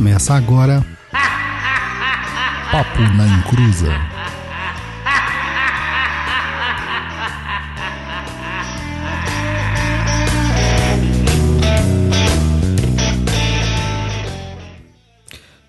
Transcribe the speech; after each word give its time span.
Começa 0.00 0.32
agora. 0.32 0.82
Papo 2.72 3.00
na 3.18 3.26
Encruza. 3.26 3.92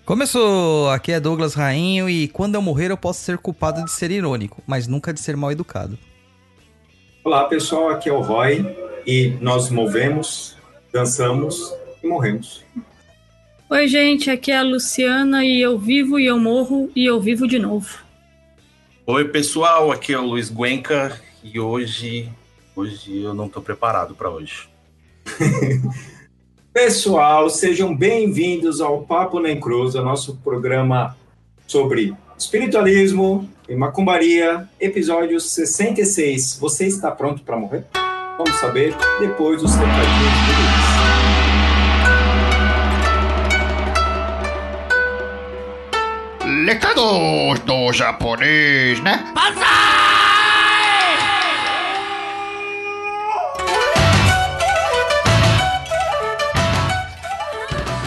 Começou! 0.06 0.88
Aqui 0.88 1.12
é 1.12 1.20
Douglas 1.20 1.52
Rainho 1.52 2.08
e 2.08 2.26
quando 2.28 2.54
eu 2.54 2.62
morrer 2.62 2.90
eu 2.90 2.96
posso 2.96 3.20
ser 3.20 3.36
culpado 3.36 3.84
de 3.84 3.90
ser 3.90 4.10
irônico, 4.10 4.62
mas 4.66 4.86
nunca 4.86 5.12
de 5.12 5.20
ser 5.20 5.36
mal 5.36 5.52
educado. 5.52 5.98
Olá 7.22 7.44
pessoal, 7.44 7.90
aqui 7.90 8.08
é 8.08 8.12
o 8.14 8.22
Roy 8.22 8.64
e 9.06 9.36
nós 9.42 9.68
movemos, 9.68 10.56
dançamos 10.90 11.70
e 12.02 12.06
morremos. 12.08 12.64
Oi, 13.72 13.88
gente, 13.88 14.30
aqui 14.30 14.52
é 14.52 14.58
a 14.58 14.62
Luciana 14.62 15.46
e 15.46 15.58
eu 15.58 15.78
vivo 15.78 16.20
e 16.20 16.26
eu 16.26 16.38
morro 16.38 16.90
e 16.94 17.06
eu 17.06 17.18
vivo 17.18 17.48
de 17.48 17.58
novo. 17.58 17.88
Oi, 19.06 19.24
pessoal, 19.28 19.90
aqui 19.90 20.12
é 20.12 20.18
o 20.18 20.26
Luiz 20.26 20.50
Guenca 20.50 21.18
e 21.42 21.58
hoje 21.58 22.28
hoje 22.76 23.22
eu 23.22 23.32
não 23.32 23.48
tô 23.48 23.62
preparado 23.62 24.14
para 24.14 24.28
hoje. 24.28 24.68
Pessoal, 26.70 27.48
sejam 27.48 27.96
bem-vindos 27.96 28.82
ao 28.82 29.04
Papo 29.04 29.40
na 29.40 29.50
Encruza, 29.50 30.02
nosso 30.02 30.36
programa 30.44 31.16
sobre 31.66 32.14
espiritualismo 32.36 33.48
e 33.66 33.74
macumbaria, 33.74 34.68
episódio 34.78 35.40
66. 35.40 36.58
Você 36.60 36.86
está 36.86 37.10
pronto 37.10 37.42
para 37.42 37.56
morrer? 37.56 37.86
Vamos 38.36 38.54
saber 38.60 38.94
depois 39.18 39.62
dos 39.62 39.74
recadinhos 39.74 40.51
do 46.62 46.68
Recados 46.68 47.58
do 47.60 47.92
japonês, 47.92 49.00
né? 49.00 49.32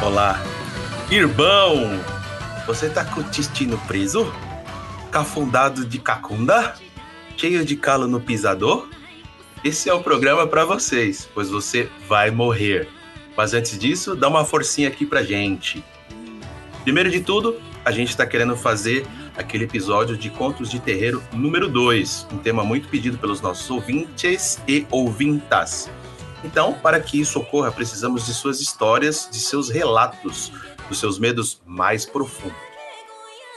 Olá. 0.02 0.42
Irmão, 1.12 2.00
você 2.66 2.90
tá 2.90 3.04
com 3.04 3.20
o 3.20 3.24
intestino 3.24 3.78
preso? 3.80 4.32
Cafundado 5.12 5.86
de 5.86 6.00
cacunda? 6.00 6.76
Cheio 7.36 7.66
de 7.66 7.76
calo 7.76 8.08
no 8.08 8.22
pisador? 8.22 8.88
Esse 9.64 9.90
é 9.90 9.94
o 9.94 10.02
programa 10.02 10.48
para 10.48 10.64
vocês, 10.64 11.28
pois 11.34 11.50
você 11.50 11.90
vai 12.08 12.32
morrer. 12.32 12.88
Mas 13.36 13.54
antes 13.54 13.78
disso, 13.78 14.16
dá 14.16 14.30
uma 14.30 14.46
forcinha 14.46 14.88
aqui 14.88 15.06
pra 15.06 15.24
gente. 15.24 15.84
Primeiro 16.84 17.10
de 17.10 17.20
tudo, 17.20 17.60
a 17.86 17.92
gente 17.92 18.18
tá 18.18 18.26
querendo 18.26 18.58
fazer 18.58 19.06
aquele 19.38 19.66
episódio 19.66 20.18
de 20.18 20.32
Contos 20.32 20.72
de 20.72 20.80
Terreiro 20.80 21.24
número 21.32 21.70
2, 21.70 22.28
um 22.34 22.38
tema 22.40 22.64
muito 22.64 22.90
pedido 22.90 23.18
pelos 23.20 23.42
nossos 23.42 23.70
ouvintes 23.70 24.60
e 24.68 24.88
ouvintas. 24.90 25.90
Então, 26.44 26.74
para 26.74 27.00
que 27.00 27.22
isso 27.22 27.40
ocorra, 27.40 27.72
precisamos 27.72 28.26
de 28.26 28.34
suas 28.34 28.60
histórias, 28.60 29.30
de 29.32 29.40
seus 29.40 29.70
relatos, 29.70 30.52
dos 30.90 31.00
seus 31.00 31.20
medos 31.20 31.62
mais 31.66 32.06
profundos. 32.06 32.58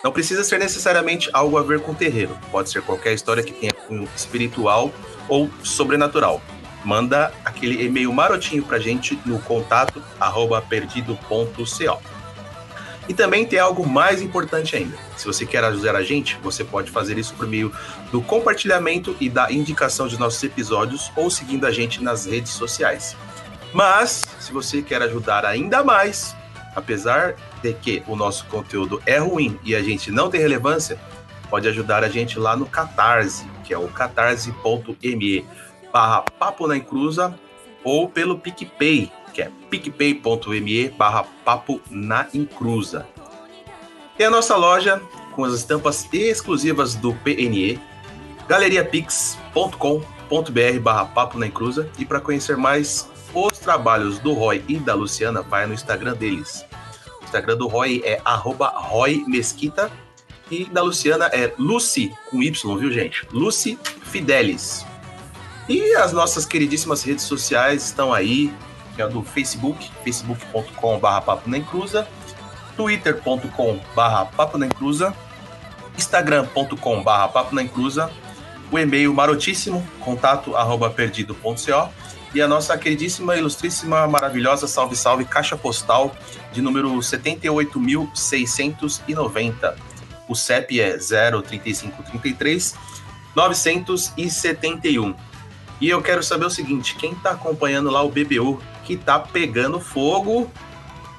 Não 0.04 0.12
precisa 0.12 0.44
ser 0.44 0.58
necessariamente 0.58 1.28
algo 1.32 1.56
a 1.56 1.62
ver 1.62 1.80
com 1.80 1.94
terreiro, 1.94 2.38
pode 2.52 2.70
ser 2.70 2.82
qualquer 2.82 3.14
história 3.14 3.42
que 3.42 3.52
tenha 3.52 3.72
cunho 3.72 4.08
espiritual 4.14 4.92
ou 5.26 5.50
sobrenatural. 5.62 6.40
Manda 6.84 7.32
aquele 7.44 7.82
e-mail 7.84 8.12
marotinho 8.12 8.62
pra 8.62 8.78
gente 8.78 9.18
no 9.26 9.40
contato 9.40 10.02
arroba 10.20 10.62
perdido.co. 10.62 12.17
E 13.08 13.14
também 13.14 13.46
tem 13.46 13.58
algo 13.58 13.88
mais 13.88 14.20
importante 14.20 14.76
ainda. 14.76 14.96
Se 15.16 15.26
você 15.26 15.46
quer 15.46 15.64
ajudar 15.64 15.96
a 15.96 16.02
gente, 16.02 16.38
você 16.42 16.62
pode 16.62 16.90
fazer 16.90 17.16
isso 17.16 17.34
por 17.34 17.46
meio 17.46 17.72
do 18.12 18.20
compartilhamento 18.20 19.16
e 19.18 19.30
da 19.30 19.50
indicação 19.50 20.06
de 20.06 20.18
nossos 20.18 20.42
episódios 20.42 21.10
ou 21.16 21.30
seguindo 21.30 21.66
a 21.66 21.70
gente 21.70 22.02
nas 22.02 22.26
redes 22.26 22.52
sociais. 22.52 23.16
Mas, 23.72 24.26
se 24.38 24.52
você 24.52 24.82
quer 24.82 25.02
ajudar 25.02 25.44
ainda 25.44 25.82
mais, 25.82 26.36
apesar 26.74 27.34
de 27.62 27.72
que 27.72 28.02
o 28.06 28.14
nosso 28.14 28.44
conteúdo 28.46 29.02
é 29.06 29.18
ruim 29.18 29.58
e 29.64 29.74
a 29.74 29.82
gente 29.82 30.10
não 30.10 30.30
tem 30.30 30.40
relevância, 30.40 30.98
pode 31.48 31.68
ajudar 31.68 32.04
a 32.04 32.08
gente 32.08 32.38
lá 32.38 32.56
no 32.56 32.66
Catarse, 32.66 33.46
que 33.64 33.72
é 33.72 33.78
o 33.78 33.88
catarse.me 33.88 35.44
barra 35.92 36.22
papo 36.38 36.66
na 36.66 36.76
encruza 36.76 37.34
ou 37.82 38.08
pelo 38.08 38.38
PicPay, 38.38 39.10
que 39.38 39.42
é 39.42 39.50
picpay.me 39.70 40.88
barra 40.90 41.24
papo 41.44 41.80
na 41.88 42.26
encruza. 42.34 43.06
Tem 44.16 44.26
a 44.26 44.30
nossa 44.30 44.56
loja 44.56 45.00
com 45.32 45.44
as 45.44 45.54
estampas 45.54 46.08
exclusivas 46.12 46.96
do 46.96 47.14
PNE, 47.14 47.80
galeriapix.com.br 48.48 50.80
barra 50.82 51.04
papo 51.04 51.38
na 51.38 51.46
encruza 51.46 51.88
e 51.96 52.04
para 52.04 52.20
conhecer 52.20 52.56
mais 52.56 53.08
os 53.32 53.60
trabalhos 53.60 54.18
do 54.18 54.32
Roy 54.32 54.64
e 54.66 54.76
da 54.76 54.94
Luciana, 54.94 55.40
vai 55.40 55.66
no 55.66 55.74
Instagram 55.74 56.14
deles. 56.14 56.64
O 57.20 57.24
Instagram 57.24 57.58
do 57.58 57.68
Roy 57.68 58.02
é 58.04 58.20
arroba 58.24 58.72
Roy 58.74 59.22
Mesquita 59.28 59.88
e 60.50 60.64
da 60.64 60.82
Luciana 60.82 61.26
é 61.26 61.54
Lucy, 61.56 62.12
com 62.28 62.42
Y, 62.42 62.76
viu 62.76 62.90
gente? 62.90 63.24
Lucy 63.30 63.78
Fidelis. 64.02 64.84
E 65.68 65.94
as 65.94 66.12
nossas 66.12 66.44
queridíssimas 66.44 67.04
redes 67.04 67.24
sociais 67.24 67.84
estão 67.84 68.12
aí, 68.12 68.52
que 68.98 69.02
é 69.02 69.06
do 69.06 69.22
Facebook, 69.22 69.88
facebook.com 70.02 70.98
barra 70.98 71.20
papo 71.20 71.48
na 71.48 71.56
encruza, 71.56 72.08
twitter.com 72.76 73.78
barra 73.94 74.24
papo 74.24 74.58
na 74.58 74.66
encruza, 74.66 75.14
instagram.com 75.96 77.04
barra 77.04 77.28
papo 77.28 77.54
na 77.54 77.62
encruza, 77.62 78.10
o 78.72 78.78
e-mail 78.78 79.14
marotíssimo, 79.14 79.86
contato 80.00 80.56
arroba 80.56 80.90
perdido.co 80.90 81.88
e 82.34 82.42
a 82.42 82.48
nossa 82.48 82.76
queridíssima, 82.76 83.36
ilustríssima, 83.36 84.08
maravilhosa 84.08 84.66
salve 84.66 84.96
salve 84.96 85.24
caixa 85.24 85.56
postal 85.56 86.12
de 86.52 86.60
número 86.60 86.90
78.690. 86.98 89.76
O 90.28 90.34
CEP 90.34 90.80
é 90.80 90.98
03533 90.98 92.74
971. 93.36 95.14
E 95.80 95.88
eu 95.88 96.02
quero 96.02 96.24
saber 96.24 96.46
o 96.46 96.50
seguinte, 96.50 96.96
quem 96.96 97.14
tá 97.14 97.30
acompanhando 97.30 97.90
lá 97.90 98.02
o 98.02 98.10
BBU 98.10 98.60
que 98.88 98.96
tá 98.96 99.18
pegando 99.18 99.78
fogo? 99.78 100.50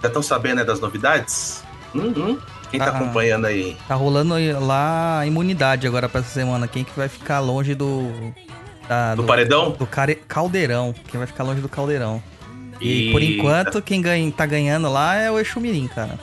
Já 0.01 0.07
estão 0.07 0.23
sabendo 0.23 0.57
né, 0.57 0.63
das 0.63 0.79
novidades? 0.79 1.63
Hum, 1.93 2.13
hum. 2.17 2.37
Quem 2.71 2.79
tá 2.79 2.87
Ah. 2.87 2.89
acompanhando 2.97 3.45
aí? 3.45 3.77
Tá 3.87 3.93
rolando 3.95 4.33
lá 4.59 5.19
a 5.19 5.25
imunidade 5.27 5.85
agora 5.87 6.09
pra 6.09 6.21
essa 6.21 6.29
semana. 6.31 6.67
Quem 6.67 6.83
que 6.83 6.91
vai 6.97 7.07
ficar 7.07 7.39
longe 7.39 7.75
do. 7.75 8.11
da- 8.87 9.13
Do 9.15 9.23
paredão? 9.23 9.71
Do 9.71 9.85
care- 9.85 10.15
caldeirão. 10.27 10.93
Quem 11.09 11.17
vai 11.19 11.27
ficar 11.27 11.43
longe 11.43 11.61
do 11.61 11.69
caldeirão. 11.69 12.21
E, 12.81 13.11
por 13.11 13.21
enquanto, 13.21 13.81
quem 13.81 14.01
ganha, 14.01 14.31
tá 14.31 14.45
ganhando 14.45 14.89
lá 14.91 15.15
é 15.15 15.29
o 15.29 15.37
Exumirim, 15.39 15.87
cara. 15.87 16.17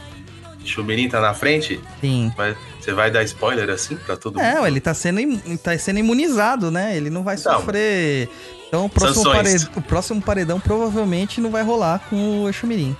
Chumirim 0.67 1.09
tá 1.09 1.21
na 1.21 1.33
frente? 1.35 1.81
Sim. 2.01 2.33
Vai- 2.37 2.57
você 2.81 2.93
vai 2.93 3.11
dar 3.11 3.23
spoiler 3.25 3.69
assim 3.71 3.97
pra 3.97 4.17
todo 4.17 4.41
É, 4.41 4.55
mundo? 4.57 4.67
ele 4.67 4.81
tá 4.81 4.95
sendo, 4.95 5.21
im- 5.21 5.57
tá 5.57 5.77
sendo 5.79 5.99
imunizado, 5.99 6.71
né? 6.71 6.97
Ele 6.97 7.11
não 7.11 7.23
vai 7.23 7.37
Então. 7.37 7.59
sofrer. 7.61 8.29
Então 8.69 8.85
o 8.85 8.89
próximo, 8.89 9.25
paredão, 9.25 9.69
o 9.77 9.83
próximo 9.83 10.23
paredão 10.23 10.61
provavelmente 10.61 11.41
não 11.41 11.51
vai 11.51 11.63
rolar 11.63 12.01
com 12.11 12.43
o 12.45 12.49
Exumirim. 12.49 12.97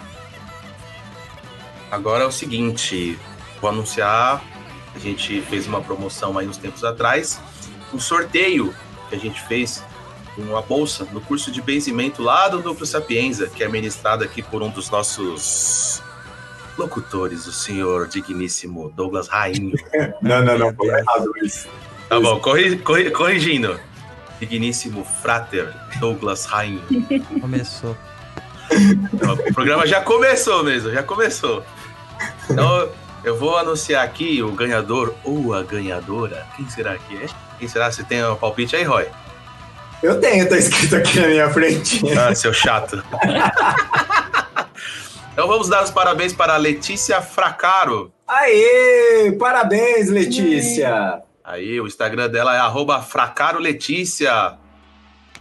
Agora 1.91 2.25
é 2.25 2.27
o 2.27 2.33
seguinte, 2.33 3.19
vou 3.61 3.71
anunciar, 3.71 4.43
a 4.95 4.99
gente 4.99 5.41
fez 5.43 5.67
uma 5.67 5.81
promoção 5.81 6.37
aí 6.39 6.49
uns 6.49 6.57
tempos 6.57 6.85
atrás, 6.85 7.41
um 7.93 7.99
sorteio 7.99 8.75
que 9.09 9.15
a 9.15 9.19
gente 9.19 9.41
fez 9.47 9.83
uma 10.37 10.61
bolsa 10.61 11.07
no 11.13 11.21
curso 11.21 11.51
de 11.51 11.63
benzimento 11.63 12.23
lá 12.23 12.49
do 12.49 12.61
Núcleo 12.63 12.87
Sapienza, 12.87 13.47
que 13.49 13.63
é 13.65 13.69
ministrado 13.69 14.23
aqui 14.25 14.43
por 14.43 14.63
um 14.63 14.69
dos 14.69 14.91
nossos 14.91 16.03
locutores, 16.77 17.47
o 17.47 17.53
senhor 17.53 18.07
digníssimo 18.09 18.93
Douglas 18.95 19.29
Rainho. 19.29 19.73
Não, 20.23 20.45
não, 20.45 20.59
não, 20.59 20.75
foi 20.75 20.89
errado 20.89 21.31
isso. 21.43 21.69
Tá 22.09 22.21
bom, 22.21 22.39
corri- 22.41 22.77
corri- 22.79 23.11
corrigindo. 23.11 23.79
Digníssimo 24.39 25.05
frater 25.23 25.73
Douglas 25.99 26.45
Rainho. 26.45 26.83
Começou. 27.41 27.97
O 29.49 29.55
programa 29.55 29.87
já 29.87 30.01
começou 30.01 30.63
mesmo, 30.63 30.91
já 30.91 31.03
começou. 31.03 31.65
Então, 32.51 32.89
eu 33.25 33.37
vou 33.37 33.57
anunciar 33.57 34.05
aqui 34.05 34.43
o 34.43 34.53
ganhador 34.53 35.15
ou 35.25 35.55
a 35.55 35.63
ganhadora. 35.63 36.47
Quem 36.57 36.69
será 36.69 36.97
que 36.99 37.17
é? 37.17 37.27
Quem 37.59 37.67
será? 37.69 37.91
Você 37.91 38.03
tem 38.05 38.25
um 38.25 38.37
palpite 38.37 38.77
aí, 38.77 38.83
Roy? 38.85 39.07
Eu 40.03 40.21
tenho, 40.21 40.47
tá 40.49 40.59
escrito 40.59 40.97
aqui 40.97 41.19
na 41.21 41.29
minha 41.29 41.51
frente. 41.51 42.03
Ah, 42.19 42.35
seu 42.35 42.53
chato. 42.53 43.03
Então 45.37 45.47
vamos 45.47 45.69
dar 45.69 45.85
os 45.85 45.91
parabéns 45.91 46.33
para 46.33 46.55
a 46.55 46.57
Letícia 46.57 47.21
Fracaro. 47.21 48.11
Aê! 48.27 49.31
Parabéns, 49.33 50.09
Letícia! 50.09 51.23
Aí, 51.45 51.79
o 51.79 51.87
Instagram 51.87 52.31
dela 52.31 52.57
é 52.57 52.59
arroba 52.59 53.03
Fracaro 53.03 53.59
Letícia. 53.59 54.57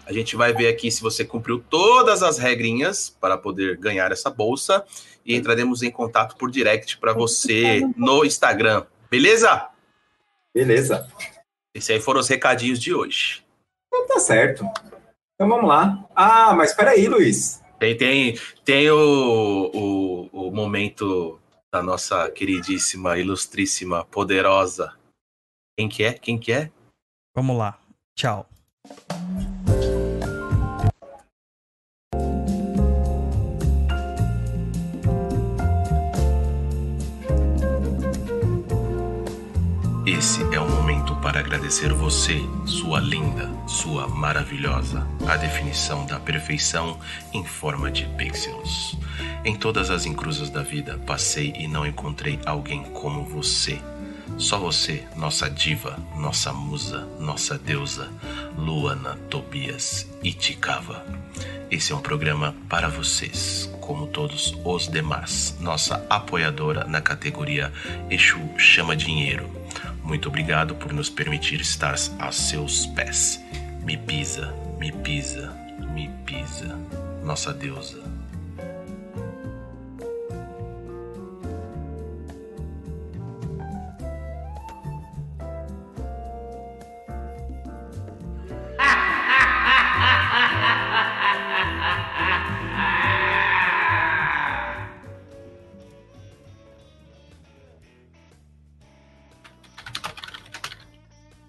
A 0.06 0.12
gente 0.12 0.36
vai 0.36 0.52
ver 0.52 0.68
aqui 0.68 0.92
se 0.92 1.02
você 1.02 1.24
cumpriu 1.24 1.64
todas 1.70 2.24
as 2.24 2.38
regrinhas 2.38 3.10
para 3.10 3.38
poder 3.38 3.78
ganhar 3.78 4.12
essa 4.12 4.30
bolsa 4.30 4.84
e 5.26 5.34
entraremos 5.34 5.82
em 5.82 5.90
contato 5.90 6.36
por 6.36 6.52
direct 6.52 6.98
para 6.98 7.14
você 7.14 7.80
no 7.96 8.26
Instagram. 8.26 8.84
Beleza? 9.10 9.70
Beleza. 10.54 11.08
Esses 11.74 11.92
aí 11.92 12.02
foram 12.02 12.20
os 12.20 12.28
recadinhos 12.28 12.82
de 12.82 12.94
hoje. 12.94 13.46
Então 13.88 14.06
tá 14.08 14.20
certo. 14.20 14.66
Então 15.36 15.48
vamos 15.48 15.70
lá. 15.70 16.04
Ah, 16.14 16.54
mas 16.54 16.74
peraí, 16.74 17.08
Luiz. 17.08 17.64
Tem, 17.86 17.96
tem, 17.96 18.40
tem 18.64 18.90
o, 18.90 19.70
o, 19.72 20.48
o 20.48 20.52
momento 20.52 21.40
da 21.72 21.84
nossa 21.84 22.32
queridíssima, 22.32 23.20
ilustríssima, 23.20 24.04
poderosa. 24.06 24.98
Quem 25.78 25.88
que 25.88 26.04
é? 26.04 26.14
Quem 26.14 26.40
que 26.40 26.52
é? 26.52 26.72
Vamos 27.36 27.56
lá. 27.56 27.80
Tchau. 28.18 28.50
Esse 40.08 40.42
é 40.56 40.60
o 40.60 40.65
para 41.26 41.40
agradecer 41.40 41.92
você, 41.92 42.40
sua 42.68 43.00
linda, 43.00 43.52
sua 43.66 44.08
maravilhosa, 44.08 45.08
a 45.28 45.36
definição 45.36 46.06
da 46.06 46.20
perfeição 46.20 47.00
em 47.34 47.44
forma 47.44 47.90
de 47.90 48.06
pixels. 48.10 48.96
Em 49.44 49.56
todas 49.56 49.90
as 49.90 50.06
encruzas 50.06 50.52
da 50.52 50.62
vida, 50.62 51.00
passei 51.04 51.52
e 51.58 51.68
não 51.68 51.84
encontrei 51.84 52.40
alguém 52.46 52.84
como 52.84 53.24
você. 53.24 53.82
Só 54.38 54.60
você, 54.60 55.04
nossa 55.16 55.50
diva, 55.50 55.98
nossa 56.16 56.54
musa, 56.54 57.08
nossa 57.20 57.58
deusa, 57.58 58.08
Luana 58.56 59.18
Tobias 59.28 60.08
Itikava. 60.22 61.04
Esse 61.72 61.92
é 61.92 61.96
um 61.96 62.02
programa 62.02 62.56
para 62.70 62.88
vocês, 62.88 63.68
como 63.82 64.06
todos 64.06 64.56
os 64.64 64.88
demais. 64.88 65.58
Nossa 65.60 66.06
apoiadora 66.08 66.84
na 66.86 67.02
categoria 67.02 67.74
Exu 68.12 68.40
Chama 68.60 68.96
Dinheiro. 68.96 69.65
Muito 70.06 70.30
obrigado 70.30 70.76
por 70.76 70.94
nos 70.94 71.10
permitir 71.10 71.60
estar 71.62 71.96
a 72.20 72.32
seus 72.32 72.86
pés. 72.86 73.44
Me 73.84 73.98
pisa, 73.98 74.54
me 74.78 74.92
pisa, 74.92 75.52
me 75.80 76.10
pisa. 76.26 76.78
Nossa 77.24 77.52
deusa. 77.52 78.05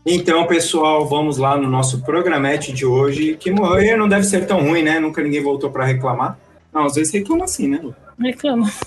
Então, 0.09 0.47
pessoal, 0.47 1.05
vamos 1.07 1.37
lá 1.37 1.57
no 1.57 1.69
nosso 1.69 2.01
programete 2.03 2.73
de 2.73 2.87
hoje. 2.87 3.37
Que 3.37 3.51
morrer 3.51 3.97
não 3.97 4.09
deve 4.09 4.25
ser 4.25 4.47
tão 4.47 4.61
ruim, 4.63 4.83
né? 4.83 5.01
Nunca 5.01 5.21
ninguém 5.21 5.43
voltou 5.43 5.71
para 5.71 5.85
reclamar. 5.85 6.39
Não, 6.73 6.85
às 6.85 6.95
vezes 6.95 7.13
reclama 7.13 7.45
assim, 7.45 7.67
né, 7.69 7.81
Lu? 7.83 7.95
Reclama. 8.19 8.71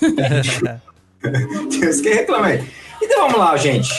Tem 1.70 1.88
uns 1.88 2.00
que 2.00 2.08
reclamam 2.08 2.46
aí. 2.46 2.64
Então 3.02 3.22
vamos 3.26 3.38
lá, 3.38 3.54
gente. 3.56 3.90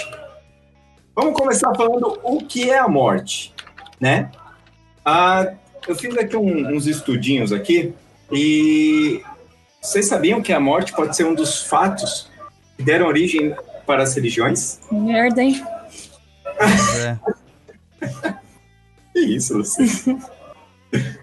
Vamos 1.16 1.34
começar 1.38 1.74
falando 1.76 2.20
o 2.24 2.40
que 2.44 2.70
é 2.72 2.80
a 2.80 2.88
morte, 2.88 3.54
né? 4.00 4.32
Ah, 5.06 5.48
eu 5.88 5.96
fiz 5.96 6.18
aqui 6.18 6.36
um- 6.36 6.74
uns 6.76 6.88
estudinhos 6.88 7.52
aqui 7.52 7.94
e 8.32 9.22
vocês 9.80 10.08
sabiam 10.08 10.42
que 10.42 10.54
a 10.54 10.60
morte 10.60 10.94
pode 10.94 11.16
ser 11.16 11.26
um 11.26 11.36
dos 11.36 11.62
fatos 11.64 12.30
que 12.78 12.84
deram 12.84 13.08
origem 13.08 13.54
para 13.86 14.04
as 14.04 14.16
religiões? 14.16 14.80
Merda, 14.92 15.44
hein? 15.44 15.62
É. 16.60 17.18
Que 19.14 19.20
isso, 19.20 19.58
Luciano? 19.58 20.22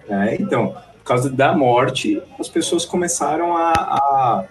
É, 0.08 0.34
então, 0.38 0.72
por 0.98 1.04
causa 1.04 1.30
da 1.30 1.56
morte, 1.56 2.22
as 2.38 2.46
pessoas 2.48 2.84
começaram 2.84 3.56
a, 3.56 3.72
a 3.72 4.44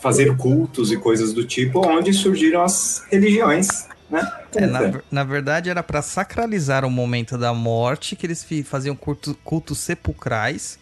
fazer 0.00 0.36
cultos 0.36 0.90
e 0.90 0.96
coisas 0.96 1.32
do 1.32 1.44
tipo, 1.46 1.86
onde 1.86 2.12
surgiram 2.12 2.62
as 2.62 3.04
religiões, 3.10 3.86
né? 4.10 4.20
É, 4.56 4.66
na, 4.66 4.80
na 5.10 5.24
verdade, 5.24 5.70
era 5.70 5.82
pra 5.82 6.02
sacralizar 6.02 6.84
o 6.84 6.90
momento 6.90 7.38
da 7.38 7.54
morte 7.54 8.16
que 8.16 8.26
eles 8.26 8.44
faziam 8.64 8.96
culto- 8.96 9.36
cultos 9.44 9.78
sepulcrais. 9.78 10.78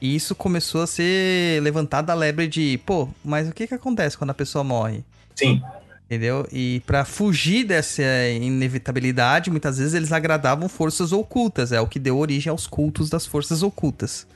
E 0.00 0.14
isso 0.14 0.34
começou 0.34 0.82
a 0.82 0.86
ser 0.86 1.62
levantado 1.62 2.10
a 2.10 2.14
lebre 2.14 2.46
de, 2.46 2.78
pô, 2.84 3.08
mas 3.24 3.48
o 3.48 3.52
que 3.52 3.66
que 3.66 3.74
acontece 3.74 4.18
quando 4.18 4.30
a 4.30 4.34
pessoa 4.34 4.62
morre? 4.62 5.02
Sim, 5.34 5.62
Entendeu? 6.06 6.46
E 6.52 6.82
pra 6.86 7.04
fugir 7.04 7.64
dessa 7.64 8.02
inevitabilidade, 8.28 9.50
muitas 9.50 9.78
vezes 9.78 9.94
eles 9.94 10.12
agradavam 10.12 10.68
forças 10.68 11.12
ocultas. 11.12 11.72
É 11.72 11.80
o 11.80 11.86
que 11.86 11.98
deu 11.98 12.18
origem 12.18 12.50
aos 12.50 12.66
cultos 12.66 13.08
das 13.08 13.24
forças 13.24 13.62
ocultas. 13.62 14.26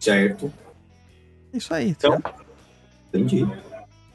certo. 0.00 0.52
Isso 1.52 1.74
aí. 1.74 1.90
Então, 1.90 2.14
entendeu? 3.12 3.44
entendi. 3.44 3.62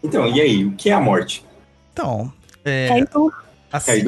Então, 0.03 0.27
e 0.27 0.41
aí, 0.41 0.65
o 0.65 0.71
que 0.71 0.89
é 0.89 0.93
a 0.93 0.99
morte? 0.99 1.45
Então, 1.93 2.33
é, 2.65 2.87
Caiu. 2.87 3.31
a, 3.71 3.79
Cair 3.79 4.05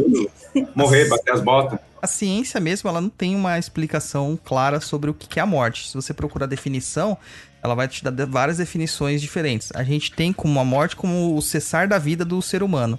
ci-. 0.54 0.68
Morrer, 0.76 1.08
bater 1.08 1.34
as 1.34 1.42
botas? 1.42 1.80
a 2.02 2.08
ciência 2.08 2.60
mesmo, 2.60 2.90
ela 2.90 3.02
não 3.02 3.10
tem 3.10 3.36
uma 3.36 3.60
explicação 3.60 4.40
clara 4.44 4.80
sobre 4.80 5.10
o 5.10 5.14
que 5.14 5.28
que 5.28 5.40
é 5.40 5.44
a 5.44 5.46
morte. 5.46 5.90
Se 5.90 5.96
você 5.96 6.14
procurar 6.14 6.46
definição, 6.46 7.18
ela 7.64 7.76
vai 7.76 7.88
te 7.88 8.04
dar 8.04 8.26
várias 8.26 8.58
definições 8.58 9.22
diferentes. 9.22 9.70
A 9.76 9.84
gente 9.84 10.12
tem 10.12 10.32
como 10.32 10.60
a 10.60 10.66
morte 10.66 10.96
como 10.96 11.36
o 11.36 11.42
cessar 11.42 11.88
da 11.88 11.98
vida 11.98 12.24
do 12.24 12.42
ser 12.42 12.64
humano. 12.64 12.98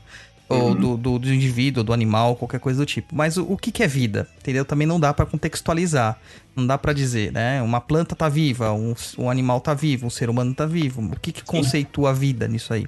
Ou 0.48 0.70
Uhum. 0.70 0.74
do, 0.74 0.96
do, 0.96 1.18
do 1.20 1.32
indivíduo, 1.32 1.84
do 1.84 1.92
animal, 1.92 2.34
qualquer 2.34 2.58
coisa 2.58 2.80
do 2.80 2.84
tipo. 2.84 3.14
Mas 3.14 3.36
o, 3.36 3.44
o 3.44 3.56
que, 3.56 3.70
que 3.70 3.84
é 3.84 3.86
vida? 3.86 4.26
Entendeu? 4.40 4.64
Também 4.64 4.84
não 4.84 4.98
dá 4.98 5.14
pra 5.14 5.24
contextualizar. 5.24 6.18
Não 6.56 6.66
dá 6.66 6.76
pra 6.76 6.92
dizer, 6.92 7.30
né? 7.30 7.62
Uma 7.62 7.80
planta 7.80 8.16
tá 8.16 8.28
viva, 8.28 8.72
um, 8.72 8.92
um 9.16 9.30
animal 9.30 9.60
tá 9.60 9.74
vivo, 9.74 10.06
um 10.06 10.10
ser 10.10 10.28
humano 10.28 10.52
tá 10.52 10.66
vivo. 10.66 11.02
O 11.02 11.20
que, 11.20 11.30
que 11.30 11.44
conceitua 11.44 12.10
a 12.10 12.12
vida 12.12 12.48
nisso 12.48 12.74
aí? 12.74 12.84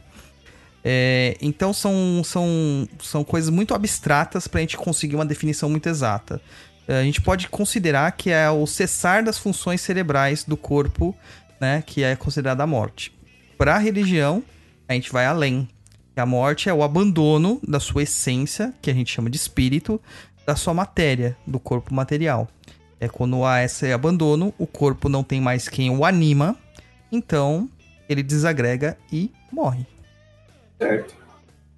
É, 0.85 1.37
então 1.41 1.73
são, 1.73 2.23
são, 2.25 2.89
são 3.01 3.23
coisas 3.23 3.51
muito 3.51 3.75
abstratas 3.75 4.49
pra 4.49 4.61
gente 4.61 4.77
conseguir 4.77 5.15
uma 5.15 5.25
definição 5.25 5.71
muito 5.71 5.89
exata. 5.89 6.41
É, 6.89 6.99
A 7.01 7.05
gente 7.05 7.21
pode 7.21 7.49
considerar 7.49 8.11
que 8.13 8.31
é 8.31 8.51
o 8.51 8.67
cessar 8.67 9.23
das 9.23 9.39
funções 9.39 9.81
cerebrais 9.81 10.43
do 10.43 10.57
corpo, 10.57 11.17
né, 11.63 11.81
que 11.87 12.03
é 12.03 12.17
considerada 12.17 12.65
a 12.65 12.67
morte. 12.67 13.17
Para 13.57 13.77
a 13.77 13.79
religião, 13.79 14.43
a 14.89 14.95
gente 14.95 15.13
vai 15.13 15.27
além. 15.27 15.69
A 16.17 16.27
morte 16.27 16.69
é 16.69 16.75
o 16.75 16.83
abandono 16.83 17.61
da 17.67 17.79
sua 17.79 18.03
essência, 18.03 18.75
que 18.83 18.91
a 18.91 18.95
gente 18.95 19.13
chama 19.13 19.31
de 19.31 19.37
espírito, 19.37 20.01
da 20.45 20.57
sua 20.57 20.75
matéria, 20.75 21.37
do 21.47 21.61
corpo 21.61 21.95
material. 21.95 22.49
É 22.99 23.09
quando 23.09 23.45
há 23.45 23.63
esse 23.63 23.93
abandono, 23.93 24.53
o 24.59 24.67
corpo 24.67 25.09
não 25.09 25.23
tem 25.23 25.41
mais 25.41 25.69
quem 25.69 25.89
o 25.89 26.05
anima, 26.05 26.57
então 27.13 27.71
ele 28.09 28.25
desagrega 28.25 28.99
e 29.13 29.31
morre. 29.53 29.87
Certo. 30.81 31.15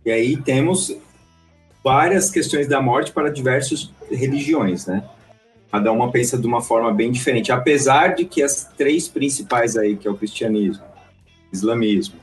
E 0.06 0.10
aí 0.10 0.36
temos 0.38 0.96
várias 1.84 2.30
questões 2.30 2.66
da 2.66 2.80
morte 2.80 3.12
para 3.12 3.30
diversas 3.30 3.92
religiões, 4.10 4.86
né? 4.86 5.04
Cada 5.74 5.90
uma 5.90 6.08
pensa 6.08 6.38
de 6.38 6.46
uma 6.46 6.62
forma 6.62 6.94
bem 6.94 7.10
diferente, 7.10 7.50
apesar 7.50 8.14
de 8.14 8.24
que 8.24 8.40
as 8.44 8.62
três 8.78 9.08
principais 9.08 9.76
aí, 9.76 9.96
que 9.96 10.06
é 10.06 10.10
o 10.10 10.16
cristianismo, 10.16 10.84
o 11.50 11.52
islamismo 11.52 12.14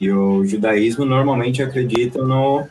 e 0.00 0.10
o 0.10 0.42
judaísmo, 0.46 1.04
normalmente 1.04 1.62
acreditam 1.62 2.26
no... 2.26 2.66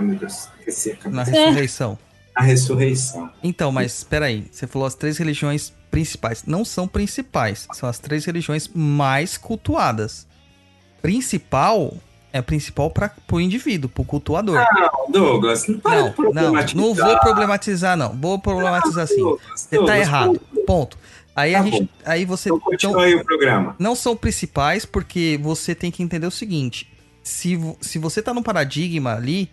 Meu 0.00 0.16
Deus, 0.16 0.48
esqueci 0.58 0.90
a 0.90 0.96
cabeça. 0.96 1.10
Na 1.10 1.22
ressurreição. 1.22 1.98
A 2.34 2.42
ressurreição. 2.42 3.30
Então, 3.40 3.70
mas 3.70 3.98
espera 3.98 4.26
aí, 4.26 4.48
você 4.50 4.66
falou 4.66 4.88
as 4.88 4.96
três 4.96 5.16
religiões 5.16 5.72
principais. 5.88 6.42
Não 6.44 6.64
são 6.64 6.88
principais, 6.88 7.68
são 7.72 7.88
as 7.88 8.00
três 8.00 8.24
religiões 8.24 8.68
mais 8.74 9.38
cultuadas. 9.38 10.26
Principal 11.00 11.96
é 12.32 12.38
a 12.38 12.42
principal 12.42 12.90
para 12.90 13.12
o 13.30 13.40
indivíduo, 13.40 13.90
para 13.90 14.02
o 14.02 14.04
cultuador. 14.04 14.56
Não, 14.56 15.10
Douglas, 15.10 15.66
não 15.68 15.78
para 15.78 15.96
não, 15.96 16.04
não, 16.06 16.12
problematizar. 16.12 16.76
não 16.76 16.94
vou 16.94 17.18
problematizar 17.20 17.96
não. 17.96 18.08
Vou 18.14 18.38
problematizar 18.38 19.04
assim. 19.04 19.16
Douglas, 19.20 19.60
Você 19.60 19.68
tá 19.68 19.76
Douglas, 19.76 19.98
errado. 20.00 20.40
Ponto. 20.66 20.98
Aí 21.34 21.54
a 21.54 21.58
Tá 21.58 21.64
gente, 21.64 21.80
bom. 21.82 21.88
aí 22.04 22.24
você 22.24 22.48
Então 22.50 22.60
continua 22.60 23.04
aí 23.04 23.14
o 23.14 23.24
programa. 23.24 23.74
não 23.78 23.94
são 23.94 24.14
principais 24.16 24.84
porque 24.84 25.38
você 25.42 25.74
tem 25.74 25.90
que 25.90 26.02
entender 26.02 26.26
o 26.26 26.30
seguinte: 26.30 26.90
se, 27.22 27.58
se 27.80 27.98
você 27.98 28.20
tá 28.22 28.34
num 28.34 28.42
paradigma 28.42 29.14
ali, 29.14 29.50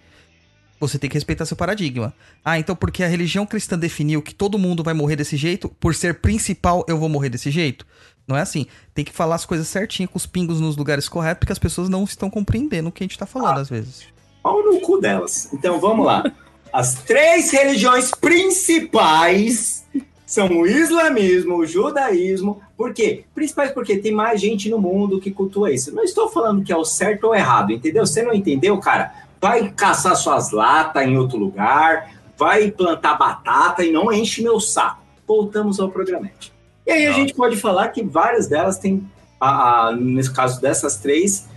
você 0.80 0.98
tem 0.98 1.10
que 1.10 1.16
respeitar 1.16 1.46
seu 1.46 1.58
paradigma. 1.58 2.14
Ah, 2.44 2.58
então 2.60 2.76
porque 2.76 3.04
a 3.04 3.08
religião 3.08 3.46
cristã 3.46 3.78
definiu 3.78 4.22
que 4.22 4.34
todo 4.34 4.58
mundo 4.60 4.84
vai 4.84 4.94
morrer 4.94 5.16
desse 5.18 5.36
jeito, 5.38 5.68
por 5.80 5.94
ser 5.96 6.16
principal 6.16 6.86
eu 6.88 6.98
vou 6.98 7.10
morrer 7.10 7.30
desse 7.30 7.50
jeito? 7.52 7.86
Não 8.30 8.38
é 8.38 8.42
assim. 8.42 8.68
Tem 8.94 9.04
que 9.04 9.12
falar 9.12 9.34
as 9.34 9.46
coisas 9.46 9.68
certinho, 9.68 10.08
com 10.08 10.18
os 10.18 10.28
pingos 10.28 10.62
nos 10.62 10.78
lugares 10.78 11.10
corretos, 11.10 11.40
porque 11.40 11.52
as 11.52 11.58
pessoas 11.58 11.90
não 11.90 12.04
estão 12.04 12.30
compreendendo 12.30 12.90
o 12.90 12.92
que 12.92 13.04
a 13.04 13.06
gente 13.06 13.18
tá 13.18 13.26
falando 13.26 13.58
às 13.58 13.68
vezes. 13.68 14.06
Pau 14.44 14.64
no 14.64 14.80
cu 14.82 15.02
delas. 15.02 15.52
Então 15.52 15.80
vamos 15.80 16.06
lá. 16.06 16.24
as 16.72 16.94
três 16.94 17.50
religiões 17.50 18.12
principais 18.12 19.84
são 20.28 20.48
o 20.48 20.68
islamismo, 20.68 21.56
o 21.56 21.66
judaísmo. 21.66 22.62
Por 22.78 22.94
quê? 22.94 23.26
Principais 23.34 23.72
porque 23.72 23.98
tem 23.98 24.12
mais 24.12 24.40
gente 24.40 24.70
no 24.70 24.78
mundo 24.78 25.20
que 25.20 25.32
cultua 25.32 25.74
isso. 25.74 25.94
Não 25.94 26.04
estou 26.04 26.30
falando 26.30 26.64
que 26.64 26.72
é 26.72 26.78
o 26.78 26.86
certo 26.86 27.26
ou 27.26 27.36
errado, 27.36 27.72
entendeu? 27.72 28.06
Você 28.06 28.22
não 28.22 28.32
entendeu, 28.32 28.78
cara? 28.78 29.12
Vai 29.42 29.72
caçar 29.72 30.16
suas 30.16 30.52
latas 30.52 31.04
em 31.04 31.18
outro 31.18 31.36
lugar, 31.36 32.12
vai 32.38 32.70
plantar 32.70 33.18
batata 33.18 33.84
e 33.84 33.92
não 33.92 34.14
enche 34.14 34.44
meu 34.44 34.60
saco. 34.60 35.02
Voltamos 35.28 35.80
ao 35.80 35.90
programete. 35.90 36.59
E 36.90 36.92
aí 36.92 37.06
a 37.06 37.10
Não. 37.12 37.18
gente 37.18 37.36
pode 37.36 37.56
falar 37.56 37.90
que 37.90 38.02
várias 38.04 38.48
delas 38.48 38.80
têm, 38.80 39.04
a, 39.40 39.90
a- 39.90 39.96
nesse 39.96 40.34
caso 40.34 40.60
dessas 40.60 40.98
três, 40.98 41.48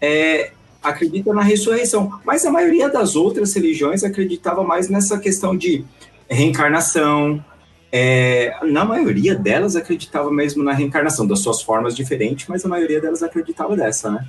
é, 0.00 0.50
acredita 0.82 1.32
na 1.32 1.42
ressurreição. 1.42 2.20
Mas 2.26 2.44
a 2.44 2.50
maioria 2.50 2.90
das 2.90 3.16
outras 3.16 3.54
religiões 3.54 4.04
acreditava 4.04 4.62
mais 4.62 4.90
nessa 4.90 5.18
questão 5.18 5.56
de 5.56 5.82
reencarnação. 6.28 7.42
É, 7.90 8.54
na 8.64 8.84
maioria 8.84 9.34
delas 9.34 9.76
acreditava 9.76 10.30
mesmo 10.30 10.62
na 10.62 10.72
reencarnação, 10.72 11.26
das 11.26 11.40
suas 11.40 11.62
formas 11.62 11.94
diferentes, 11.96 12.46
mas 12.48 12.64
a 12.64 12.68
maioria 12.68 13.00
delas 13.00 13.22
acreditava 13.22 13.74
dessa, 13.76 14.10
né? 14.10 14.26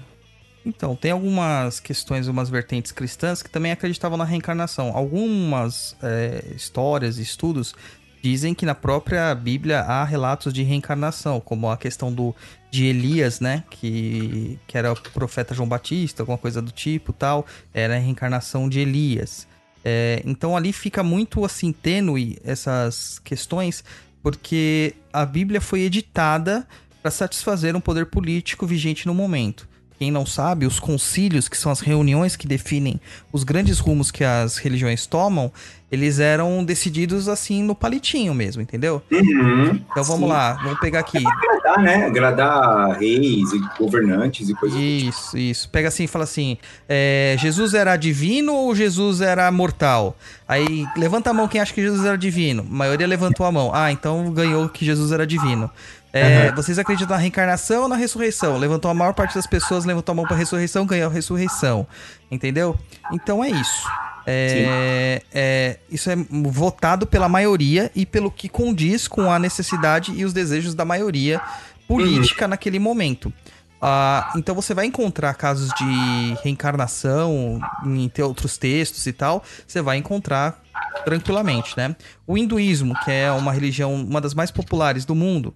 Então, 0.65 0.96
tem 0.96 1.12
algumas 1.12 1.82
questões, 1.82 2.27
umas 2.29 2.50
vertentes 2.50 2.93
cristãs 2.93 3.43
que 3.43 3.50
também 3.50 3.72
acreditavam 3.74 4.17
na 4.17 4.24
reencarnação. 4.24 4.96
Algumas 4.96 5.96
é, 6.01 6.41
histórias 6.55 7.17
e 7.20 7.22
estudos 7.22 7.75
dizem 8.24 8.53
que 8.53 8.65
na 8.65 8.74
própria 8.74 9.36
Bíblia 9.36 9.82
há 9.82 10.06
relatos 10.06 10.53
de 10.53 10.63
reencarnação, 10.63 11.42
como 11.42 11.70
a 11.70 11.75
questão 11.75 12.12
do 12.12 12.34
de 12.72 12.86
Elias, 12.86 13.42
né, 13.42 13.65
que, 13.70 14.58
que 14.65 14.77
era 14.77 14.94
o 14.94 14.96
profeta 14.96 15.53
João 15.53 15.68
Batista, 15.68 16.24
alguma 16.24 16.38
coisa 16.38 16.62
do 16.62 16.72
tipo, 16.72 17.12
tal, 17.12 17.46
era 17.74 17.96
a 17.96 18.00
reencarnação 18.00 18.70
de 18.70 18.80
Elias. 18.80 19.46
É, 19.84 20.24
então 20.25 20.56
ali 20.56 20.72
fica 20.72 21.03
muito 21.03 21.44
assim 21.44 21.74
tênue 21.74 22.39
essas 22.46 23.20
questões, 23.20 23.84
porque 24.24 24.96
a 25.12 25.25
Bíblia 25.25 25.60
foi 25.60 25.82
editada 25.82 26.65
para 27.01 27.12
satisfazer 27.12 27.75
um 27.75 27.82
poder 27.82 28.06
político 28.06 28.65
vigente 28.65 29.06
no 29.06 29.13
momento. 29.13 29.68
Quem 30.03 30.12
não 30.12 30.25
sabe, 30.25 30.65
os 30.65 30.81
concílios, 30.81 31.48
que 31.48 31.57
são 31.57 31.72
as 31.72 31.79
reuniões 31.79 32.36
que 32.36 32.45
definem 32.45 33.00
os 33.31 33.45
grandes 33.45 33.79
rumos 33.79 34.12
que 34.12 34.22
as 34.22 34.57
religiões 34.57 35.05
tomam, 35.05 35.50
eles 35.89 36.19
eram 36.19 36.62
decididos 36.62 37.29
assim 37.29 37.63
no 37.63 37.74
palitinho 37.74 38.33
mesmo, 38.33 38.62
entendeu? 38.62 39.01
Então 39.10 40.03
vamos 40.03 40.25
Sim. 40.25 40.27
lá, 40.27 40.55
vamos 40.62 40.77
pegar 40.81 41.00
aqui. 41.00 41.24
Agradar, 41.25 41.79
né? 41.81 42.05
Agradar 42.05 43.00
reis 43.00 43.53
e 43.53 43.62
governantes 43.79 44.50
e 44.50 44.53
coisas 44.53 44.77
tipo. 44.77 45.10
Isso, 45.10 45.38
isso. 45.38 45.69
Pega 45.69 45.88
assim 45.88 46.03
e 46.03 46.07
fala 46.07 46.25
assim: 46.25 46.57
é, 46.89 47.38
Jesus 47.39 47.74
era 47.74 47.95
divino 47.95 48.53
ou 48.53 48.75
Jesus 48.75 49.22
era 49.22 49.50
mortal? 49.51 50.17
Aí 50.45 50.86
levanta 50.98 51.29
a 51.29 51.33
mão 51.33 51.48
quem 51.48 51.62
acha 51.62 51.74
que 51.74 51.81
Jesus 51.81 52.03
era 52.03 52.17
divino. 52.17 52.65
A 52.69 52.74
maioria 52.74 53.07
levantou 53.07 53.45
a 53.45 53.51
mão. 53.53 53.72
Ah, 53.74 53.89
então 53.89 54.33
ganhou 54.33 54.67
que 54.67 54.83
Jesus 54.83 55.13
era 55.13 55.25
divino. 55.25 55.72
É, 56.13 56.51
Vocês 56.51 56.77
acreditam 56.77 57.15
na 57.15 57.20
reencarnação 57.20 57.84
ou 57.84 57.88
na 57.89 57.96
ressurreição? 57.96 58.58
Levantou 58.58 58.91
a 58.91 58.93
maior 58.93 59.13
parte 59.13 59.34
das 59.34 59.48
pessoas, 59.48 59.84
levantou 59.84 60.13
a 60.13 60.15
mão 60.15 60.25
pra 60.25 60.38
ressurreição, 60.38 60.86
ganhou 60.86 61.10
a 61.10 61.13
ressurreição. 61.13 61.88
Entendeu? 62.29 62.77
Então 63.12 63.43
é 63.43 63.50
isso. 63.50 63.88
É, 64.25 65.22
é, 65.34 65.79
isso 65.89 66.10
é 66.10 66.15
votado 66.15 67.05
pela 67.05 67.27
maioria 67.27 67.91
e 67.96 68.05
pelo 68.05 68.32
que 68.32 68.48
condiz 68.48 69.08
com 69.08 69.32
a 69.32 69.39
necessidade 69.39 70.13
e 70.13 70.24
os 70.24 70.32
desejos 70.32 70.74
da 70.75 70.86
maioria 70.86 71.41
política 71.88 72.48
naquele 72.48 72.79
momento. 72.79 73.34
Ah, 73.82 74.32
então 74.38 74.55
você 74.55 74.74
vai 74.74 74.86
encontrar 74.86 75.34
casos 75.34 75.70
de 75.74 76.38
reencarnação 76.41 77.60
em 77.86 78.10
outros 78.22 78.58
textos 78.58 79.05
e 79.08 79.12
tal, 79.12 79.43
você 79.67 79.82
vai 79.82 79.98
encontrar 79.98 80.63
tranquilamente, 81.03 81.75
né? 81.75 81.93
O 82.25 82.38
hinduísmo, 82.38 82.96
que 83.03 83.12
é 83.12 83.29
uma 83.29 83.51
religião, 83.51 83.93
uma 83.93 84.22
das 84.22 84.34
mais 84.34 84.51
populares 84.51 85.03
do 85.03 85.13
mundo, 85.13 85.53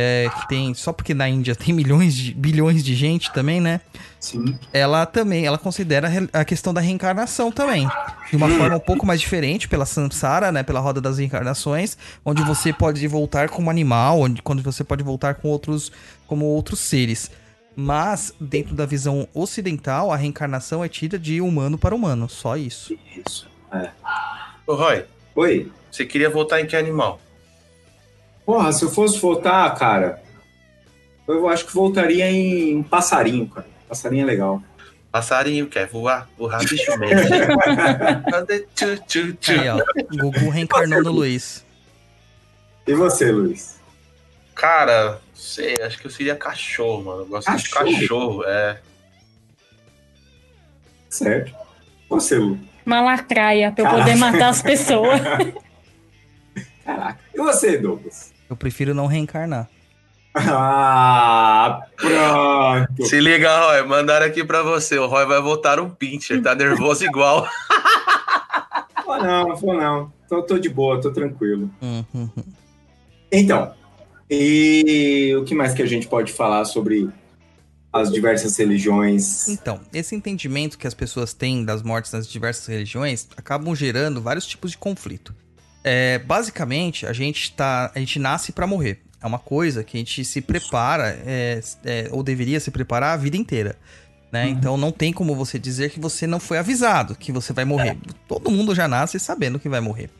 é, 0.00 0.30
que 0.30 0.48
tem 0.48 0.72
só 0.74 0.92
porque 0.92 1.12
na 1.12 1.28
Índia 1.28 1.56
tem 1.56 1.74
milhões 1.74 2.14
de 2.14 2.32
bilhões 2.32 2.84
de 2.84 2.94
gente 2.94 3.32
também, 3.32 3.60
né? 3.60 3.80
Sim. 4.20 4.56
ela 4.72 5.04
também, 5.04 5.44
ela 5.44 5.58
considera 5.58 6.08
a 6.32 6.44
questão 6.44 6.72
da 6.72 6.80
reencarnação 6.80 7.50
também. 7.50 7.88
De 8.30 8.36
uma 8.36 8.48
forma 8.48 8.76
um 8.76 8.80
pouco 8.80 9.04
mais 9.04 9.20
diferente, 9.20 9.66
pela 9.66 9.84
samsara, 9.84 10.52
né? 10.52 10.62
Pela 10.62 10.78
roda 10.78 11.00
das 11.00 11.18
reencarnações, 11.18 11.98
onde 12.24 12.42
você 12.42 12.72
pode 12.72 13.04
voltar 13.08 13.48
como 13.48 13.70
animal, 13.70 14.20
onde, 14.20 14.40
quando 14.40 14.62
você 14.62 14.84
pode 14.84 15.02
voltar 15.02 15.34
com 15.34 15.48
outros, 15.48 15.90
como 16.28 16.44
outros 16.44 16.78
seres. 16.78 17.28
Mas, 17.74 18.32
dentro 18.40 18.76
da 18.76 18.86
visão 18.86 19.26
ocidental, 19.34 20.12
a 20.12 20.16
reencarnação 20.16 20.84
é 20.84 20.88
tida 20.88 21.18
de 21.18 21.40
humano 21.40 21.76
para 21.76 21.94
humano. 21.94 22.28
Só 22.28 22.56
isso. 22.56 22.96
Isso. 23.16 23.48
Ô, 24.64 24.74
Roy, 24.74 25.04
Oi. 25.34 25.72
você 25.90 26.04
queria 26.04 26.30
voltar 26.30 26.60
em 26.60 26.66
que 26.66 26.76
animal? 26.76 27.20
Porra, 28.48 28.72
se 28.72 28.82
eu 28.82 28.88
fosse 28.88 29.18
votar, 29.18 29.74
cara, 29.74 30.22
eu 31.28 31.46
acho 31.50 31.66
que 31.66 31.74
voltaria 31.74 32.30
em 32.30 32.78
um 32.78 32.82
passarinho, 32.82 33.46
cara. 33.46 33.66
Passarinho 33.86 34.22
é 34.22 34.24
legal. 34.24 34.62
Passarinho 35.12 35.66
quer 35.66 35.86
voar, 35.86 36.26
voar 36.38 36.60
bicho 36.64 36.90
tchu? 39.04 39.36
Aí, 39.52 39.68
ó. 39.68 39.84
Gugu 40.16 40.48
reencarnou 40.48 41.02
no 41.02 41.12
Luiz. 41.12 41.62
E 42.86 42.94
você, 42.94 43.30
Luiz? 43.30 43.78
Cara, 44.54 45.20
sei, 45.34 45.82
acho 45.82 45.98
que 45.98 46.06
eu 46.06 46.10
seria 46.10 46.34
cachorro, 46.34 47.04
mano. 47.04 47.20
Eu 47.20 47.26
gosto 47.26 47.48
Cachorro? 47.48 47.84
de 47.86 48.00
cachorro, 48.00 48.44
é. 48.46 48.80
Certo. 51.10 51.54
Você, 52.08 52.36
Lu? 52.38 52.58
Uma 52.86 53.02
lacraia 53.02 53.70
pra 53.72 53.82
eu 53.84 53.90
Caraca. 53.90 54.04
poder 54.04 54.16
matar 54.16 54.48
as 54.48 54.62
pessoas. 54.62 55.20
Caraca. 56.82 57.20
E 57.34 57.36
você, 57.36 57.76
Douglas? 57.76 58.37
Eu 58.48 58.56
prefiro 58.56 58.94
não 58.94 59.06
reencarnar. 59.06 59.68
Ah, 60.34 61.82
pronto. 61.96 63.06
Se 63.06 63.20
liga, 63.20 63.58
Roy, 63.58 63.82
mandaram 63.86 64.26
aqui 64.26 64.44
pra 64.44 64.62
você. 64.62 64.98
O 64.98 65.06
Roy 65.06 65.26
vai 65.26 65.40
voltar 65.40 65.80
um 65.80 65.90
pincher, 65.90 66.42
tá 66.42 66.54
nervoso 66.54 67.04
igual. 67.04 67.48
Vou 69.04 69.18
não, 69.22 69.56
vou 69.56 69.74
não. 69.74 70.12
Tô, 70.28 70.42
tô 70.42 70.58
de 70.58 70.68
boa, 70.68 71.00
tô 71.00 71.10
tranquilo. 71.10 71.70
Hum, 71.80 72.04
hum, 72.14 72.28
hum. 72.36 72.42
Então, 73.32 73.72
e 74.30 75.34
o 75.40 75.44
que 75.44 75.54
mais 75.54 75.72
que 75.72 75.80
a 75.80 75.86
gente 75.86 76.06
pode 76.06 76.30
falar 76.30 76.66
sobre 76.66 77.08
as 77.90 78.12
diversas 78.12 78.54
religiões? 78.58 79.48
Então, 79.48 79.80
esse 79.94 80.14
entendimento 80.14 80.76
que 80.76 80.86
as 80.86 80.92
pessoas 80.92 81.32
têm 81.32 81.64
das 81.64 81.82
mortes 81.82 82.12
nas 82.12 82.28
diversas 82.28 82.66
religiões 82.66 83.26
acabam 83.34 83.74
gerando 83.74 84.20
vários 84.20 84.46
tipos 84.46 84.72
de 84.72 84.78
conflito. 84.78 85.34
É, 85.88 86.18
basicamente, 86.18 87.06
a 87.06 87.12
gente 87.12 87.52
tá, 87.52 87.90
a 87.94 87.98
gente 87.98 88.18
nasce 88.18 88.52
para 88.52 88.66
morrer. 88.66 89.00
É 89.22 89.26
uma 89.26 89.38
coisa 89.38 89.82
que 89.82 89.96
a 89.96 90.00
gente 90.00 90.24
se 90.24 90.40
prepara, 90.40 91.18
é, 91.26 91.60
é, 91.84 92.08
ou 92.12 92.22
deveria 92.22 92.60
se 92.60 92.70
preparar 92.70 93.14
a 93.14 93.16
vida 93.16 93.36
inteira. 93.36 93.76
Né? 94.30 94.48
Então 94.50 94.76
não 94.76 94.92
tem 94.92 95.10
como 95.12 95.34
você 95.34 95.58
dizer 95.58 95.90
que 95.90 95.98
você 95.98 96.26
não 96.26 96.38
foi 96.38 96.58
avisado 96.58 97.14
que 97.14 97.32
você 97.32 97.54
vai 97.54 97.64
morrer. 97.64 97.96
Todo 98.28 98.50
mundo 98.50 98.74
já 98.74 98.86
nasce 98.86 99.18
sabendo 99.18 99.58
que 99.58 99.68
vai 99.70 99.80
morrer. 99.80 100.10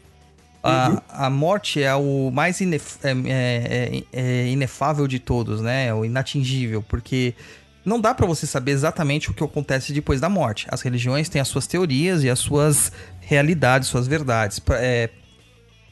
A, 0.62 1.26
a 1.26 1.30
morte 1.30 1.82
é 1.82 1.94
o 1.94 2.30
mais 2.32 2.60
inef- 2.60 2.98
é- 3.04 3.10
é- 3.10 3.96
é- 3.96 4.04
é 4.12 4.48
inefável 4.48 5.06
de 5.06 5.18
todos, 5.18 5.60
né? 5.60 5.88
É 5.88 5.94
o 5.94 6.04
inatingível, 6.04 6.82
porque 6.82 7.34
não 7.84 8.00
dá 8.00 8.14
pra 8.14 8.26
você 8.26 8.46
saber 8.46 8.72
exatamente 8.72 9.30
o 9.30 9.34
que 9.34 9.44
acontece 9.44 9.92
depois 9.92 10.20
da 10.20 10.28
morte. 10.28 10.66
As 10.70 10.80
religiões 10.80 11.28
têm 11.28 11.40
as 11.40 11.48
suas 11.48 11.66
teorias 11.66 12.24
e 12.24 12.30
as 12.30 12.38
suas 12.38 12.90
realidades, 13.20 13.88
suas 13.88 14.06
verdades. 14.08 14.60
É, 14.70 15.10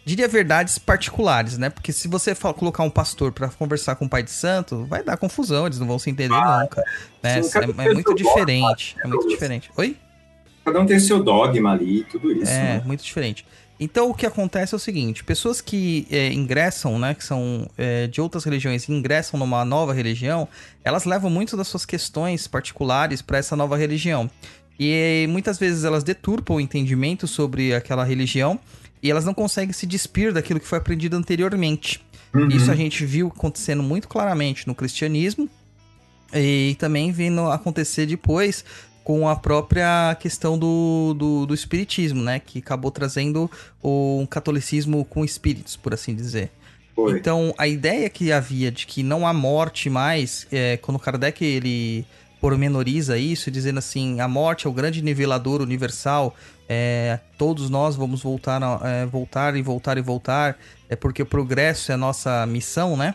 diria 0.07 0.29
verdades 0.29 0.79
particulares, 0.79 1.59
né? 1.59 1.69
Porque 1.69 1.93
se 1.93 2.07
você 2.07 2.33
fa- 2.33 2.55
colocar 2.55 2.85
um 2.85 2.89
pastor 2.91 3.33
pra 3.33 3.49
conversar 3.49 3.97
com 3.97 4.05
o 4.05 4.09
pai 4.09 4.23
de 4.23 4.31
santo, 4.31 4.87
vai 4.87 5.03
dar 5.03 5.17
confusão, 5.17 5.67
eles 5.67 5.81
não 5.81 5.87
vão 5.87 5.99
se 5.99 6.09
entender 6.09 6.33
nunca. 6.61 6.83
né? 7.21 7.43
sim, 7.43 7.59
É, 7.59 7.63
é 7.65 7.93
muito 7.93 8.07
seu 8.07 8.15
dogma, 8.17 8.17
diferente. 8.17 8.97
É 9.03 9.09
muito 9.09 9.29
diferente. 9.29 9.71
Oi? 9.77 9.97
Cada 10.65 10.81
um 10.81 10.87
tem 10.87 11.01
seu 11.01 11.23
dogma 11.23 11.73
ali, 11.73 12.05
tudo 12.05 12.31
isso. 12.33 12.51
É, 12.51 12.75
né? 12.79 12.83
muito 12.87 13.03
diferente. 13.03 13.45
Então 13.79 14.09
o 14.09 14.15
que 14.15 14.25
acontece 14.25 14.75
é 14.75 14.77
o 14.77 14.79
seguinte: 14.79 15.25
pessoas 15.25 15.61
que 15.61 16.07
é, 16.11 16.33
ingressam, 16.33 16.99
né, 17.01 17.13
que 17.13 17.25
são 17.25 17.69
é, 17.77 18.07
de 18.07 18.21
outras 18.21 18.45
religiões 18.45 18.89
e 18.89 18.93
ingressam 18.93 19.39
numa 19.39 19.65
nova 19.65 19.93
religião, 19.93 20.49
elas 20.85 21.05
levam 21.05 21.29
muito 21.29 21.57
das 21.57 21.67
suas 21.67 21.85
questões 21.85 22.47
particulares 22.47 23.21
para 23.21 23.39
essa 23.39 23.57
nova 23.57 23.77
religião. 23.77 24.31
E 24.79 25.27
muitas 25.31 25.59
vezes 25.59 25.85
elas 25.85 26.05
deturpam 26.05 26.57
o 26.57 26.61
entendimento 26.61 27.27
sobre 27.27 27.75
aquela 27.75 28.05
religião 28.05 28.59
e 29.03 29.11
elas 29.11 29.25
não 29.25 29.35
conseguem 29.35 29.73
se 29.73 29.87
despir 29.87 30.33
daquilo 30.33 30.61
que 30.61 30.67
foi 30.67 30.79
aprendido 30.79 31.17
anteriormente. 31.17 32.00
Uhum. 32.35 32.49
Isso 32.49 32.71
a 32.71 32.75
gente 32.76 33.05
viu 33.07 33.29
acontecendo 33.29 33.83
muito 33.83 34.09
claramente 34.09 34.67
no 34.67 34.75
cristianismo 34.75 35.49
e 36.35 36.76
também 36.79 37.12
vindo 37.12 37.41
acontecer 37.50 38.07
depois 38.07 38.65
com 39.05 39.29
a 39.29 39.37
própria 39.37 40.17
questão 40.19 40.59
do, 40.59 41.15
do, 41.17 41.47
do 41.47 41.55
espiritismo, 41.55 42.23
né? 42.23 42.41
Que 42.41 42.59
acabou 42.59 42.91
trazendo 42.91 43.49
o- 43.81 44.19
um 44.21 44.26
catolicismo 44.26 45.05
com 45.05 45.25
espíritos, 45.25 45.76
por 45.76 45.95
assim 45.95 46.15
dizer. 46.15 46.50
Foi. 46.95 47.17
Então, 47.19 47.55
a 47.57 47.69
ideia 47.69 48.11
que 48.11 48.33
havia 48.33 48.73
de 48.73 48.87
que 48.87 49.03
não 49.05 49.25
há 49.26 49.33
morte 49.33 49.88
mais, 49.88 50.47
é, 50.50 50.76
quando 50.79 50.99
Kardec 50.99 51.45
ele 51.45 52.05
pormenoriza 52.40 53.16
isso, 53.19 53.50
dizendo 53.50 53.78
assim, 53.78 54.21
a 54.21 54.28
morte 54.28 54.66
é 54.66 54.71
o 54.71 54.73
grande 54.73 55.02
nivelador 55.02 55.61
universal, 55.61 56.35
é, 56.69 57.19
todos 57.38 57.71
nós 57.71 57.97
vamos 57.97 58.23
voltar, 58.23 58.61
é, 58.85 59.07
voltar 59.07 59.57
e 59.57 59.62
voltar 59.62 59.99
e 59.99 60.02
voltar, 60.02 60.59
é 60.88 60.97
porque 60.97 61.23
o 61.23 61.26
progresso 61.26 61.90
é 61.90 61.95
a 61.95 61.99
nossa 61.99 62.45
missão, 62.47 62.97
né? 62.97 63.14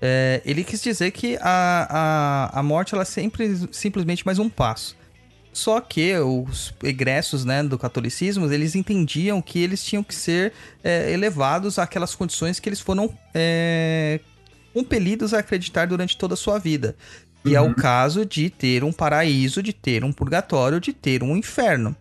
É, 0.00 0.42
ele 0.44 0.64
quis 0.64 0.82
dizer 0.82 1.12
que 1.12 1.38
a, 1.40 2.50
a, 2.52 2.58
a 2.58 2.62
morte 2.62 2.92
ela 2.92 3.02
é 3.02 3.06
sempre 3.06 3.68
simplesmente 3.70 4.26
mais 4.26 4.38
um 4.38 4.48
passo. 4.48 4.96
Só 5.52 5.80
que 5.80 6.16
os 6.16 6.74
egressos 6.82 7.44
né, 7.44 7.62
do 7.62 7.78
catolicismo, 7.78 8.50
eles 8.50 8.74
entendiam 8.74 9.40
que 9.42 9.58
eles 9.58 9.84
tinham 9.84 10.02
que 10.02 10.14
ser 10.14 10.52
é, 10.82 11.12
elevados 11.12 11.78
àquelas 11.78 12.14
condições 12.14 12.58
que 12.58 12.68
eles 12.68 12.80
foram 12.80 13.16
é, 13.34 14.18
compelidos 14.72 15.34
a 15.34 15.40
acreditar 15.40 15.86
durante 15.86 16.16
toda 16.16 16.34
a 16.34 16.36
sua 16.36 16.58
vida. 16.58 16.96
E 17.44 17.56
é 17.56 17.60
o 17.60 17.74
caso 17.74 18.24
de 18.24 18.48
ter 18.48 18.84
um 18.84 18.92
paraíso, 18.92 19.62
de 19.62 19.72
ter 19.72 20.04
um 20.04 20.12
purgatório, 20.12 20.80
de 20.80 20.92
ter 20.92 21.22
um 21.22 21.36
inferno. 21.36 21.96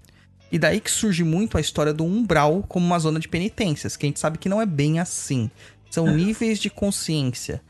E 0.52 0.60
daí 0.60 0.80
que 0.80 0.92
surge 0.92 1.24
muito 1.24 1.58
a 1.58 1.62
história 1.62 1.94
do 1.94 2.04
umbral 2.04 2.64
como 2.68 2.86
uma 2.86 3.00
zona 3.00 3.20
de 3.20 3.28
penitências, 3.28 3.96
que 3.96 4.06
a 4.06 4.10
gente 4.10 4.20
sabe 4.20 4.38
que 4.38 4.50
não 4.50 4.62
é 4.62 4.66
bem 4.66 5.00
assim. 5.00 5.50
São 5.90 6.08
níveis 6.08 6.60
de 6.60 6.70
consciência, 6.70 7.62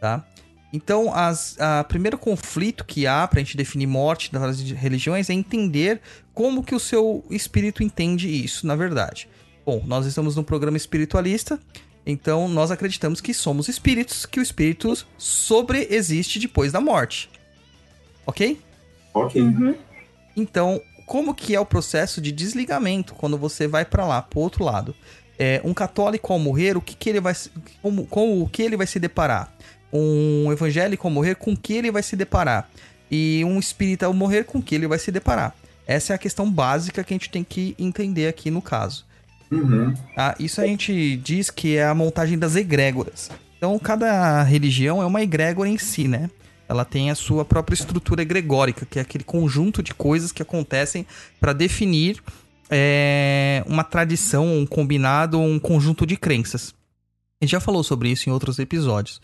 tá? 0.00 0.24
Então, 0.72 1.12
as, 1.12 1.56
a 1.60 1.84
primeiro 1.84 2.16
conflito 2.16 2.84
que 2.84 3.06
há 3.06 3.26
pra 3.26 3.40
gente 3.40 3.56
definir 3.56 3.86
morte 3.86 4.32
das 4.32 4.60
religiões 4.60 5.28
é 5.28 5.34
entender 5.34 6.00
como 6.32 6.62
que 6.62 6.74
o 6.74 6.80
seu 6.80 7.24
espírito 7.30 7.82
entende 7.82 8.28
isso, 8.28 8.66
na 8.66 8.76
verdade. 8.76 9.28
Bom, 9.66 9.82
nós 9.84 10.06
estamos 10.06 10.36
num 10.36 10.44
programa 10.44 10.76
espiritualista, 10.76 11.58
então 12.06 12.48
nós 12.48 12.70
acreditamos 12.70 13.20
que 13.20 13.32
somos 13.34 13.68
espíritos, 13.68 14.24
que 14.26 14.40
o 14.40 14.42
espírito 14.42 14.92
sobreexiste 15.18 16.38
depois 16.38 16.72
da 16.72 16.80
morte. 16.80 17.30
Ok? 18.26 18.60
Ok. 19.14 19.40
Uhum. 19.42 19.74
Então, 20.36 20.80
como 21.06 21.34
que 21.34 21.54
é 21.54 21.60
o 21.60 21.66
processo 21.66 22.20
de 22.20 22.30
desligamento 22.32 23.14
quando 23.14 23.36
você 23.36 23.66
vai 23.66 23.84
pra 23.84 24.06
lá, 24.06 24.22
pro 24.22 24.40
outro 24.40 24.64
lado? 24.64 24.94
É, 25.38 25.60
um 25.64 25.72
católico 25.74 26.32
ao 26.32 26.38
morrer, 26.38 26.76
o 26.76 26.80
que, 26.80 26.94
que 26.94 27.08
ele 27.08 27.20
vai 27.20 27.34
se- 27.34 27.50
como, 27.82 28.06
com 28.06 28.42
o 28.42 28.48
que 28.48 28.62
ele 28.62 28.76
vai 28.76 28.86
se 28.86 28.98
deparar? 29.00 29.52
Um 29.92 30.52
evangélico 30.52 31.06
ao 31.06 31.12
morrer, 31.12 31.34
com 31.34 31.52
o 31.52 31.56
que 31.56 31.72
ele 31.72 31.90
vai 31.90 32.02
se 32.02 32.14
deparar? 32.14 32.70
E 33.10 33.42
um 33.44 33.58
espírita 33.58 34.06
ao 34.06 34.12
morrer, 34.14 34.44
com 34.44 34.58
o 34.58 34.62
que 34.62 34.74
ele 34.74 34.86
vai 34.86 34.98
se 34.98 35.10
deparar? 35.10 35.54
Essa 35.86 36.12
é 36.12 36.16
a 36.16 36.18
questão 36.18 36.48
básica 36.50 37.02
que 37.02 37.12
a 37.12 37.16
gente 37.16 37.30
tem 37.30 37.42
que 37.42 37.74
entender 37.78 38.28
aqui 38.28 38.50
no 38.50 38.62
caso. 38.62 39.04
Uhum. 39.50 39.94
Tá? 40.14 40.34
Isso 40.38 40.60
a 40.60 40.66
gente 40.66 41.16
diz 41.16 41.50
que 41.50 41.76
é 41.76 41.84
a 41.84 41.94
montagem 41.94 42.38
das 42.38 42.56
egrégoras. 42.56 43.30
Então, 43.56 43.78
cada 43.78 44.42
religião 44.42 45.02
é 45.02 45.06
uma 45.06 45.22
egrégora 45.22 45.68
em 45.68 45.76
si, 45.76 46.08
né? 46.08 46.30
Ela 46.68 46.84
tem 46.84 47.10
a 47.10 47.14
sua 47.14 47.44
própria 47.44 47.74
estrutura 47.74 48.22
egregórica, 48.22 48.86
que 48.86 48.98
é 48.98 49.02
aquele 49.02 49.24
conjunto 49.24 49.82
de 49.82 49.92
coisas 49.92 50.30
que 50.30 50.40
acontecem 50.40 51.04
para 51.40 51.52
definir 51.52 52.22
é, 52.70 53.64
uma 53.66 53.82
tradição, 53.82 54.46
um 54.56 54.64
combinado, 54.64 55.40
um 55.40 55.58
conjunto 55.58 56.06
de 56.06 56.16
crenças. 56.16 56.72
A 57.40 57.44
gente 57.44 57.52
já 57.52 57.60
falou 57.60 57.82
sobre 57.82 58.10
isso 58.10 58.28
em 58.28 58.32
outros 58.32 58.58
episódios 58.58 59.20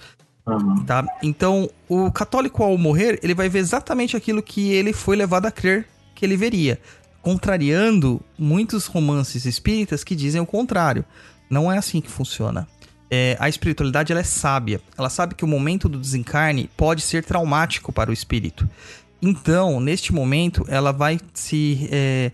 Uhum. 0.46 0.84
tá? 0.84 1.04
Então, 1.22 1.68
o 1.88 2.10
católico 2.10 2.62
ao 2.62 2.78
morrer, 2.78 3.18
ele 3.22 3.34
vai 3.34 3.48
ver 3.48 3.58
exatamente 3.58 4.16
aquilo 4.16 4.40
que 4.40 4.72
ele 4.72 4.92
foi 4.92 5.16
levado 5.16 5.46
a 5.46 5.50
crer 5.50 5.88
que 6.14 6.24
ele 6.24 6.36
veria, 6.36 6.80
contrariando 7.26 8.22
muitos 8.38 8.86
romances 8.86 9.46
espíritas 9.46 10.04
que 10.04 10.14
dizem 10.14 10.40
o 10.40 10.46
contrário. 10.46 11.04
Não 11.50 11.72
é 11.72 11.76
assim 11.76 12.00
que 12.00 12.08
funciona. 12.08 12.68
É, 13.10 13.36
a 13.40 13.48
espiritualidade 13.48 14.12
ela 14.12 14.20
é 14.20 14.24
sábia. 14.24 14.80
Ela 14.96 15.10
sabe 15.10 15.34
que 15.34 15.44
o 15.44 15.48
momento 15.48 15.88
do 15.88 15.98
desencarne 15.98 16.70
pode 16.76 17.02
ser 17.02 17.24
traumático 17.24 17.92
para 17.92 18.10
o 18.10 18.12
espírito. 18.12 18.70
Então, 19.20 19.80
neste 19.80 20.14
momento, 20.14 20.64
ela 20.68 20.92
vai 20.92 21.18
se 21.34 21.88
é, 21.90 22.30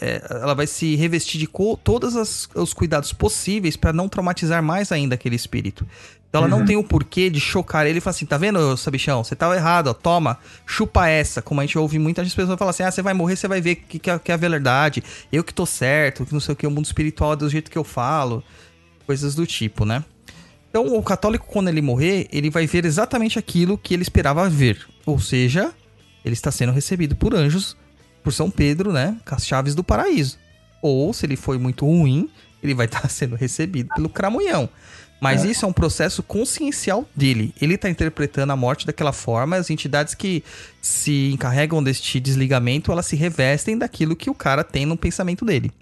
é, 0.00 0.22
ela 0.30 0.54
vai 0.54 0.66
se 0.66 0.94
revestir 0.96 1.38
de 1.38 1.48
todos 1.82 2.16
as- 2.16 2.48
os 2.54 2.72
cuidados 2.72 3.12
possíveis 3.12 3.76
para 3.76 3.92
não 3.92 4.08
traumatizar 4.08 4.62
mais 4.62 4.90
ainda 4.92 5.14
aquele 5.14 5.36
espírito. 5.36 5.86
Então 6.28 6.42
ela 6.42 6.48
não 6.48 6.58
Uhum. 6.58 6.64
tem 6.66 6.76
o 6.76 6.84
porquê 6.84 7.30
de 7.30 7.40
chocar 7.40 7.86
ele 7.86 7.98
e 7.98 8.00
falar 8.02 8.10
assim: 8.14 8.26
tá 8.26 8.36
vendo, 8.36 8.76
sabichão? 8.76 9.24
Você 9.24 9.34
tava 9.34 9.56
errado, 9.56 9.86
ó, 9.88 9.94
toma, 9.94 10.38
chupa 10.66 11.08
essa. 11.08 11.40
Como 11.40 11.60
a 11.60 11.64
gente 11.64 11.78
ouve 11.78 11.98
muitas 11.98 12.34
pessoas 12.34 12.58
falar 12.58 12.70
assim: 12.70 12.82
ah, 12.82 12.90
você 12.90 13.00
vai 13.00 13.14
morrer, 13.14 13.34
você 13.36 13.48
vai 13.48 13.60
ver 13.62 13.76
que, 13.76 13.98
que, 13.98 14.10
é, 14.10 14.18
que 14.18 14.30
é 14.30 14.34
a 14.34 14.36
verdade, 14.36 15.02
eu 15.32 15.42
que 15.42 15.54
tô 15.54 15.64
certo, 15.64 16.26
que 16.26 16.32
não 16.34 16.40
sei 16.40 16.52
o 16.52 16.56
que, 16.56 16.66
o 16.66 16.70
mundo 16.70 16.84
espiritual 16.84 17.32
é 17.32 17.36
do 17.36 17.48
jeito 17.48 17.70
que 17.70 17.78
eu 17.78 17.84
falo, 17.84 18.44
coisas 19.06 19.34
do 19.34 19.46
tipo, 19.46 19.86
né? 19.86 20.04
Então 20.68 20.86
o 20.94 21.02
católico, 21.02 21.46
quando 21.46 21.68
ele 21.68 21.80
morrer, 21.80 22.28
ele 22.30 22.50
vai 22.50 22.66
ver 22.66 22.84
exatamente 22.84 23.38
aquilo 23.38 23.78
que 23.78 23.94
ele 23.94 24.02
esperava 24.02 24.46
ver. 24.50 24.86
Ou 25.06 25.18
seja, 25.18 25.72
ele 26.22 26.34
está 26.34 26.50
sendo 26.50 26.72
recebido 26.72 27.16
por 27.16 27.34
anjos, 27.34 27.74
por 28.22 28.32
São 28.32 28.50
Pedro, 28.50 28.92
né? 28.92 29.16
Com 29.26 29.34
as 29.34 29.46
chaves 29.46 29.74
do 29.74 29.84
paraíso. 29.84 30.38
Ou, 30.82 31.12
se 31.12 31.26
ele 31.26 31.36
foi 31.36 31.58
muito 31.58 31.86
ruim, 31.86 32.28
ele 32.62 32.74
vai 32.74 32.86
estar 32.86 33.08
sendo 33.08 33.36
recebido 33.36 33.88
pelo 33.94 34.08
cramunhão. 34.08 34.68
Mas 35.20 35.42
isso 35.42 35.64
é 35.64 35.68
um 35.68 35.72
processo 35.72 36.22
consciencial 36.22 37.04
dele. 37.14 37.52
Ele 37.60 37.74
está 37.74 37.90
interpretando 37.90 38.52
a 38.52 38.56
morte 38.56 38.86
daquela 38.86 39.12
forma. 39.12 39.56
As 39.56 39.68
entidades 39.68 40.14
que 40.14 40.44
se 40.80 41.32
encarregam 41.32 41.82
deste 41.82 42.20
desligamento, 42.20 42.92
elas 42.92 43.06
se 43.06 43.16
revestem 43.16 43.76
daquilo 43.76 44.14
que 44.14 44.30
o 44.30 44.34
cara 44.34 44.62
tem 44.62 44.86
no 44.86 44.96
pensamento 44.96 45.44
dele 45.44 45.72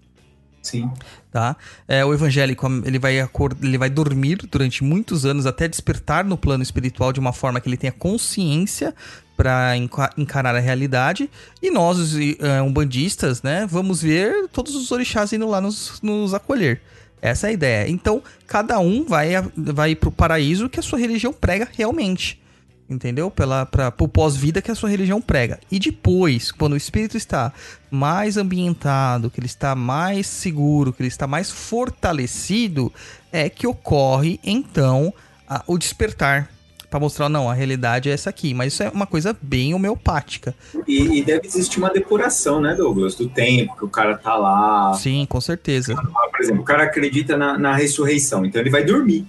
Sim. 0.66 0.90
tá? 1.30 1.56
É, 1.86 2.04
o 2.04 2.12
evangélico, 2.12 2.66
ele 2.84 2.98
vai, 2.98 3.16
ele 3.62 3.78
vai 3.78 3.88
dormir 3.88 4.38
durante 4.50 4.82
muitos 4.82 5.24
anos 5.24 5.46
até 5.46 5.68
despertar 5.68 6.24
no 6.24 6.36
plano 6.36 6.62
espiritual 6.62 7.12
de 7.12 7.20
uma 7.20 7.32
forma 7.32 7.60
que 7.60 7.68
ele 7.68 7.76
tenha 7.76 7.92
consciência 7.92 8.94
para 9.36 9.76
encarar 10.16 10.54
a 10.56 10.60
realidade. 10.60 11.30
E 11.62 11.70
nós, 11.70 11.98
os 11.98 12.14
eh, 12.16 12.62
umbandistas, 12.62 13.42
né, 13.42 13.66
vamos 13.68 14.00
ver 14.02 14.48
todos 14.48 14.74
os 14.74 14.90
orixás 14.90 15.32
indo 15.32 15.46
lá 15.46 15.60
nos, 15.60 16.00
nos 16.02 16.32
acolher. 16.32 16.80
Essa 17.20 17.48
é 17.48 17.50
a 17.50 17.52
ideia. 17.52 17.90
Então, 17.90 18.22
cada 18.46 18.78
um 18.78 19.04
vai, 19.04 19.30
vai 19.56 19.94
pro 19.94 20.10
paraíso 20.12 20.68
que 20.68 20.78
a 20.80 20.82
sua 20.82 20.98
religião 20.98 21.32
prega 21.32 21.68
realmente. 21.72 22.40
Entendeu? 22.88 23.32
Pela, 23.32 23.66
pro 23.66 24.06
pós-vida 24.06 24.62
que 24.62 24.70
a 24.70 24.74
sua 24.74 24.88
religião 24.88 25.20
prega. 25.20 25.58
E 25.72 25.78
depois, 25.80 26.52
quando 26.52 26.74
o 26.74 26.76
espírito 26.76 27.16
está 27.16 27.52
mais 27.90 28.36
ambientado, 28.36 29.28
que 29.28 29.40
ele 29.40 29.46
está 29.48 29.74
mais 29.74 30.28
seguro, 30.28 30.92
que 30.92 31.02
ele 31.02 31.08
está 31.08 31.26
mais 31.26 31.50
fortalecido, 31.50 32.92
é 33.32 33.48
que 33.48 33.66
ocorre, 33.66 34.38
então, 34.44 35.12
a- 35.48 35.64
o 35.66 35.76
despertar. 35.76 36.48
Pra 36.90 37.00
mostrar, 37.00 37.28
não, 37.28 37.50
a 37.50 37.54
realidade 37.54 38.08
é 38.08 38.12
essa 38.12 38.30
aqui. 38.30 38.54
Mas 38.54 38.72
isso 38.72 38.82
é 38.82 38.88
uma 38.90 39.06
coisa 39.06 39.36
bem 39.40 39.74
homeopática. 39.74 40.54
E, 40.86 41.18
e 41.18 41.24
deve 41.24 41.46
existir 41.46 41.78
uma 41.78 41.90
depuração, 41.90 42.60
né, 42.60 42.74
Douglas? 42.74 43.14
Do 43.14 43.28
tempo 43.28 43.76
que 43.76 43.84
o 43.84 43.88
cara 43.88 44.16
tá 44.16 44.36
lá. 44.36 44.94
Sim, 44.94 45.26
com 45.28 45.40
certeza. 45.40 45.94
Por 45.94 46.40
exemplo, 46.40 46.62
o 46.62 46.64
cara 46.64 46.84
acredita 46.84 47.36
na, 47.36 47.58
na 47.58 47.74
ressurreição, 47.74 48.44
então 48.44 48.60
ele 48.60 48.70
vai 48.70 48.84
dormir. 48.84 49.26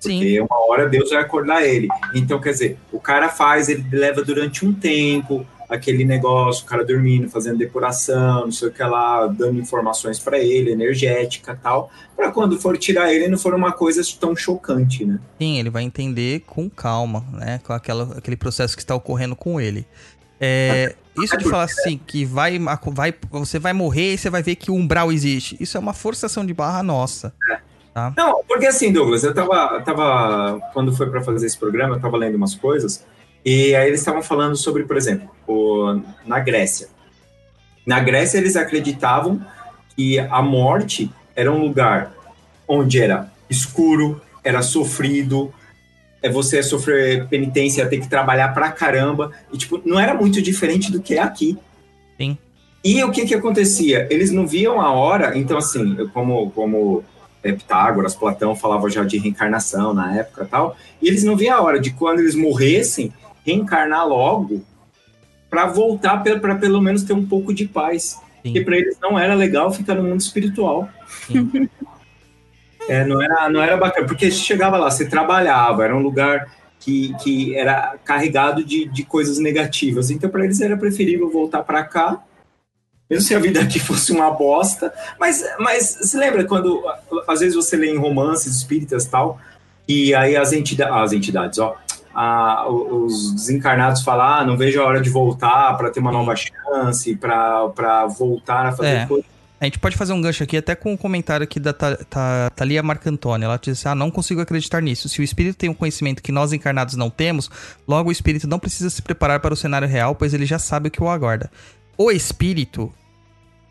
Sim. 0.00 0.18
Porque 0.18 0.40
uma 0.40 0.66
hora 0.68 0.88
Deus 0.88 1.10
vai 1.10 1.20
acordar 1.20 1.62
ele. 1.62 1.88
Então, 2.14 2.40
quer 2.40 2.52
dizer, 2.52 2.78
o 2.90 2.98
cara 2.98 3.28
faz, 3.28 3.68
ele 3.68 3.84
leva 3.92 4.22
durante 4.22 4.64
um 4.64 4.72
tempo 4.72 5.46
aquele 5.70 6.04
negócio, 6.04 6.64
o 6.64 6.66
cara 6.66 6.84
dormindo, 6.84 7.30
fazendo 7.30 7.56
depuração, 7.56 8.42
não 8.46 8.52
sei 8.52 8.68
o 8.68 8.72
que 8.72 8.82
lá, 8.82 9.26
dando 9.28 9.60
informações 9.60 10.18
para 10.18 10.38
ele, 10.38 10.72
energética 10.72 11.58
tal, 11.62 11.90
para 12.16 12.32
quando 12.32 12.58
for 12.60 12.76
tirar 12.76 13.14
ele 13.14 13.28
não 13.28 13.38
for 13.38 13.54
uma 13.54 13.72
coisa 13.72 14.02
tão 14.18 14.34
chocante, 14.34 15.04
né? 15.04 15.20
Sim, 15.38 15.58
ele 15.58 15.70
vai 15.70 15.84
entender 15.84 16.40
com 16.40 16.68
calma, 16.68 17.24
né? 17.32 17.60
Com 17.64 17.72
aquela, 17.72 18.18
aquele 18.18 18.36
processo 18.36 18.76
que 18.76 18.82
está 18.82 18.94
ocorrendo 18.94 19.36
com 19.36 19.60
ele. 19.60 19.86
É, 20.40 20.96
isso 21.22 21.36
de 21.36 21.44
falar 21.44 21.64
assim, 21.64 22.00
que 22.04 22.24
vai, 22.24 22.58
vai, 22.86 23.14
você 23.30 23.58
vai 23.58 23.72
morrer 23.72 24.14
e 24.14 24.18
você 24.18 24.30
vai 24.30 24.42
ver 24.42 24.56
que 24.56 24.70
o 24.70 24.74
umbral 24.74 25.12
existe. 25.12 25.56
Isso 25.60 25.76
é 25.76 25.80
uma 25.80 25.92
forçação 25.92 26.44
de 26.44 26.52
barra 26.52 26.82
nossa. 26.82 27.32
Não, 28.16 28.42
porque 28.48 28.66
assim, 28.66 28.92
Douglas, 28.92 29.22
eu 29.24 29.34
tava, 29.34 29.80
tava 29.82 30.60
quando 30.72 30.92
foi 30.96 31.10
para 31.10 31.22
fazer 31.22 31.46
esse 31.46 31.58
programa, 31.58 31.96
eu 31.96 32.00
tava 32.00 32.16
lendo 32.16 32.36
umas 32.36 32.54
coisas, 32.54 33.04
e 33.44 33.74
aí 33.74 33.88
eles 33.88 34.00
estavam 34.00 34.22
falando 34.22 34.56
sobre, 34.56 34.84
por 34.84 34.96
exemplo, 34.96 35.30
o, 35.46 36.00
na 36.26 36.38
Grécia. 36.40 36.88
Na 37.86 38.00
Grécia 38.00 38.38
eles 38.38 38.56
acreditavam 38.56 39.44
que 39.96 40.18
a 40.18 40.42
morte 40.42 41.10
era 41.34 41.50
um 41.50 41.60
lugar 41.60 42.12
onde 42.68 43.00
era 43.00 43.30
escuro, 43.48 44.20
era 44.44 44.62
sofrido, 44.62 45.52
é 46.22 46.28
você 46.28 46.56
ia 46.56 46.62
sofrer 46.62 47.26
penitência, 47.28 47.82
ia 47.82 47.88
ter 47.88 47.98
que 47.98 48.08
trabalhar 48.08 48.48
pra 48.54 48.70
caramba, 48.70 49.32
e 49.52 49.58
tipo, 49.58 49.80
não 49.84 49.98
era 49.98 50.14
muito 50.14 50.40
diferente 50.40 50.92
do 50.92 51.00
que 51.00 51.14
é 51.14 51.22
aqui. 51.22 51.58
Sim. 52.18 52.36
E 52.84 53.02
o 53.02 53.10
que 53.10 53.26
que 53.26 53.34
acontecia? 53.34 54.06
Eles 54.10 54.30
não 54.30 54.46
viam 54.46 54.80
a 54.80 54.92
hora, 54.92 55.36
então 55.36 55.58
assim, 55.58 56.08
como 56.12 56.50
como 56.50 57.04
é, 57.42 57.52
Pitágoras, 57.52 58.14
Platão 58.14 58.54
falava 58.54 58.88
já 58.90 59.02
de 59.04 59.18
reencarnação 59.18 59.92
na 59.94 60.16
época 60.16 60.46
tal, 60.50 60.76
e 61.00 61.08
eles 61.08 61.24
não 61.24 61.36
viam 61.36 61.56
a 61.56 61.62
hora 61.62 61.80
de 61.80 61.90
quando 61.90 62.20
eles 62.20 62.34
morressem, 62.34 63.12
reencarnar 63.44 64.06
logo 64.06 64.64
para 65.48 65.66
voltar 65.66 66.22
para 66.22 66.54
pelo 66.56 66.80
menos 66.80 67.02
ter 67.02 67.12
um 67.12 67.26
pouco 67.26 67.52
de 67.52 67.66
paz. 67.66 68.02
Sim. 68.12 68.20
Porque 68.42 68.60
para 68.62 68.76
eles 68.78 68.96
não 69.00 69.18
era 69.18 69.34
legal 69.34 69.72
ficar 69.72 69.94
no 69.94 70.04
mundo 70.04 70.20
espiritual. 70.20 70.88
É, 72.88 73.04
não, 73.04 73.22
era, 73.22 73.48
não 73.48 73.62
era 73.62 73.76
bacana, 73.76 74.04
porque 74.04 74.28
você 74.28 74.36
chegava 74.36 74.76
lá, 74.76 74.90
você 74.90 75.08
trabalhava, 75.08 75.84
era 75.84 75.94
um 75.94 76.00
lugar 76.00 76.50
que, 76.80 77.14
que 77.22 77.54
era 77.54 77.96
carregado 78.04 78.64
de, 78.64 78.86
de 78.86 79.04
coisas 79.04 79.38
negativas. 79.38 80.10
Então, 80.10 80.28
para 80.28 80.44
eles 80.44 80.60
era 80.60 80.76
preferível 80.76 81.30
voltar 81.30 81.62
para 81.62 81.84
cá, 81.84 82.20
mesmo 83.08 83.24
se 83.24 83.34
a 83.34 83.38
vida 83.38 83.60
aqui 83.60 83.78
fosse 83.80 84.10
uma 84.10 84.30
bosta. 84.30 84.92
Mas, 85.20 85.44
mas 85.60 85.84
se 85.84 86.16
lembra 86.16 86.44
quando, 86.44 86.82
às 87.28 87.38
vezes, 87.38 87.54
você 87.54 87.76
lê 87.76 87.90
em 87.90 87.98
romances 87.98 88.56
espíritas 88.56 89.04
tal, 89.04 89.38
e 89.86 90.12
aí 90.12 90.36
as, 90.36 90.52
entidades, 90.52 90.94
as 90.94 91.12
entidades, 91.12 91.58
ó, 91.60 91.76
a, 92.14 92.68
os 92.68 93.32
desencarnados 93.34 94.02
falam, 94.02 94.26
ah, 94.26 94.44
não 94.44 94.56
vejo 94.56 94.80
a 94.80 94.84
hora 94.86 95.00
de 95.00 95.10
voltar 95.10 95.76
para 95.76 95.90
ter 95.90 96.00
uma 96.00 96.12
nova 96.12 96.34
chance, 96.36 97.14
para 97.16 98.06
voltar 98.06 98.66
a 98.66 98.72
fazer 98.72 98.88
É. 98.88 99.06
coisas. 99.06 99.30
A 99.60 99.66
gente 99.66 99.78
pode 99.78 99.94
fazer 99.94 100.14
um 100.14 100.22
gancho 100.22 100.42
aqui 100.42 100.56
até 100.56 100.74
com 100.74 100.94
o 100.94 100.96
comentário 100.96 101.44
aqui 101.44 101.60
da 101.60 101.74
Tha- 101.74 101.98
Tha- 102.08 102.50
Thalia 102.56 102.82
Marcantoni. 102.82 103.44
Ela 103.44 103.58
disse: 103.58 103.86
Ah, 103.86 103.94
não 103.94 104.10
consigo 104.10 104.40
acreditar 104.40 104.80
nisso. 104.80 105.06
Se 105.06 105.20
o 105.20 105.22
espírito 105.22 105.58
tem 105.58 105.68
um 105.68 105.74
conhecimento 105.74 106.22
que 106.22 106.32
nós 106.32 106.54
encarnados 106.54 106.94
não 106.96 107.10
temos, 107.10 107.50
logo 107.86 108.08
o 108.08 108.12
espírito 108.12 108.48
não 108.48 108.58
precisa 108.58 108.88
se 108.88 109.02
preparar 109.02 109.38
para 109.40 109.52
o 109.52 109.56
cenário 109.56 109.86
real, 109.86 110.14
pois 110.14 110.32
ele 110.32 110.46
já 110.46 110.58
sabe 110.58 110.88
o 110.88 110.90
que 110.90 111.02
o 111.02 111.10
aguarda. 111.10 111.50
O 111.98 112.10
espírito, 112.10 112.90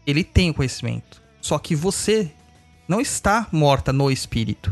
ele 0.05 0.23
tem 0.23 0.51
o 0.51 0.53
conhecimento. 0.53 1.19
Só 1.41 1.57
que 1.57 1.75
você 1.75 2.29
não 2.87 3.01
está 3.01 3.47
morta 3.51 3.91
no 3.91 4.11
espírito. 4.11 4.71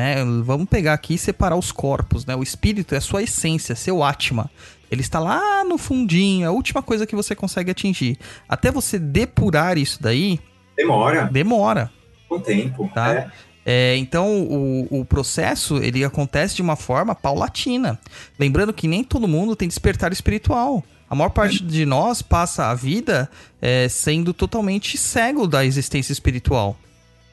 Né? 0.00 0.24
Vamos 0.42 0.66
pegar 0.66 0.94
aqui 0.94 1.14
e 1.14 1.18
separar 1.18 1.56
os 1.56 1.70
corpos. 1.70 2.24
Né? 2.24 2.34
O 2.34 2.42
espírito 2.42 2.94
é 2.94 2.98
a 2.98 3.02
sua 3.02 3.22
essência, 3.22 3.76
seu 3.76 4.02
Atma. 4.02 4.50
Ele 4.90 5.02
está 5.02 5.18
lá 5.18 5.62
no 5.62 5.76
fundinho, 5.76 6.44
é 6.44 6.46
a 6.48 6.50
última 6.50 6.82
coisa 6.82 7.06
que 7.06 7.14
você 7.14 7.34
consegue 7.34 7.70
atingir. 7.70 8.18
Até 8.48 8.72
você 8.72 8.98
depurar 8.98 9.76
isso 9.76 10.02
daí, 10.02 10.40
Demora 10.74 11.28
demora. 11.30 11.92
um 12.30 12.40
tempo. 12.40 12.90
Tá. 12.94 13.12
é. 13.12 13.30
É, 13.66 13.94
então, 13.98 14.42
o, 14.42 15.00
o 15.00 15.04
processo, 15.04 15.76
ele 15.76 16.02
acontece 16.02 16.56
de 16.56 16.62
uma 16.62 16.76
forma 16.76 17.14
paulatina. 17.14 18.00
Lembrando 18.38 18.72
que 18.72 18.88
nem 18.88 19.04
todo 19.04 19.28
mundo 19.28 19.54
tem 19.54 19.68
despertar 19.68 20.12
espiritual. 20.12 20.82
A 21.08 21.14
maior 21.14 21.28
parte 21.28 21.62
de 21.62 21.84
nós 21.84 22.22
passa 22.22 22.70
a 22.70 22.74
vida 22.74 23.30
é, 23.60 23.86
sendo 23.86 24.32
totalmente 24.32 24.96
cego 24.96 25.46
da 25.46 25.62
existência 25.64 26.10
espiritual. 26.10 26.78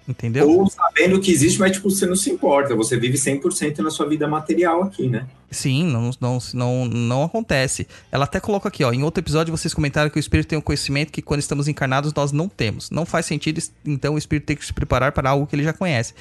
Entendeu? 0.08 0.50
Ou 0.50 0.70
sabendo 0.70 1.20
que 1.20 1.30
existe, 1.30 1.60
mas 1.60 1.74
tipo, 1.74 1.90
você 1.90 2.06
não 2.06 2.16
se 2.16 2.30
importa. 2.30 2.74
Você 2.76 2.98
vive 2.98 3.18
100% 3.18 3.80
na 3.80 3.90
sua 3.90 4.08
vida 4.08 4.26
material 4.26 4.84
aqui, 4.84 5.10
né? 5.10 5.28
Sim, 5.52 5.86
não, 5.86 6.12
não, 6.22 6.40
não, 6.54 6.86
não 6.86 7.24
acontece. 7.24 7.86
Ela 8.10 8.24
até 8.24 8.40
coloca 8.40 8.70
aqui, 8.70 8.86
ó. 8.86 8.94
Em 8.94 9.04
outro 9.04 9.22
episódio, 9.22 9.56
vocês 9.56 9.74
comentaram 9.74 10.10
que 10.10 10.18
o 10.18 10.20
espírito 10.20 10.48
tem 10.48 10.58
um 10.58 10.62
conhecimento 10.62 11.12
que 11.12 11.22
quando 11.22 11.42
estamos 11.42 11.68
encarnados 11.68 12.14
nós 12.14 12.32
não 12.32 12.48
temos. 12.48 12.90
Não 12.90 13.06
faz 13.06 13.26
sentido, 13.26 13.62
então, 13.86 14.16
o 14.16 14.18
espírito 14.18 14.46
ter 14.46 14.56
que 14.56 14.66
se 14.66 14.74
preparar 14.74 15.12
para 15.12 15.30
algo 15.30 15.46
que 15.46 15.56
ele 15.56 15.64
já 15.64 15.74
conhece. 15.74 16.14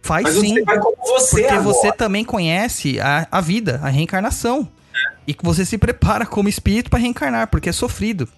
Faz 0.00 0.22
Mas 0.22 0.34
sim. 0.34 0.54
você 0.54 1.30
Porque 1.30 1.46
agora. 1.46 1.62
você 1.62 1.90
também 1.90 2.24
conhece 2.24 3.00
a, 3.00 3.26
a 3.32 3.40
vida, 3.40 3.80
a 3.82 3.88
reencarnação. 3.88 4.68
E 5.26 5.32
que 5.32 5.44
você 5.44 5.64
se 5.64 5.78
prepara 5.78 6.26
como 6.26 6.48
espírito 6.48 6.90
para 6.90 6.98
reencarnar, 6.98 7.48
porque 7.48 7.70
é 7.70 7.72
sofrido. 7.72 8.28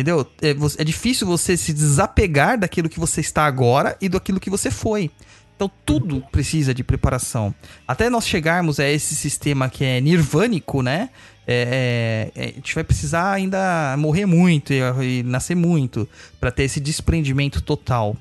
Entendeu? 0.00 0.26
É, 0.40 0.56
é 0.78 0.84
difícil 0.84 1.26
você 1.26 1.56
se 1.56 1.72
desapegar 1.74 2.58
daquilo 2.58 2.88
que 2.88 2.98
você 2.98 3.20
está 3.20 3.44
agora 3.44 3.96
e 4.00 4.08
daquilo 4.08 4.40
que 4.40 4.48
você 4.48 4.70
foi. 4.70 5.10
Então 5.54 5.70
tudo 5.84 6.24
precisa 6.32 6.72
de 6.72 6.82
preparação. 6.82 7.54
Até 7.86 8.08
nós 8.08 8.26
chegarmos 8.26 8.80
a 8.80 8.88
esse 8.88 9.14
sistema 9.14 9.68
que 9.68 9.84
é 9.84 10.00
nirvânico, 10.00 10.80
né? 10.80 11.10
É, 11.46 12.30
é, 12.34 12.44
a 12.44 12.46
gente 12.46 12.74
vai 12.74 12.82
precisar 12.82 13.30
ainda 13.30 13.94
morrer 13.98 14.24
muito 14.24 14.72
e, 14.72 14.80
e 15.02 15.22
nascer 15.22 15.54
muito 15.54 16.08
para 16.40 16.50
ter 16.50 16.62
esse 16.62 16.80
desprendimento 16.80 17.60
total. 17.60 18.16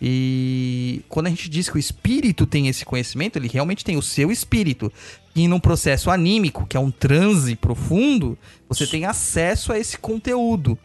E 0.00 1.02
quando 1.08 1.26
a 1.26 1.30
gente 1.30 1.50
diz 1.50 1.68
que 1.68 1.76
o 1.76 1.78
espírito 1.78 2.46
tem 2.46 2.68
esse 2.68 2.84
conhecimento, 2.84 3.38
ele 3.38 3.48
realmente 3.48 3.84
tem 3.84 3.96
o 3.96 4.02
seu 4.02 4.32
espírito. 4.32 4.90
E 5.36 5.46
num 5.46 5.60
processo 5.60 6.10
anímico, 6.10 6.66
que 6.66 6.76
é 6.76 6.80
um 6.80 6.90
transe 6.90 7.56
profundo, 7.56 8.38
você 8.68 8.86
tem 8.86 9.04
acesso 9.04 9.72
a 9.72 9.78
esse 9.78 9.98
conteúdo. 9.98 10.78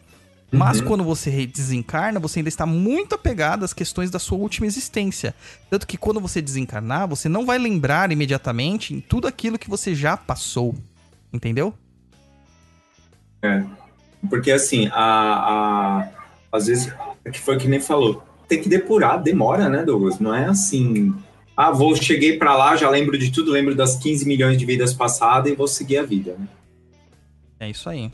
Mas 0.52 0.80
Uhum. 0.80 0.88
quando 0.88 1.04
você 1.04 1.46
desencarna, 1.46 2.20
você 2.20 2.40
ainda 2.40 2.50
está 2.50 2.66
muito 2.66 3.14
apegado 3.16 3.64
às 3.64 3.74
questões 3.74 4.10
da 4.10 4.18
sua 4.18 4.38
última 4.38 4.66
existência. 4.66 5.36
Tanto 5.70 5.86
que 5.86 5.98
quando 5.98 6.20
você 6.20 6.42
desencarnar, 6.42 7.08
você 7.08 7.30
não 7.30 7.46
vai 7.46 7.58
lembrar 7.58 8.12
imediatamente 8.12 8.94
em 8.94 9.00
tudo 9.00 9.28
aquilo 9.28 9.60
que 9.60 9.70
você 9.70 9.94
já 9.94 10.18
passou. 10.18 10.76
Entendeu? 11.32 11.74
Porque 14.28 14.52
assim, 14.52 14.88
a, 14.92 14.94
a, 14.94 16.10
às 16.52 16.66
vezes, 16.66 16.92
é 17.24 17.30
que 17.30 17.40
foi 17.40 17.58
que 17.58 17.68
nem 17.68 17.80
falou, 17.80 18.24
tem 18.48 18.62
que 18.62 18.68
depurar, 18.68 19.22
demora, 19.22 19.70
né, 19.70 19.84
Douglas? 19.84 20.20
Não 20.20 20.34
é 20.34 20.46
assim, 20.46 21.14
ah, 21.56 21.72
vou, 21.72 21.96
cheguei 21.96 22.38
pra 22.38 22.56
lá, 22.56 22.76
já 22.76 22.90
lembro 22.90 23.18
de 23.18 23.32
tudo, 23.32 23.52
lembro 23.52 23.76
das 23.76 23.96
15 23.98 24.26
milhões 24.26 24.58
de 24.58 24.66
vidas 24.66 24.94
passadas 24.94 25.52
e 25.52 25.56
vou 25.56 25.68
seguir 25.68 25.98
a 25.98 26.04
vida, 26.04 26.36
né? 26.38 26.48
É 27.60 27.70
isso 27.70 27.88
aí. 27.90 28.12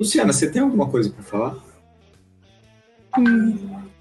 Luciana, 0.00 0.32
você 0.32 0.50
tem 0.50 0.62
alguma 0.62 0.88
coisa 0.88 1.10
pra 1.10 1.22
falar? 1.22 1.56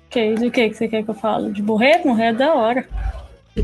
Que, 0.10 0.34
do 0.36 0.50
que 0.50 0.70
que 0.70 0.74
você 0.76 0.88
quer 0.88 1.04
que 1.04 1.10
eu 1.10 1.14
fale? 1.14 1.52
De 1.52 1.62
morrer? 1.62 2.02
Morrer 2.06 2.28
é 2.28 2.34
da 2.34 2.54
hora. 2.56 2.88
O 3.58 3.62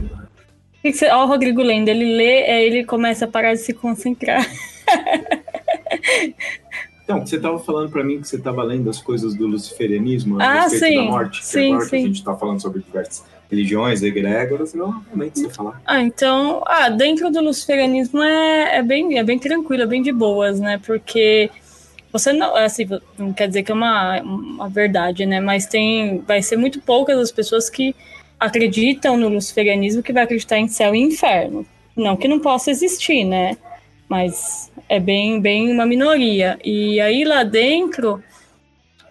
que 0.82 0.92
que 0.92 0.94
você... 0.94 1.10
Ó, 1.10 1.24
o 1.24 1.28
Rodrigo 1.28 1.62
lendo, 1.64 1.88
ele 1.88 2.16
lê, 2.16 2.44
aí 2.44 2.66
ele 2.66 2.84
começa 2.84 3.24
a 3.26 3.28
parar 3.28 3.54
de 3.54 3.62
se 3.62 3.74
concentrar. 3.74 4.46
Então, 7.04 7.24
você 7.24 7.36
estava 7.36 7.60
falando 7.60 7.92
para 7.92 8.04
mim 8.04 8.20
que 8.20 8.28
você 8.28 8.36
estava 8.36 8.64
lendo 8.64 8.90
as 8.90 9.00
coisas 9.00 9.36
do 9.36 9.46
luciferianismo 9.46 10.42
a 10.42 10.44
Ah, 10.44 10.62
respeito 10.64 10.86
sim. 10.88 10.96
da 10.96 11.04
morte, 11.04 11.40
que 11.40 11.46
Sim, 11.46 11.68
agora 11.68 11.84
que 11.84 11.90
sim. 11.92 11.98
a 11.98 12.08
gente 12.08 12.16
está 12.16 12.36
falando 12.36 12.60
sobre 12.60 12.82
diversas 12.82 13.24
religiões, 13.48 14.02
egrégoras, 14.02 14.74
não, 14.74 14.90
realmente 15.06 15.40
você 15.40 15.50
falar. 15.52 15.80
Ah, 15.86 16.02
então, 16.02 16.64
ah, 16.66 16.90
dentro 16.90 17.30
do 17.30 17.42
luciferianismo 17.42 18.24
é, 18.24 18.78
é, 18.78 18.82
bem, 18.82 19.20
é 19.20 19.24
bem 19.24 19.38
tranquilo, 19.38 19.84
é 19.84 19.86
bem 19.86 20.02
de 20.02 20.12
boas, 20.12 20.60
né? 20.60 20.82
Porque 20.84 21.52
você 22.18 22.32
não, 22.32 22.56
assim, 22.56 22.88
não 23.18 23.34
quer 23.34 23.48
dizer 23.48 23.64
que 23.64 23.72
é 23.72 23.76
uma, 23.76 24.22
uma 24.22 24.70
verdade, 24.70 25.26
né? 25.26 25.42
Mas 25.42 25.66
tem, 25.66 26.20
vai 26.20 26.42
ser 26.42 26.56
muito 26.56 26.80
poucas 26.80 27.20
as 27.20 27.32
pessoas 27.32 27.70
que 27.70 27.94
acreditam 28.40 29.18
no 29.18 29.28
luciferianismo 29.28 30.02
que 30.02 30.14
vai 30.14 30.24
acreditar 30.24 30.58
em 30.58 30.70
céu 30.70 30.96
e 30.96 31.00
inferno. 31.00 31.66
Não 31.94 32.16
que 32.16 32.30
não 32.30 32.40
possa 32.40 32.72
existir, 32.72 33.26
né? 33.26 33.58
Mas 34.08 34.72
é 34.88 34.98
bem, 34.98 35.42
bem 35.42 35.70
uma 35.70 35.86
minoria. 35.86 36.58
E 36.64 37.02
aí 37.02 37.26
lá 37.26 37.44
dentro 37.44 38.24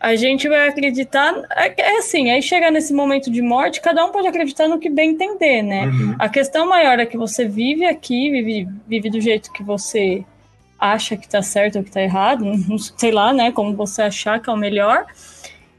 a 0.01 0.17
gente 0.17 0.49
vai 0.49 0.67
acreditar. 0.67 1.35
É, 1.55 1.75
é 1.77 1.99
assim, 1.99 2.31
aí 2.31 2.41
chegar 2.41 2.71
nesse 2.71 2.95
momento 2.95 3.31
de 3.31 3.43
morte, 3.43 3.83
cada 3.83 4.03
um 4.03 4.13
pode 4.13 4.29
acreditar 4.29 4.67
no 4.67 4.79
que 4.79 4.89
bem 4.89 5.11
entender, 5.11 5.61
né? 5.61 5.87
Uhum. 5.89 6.17
A 6.19 6.29
questão 6.29 6.67
maior 6.67 6.99
é 6.99 7.05
que 7.05 7.19
você 7.19 7.47
vive 7.47 7.85
aqui, 7.85 8.31
vive, 8.31 8.67
vive 8.89 9.11
do 9.11 9.21
jeito 9.21 9.53
que 9.53 9.63
você 9.63 10.25
acha 10.85 11.17
que 11.17 11.29
tá 11.29 11.41
certo 11.41 11.77
ou 11.77 11.85
que 11.85 11.91
tá 11.91 12.03
errado, 12.03 12.45
sei 12.97 13.11
lá, 13.11 13.33
né? 13.33 13.51
Como 13.51 13.75
você 13.75 14.03
achar 14.03 14.41
que 14.41 14.51
é 14.51 14.53
o 14.53 14.57
melhor. 14.57 15.07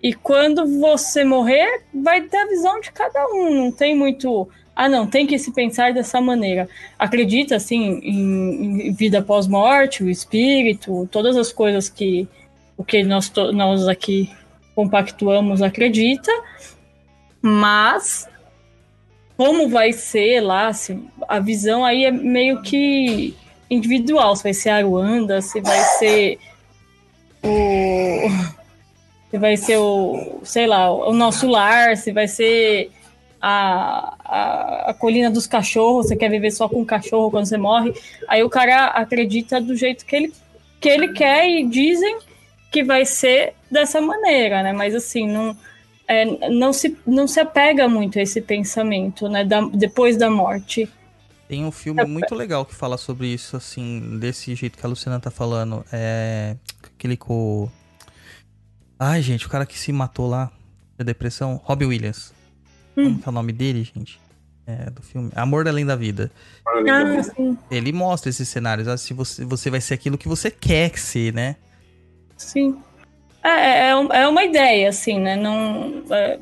E 0.01 0.13
quando 0.13 0.65
você 0.79 1.23
morrer, 1.23 1.83
vai 1.93 2.21
ter 2.21 2.37
a 2.37 2.47
visão 2.47 2.79
de 2.79 2.91
cada 2.91 3.27
um. 3.27 3.53
Não 3.53 3.71
tem 3.71 3.95
muito. 3.95 4.47
Ah, 4.75 4.89
não, 4.89 5.07
tem 5.07 5.25
que 5.25 5.37
se 5.39 5.53
pensar 5.53 5.93
dessa 5.93 6.19
maneira. 6.19 6.67
Acredita, 6.99 7.55
assim, 7.55 7.99
em, 8.03 8.87
em 8.87 8.93
vida 8.93 9.21
pós-morte, 9.21 10.03
o 10.03 10.09
espírito, 10.09 11.07
todas 11.11 11.37
as 11.37 11.51
coisas 11.51 11.87
que 11.87 12.27
o 12.77 12.83
que 12.83 13.03
nós, 13.03 13.31
nós 13.53 13.87
aqui 13.87 14.29
compactuamos 14.75 15.61
acredita, 15.61 16.29
mas 17.41 18.27
como 19.37 19.69
vai 19.69 19.93
ser 19.93 20.41
lá, 20.41 20.73
se, 20.73 21.01
a 21.25 21.39
visão 21.39 21.85
aí 21.85 22.03
é 22.03 22.11
meio 22.11 22.61
que 22.61 23.33
individual, 23.69 24.35
se 24.35 24.43
vai 24.43 24.53
ser 24.53 24.69
Aruanda, 24.69 25.41
se 25.41 25.59
vai 25.61 25.79
ser 25.79 26.39
o 27.43 28.55
se 29.29 29.37
vai 29.37 29.57
ser 29.57 29.77
o, 29.77 30.39
sei 30.43 30.65
lá, 30.65 30.89
o 30.89 31.11
nosso 31.11 31.47
lar, 31.47 31.97
se 31.97 32.11
vai 32.11 32.27
ser 32.27 32.89
a, 33.41 34.15
a, 34.23 34.89
a 34.91 34.93
colina 34.93 35.29
dos 35.29 35.45
cachorros, 35.45 36.07
você 36.07 36.15
quer 36.15 36.29
viver 36.29 36.51
só 36.51 36.69
com 36.69 36.85
cachorro 36.85 37.29
quando 37.29 37.45
você 37.45 37.57
morre, 37.57 37.93
aí 38.27 38.41
o 38.43 38.49
cara 38.49 38.85
acredita 38.87 39.59
do 39.59 39.75
jeito 39.75 40.05
que 40.05 40.15
ele, 40.15 40.33
que 40.79 40.87
ele 40.87 41.11
quer 41.11 41.49
e 41.49 41.67
dizem 41.67 42.17
que 42.71 42.83
vai 42.83 43.05
ser 43.05 43.53
dessa 43.69 43.99
maneira, 43.99 44.63
né? 44.63 44.73
Mas 44.73 44.95
assim, 44.95 45.27
não, 45.27 45.55
é, 46.07 46.49
não, 46.49 46.71
se, 46.71 46.97
não 47.05 47.27
se 47.27 47.39
apega 47.39 47.87
muito 47.87 48.17
a 48.17 48.21
esse 48.21 48.41
pensamento, 48.41 49.27
né? 49.27 49.43
Da, 49.43 49.61
depois 49.73 50.17
da 50.17 50.29
morte. 50.29 50.89
Tem 51.47 51.63
um 51.63 51.71
filme 51.71 52.03
muito 52.05 52.33
legal 52.33 52.65
que 52.65 52.73
fala 52.73 52.97
sobre 52.97 53.27
isso, 53.27 53.55
assim, 53.55 54.17
desse 54.19 54.55
jeito 54.55 54.77
que 54.77 54.85
a 54.85 54.89
Luciana 54.89 55.19
tá 55.19 55.29
falando. 55.29 55.85
É. 55.91 56.55
Aquele 56.95 57.15
com. 57.15 57.69
Ai, 58.97 59.21
gente, 59.21 59.45
o 59.45 59.49
cara 59.49 59.65
que 59.65 59.77
se 59.77 59.91
matou 59.91 60.27
lá 60.27 60.51
da 60.97 61.03
depressão, 61.03 61.59
Robbie 61.63 61.85
Williams. 61.85 62.33
Como 62.95 63.19
que 63.19 63.27
é 63.27 63.29
o 63.29 63.33
nome 63.33 63.51
dele, 63.51 63.83
gente? 63.83 64.19
É, 64.65 64.89
do 64.89 65.01
filme. 65.03 65.31
Amor 65.35 65.67
Além 65.67 65.85
da 65.85 65.95
Vida. 65.95 66.31
Ah, 66.65 67.21
sim, 67.21 67.55
Ele 67.69 67.91
mostra 67.91 68.29
esses 68.31 68.47
cenários. 68.49 68.87
Ah, 68.87 68.97
se 68.97 69.13
você, 69.13 69.45
você 69.45 69.69
vai 69.69 69.79
ser 69.81 69.93
aquilo 69.93 70.17
que 70.17 70.27
você 70.27 70.49
quer 70.49 70.97
ser, 70.97 71.33
né? 71.33 71.55
sim. 72.37 72.77
É, 73.43 73.89
é, 73.89 73.95
um- 73.95 74.11
é 74.11 74.27
uma 74.27 74.43
ideia, 74.43 74.89
assim, 74.89 75.19
né? 75.19 75.35
Não, 75.35 76.01
é, 76.09 76.39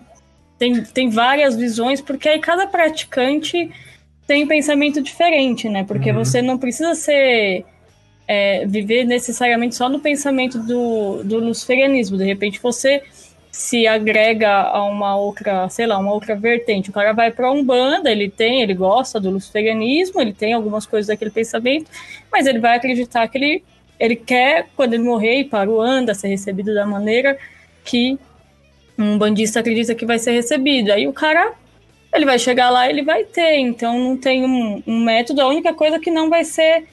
tem, 0.57 0.81
tem 0.85 1.09
várias 1.09 1.53
visões, 1.57 1.99
porque 1.99 2.29
aí 2.29 2.39
cada 2.39 2.65
praticante 2.65 3.69
tem 4.27 4.47
pensamento 4.47 5.01
diferente, 5.01 5.67
né? 5.69 5.83
Porque 5.83 6.11
Uhum. 6.11 6.23
você 6.23 6.41
não 6.41 6.57
precisa 6.57 6.95
ser. 6.95 7.65
é, 8.27 8.65
viver 8.65 9.03
necessariamente 9.05 9.75
só 9.75 9.89
no 9.89 9.99
pensamento 9.99 10.57
do, 10.59 11.23
do 11.23 11.39
luciferianismo. 11.39 12.17
De 12.17 12.23
repente 12.23 12.59
você 12.61 13.03
se 13.51 13.85
agrega 13.85 14.49
a 14.49 14.83
uma 14.85 15.15
outra, 15.17 15.67
sei 15.69 15.85
lá, 15.85 15.97
uma 15.99 16.11
outra 16.13 16.33
vertente. 16.35 16.89
O 16.89 16.93
cara 16.93 17.11
vai 17.13 17.31
para 17.31 17.51
Umbanda, 17.51 18.09
ele 18.09 18.29
tem, 18.29 18.61
ele 18.61 18.73
gosta 18.73 19.19
do 19.19 19.29
luciferianismo, 19.29 20.21
ele 20.21 20.33
tem 20.33 20.53
algumas 20.53 20.85
coisas 20.85 21.07
daquele 21.07 21.31
pensamento, 21.31 21.91
mas 22.31 22.47
ele 22.47 22.59
vai 22.59 22.77
acreditar 22.77 23.27
que 23.27 23.37
ele, 23.37 23.63
ele 23.99 24.15
quer, 24.15 24.67
quando 24.75 24.93
ele 24.93 25.03
morrer, 25.03 25.41
ir 25.41 25.43
para 25.49 25.69
o 25.69 25.73
Umbanda, 25.75 26.13
ser 26.15 26.29
recebido 26.29 26.73
da 26.73 26.85
maneira 26.85 27.37
que 27.83 28.17
um 28.97 29.17
bandista 29.17 29.59
acredita 29.59 29.93
que 29.93 30.05
vai 30.05 30.17
ser 30.17 30.31
recebido. 30.31 30.91
Aí 30.91 31.07
o 31.07 31.13
cara, 31.13 31.53
ele 32.13 32.25
vai 32.25 32.37
chegar 32.39 32.69
lá, 32.69 32.89
ele 32.89 33.01
vai 33.03 33.23
ter. 33.23 33.57
Então 33.57 33.97
não 33.99 34.17
tem 34.17 34.45
um, 34.45 34.83
um 34.85 35.03
método. 35.03 35.41
A 35.41 35.47
única 35.47 35.73
coisa 35.73 35.99
que 35.99 36.11
não 36.11 36.29
vai 36.29 36.43
ser 36.43 36.85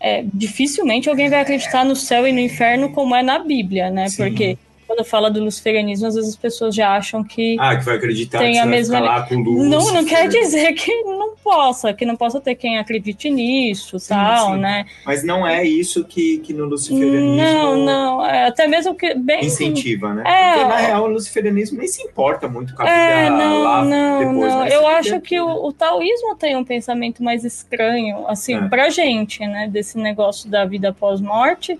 é, 0.00 0.24
dificilmente 0.32 1.08
alguém 1.08 1.28
vai 1.28 1.40
acreditar 1.40 1.84
no 1.84 1.94
céu 1.94 2.26
e 2.26 2.32
no 2.32 2.40
inferno 2.40 2.90
como 2.90 3.14
é 3.14 3.22
na 3.22 3.38
Bíblia, 3.38 3.90
né? 3.90 4.08
Sim. 4.08 4.16
Porque 4.16 4.58
quando 4.86 5.04
fala 5.04 5.30
do 5.30 5.42
luciferianismo, 5.42 6.06
às 6.08 6.14
vezes 6.14 6.30
as 6.30 6.36
pessoas 6.36 6.74
já 6.74 6.96
acham 6.96 7.22
que 7.22 7.56
Ah, 7.58 7.76
que 7.76 7.84
vai 7.84 7.96
acreditar 7.96 8.38
Tem 8.40 8.54
que 8.54 8.58
a 8.58 8.66
mesma 8.66 9.00
lá 9.00 9.22
com 9.22 9.36
luz. 9.36 9.68
não, 9.68 9.92
não 9.92 10.04
quer 10.04 10.28
dizer 10.28 10.72
que 10.72 10.92
não 11.04 11.31
possa, 11.42 11.92
que 11.92 12.04
não 12.06 12.16
possa 12.16 12.40
ter 12.40 12.54
quem 12.54 12.78
acredite 12.78 13.28
nisso, 13.30 13.98
Sim, 13.98 14.08
tal, 14.14 14.54
sim. 14.54 14.60
né? 14.60 14.86
Mas 15.04 15.24
não 15.24 15.46
é 15.46 15.64
isso 15.64 16.04
que, 16.04 16.38
que 16.38 16.52
no 16.52 16.64
luciferianismo 16.66 17.36
Não, 17.36 17.76
não, 17.76 18.26
é, 18.26 18.46
até 18.46 18.66
mesmo 18.66 18.94
que 18.94 19.14
bem 19.14 19.44
incentiva, 19.44 20.14
né? 20.14 20.22
É. 20.26 20.52
Porque, 20.54 20.68
na 20.68 20.76
real, 20.76 21.04
o 21.04 21.08
luciferianismo 21.08 21.78
nem 21.78 21.88
se 21.88 22.02
importa 22.02 22.48
muito 22.48 22.74
com 22.74 22.82
a 22.82 22.84
vida 22.84 22.96
É, 22.96 23.30
não, 23.30 23.62
lá 23.62 23.84
não, 23.84 24.18
depois. 24.18 24.52
não. 24.54 24.66
Eu 24.66 24.86
acho 24.86 25.08
fica 25.10 25.20
que 25.20 25.40
o, 25.40 25.66
o 25.66 25.72
taoísmo 25.72 26.34
tem 26.36 26.56
um 26.56 26.64
pensamento 26.64 27.22
mais 27.22 27.44
estranho, 27.44 28.26
assim, 28.28 28.54
É. 28.54 28.68
pra 28.68 28.88
gente, 28.90 29.40
né, 29.46 29.68
desse 29.68 29.98
negócio 29.98 30.48
da 30.48 30.64
vida 30.64 30.90
após 30.90 31.20
morte, 31.20 31.78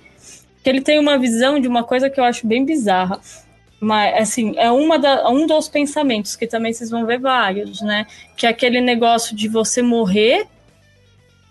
que 0.63 0.71
ele 0.71 0.81
tem 0.81 0.99
uma 0.99 1.19
visão 1.19 1.59
de 1.59 1.67
uma 1.69 1.83
coisa 1.83 2.09
que 2.09 2.19
eu 2.21 2.25
acho 2.25 2.47
bem 2.47 2.65
bizarra. 2.65 3.21
Mas, 3.83 4.15
assim, 4.23 4.55
é 4.59 4.71
uma 4.71 4.97
da, 4.97 5.29
um 5.29 5.45
dos 5.45 5.69
pensamentos, 5.69 6.37
que 6.37 6.47
também 6.47 6.73
vocês 6.73 6.89
vão 6.89 7.05
ver 7.05 7.19
vários, 7.19 7.81
né? 7.81 8.07
Que 8.37 8.47
é 8.47 8.49
aquele 8.49 8.81
negócio 8.81 9.35
de 9.35 9.49
você 9.49 9.83
morrer 9.83 10.47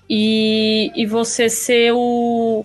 e, 0.09 0.93
e 0.95 1.05
você 1.05 1.49
ser 1.49 1.91
o, 1.91 2.63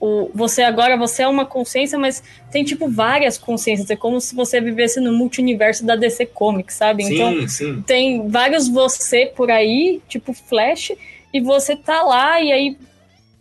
o. 0.00 0.30
Você 0.34 0.62
agora 0.62 0.96
você 0.96 1.22
é 1.22 1.28
uma 1.28 1.46
consciência, 1.46 1.96
mas 1.96 2.20
tem 2.50 2.64
tipo 2.64 2.90
várias 2.90 3.38
consciências. 3.38 3.88
É 3.88 3.94
como 3.94 4.20
se 4.20 4.34
você 4.34 4.60
vivesse 4.60 4.98
no 4.98 5.12
multiverso 5.12 5.86
da 5.86 5.94
DC 5.94 6.26
Comics, 6.26 6.74
sabe? 6.74 7.04
Então 7.04 7.42
Sim, 7.42 7.48
sim. 7.48 7.82
tem 7.82 8.28
vários 8.28 8.66
você 8.66 9.26
por 9.26 9.48
aí, 9.48 10.02
tipo 10.08 10.32
Flash, 10.32 10.90
e 11.32 11.40
você 11.40 11.76
tá 11.76 12.02
lá 12.02 12.40
e 12.40 12.50
aí, 12.50 12.76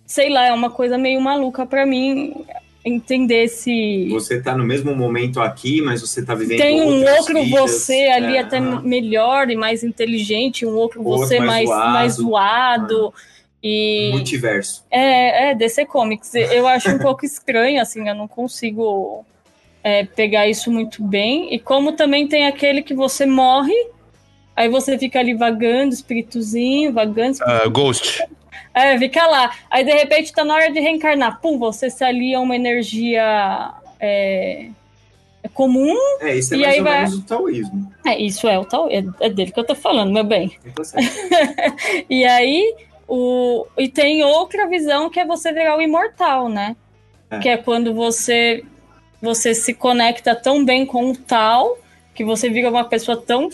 sei 0.05 0.29
lá, 0.29 0.45
é 0.45 0.53
uma 0.53 0.69
coisa 0.69 0.99
meio 0.99 1.19
maluca 1.19 1.65
pra 1.65 1.83
mim 1.83 2.45
entender 2.87 3.47
se 3.49 4.07
Você 4.09 4.41
tá 4.41 4.55
no 4.55 4.63
mesmo 4.63 4.95
momento 4.95 5.39
aqui, 5.41 5.81
mas 5.81 6.01
você 6.01 6.23
tá 6.25 6.33
vivendo 6.33 6.57
tem 6.59 6.81
um 6.81 7.03
outro 7.17 7.43
vidas. 7.43 7.59
você 7.71 8.05
ali 8.07 8.37
É, 8.37 8.39
até 8.39 8.57
aham. 8.57 8.81
melhor 8.81 9.49
e 9.49 9.55
mais 9.55 9.83
inteligente, 9.83 10.65
um 10.65 10.75
outro 10.75 11.03
Outro 11.03 11.27
você 11.27 11.39
mais 11.39 11.67
mais, 11.69 12.13
zoado. 12.13 13.13
E 13.63 14.09
multiverso. 14.11 14.85
é, 14.89 15.49
é, 15.51 15.55
DC 15.55 15.85
Comics. 15.85 16.33
Eu 16.35 16.67
acho 16.67 16.89
um 16.89 16.99
pouco 16.99 17.25
estranho, 17.25 17.81
assim, 17.81 18.07
eu 18.07 18.15
não 18.15 18.27
consigo 18.27 19.25
é, 19.83 20.03
pegar 20.05 20.47
isso 20.47 20.71
muito 20.71 21.03
bem. 21.03 21.53
E 21.53 21.59
como 21.59 21.91
também 21.93 22.27
tem 22.27 22.45
aquele 22.45 22.81
que 22.83 22.93
você 22.93 23.25
morre, 23.25 23.73
aí 24.55 24.69
você 24.69 24.97
fica 24.97 25.19
ali 25.19 25.33
vagando, 25.33 25.93
espíritozinho, 25.93 26.93
vagando, 26.93 27.37
Ah, 27.41 27.67
Ghost. 27.67 28.23
É, 28.73 28.97
fica 28.97 29.25
lá. 29.27 29.51
Aí 29.69 29.83
de 29.83 29.91
repente 29.91 30.31
tá 30.33 30.43
na 30.45 30.53
hora 30.55 30.71
de 30.71 30.79
reencarnar. 30.79 31.39
Pum, 31.41 31.57
você 31.57 31.89
se 31.89 32.03
alia 32.03 32.37
a 32.37 32.41
uma 32.41 32.55
energia 32.55 33.71
é, 33.99 34.67
é 35.43 35.47
comum. 35.53 35.95
É, 36.21 36.35
isso 36.35 36.53
é 36.53 36.57
E 36.57 36.61
mais 36.61 36.73
aí 36.73 36.79
ou 36.79 36.83
vai- 36.85 36.97
menos 36.99 37.13
o 37.17 37.21
taoísmo. 37.23 37.91
É, 38.05 38.17
isso 38.21 38.47
é 38.47 38.57
o 38.59 38.65
tal. 38.65 38.89
É, 38.89 39.03
é 39.19 39.29
dele 39.29 39.51
que 39.51 39.59
eu 39.59 39.63
tô 39.65 39.75
falando, 39.75 40.11
meu 40.13 40.23
bem. 40.23 40.51
E 42.09 42.25
aí, 42.25 42.75
o, 43.07 43.65
e 43.77 43.87
tem 43.87 44.23
outra 44.23 44.67
visão 44.67 45.09
que 45.09 45.19
é 45.19 45.25
você 45.25 45.51
virar 45.51 45.77
o 45.77 45.81
imortal, 45.81 46.49
né? 46.49 46.75
É. 47.29 47.39
Que 47.39 47.49
é 47.49 47.57
quando 47.57 47.93
você, 47.93 48.63
você 49.21 49.53
se 49.53 49.73
conecta 49.73 50.35
tão 50.35 50.63
bem 50.63 50.85
com 50.85 51.11
o 51.11 51.15
tal, 51.15 51.77
que 52.13 52.23
você 52.23 52.49
vira 52.49 52.69
uma 52.69 52.83
pessoa 52.85 53.17
tão 53.17 53.49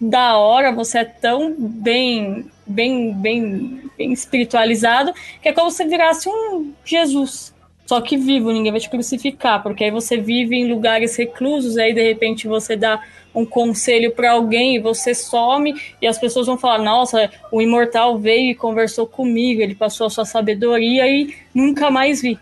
da 0.00 0.36
hora, 0.36 0.72
você 0.72 0.98
é 0.98 1.04
tão 1.04 1.54
bem, 1.58 2.46
bem, 2.66 3.12
bem, 3.14 3.90
bem 3.96 4.12
espiritualizado, 4.12 5.12
que 5.42 5.48
é 5.48 5.52
como 5.52 5.70
se 5.70 5.84
virasse 5.84 6.28
um 6.28 6.72
Jesus. 6.84 7.54
Só 7.86 8.00
que 8.02 8.18
vivo, 8.18 8.52
ninguém 8.52 8.70
vai 8.70 8.80
te 8.80 8.90
crucificar, 8.90 9.62
porque 9.62 9.84
aí 9.84 9.90
você 9.90 10.18
vive 10.18 10.54
em 10.54 10.70
lugares 10.70 11.16
reclusos, 11.16 11.78
aí 11.78 11.94
de 11.94 12.02
repente 12.02 12.46
você 12.46 12.76
dá 12.76 13.02
um 13.34 13.46
conselho 13.46 14.12
para 14.12 14.32
alguém 14.32 14.76
e 14.76 14.78
você 14.78 15.14
some 15.14 15.74
e 16.00 16.06
as 16.06 16.18
pessoas 16.18 16.46
vão 16.46 16.58
falar: 16.58 16.78
Nossa, 16.84 17.30
o 17.50 17.62
imortal 17.62 18.18
veio 18.18 18.50
e 18.50 18.54
conversou 18.54 19.06
comigo, 19.06 19.62
ele 19.62 19.74
passou 19.74 20.06
a 20.06 20.10
sua 20.10 20.26
sabedoria 20.26 21.08
e 21.08 21.34
nunca 21.54 21.90
mais 21.90 22.20
vi. 22.20 22.38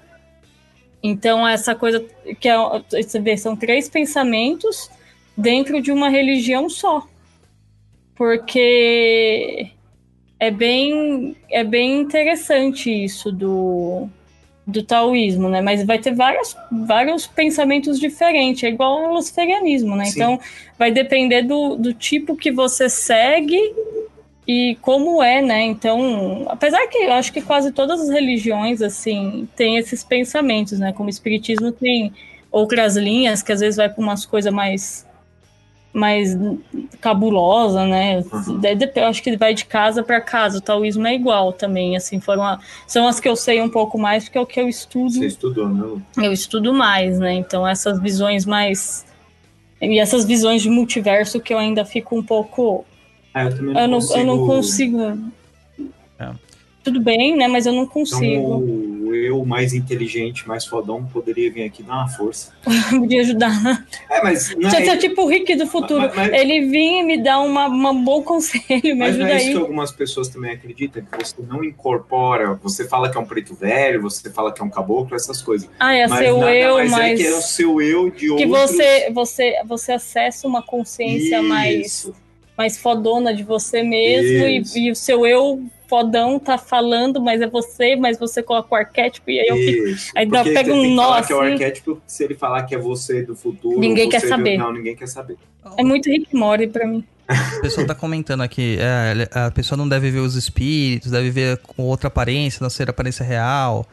Então, 1.01 1.47
essa 1.47 1.77
coisa 1.77 2.05
que 2.41 2.49
é, 2.49 2.57
você 2.91 3.21
vê, 3.21 3.37
são 3.37 3.55
três 3.55 3.89
pensamentos 3.89 4.91
dentro 5.37 5.81
de 5.81 5.93
uma 5.93 6.09
religião 6.09 6.69
só. 6.69 7.07
Porque 8.17 9.71
é 10.41 10.51
bem, 10.51 11.37
é 11.51 11.63
bem 11.63 12.01
interessante 12.01 12.91
isso 12.91 13.31
do, 13.31 14.09
do 14.67 14.83
taoísmo, 14.83 15.49
né? 15.49 15.61
Mas 15.61 15.85
vai 15.85 15.99
ter 15.99 16.15
várias, 16.15 16.57
vários 16.71 17.27
pensamentos 17.27 18.01
diferentes, 18.01 18.65
é 18.65 18.69
igual 18.69 19.05
ao 19.05 19.15
luciferianismo, 19.15 19.95
né? 19.95 20.07
Sim. 20.07 20.13
Então, 20.17 20.41
vai 20.79 20.91
depender 20.91 21.43
do, 21.43 21.77
do 21.77 21.93
tipo 21.95 22.37
que 22.37 22.51
você 22.51 22.89
segue 22.89 23.61
e 24.47 24.77
como 24.81 25.23
é, 25.23 25.43
né? 25.43 25.63
Então, 25.63 26.47
apesar 26.49 26.87
que 26.89 26.99
eu 26.99 27.13
acho 27.13 27.33
que 27.33 27.43
quase 27.43 27.73
todas 27.73 28.01
as 28.01 28.09
religiões, 28.09 28.83
assim, 28.83 29.49
têm 29.57 29.77
esses 29.77 30.05
pensamentos, 30.05 30.79
né? 30.79 30.93
Como 30.93 31.07
o 31.07 31.11
espiritismo 31.11 31.73
tem 31.73 32.13
outras 32.51 32.97
linhas 32.97 33.43
que 33.43 33.53
às 33.53 33.61
vezes 33.61 33.77
vai 33.77 33.89
para 33.89 34.03
umas 34.03 34.25
coisas 34.25 34.53
mais 34.53 35.07
mais 35.97 36.37
cabulosa, 37.01 37.87
né? 37.87 38.19
Uhum. 38.33 38.61
Eu 38.95 39.05
acho 39.07 39.23
que 39.23 39.37
vai 39.37 39.55
de 39.55 39.65
casa 39.65 40.03
para 40.03 40.21
casa. 40.21 40.59
O 40.59 40.61
taoísmo 40.61 41.07
é 41.07 41.15
igual 41.15 41.53
também, 41.53 41.97
assim, 41.97 42.21
foram 42.21 42.43
a- 42.43 42.59
são 42.87 43.09
as 43.09 43.19
que 43.19 43.29
eu 43.29 43.35
sei 43.35 43.61
um 43.63 43.69
pouco 43.69 43.99
mais 43.99 44.25
porque 44.25 44.39
é 44.39 44.41
o 44.41 44.47
que 44.47 44.61
eu 44.61 44.69
estudo 44.69 45.11
Você 45.15 45.27
estudou, 45.27 45.69
né? 45.69 46.01
Eu 46.19 46.33
estudo 46.33 46.73
mais, 46.75 47.19
né? 47.19 47.33
Então 47.35 47.67
essas 47.67 47.99
visões 48.01 48.45
mais 48.45 49.07
e 49.81 49.99
essas 49.99 50.25
visões 50.25 50.63
de 50.63 50.71
multiverso 50.71 51.41
que 51.41 51.53
eu 51.53 51.59
ainda 51.59 51.85
fico 51.85 52.17
um 52.19 52.23
pouco, 52.23 52.85
Ah, 53.35 53.45
eu 53.45 53.57
também 53.57 53.75
não 53.75 53.81
eu 53.81 53.89
não, 53.89 53.99
consigo. 53.99 54.19
eu 54.19 54.27
não 54.27 54.47
consigo. 54.47 55.19
É. 56.19 56.31
Tudo 56.85 57.01
bem, 57.01 57.37
né? 57.37 57.49
Mas 57.49 57.67
eu 57.67 57.73
não 57.73 57.83
Então, 57.83 57.93
consigo. 57.95 58.43
o 58.59 58.96
eu 59.25 59.45
mais 59.45 59.73
inteligente, 59.73 60.47
mais 60.47 60.65
fodão, 60.67 61.05
poderia 61.05 61.51
vir 61.51 61.65
aqui 61.65 61.83
dar 61.83 61.95
uma 61.95 62.09
força. 62.09 62.53
Podia 62.91 63.21
ajudar. 63.23 63.85
É, 64.11 64.23
mas 64.23 64.55
não 64.57 64.69
Você 64.71 64.77
é, 64.77 64.87
é 64.89 64.97
tipo 64.97 65.23
o 65.23 65.27
Rick 65.29 65.55
do 65.57 65.67
futuro. 65.67 66.03
Mas- 66.03 66.15
mas- 66.15 66.33
Ele 66.33 66.67
vinha 66.67 67.03
e 67.03 67.05
me 67.05 67.23
dá 67.23 67.39
uma, 67.41 67.67
uma 67.67 67.93
bom 67.95 68.23
conselho, 68.23 68.65
me 68.83 68.95
mas 68.95 69.17
não 69.17 69.27
ajuda 69.27 69.31
é 69.33 69.37
isso 69.37 69.47
aí. 69.49 69.53
que 69.55 69.61
algumas 69.61 69.93
pessoas 69.93 70.29
também 70.29 70.53
acreditam, 70.53 71.03
que 71.05 71.25
você 71.25 71.35
não 71.49 71.63
incorpora, 71.65 72.55
você 72.63 72.87
fala 72.89 73.11
que 73.11 73.17
é 73.17 73.21
um 73.21 73.25
preto 73.27 73.55
velho, 73.55 74.03
você 74.03 74.31
fala 74.31 74.53
que 74.53 74.61
é 74.61 74.65
um 74.65 74.71
caboclo, 74.71 75.15
essas 75.17 75.41
coisas. 75.43 75.69
Ah, 75.79 75.95
é 75.95 76.07
mas 76.07 76.19
seu 76.25 76.39
nada 76.39 76.55
eu, 76.55 76.75
mais 76.77 76.91
mas 76.91 77.01
é 77.13 77.15
que 77.15 77.27
é 77.27 77.35
o 77.37 77.41
seu 77.43 77.81
eu 77.81 78.11
de 78.11 78.17
que 78.17 78.31
outros... 78.31 78.51
você, 78.51 79.11
você, 79.11 79.63
você 79.67 79.93
acessa 79.93 80.47
uma 80.47 80.63
consciência 80.63 81.43
mais, 81.43 81.87
Isso. 81.87 82.15
mais 82.57 82.77
fodona 82.79 83.35
de 83.35 83.43
você 83.43 83.83
mesmo 83.83 84.47
e, 84.47 84.87
e 84.87 84.91
o 84.91 84.97
seu 84.97 85.27
eu 85.27 85.63
fodão 85.89 86.39
tá 86.39 86.59
falando, 86.59 87.21
mas 87.21 87.41
é 87.41 87.47
você, 87.47 87.97
mas 87.97 88.19
você 88.19 88.43
coloca 88.43 88.75
o 88.75 88.77
arquétipo 88.77 89.31
e 89.31 89.39
aí 89.41 89.47
eu 89.49 89.57
fico. 89.57 89.89
Isso. 89.89 90.13
aí 90.15 90.27
dá- 90.27 90.43
pega 90.45 90.73
um 90.73 90.83
que 90.83 90.95
nó 90.95 91.03
falar 91.05 91.27
que 91.27 91.33
é 91.33 91.37
o 91.37 91.41
assim. 91.41 91.53
arquétipo, 91.53 92.03
se 92.07 92.25
ele 92.25 92.35
falar 92.35 92.63
que 92.65 92.75
é 92.75 92.79
você 92.79 93.23
do 93.23 93.35
futuro... 93.37 93.79
Ninguém 93.79 94.09
quer 94.09 94.21
do- 94.21 94.29
saber. 94.29 94.59
Não, 94.59 94.73
ninguém 94.73 94.95
quer 94.97 95.09
saber. 95.09 95.37
É 95.77 95.83
muito 95.83 96.09
Rick 96.11 96.35
Mori 96.35 96.67
pra 96.69 96.87
mim. 96.87 97.05
A 97.29 97.61
pessoa 97.61 97.85
tá 97.85 97.95
comentando 97.95 98.43
aqui, 98.43 98.79
é, 98.81 99.29
a 99.37 99.51
pessoa 99.51 99.77
não 99.77 99.89
deve 99.89 100.11
ver 100.13 100.21
os 100.21 100.37
espíritos, 100.37 101.11
deve 101.11 101.29
ver 101.31 101.57
com 101.59 101.83
outra 101.83 102.07
aparência, 102.07 102.63
não 102.63 102.71
ser 102.71 102.89
aparência 102.89 103.25
real. 103.25 103.85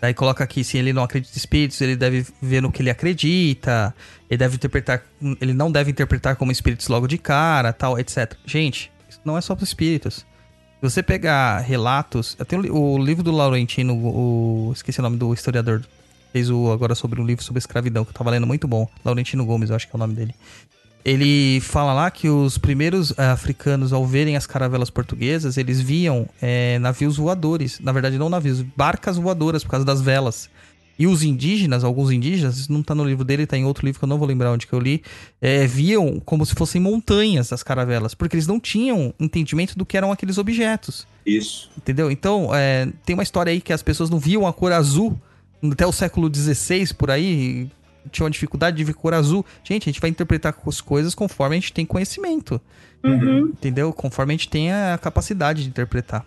Daí 0.00 0.12
coloca 0.12 0.42
aqui, 0.42 0.64
se 0.64 0.78
ele 0.78 0.92
não 0.92 1.04
acredita 1.04 1.32
em 1.32 1.38
espíritos, 1.38 1.80
ele 1.80 1.94
deve 1.94 2.26
ver 2.40 2.60
no 2.60 2.72
que 2.72 2.82
ele 2.82 2.90
acredita, 2.90 3.94
ele 4.28 4.36
deve 4.38 4.56
interpretar, 4.56 5.00
ele 5.40 5.54
não 5.54 5.70
deve 5.70 5.92
interpretar 5.92 6.34
como 6.34 6.50
espíritos 6.50 6.88
logo 6.88 7.06
de 7.06 7.18
cara, 7.18 7.72
tal, 7.72 7.96
etc. 8.00 8.34
Gente, 8.44 8.90
isso 9.08 9.20
não 9.24 9.38
é 9.38 9.40
só 9.40 9.54
para 9.54 9.62
espíritos. 9.62 10.26
Se 10.82 10.90
você 10.90 11.00
pegar 11.00 11.60
relatos, 11.60 12.36
tenho 12.48 12.74
o 12.74 12.98
livro 12.98 13.22
do 13.22 13.30
Laurentino, 13.30 13.94
o, 13.94 14.72
esqueci 14.74 14.98
o 14.98 15.02
nome 15.02 15.16
do 15.16 15.32
historiador, 15.32 15.80
fez 16.32 16.50
o 16.50 16.72
agora 16.72 16.96
sobre 16.96 17.20
um 17.20 17.24
livro 17.24 17.44
sobre 17.44 17.60
escravidão 17.60 18.04
que 18.04 18.10
eu 18.10 18.14
tava 18.14 18.30
lendo 18.30 18.48
muito 18.48 18.66
bom, 18.66 18.88
Laurentino 19.04 19.44
Gomes, 19.44 19.70
eu 19.70 19.76
acho 19.76 19.86
que 19.86 19.94
é 19.94 19.96
o 19.96 20.00
nome 20.00 20.14
dele. 20.14 20.34
Ele 21.04 21.60
fala 21.60 21.92
lá 21.92 22.10
que 22.10 22.28
os 22.28 22.58
primeiros 22.58 23.16
eh, 23.16 23.26
africanos, 23.26 23.92
ao 23.92 24.04
verem 24.04 24.36
as 24.36 24.44
caravelas 24.44 24.90
portuguesas, 24.90 25.56
eles 25.56 25.80
viam 25.80 26.28
eh, 26.42 26.80
navios 26.80 27.16
voadores. 27.16 27.78
Na 27.78 27.92
verdade, 27.92 28.18
não 28.18 28.28
navios, 28.28 28.60
barcas 28.60 29.16
voadoras 29.16 29.62
por 29.62 29.70
causa 29.70 29.86
das 29.86 30.00
velas. 30.00 30.50
E 30.98 31.06
os 31.06 31.22
indígenas, 31.22 31.84
alguns 31.84 32.10
indígenas, 32.10 32.58
isso 32.58 32.72
não 32.72 32.82
tá 32.82 32.94
no 32.94 33.04
livro 33.04 33.24
dele, 33.24 33.46
tá 33.46 33.56
em 33.56 33.64
outro 33.64 33.84
livro 33.84 33.98
que 33.98 34.04
eu 34.04 34.08
não 34.08 34.18
vou 34.18 34.28
lembrar 34.28 34.52
onde 34.52 34.66
que 34.66 34.72
eu 34.72 34.78
li, 34.78 35.02
eh, 35.40 35.66
viam 35.66 36.20
como 36.20 36.44
se 36.44 36.54
fossem 36.54 36.80
montanhas 36.80 37.52
as 37.52 37.62
caravelas, 37.62 38.14
porque 38.14 38.36
eles 38.36 38.46
não 38.46 38.60
tinham 38.60 39.14
entendimento 39.18 39.76
do 39.76 39.86
que 39.86 39.96
eram 39.96 40.12
aqueles 40.12 40.38
objetos. 40.38 41.06
Isso. 41.24 41.70
Entendeu? 41.76 42.10
Então, 42.10 42.54
é, 42.54 42.88
tem 43.04 43.14
uma 43.14 43.22
história 43.22 43.50
aí 43.50 43.60
que 43.60 43.72
as 43.72 43.82
pessoas 43.82 44.10
não 44.10 44.18
viam 44.18 44.46
a 44.46 44.52
cor 44.52 44.72
azul 44.72 45.18
até 45.70 45.86
o 45.86 45.92
século 45.92 46.30
XVI, 46.34 46.92
por 46.94 47.10
aí, 47.10 47.70
tinha 48.10 48.24
uma 48.24 48.30
dificuldade 48.30 48.76
de 48.76 48.84
ver 48.84 48.94
cor 48.94 49.14
azul. 49.14 49.44
Gente, 49.62 49.88
a 49.88 49.92
gente 49.92 50.00
vai 50.00 50.10
interpretar 50.10 50.54
as 50.66 50.80
coisas 50.80 51.14
conforme 51.14 51.56
a 51.56 51.60
gente 51.60 51.72
tem 51.72 51.86
conhecimento. 51.86 52.60
Uhum. 53.04 53.46
Entendeu? 53.48 53.92
Conforme 53.92 54.34
a 54.34 54.36
gente 54.36 54.48
tem 54.48 54.72
a 54.72 54.98
capacidade 55.00 55.62
de 55.62 55.68
interpretar. 55.68 56.24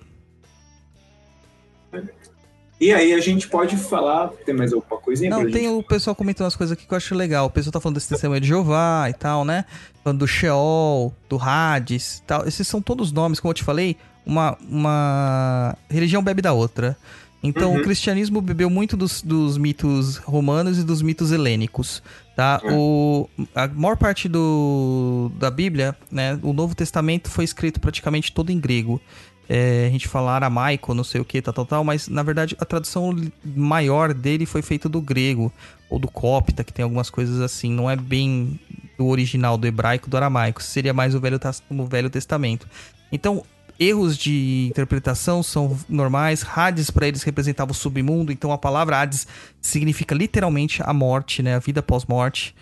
E 2.79 2.93
aí 2.93 3.13
a 3.13 3.19
gente 3.19 3.47
pode 3.47 3.77
falar. 3.77 4.29
Tem 4.45 4.53
mais 4.53 4.73
alguma 4.73 4.99
coisinha 4.99 5.29
Não, 5.29 5.43
tem 5.43 5.63
gente? 5.63 5.67
o 5.69 5.83
pessoal 5.83 6.15
comentando 6.15 6.45
umas 6.45 6.55
coisas 6.55 6.73
aqui 6.77 6.85
que 6.85 6.93
eu 6.93 6.97
acho 6.97 7.15
legal. 7.15 7.45
O 7.45 7.49
pessoal 7.49 7.71
tá 7.71 7.79
falando 7.79 7.95
desse 7.95 8.09
testemunho 8.09 8.41
de 8.41 8.47
Jeová 8.47 9.07
e 9.09 9.13
tal, 9.13 9.45
né? 9.45 9.63
Falando 10.03 10.19
do 10.19 10.27
Sheol, 10.27 11.13
do 11.29 11.39
Hades 11.41 12.17
e 12.17 12.21
tal. 12.23 12.45
Esses 12.47 12.67
são 12.67 12.81
todos 12.81 13.11
nomes, 13.11 13.39
como 13.39 13.51
eu 13.51 13.55
te 13.55 13.63
falei, 13.63 13.95
uma, 14.25 14.57
uma 14.69 15.77
religião 15.89 16.21
bebe 16.21 16.41
da 16.41 16.51
outra. 16.51 16.97
Então, 17.41 17.73
Uhum. 17.73 17.79
o 17.79 17.83
cristianismo 17.83 18.41
bebeu 18.41 18.69
muito 18.71 18.97
dos, 18.97 19.21
dos 19.21 19.55
mitos 19.57 20.17
romanos 20.17 20.79
e 20.79 20.83
dos 20.83 21.03
mitos 21.03 21.31
helênicos, 21.31 22.01
tá? 22.35 22.59
É. 22.63 22.73
O, 22.73 23.29
a 23.53 23.67
maior 23.67 23.95
parte 23.95 24.27
do, 24.27 25.31
da 25.37 25.51
Bíblia, 25.51 25.95
né? 26.11 26.39
O 26.41 26.53
Novo 26.53 26.73
Testamento 26.73 27.29
foi 27.29 27.43
escrito 27.45 27.79
praticamente 27.79 28.31
todo 28.31 28.51
em 28.51 28.59
grego. 28.59 28.99
É, 29.47 29.85
a 29.87 29.89
gente 29.91 30.07
fala 30.07 30.31
aramaico, 30.31 30.93
não 30.93 31.03
sei 31.03 31.21
o 31.21 31.25
que, 31.25 31.41
tal, 31.41 31.53
tal, 31.53 31.65
tal, 31.65 31.83
mas 31.83 32.07
na 32.07 32.23
verdade 32.23 32.55
a 32.59 32.65
tradução 32.65 33.15
maior 33.43 34.13
dele 34.13 34.45
foi 34.45 34.61
feita 34.61 34.89
do 34.89 34.99
grego 34.99 35.53
ou 35.89 35.99
do 35.99 36.07
copta, 36.07 36.63
que 36.63 36.73
tem 36.73 36.83
algumas 36.83 37.09
coisas 37.09 37.39
assim, 37.39 37.71
não 37.71 37.89
é 37.89 37.95
bem 37.95 38.59
do 38.97 39.05
original 39.05 39.57
do 39.57 39.67
hebraico, 39.67 40.09
do 40.09 40.17
aramaico, 40.17 40.63
seria 40.63 40.93
mais 40.93 41.13
o 41.13 41.19
Velho, 41.19 41.39
o 41.69 41.85
Velho 41.85 42.09
Testamento. 42.09 42.67
Então, 43.11 43.43
erros 43.79 44.17
de 44.17 44.67
interpretação 44.69 45.43
são 45.43 45.77
normais, 45.87 46.45
Hades 46.55 46.89
para 46.89 47.07
eles 47.07 47.23
representava 47.23 47.71
o 47.71 47.75
submundo, 47.75 48.31
então 48.31 48.51
a 48.51 48.57
palavra 48.57 48.99
Hades 48.99 49.27
significa 49.61 50.15
literalmente 50.15 50.81
a 50.83 50.93
morte, 50.93 51.43
né, 51.43 51.55
a 51.55 51.59
vida 51.59 51.83
pós-morte. 51.83 52.55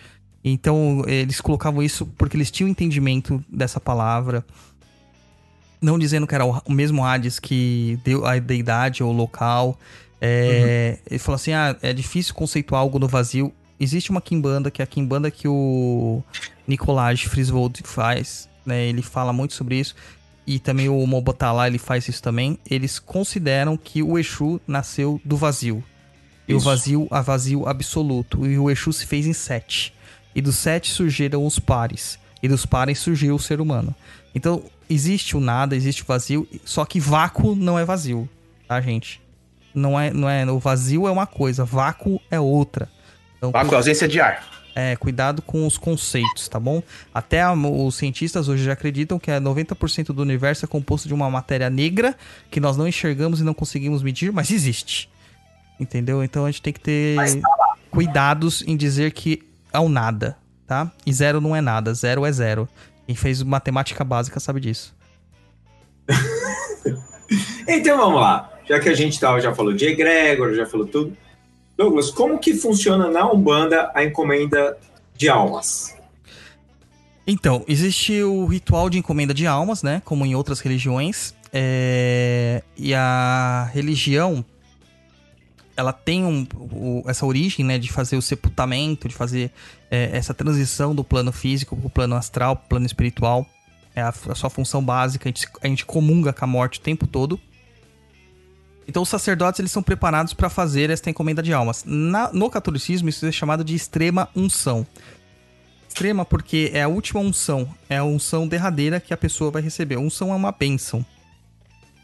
Então, 0.44 1.04
eles 1.08 1.40
colocavam 1.40 1.82
isso 1.82 2.06
porque 2.18 2.36
eles 2.36 2.52
tinham 2.52 2.68
entendimento 2.68 3.44
dessa 3.48 3.80
palavra. 3.80 4.46
Não 5.84 6.00
dizendo 6.00 6.26
que 6.26 6.34
era 6.34 6.46
o 6.46 6.72
mesmo 6.72 7.04
Hades 7.04 7.40
que 7.40 8.00
deu 8.06 8.26
a 8.26 8.40
deidade 8.40 9.04
ou 9.04 9.12
o 9.12 9.14
local. 9.14 9.78
É, 10.22 10.98
Ele 11.10 11.20
falou 11.20 11.36
assim: 11.36 11.52
ah, 11.52 11.76
é 11.82 11.92
difícil 11.92 12.34
conceituar 12.34 12.80
algo 12.80 12.98
no 12.98 13.08
vazio. 13.08 13.54
Existe 13.78 14.10
uma 14.10 14.22
Kimbanda, 14.22 14.72
que 14.72 14.82
é 14.82 14.84
a 14.84 14.88
Kimbanda 14.88 15.30
que 15.30 15.46
o 15.46 16.24
Nicolás 16.66 17.22
Friswold 17.22 17.82
faz. 17.84 18.48
Né? 18.66 18.86
Ele 18.86 19.02
fala 19.02 19.34
muito 19.34 19.54
sobre 19.54 19.78
isso. 19.78 19.94
E 20.48 20.58
também 20.58 20.88
o 20.88 21.06
Mobotalá, 21.06 21.68
ele 21.68 21.78
faz 21.78 22.08
isso 22.08 22.24
também. 22.24 22.58
Eles 22.70 22.98
consideram 22.98 23.76
que 23.76 24.02
o 24.02 24.18
Exu 24.18 24.62
nasceu 24.66 25.20
do 25.26 25.36
vazio. 25.36 25.84
E 26.48 26.54
o 26.54 26.60
vazio, 26.60 27.08
a 27.12 27.22
vazio 27.22 27.68
absoluto. 27.68 28.46
E 28.46 28.58
o 28.58 28.72
Exu 28.72 28.94
se 28.94 29.06
fez 29.06 29.26
em 29.26 29.34
sete. 29.34 29.94
E 30.34 30.42
dos 30.42 30.56
sete 30.56 30.90
surgiram 30.92 31.46
os 31.46 31.60
pares. 31.60 32.18
E 32.42 32.48
dos 32.48 32.66
pares 32.66 33.00
surgiu 33.00 33.36
o 33.36 33.40
ser 33.40 33.60
humano. 33.60 33.94
Então, 34.36 34.64
existe 34.90 35.36
o 35.38 35.40
nada, 35.40 35.76
existe 35.76 36.04
o 36.04 36.06
vazio, 36.06 36.48
só 36.66 36.86
que 36.86 37.00
vácuo 37.00 37.56
não 37.56 37.78
é 37.80 37.86
vazio, 37.86 38.28
tá, 38.68 38.80
gente? 38.82 39.22
Não 39.74 40.00
é, 40.00 40.12
não 40.14 40.30
é, 40.30 40.46
o 40.52 40.60
vazio 40.60 41.08
é 41.08 41.12
uma 41.12 41.26
coisa, 41.26 41.66
vácuo 41.66 42.22
é 42.30 42.40
outra. 42.40 42.90
Então, 43.38 43.52
Vácuo 43.52 43.74
é 43.74 43.78
ausência 43.78 44.08
de 44.08 44.22
ar. 44.22 44.46
é, 44.76 44.96
cuidado 44.96 45.42
com 45.42 45.66
os 45.68 45.78
conceitos, 45.78 46.48
tá 46.48 46.60
bom? 46.60 46.82
Até 47.14 47.42
a- 47.42 47.54
os 47.54 47.96
cientistas 47.96 48.48
hoje 48.48 48.64
já 48.64 48.74
acreditam 48.74 49.20
que 49.20 49.30
é 49.32 49.40
90% 49.40 50.14
do 50.14 50.22
universo 50.22 50.66
é 50.66 50.68
composto 50.68 51.08
de 51.08 51.14
uma 51.14 51.30
matéria 51.30 51.70
negra 51.70 52.16
que 52.50 52.60
nós 52.60 52.78
não 52.78 52.88
enxergamos 52.88 53.40
e 53.40 53.44
não 53.44 53.54
conseguimos 53.54 54.02
medir, 54.02 54.32
mas 54.32 54.50
existe. 54.52 55.10
Entendeu? 55.80 56.24
Então 56.24 56.46
a 56.46 56.52
gente 56.52 56.62
tem 56.62 56.72
que 56.74 56.80
ter 56.80 57.18
cuidados 57.92 58.64
em 58.66 58.76
dizer 58.78 59.12
que 59.12 59.42
é 59.72 59.80
o 59.80 59.90
nada, 59.90 60.38
tá? 60.68 60.92
E 61.06 61.12
zero 61.14 61.42
não 61.42 61.56
é 61.56 61.62
nada, 61.62 61.94
zero 61.94 62.26
é 62.26 62.32
zero. 62.32 62.68
Quem 63.06 63.16
fez 63.16 63.44
matemática 63.44 64.04
básica 64.04 64.40
sabe 64.40 64.60
disso. 64.60 64.96
Então 67.68 67.98
vamos 67.98 68.22
lá. 68.22 68.52
Já 68.68 68.80
que 68.80 68.90
a 68.90 68.94
gente 68.94 69.20
tava, 69.20 69.40
já 69.42 69.54
falou 69.54 69.74
de 69.74 69.86
egrégor, 69.86 70.54
já 70.54 70.66
falou 70.66 70.86
tudo. 70.86 71.16
Douglas, 71.78 72.10
como 72.12 72.38
que 72.38 72.54
funciona 72.54 73.10
na 73.10 73.30
Umbanda 73.32 73.92
a 73.96 74.04
encomenda 74.04 74.78
de 75.16 75.28
almas? 75.28 75.96
Então, 77.26 77.64
existe 77.68 78.22
o 78.22 78.46
ritual 78.46 78.90
de 78.90 79.00
encomenda 79.00 79.34
de 79.34 79.48
almas, 79.48 79.82
né? 79.82 80.02
Como 80.06 80.26
em 80.26 80.36
outras 80.36 80.60
religiões. 80.60 81.34
É, 81.52 82.62
E 82.78 82.94
a 82.94 83.70
religião, 83.74 84.44
ela 85.76 85.92
tem 85.94 86.24
um- 86.26 86.46
o- 86.72 87.04
essa 87.08 87.26
origem, 87.26 87.66
né? 87.66 87.78
De 87.78 87.92
fazer 87.92 88.16
o 88.18 88.22
sepultamento, 88.22 89.08
de 89.08 89.16
fazer 89.16 89.52
é, 89.92 90.10
essa 90.18 90.34
transição 90.34 90.96
do 90.96 91.04
plano 91.04 91.32
físico 91.32 91.76
pro 91.76 91.90
plano 91.90 92.16
astral, 92.16 92.56
pro 92.56 92.70
plano 92.70 92.86
espiritual. 92.86 93.46
É 93.96 94.02
a, 94.02 94.10
a 94.10 94.36
sua 94.36 94.50
função 94.50 94.84
básica. 94.84 95.28
A 95.28 95.30
gente, 95.30 95.48
a 95.62 95.68
gente 95.68 95.86
comunga 95.86 96.34
com 96.34 96.44
a 96.44 96.48
morte 96.48 96.80
o 96.80 96.82
tempo 96.82 97.06
todo. 97.06 97.40
Então, 98.88 99.04
os 99.04 99.10
sacerdotes 99.10 99.60
eles 99.60 99.72
são 99.72 99.82
preparados 99.84 100.34
para 100.34 100.50
fazer 100.50 100.90
esta 100.90 101.10
encomenda 101.10 101.42
de 101.44 101.54
almas. 101.54 101.84
Na- 101.86 102.32
no 102.34 102.50
catolicismo, 102.50 103.08
isso 103.08 103.26
é 103.26 103.32
chamado 103.32 103.64
de 103.64 103.76
extrema 103.76 104.28
unção 104.36 104.86
extrema 105.88 106.26
porque 106.26 106.72
é 106.74 106.82
a 106.82 106.88
última 106.88 107.20
unção, 107.20 107.70
é 107.88 107.98
a 107.98 108.04
unção 108.04 108.48
derradeira 108.48 109.00
que 109.00 109.14
a 109.14 109.18
pessoa 109.18 109.52
vai 109.52 109.62
receber. 109.62 109.96
Unção 109.98 110.34
é 110.34 110.36
uma 110.36 110.52
bênção. 110.52 111.06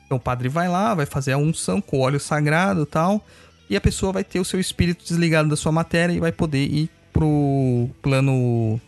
Então 0.05 0.17
o 0.17 0.21
padre 0.21 0.47
vai 0.47 0.69
lá, 0.69 0.93
vai 0.93 1.07
fazer 1.07 1.31
a 1.31 1.39
unção 1.39 1.81
com 1.81 1.99
óleo 1.99 2.19
sagrado 2.19 2.85
tal, 2.85 3.25
e 3.69 3.75
a 3.75 3.81
pessoa 3.81 4.11
vai 4.11 4.23
ter 4.23 4.39
o 4.39 4.45
seu 4.45 4.59
espírito 4.59 5.03
desligado 5.05 5.49
da 5.49 5.55
sua 5.55 5.71
matéria 5.71 6.13
e 6.13 6.19
vai 6.19 6.31
poder 6.31 6.65
ir 6.65 6.89
pro 7.13 7.89
plano, 8.01 8.79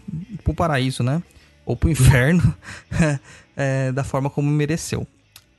pro 0.43 0.53
paraíso, 0.53 1.03
né? 1.03 1.21
Ou 1.65 1.75
pro 1.75 1.89
inferno, 1.91 2.55
é, 3.55 3.91
da 3.91 4.03
forma 4.03 4.29
como 4.29 4.49
mereceu. 4.49 5.07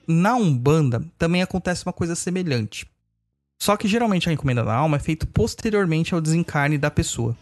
Na 0.06 0.34
Umbanda 0.34 1.02
também 1.18 1.42
acontece 1.42 1.86
uma 1.86 1.92
coisa 1.92 2.14
semelhante. 2.14 2.86
Só 3.60 3.76
que 3.76 3.86
geralmente 3.86 4.28
a 4.28 4.32
encomenda 4.32 4.64
da 4.64 4.74
alma 4.74 4.96
é 4.96 5.00
feita 5.00 5.24
posteriormente 5.26 6.12
ao 6.12 6.20
desencarne 6.20 6.76
da 6.76 6.90
pessoa 6.90 7.36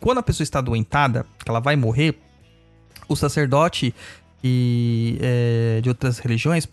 quando 0.00 0.18
a 0.18 0.22
pessoa 0.22 0.44
está 0.44 0.58
adoentada, 0.58 1.26
que 1.38 1.48
ela 1.48 1.60
vai 1.60 1.76
morrer, 1.76 2.18
o 3.06 3.14
sacerdote 3.14 3.94
e 4.42 5.18
é, 5.20 5.80
de 5.82 5.88
outras 5.88 6.18
religiões 6.18 6.66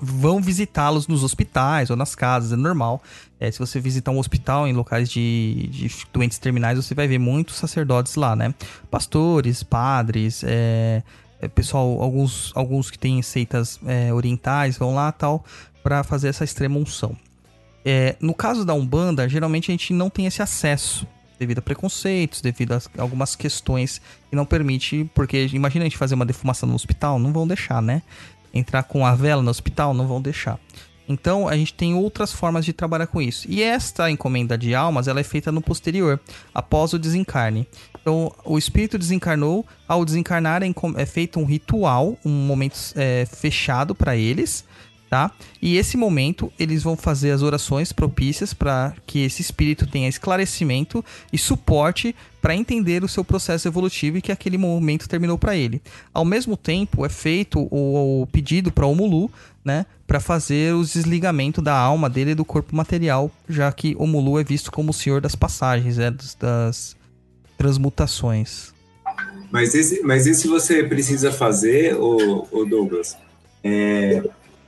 vão 0.00 0.40
visitá-los 0.40 1.08
nos 1.08 1.24
hospitais 1.24 1.90
ou 1.90 1.96
nas 1.96 2.14
casas, 2.14 2.52
é 2.52 2.56
normal. 2.56 3.02
É, 3.40 3.50
se 3.50 3.58
você 3.58 3.80
visitar 3.80 4.12
um 4.12 4.18
hospital 4.18 4.66
em 4.68 4.72
locais 4.72 5.10
de, 5.10 5.68
de 5.70 5.90
doentes 6.12 6.38
terminais, 6.38 6.76
você 6.76 6.94
vai 6.94 7.08
ver 7.08 7.18
muitos 7.18 7.56
sacerdotes 7.56 8.14
lá, 8.14 8.36
né? 8.36 8.54
Pastores, 8.90 9.62
padres, 9.62 10.42
é, 10.44 11.02
é, 11.40 11.48
pessoal, 11.48 12.00
alguns, 12.00 12.52
alguns 12.54 12.90
que 12.90 12.98
têm 12.98 13.20
seitas 13.22 13.80
é, 13.86 14.12
orientais 14.12 14.78
vão 14.78 14.94
lá 14.94 15.10
tal 15.10 15.44
para 15.82 16.02
fazer 16.04 16.28
essa 16.28 16.44
extrema 16.44 16.78
unção. 16.78 17.16
É, 17.84 18.16
no 18.20 18.32
caso 18.32 18.64
da 18.64 18.72
Umbanda, 18.72 19.28
geralmente 19.28 19.70
a 19.70 19.72
gente 19.72 19.92
não 19.92 20.08
tem 20.08 20.26
esse 20.26 20.40
acesso 20.40 21.06
devido 21.38 21.58
a 21.58 21.62
preconceitos, 21.62 22.40
devido 22.40 22.72
a 22.72 22.80
algumas 22.98 23.34
questões 23.34 24.00
que 24.30 24.36
não 24.36 24.44
permite, 24.44 25.08
porque 25.14 25.46
imagina 25.52 25.84
a 25.84 25.88
gente 25.88 25.96
fazer 25.96 26.14
uma 26.14 26.26
defumação 26.26 26.68
no 26.68 26.74
hospital, 26.74 27.18
não 27.18 27.32
vão 27.32 27.46
deixar, 27.46 27.82
né? 27.82 28.02
Entrar 28.52 28.84
com 28.84 29.04
a 29.04 29.14
vela 29.14 29.42
no 29.42 29.50
hospital, 29.50 29.94
não 29.94 30.06
vão 30.06 30.20
deixar. 30.20 30.58
Então 31.08 31.48
a 31.48 31.56
gente 31.56 31.74
tem 31.74 31.94
outras 31.94 32.32
formas 32.32 32.64
de 32.64 32.72
trabalhar 32.72 33.06
com 33.06 33.20
isso. 33.20 33.46
E 33.48 33.62
esta 33.62 34.10
encomenda 34.10 34.56
de 34.56 34.74
almas, 34.74 35.06
ela 35.06 35.20
é 35.20 35.24
feita 35.24 35.52
no 35.52 35.60
posterior, 35.60 36.18
após 36.54 36.92
o 36.92 36.98
desencarne. 36.98 37.66
Então 38.00 38.32
o 38.44 38.58
espírito 38.58 38.98
desencarnou, 38.98 39.66
ao 39.86 40.04
desencarnar 40.04 40.62
é, 40.62 40.72
é 40.96 41.06
feito 41.06 41.38
um 41.38 41.44
ritual, 41.44 42.18
um 42.24 42.30
momento 42.30 42.78
é, 42.96 43.26
fechado 43.26 43.94
para 43.94 44.16
eles, 44.16 44.64
tá? 45.14 45.30
E 45.62 45.76
esse 45.76 45.96
momento 45.96 46.52
eles 46.58 46.82
vão 46.82 46.96
fazer 46.96 47.30
as 47.30 47.40
orações 47.40 47.92
propícias 47.92 48.52
para 48.52 48.92
que 49.06 49.20
esse 49.20 49.42
espírito 49.42 49.86
tenha 49.86 50.08
esclarecimento 50.08 51.04
e 51.32 51.38
suporte 51.38 52.16
para 52.42 52.56
entender 52.56 53.04
o 53.04 53.08
seu 53.08 53.24
processo 53.24 53.68
evolutivo 53.68 54.18
e 54.18 54.20
que 54.20 54.32
aquele 54.32 54.58
momento 54.58 55.08
terminou 55.08 55.38
para 55.38 55.54
ele. 55.54 55.80
Ao 56.12 56.24
mesmo 56.24 56.56
tempo 56.56 57.06
é 57.06 57.08
feito 57.08 57.60
o, 57.70 58.22
o 58.22 58.26
pedido 58.26 58.72
para 58.72 58.86
o 58.86 58.94
Mulu, 58.96 59.30
né, 59.64 59.86
para 60.04 60.18
fazer 60.18 60.74
o 60.74 60.82
desligamento 60.82 61.62
da 61.62 61.76
alma 61.78 62.10
dele 62.10 62.34
do 62.34 62.44
corpo 62.44 62.74
material, 62.74 63.30
já 63.48 63.70
que 63.70 63.94
o 64.00 64.08
Mulu 64.08 64.40
é 64.40 64.42
visto 64.42 64.72
como 64.72 64.90
o 64.90 64.92
senhor 64.92 65.20
das 65.20 65.36
passagens, 65.36 65.96
é, 65.96 66.10
das, 66.10 66.34
das 66.34 66.96
transmutações. 67.56 68.74
Mas 69.52 69.74
mas 70.02 70.26
esse 70.26 70.48
você 70.48 70.82
precisa 70.82 71.30
fazer, 71.30 71.94
o 71.94 72.64
Douglas, 72.68 73.16
é, 73.62 74.20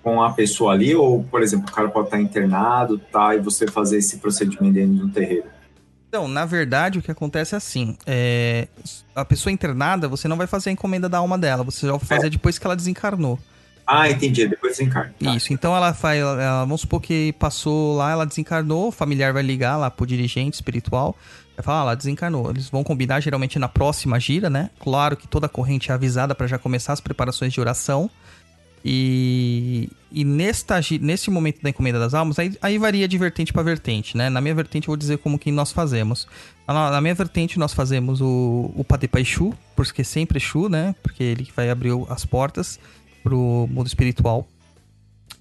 com 0.07 0.23
a 0.23 0.31
pessoa 0.31 0.73
ali, 0.73 0.95
ou, 0.95 1.25
por 1.25 1.43
exemplo, 1.43 1.69
o 1.69 1.73
cara 1.73 1.89
pode 1.89 2.07
estar 2.07 2.21
internado, 2.21 2.97
tá, 2.97 3.35
e 3.35 3.41
você 3.41 3.67
fazer 3.67 3.99
esse 3.99 4.19
procedimento 4.19 4.75
dentro 4.75 5.05
do 5.05 5.09
terreiro? 5.09 5.47
Então, 6.09 6.29
na 6.29 6.45
verdade, 6.45 7.01
o 7.01 7.03
que 7.03 7.11
acontece 7.11 7.57
é 7.57 7.59
assim: 7.59 7.97
é, 8.07 8.69
a 9.17 9.25
pessoa 9.25 9.53
internada, 9.53 10.07
você 10.07 10.29
não 10.29 10.37
vai 10.37 10.47
fazer 10.47 10.71
a 10.71 10.73
encomenda 10.73 11.09
da 11.09 11.19
alma 11.19 11.37
dela, 11.37 11.65
você 11.65 11.89
já 11.89 11.93
vai 11.97 12.07
fazer 12.07 12.31
depois 12.31 12.57
que 12.57 12.65
ela 12.65 12.77
desencarnou. 12.77 13.37
Ah, 13.85 14.09
entendi. 14.09 14.47
Depois 14.47 14.77
desencarna. 14.77 15.13
Tá. 15.19 15.35
Isso, 15.35 15.53
então 15.53 15.77
ela 15.77 15.93
faz. 15.93 16.21
ela- 16.21 16.61
vamos 16.61 16.83
supor 16.83 17.01
que 17.01 17.33
passou 17.33 17.97
lá, 17.97 18.13
ela 18.13 18.25
desencarnou, 18.25 18.89
o 18.89 18.93
familiar 18.93 19.33
vai 19.33 19.43
ligar 19.43 19.77
lá 19.77 19.91
pro 19.91 20.07
dirigente 20.07 20.55
espiritual. 20.55 21.17
Vai 21.57 21.65
falar, 21.65 21.81
ah, 21.81 21.83
ela 21.83 21.95
desencarnou. 21.97 22.49
Eles 22.51 22.69
vão 22.69 22.85
combinar 22.85 23.19
geralmente 23.19 23.59
na 23.59 23.69
próxima 23.69 24.21
gira, 24.21 24.49
né? 24.49 24.71
Claro 24.79 25.17
que 25.17 25.27
toda 25.27 25.47
a 25.47 25.49
corrente 25.49 25.91
é 25.91 25.95
avisada 25.95 26.33
para 26.33 26.47
já 26.47 26.59
começar 26.59 26.93
as 26.93 27.01
preparações 27.01 27.53
de 27.53 27.61
oração. 27.61 28.09
E, 28.89 29.91
e 30.13 30.25
nesta, 30.25 30.81
nesse 31.01 31.29
momento 31.29 31.61
da 31.61 31.71
encomenda 31.71 31.99
das 31.99 32.15
almas, 32.15 32.39
aí, 32.39 32.57
aí 32.63 32.79
varia 32.79 33.09
de 33.09 33.19
vertente 33.19 33.53
para 33.53 33.65
vertente, 33.65 34.17
né? 34.17 34.31
Na 34.31 34.41
minha 34.41 34.55
vertente, 34.55 34.87
eu 34.87 34.93
vou 34.93 34.97
dizer 34.97 35.19
como 35.19 35.41
que 35.41 35.51
nós 35.51 35.73
fazemos. 35.73 36.29
Na, 36.69 36.93
na 36.93 37.01
minha 37.01 37.15
vertente, 37.15 37.59
nós 37.59 37.75
fazemos 37.75 38.21
o, 38.21 38.71
o 38.77 38.85
Patepa 38.85 39.21
Exu, 39.21 39.53
porque 39.75 40.05
sempre 40.05 40.39
Exu, 40.39 40.69
né? 40.69 40.95
Porque 41.03 41.25
ele 41.25 41.45
que 41.45 41.53
vai 41.53 41.69
abrir 41.69 41.91
as 42.09 42.25
portas 42.25 42.79
pro 43.25 43.69
mundo 43.69 43.89
espiritual. 43.89 44.47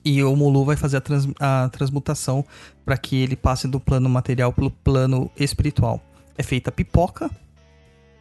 E 0.04 0.24
o 0.24 0.36
Mulu 0.36 0.66
vai 0.66 0.76
fazer 0.76 0.98
a, 0.98 1.02
trans- 1.02 1.30
a 1.40 1.70
transmutação 1.72 2.44
para 2.84 2.98
que 2.98 3.18
ele 3.18 3.36
passe 3.36 3.68
do 3.68 3.80
plano 3.80 4.10
material 4.10 4.52
pelo 4.52 4.72
plano 4.72 5.30
espiritual. 5.38 6.04
É 6.36 6.42
feita 6.42 6.72
pipoca, 6.72 7.30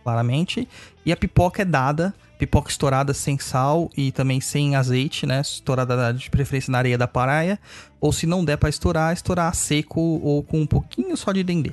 claramente, 0.04 0.68
e 1.04 1.10
a 1.10 1.16
pipoca 1.16 1.62
é 1.62 1.64
dada, 1.64 2.14
pipoca 2.38 2.70
estourada 2.70 3.14
sem 3.14 3.38
sal 3.38 3.90
e 3.96 4.12
também 4.12 4.40
sem 4.40 4.76
azeite, 4.76 5.24
né? 5.24 5.40
Estourada 5.40 6.12
de 6.12 6.30
preferência 6.30 6.70
na 6.70 6.78
areia 6.78 6.98
da 6.98 7.08
praia, 7.08 7.58
ou 8.00 8.12
se 8.12 8.26
não 8.26 8.44
der 8.44 8.58
para 8.58 8.68
estourar, 8.68 9.12
estourar 9.14 9.54
seco 9.54 10.00
ou 10.00 10.42
com 10.42 10.60
um 10.60 10.66
pouquinho 10.66 11.16
só 11.16 11.32
de 11.32 11.42
dendê. 11.42 11.72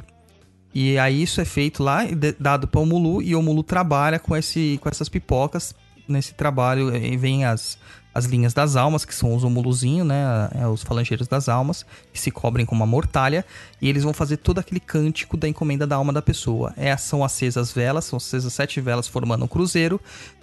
E 0.74 0.98
aí 0.98 1.22
isso 1.22 1.42
é 1.42 1.46
feito 1.46 1.84
lá, 1.84 2.04
dado 2.40 2.68
para 2.68 2.80
o 2.80 2.86
Mulu, 2.86 3.22
e 3.22 3.36
o 3.36 3.42
Mulu 3.42 3.62
trabalha 3.62 4.18
com, 4.18 4.36
esse, 4.36 4.80
com 4.82 4.88
essas 4.88 5.10
pipocas. 5.10 5.76
Nesse 6.08 6.34
trabalho 6.34 6.94
eh, 6.94 7.16
vem 7.16 7.46
as, 7.46 7.78
as 8.14 8.26
linhas 8.26 8.53
das 8.53 8.76
almas, 8.76 9.05
que 9.05 9.16
são 9.16 9.34
os 9.34 9.43
homuluzinhos, 9.43 10.05
né? 10.05 10.49
é, 10.59 10.68
os 10.68 10.84
falangeiros 10.84 11.28
das 11.28 11.47
almas, 11.47 11.86
que 12.12 12.20
se 12.20 12.30
cobrem 12.30 12.66
com 12.66 12.76
uma 12.76 12.86
mortalha, 12.86 13.45
e 13.82 13.88
eles 13.88 14.03
vão 14.03 14.14
fazer 14.14 14.38
todo 14.38 14.59
aquele 14.59 14.80
cântico 14.80 15.38
da 15.38 15.47
encomenda 15.47 15.88
da 15.88 15.95
alma 15.95 16.12
da 16.12 16.22
pessoa. 16.22 16.74
É, 16.76 16.95
são 16.97 17.24
acesas 17.24 17.72
velas, 17.72 18.05
são 18.05 18.18
acesas 18.18 18.51
sete 18.53 18.82
velas 18.82 19.07
formando 19.07 19.45
um 19.45 19.47
cruzeiro, 19.47 19.99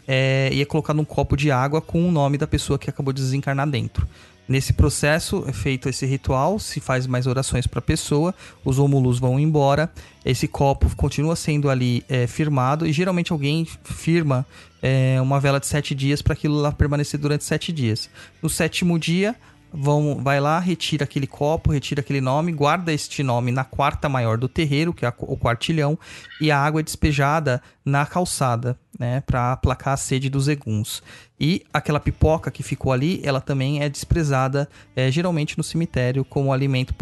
é, 0.06 0.48
e 0.52 0.62
é 0.62 0.64
colocado 0.64 0.98
um 1.00 1.04
copo 1.04 1.36
de 1.36 1.50
água 1.50 1.82
com 1.82 2.08
o 2.08 2.10
nome 2.10 2.38
da 2.38 2.46
pessoa 2.46 2.78
que 2.78 2.88
acabou 2.88 3.12
de 3.12 3.20
desencarnar 3.20 3.68
dentro. 3.68 4.08
Nesse 4.48 4.72
processo 4.72 5.44
é 5.46 5.52
feito 5.52 5.90
esse 5.90 6.06
ritual, 6.06 6.58
se 6.58 6.80
faz 6.80 7.06
mais 7.06 7.26
orações 7.26 7.66
para 7.66 7.80
a 7.80 7.82
pessoa, 7.82 8.34
os 8.64 8.78
homulus 8.78 9.18
vão 9.18 9.38
embora, 9.38 9.92
esse 10.24 10.48
copo 10.48 10.88
continua 10.96 11.36
sendo 11.36 11.68
ali 11.68 12.02
é, 12.08 12.26
firmado 12.26 12.86
e 12.86 12.92
geralmente 12.92 13.30
alguém 13.30 13.66
firma 13.84 14.46
é, 14.80 15.20
uma 15.20 15.38
vela 15.38 15.60
de 15.60 15.66
sete 15.66 15.94
dias 15.94 16.22
para 16.22 16.32
aquilo 16.32 16.54
lá 16.54 16.72
permanecer 16.72 17.20
durante 17.20 17.44
sete 17.44 17.70
dias. 17.70 18.08
No 18.40 18.48
sétimo 18.48 18.98
dia, 18.98 19.36
vão, 19.72 20.20
vai 20.22 20.40
lá, 20.40 20.58
retira 20.58 21.04
aquele 21.04 21.26
copo, 21.26 21.72
retira 21.72 22.00
aquele 22.00 22.20
nome, 22.20 22.52
guarda 22.52 22.92
este 22.92 23.22
nome 23.22 23.52
na 23.52 23.64
quarta 23.64 24.08
maior 24.08 24.38
do 24.38 24.48
terreiro, 24.48 24.92
que 24.92 25.04
é 25.04 25.12
o 25.18 25.36
quartilhão, 25.36 25.98
e 26.40 26.50
a 26.50 26.58
água 26.58 26.80
é 26.80 26.84
despejada 26.84 27.62
na 27.84 28.04
calçada, 28.06 28.78
né, 28.98 29.22
para 29.26 29.52
aplacar 29.52 29.94
a 29.94 29.96
sede 29.96 30.28
dos 30.28 30.48
eguns. 30.48 31.02
E 31.38 31.64
aquela 31.72 32.00
pipoca 32.00 32.50
que 32.50 32.62
ficou 32.62 32.92
ali, 32.92 33.20
ela 33.24 33.40
também 33.40 33.82
é 33.82 33.88
desprezada, 33.88 34.68
é, 34.96 35.10
geralmente 35.10 35.56
no 35.56 35.64
cemitério, 35.64 36.24
como 36.24 36.52
alimento 36.52 36.94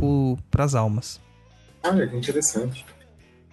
para 0.51 0.65
as 0.65 0.75
almas. 0.75 1.21
Olha, 1.83 2.07
que 2.07 2.17
interessante. 2.17 2.85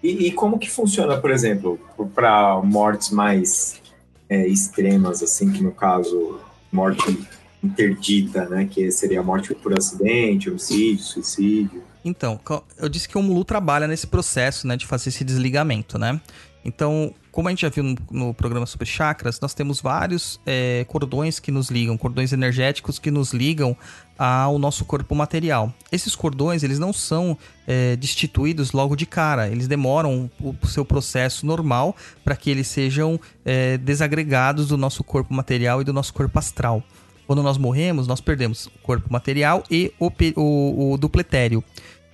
E, 0.02 0.28
e 0.28 0.32
como 0.32 0.60
que 0.60 0.70
funciona, 0.70 1.18
por 1.18 1.32
exemplo, 1.32 1.80
para 2.14 2.62
mortes 2.62 3.10
mais 3.12 3.82
é, 4.28 4.46
extremas, 4.48 5.24
assim, 5.24 5.52
que 5.52 5.64
no 5.64 5.72
caso, 5.72 6.40
morte 6.72 7.26
interdita, 7.64 8.48
né? 8.50 8.68
Que 8.70 8.92
seria 8.92 9.22
a 9.22 9.24
morte 9.24 9.54
por 9.56 9.78
acidente, 9.78 10.50
homicídio, 10.50 11.04
suicídio. 11.04 11.84
Então, 12.04 12.40
eu 12.78 12.90
disse 12.90 13.08
que 13.08 13.18
o 13.18 13.24
Mulu 13.24 13.46
trabalha 13.46 13.88
nesse 13.88 14.08
processo, 14.08 14.68
né, 14.68 14.76
de 14.76 14.86
fazer 14.86 15.10
esse 15.10 15.24
desligamento, 15.24 15.98
né? 15.98 16.20
Então, 16.66 17.14
como 17.32 17.48
a 17.48 17.52
gente 17.52 17.62
já 17.62 17.70
viu 17.70 17.84
no, 17.84 17.96
no 18.12 18.34
programa 18.34 18.66
sobre 18.66 18.86
chakras, 18.86 19.40
nós 19.40 19.54
temos 19.54 19.82
vários 19.82 20.40
é, 20.46 20.86
cordões 20.88 21.40
que 21.40 21.52
nos 21.52 21.70
ligam, 21.70 21.98
cordões 21.98 22.32
energéticos 22.32 23.00
que 23.00 23.12
nos 23.12 23.34
ligam 23.34 23.76
ao 24.18 24.58
nosso 24.60 24.86
corpo 24.86 25.14
material. 25.16 25.74
Esses 25.92 26.16
cordões, 26.16 26.64
eles 26.64 26.80
não 26.80 26.94
são 26.94 27.38
é, 27.68 27.96
destituídos 27.96 28.72
logo 28.72 28.96
de 28.96 29.06
cara, 29.06 29.50
eles 29.50 29.68
demoram 29.68 30.30
o, 30.40 30.56
o 30.62 30.68
seu 30.68 30.86
processo 30.86 31.46
normal 31.46 31.96
para 32.24 32.36
que 32.36 32.50
eles 32.50 32.68
sejam 32.68 33.20
é, 33.44 33.78
desagregados 33.78 34.68
do 34.68 34.78
nosso 34.78 35.04
corpo 35.04 35.34
material 35.34 35.82
e 35.82 35.84
do 35.84 35.92
nosso 35.92 36.14
corpo 36.14 36.38
astral. 36.38 36.84
Quando 37.26 37.42
nós 37.42 37.58
morremos, 37.58 38.08
nós 38.08 38.20
perdemos 38.22 38.68
o 38.68 38.72
corpo 38.82 39.12
material 39.12 39.64
e 39.72 39.92
o, 40.00 40.12
o, 40.36 40.92
o 40.94 40.98
dupletério. 40.98 41.64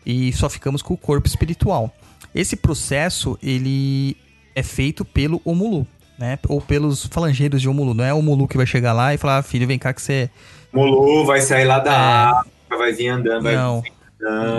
E 0.06 0.32
só 0.34 0.50
ficamos 0.50 0.82
com 0.82 0.94
o 0.94 0.98
corpo 0.98 1.28
espiritual. 1.28 1.94
Esse 2.34 2.56
processo, 2.56 3.38
ele 3.42 4.16
é 4.56 4.62
feito 4.64 5.04
pelo 5.04 5.42
Omulu, 5.44 5.86
né? 6.18 6.38
Ou 6.48 6.62
pelos 6.62 7.06
falangeiros 7.08 7.62
de 7.62 7.68
Omulu. 7.70 7.94
Não 7.94 8.04
é 8.04 8.14
o 8.14 8.18
Omulu 8.18 8.48
que 8.48 8.58
vai 8.58 8.66
chegar 8.66 8.94
lá 8.94 9.14
e 9.14 9.18
falar, 9.18 9.38
ah, 9.38 9.44
filho, 9.44 9.68
vem 9.68 9.80
cá 9.80 9.94
que 9.94 10.02
você... 10.02 10.30
Molu 10.72 11.26
vai 11.26 11.42
sair 11.42 11.66
lá 11.66 11.80
da 11.80 11.92
É. 11.92 12.40
África, 12.40 12.78
vai 12.78 12.92
vir 12.94 13.08
andando, 13.08 13.44
vai 13.44 13.56
Não, 13.56 13.82
vir 13.82 13.90
andando. 13.90 13.99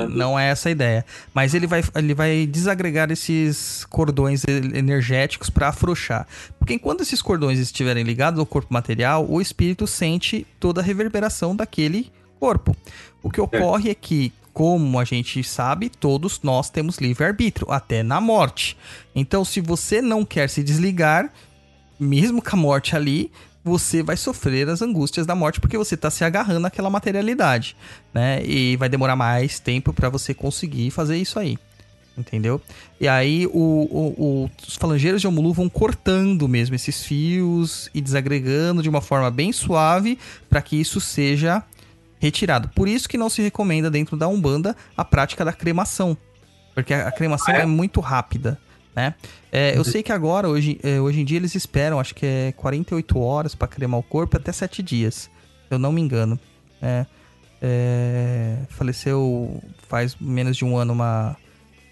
Não 0.09 0.39
é 0.39 0.49
essa 0.49 0.69
a 0.69 0.73
ideia. 0.73 1.05
Mas 1.35 1.55
ele 1.55 1.67
vai, 1.67 1.83
ele 1.95 2.15
vai 2.15 2.47
desagregar 2.47 3.11
esses 3.11 3.85
cordões 3.85 4.45
energéticos 4.45 5.51
para 5.51 5.69
afrouxar. 5.69 6.27
Porque 6.59 6.75
enquanto 6.75 7.03
esses 7.03 7.21
cordões 7.21 7.59
estiverem 7.59 8.05
ligados 8.05 8.41
ao 8.41 8.47
corpo 8.47 8.73
material, 8.73 9.27
o 9.29 9.41
espírito 9.41 9.87
sente 9.87 10.47
toda 10.59 10.81
a 10.81 10.85
reverberação 10.85 11.55
daquele 11.55 12.11
corpo. 12.39 12.75
O 13.23 13.31
que 13.31 13.41
ocorre 13.41 13.91
é 13.91 13.95
que, 13.95 14.33
como 14.53 14.99
a 14.99 15.05
gente 15.05 15.45
sabe, 15.45 15.91
todos 15.91 16.41
nós 16.43 16.71
temos 16.71 16.97
livre-arbítrio, 16.97 17.71
até 17.71 18.03
na 18.03 18.21
morte. 18.21 18.77
Então, 19.15 19.45
se 19.45 19.61
você 19.61 20.01
não 20.01 20.25
quer 20.25 20.49
se 20.49 20.63
desligar, 20.63 21.31
mesmo 21.99 22.41
com 22.43 22.57
a 22.57 22.59
morte 22.59 22.97
ali, 22.97 23.31
você 23.65 24.03
vai 24.03 24.17
sofrer 24.17 24.69
as 24.69 24.81
angústias 24.83 25.27
da 25.27 25.35
morte 25.35 25.61
porque 25.61 25.77
você 25.77 25.95
está 25.95 26.11
se 26.11 26.25
agarrando 26.25 26.67
àquela 26.67 26.89
materialidade, 26.91 27.77
né? 28.15 28.43
E 28.45 28.77
vai 28.77 28.89
demorar 28.89 29.17
mais 29.17 29.59
tempo 29.59 29.93
para 29.93 30.09
você 30.09 30.33
conseguir 30.33 30.91
fazer 30.91 31.17
isso 31.17 31.39
aí. 31.39 31.59
Entendeu? 32.19 32.61
E 33.01 33.07
aí 33.09 33.47
o- 33.47 33.51
o- 33.53 34.15
o- 34.45 34.51
os 34.67 34.75
falangeiros 34.77 35.21
de 35.21 35.27
Omulu 35.29 35.53
vão 35.55 35.69
cortando 35.69 36.47
mesmo 36.49 36.75
esses 36.75 37.03
fios 37.05 37.89
e 37.95 38.01
desagregando 38.01 38.83
de 38.83 38.89
uma 38.89 39.01
forma 39.01 39.31
bem 39.31 39.53
suave 39.53 40.19
para 40.49 40.61
que 40.61 40.77
isso 40.79 41.01
seja 41.01 41.63
retirado. 42.19 42.69
Por 42.75 42.89
isso 42.89 43.09
que 43.09 43.17
não 43.17 43.31
se 43.31 43.41
recomenda 43.41 43.91
dentro 43.91 44.17
da 44.17 44.29
Umbanda 44.29 44.77
a 44.97 45.05
prática 45.05 45.45
da 45.45 45.53
cremação. 45.53 46.17
Porque 46.75 46.93
a 46.93 47.09
a 47.09 47.13
cremação 47.13 47.55
é? 47.55 47.65
muito 47.65 48.01
rápida, 48.01 48.59
né? 48.95 49.15
É, 49.53 49.77
eu 49.77 49.85
sei 49.85 50.03
que 50.03 50.13
agora, 50.13 50.49
hoje, 50.49 50.79
é, 50.83 51.01
hoje 51.01 51.21
em 51.21 51.25
dia, 51.25 51.39
eles 51.39 51.55
esperam, 51.55 52.01
acho 52.01 52.15
que 52.15 52.27
é 52.27 52.53
48 52.57 53.19
horas 53.19 53.55
para 53.55 53.69
cremar 53.69 54.01
o 54.01 54.03
corpo, 54.03 54.37
até 54.37 54.53
7 54.53 54.83
dias. 54.83 55.31
Se 55.69 55.75
eu 55.75 55.79
não 55.79 55.93
me 55.93 56.01
engano. 56.01 56.39
É, 56.83 57.07
é, 57.63 58.57
faleceu 58.71 59.63
faz 59.87 60.17
menos 60.19 60.57
de 60.57 60.65
um 60.65 60.77
ano 60.77 60.95
uma 60.95 61.37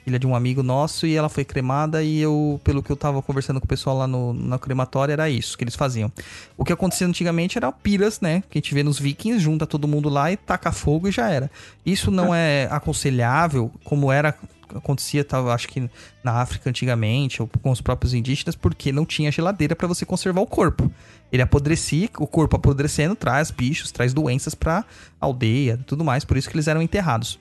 filha 0.03 0.19
de 0.19 0.27
um 0.27 0.35
amigo 0.35 0.63
nosso 0.63 1.07
e 1.07 1.15
ela 1.15 1.29
foi 1.29 1.45
cremada 1.45 2.03
e 2.03 2.19
eu, 2.19 2.59
pelo 2.65 2.83
que 2.83 2.91
eu 2.91 2.97
tava 2.97 3.21
conversando 3.21 3.61
com 3.61 3.67
o 3.67 3.69
pessoal 3.69 3.99
lá 3.99 4.07
no, 4.07 4.33
na 4.33 4.59
crematória, 4.59 5.13
era 5.13 5.29
isso 5.29 5.59
que 5.59 5.65
eles 5.65 5.77
faziam. 5.77 6.11
O 6.57 6.65
que 6.65 6.73
acontecia 6.73 7.07
antigamente 7.07 7.59
era 7.59 7.71
piras, 7.71 8.19
né? 8.19 8.43
Que 8.49 8.57
a 8.57 8.61
gente 8.61 8.73
vê 8.73 8.83
nos 8.83 8.99
vikings, 8.99 9.39
junta 9.39 9.67
todo 9.67 9.87
mundo 9.87 10.09
lá 10.09 10.33
e 10.33 10.37
taca 10.39 10.73
fogo 10.73 11.09
e 11.09 11.13
já 11.13 11.29
era. 11.29 11.51
Isso 11.85 12.11
não 12.11 12.35
é 12.35 12.67
aconselhável, 12.71 13.71
como 13.85 14.11
era 14.11 14.35
acontecia, 14.75 15.25
tava, 15.25 15.55
acho 15.55 15.69
que 15.69 15.89
na 16.23 16.33
África 16.41 16.69
antigamente, 16.69 17.41
ou 17.43 17.49
com 17.63 17.71
os 17.71 17.81
próprios 17.81 18.15
indígenas, 18.15 18.55
porque 18.57 18.93
não 18.93 19.05
tinha 19.07 19.31
geladeira 19.33 19.75
para 19.77 19.87
você 19.89 20.05
conservar 20.05 20.41
o 20.41 20.47
corpo. 20.47 20.91
Ele 21.33 21.43
apodrecia, 21.43 22.09
o 22.19 22.27
corpo 22.27 22.57
apodrecendo 22.57 23.15
traz 23.15 23.51
bichos, 23.51 23.91
traz 23.93 24.15
doenças 24.15 24.55
pra 24.55 24.85
aldeia, 25.21 25.79
tudo 25.87 26.05
mais, 26.05 26.25
por 26.25 26.37
isso 26.37 26.49
que 26.49 26.57
eles 26.57 26.69
eram 26.69 26.81
enterrados. 26.83 27.39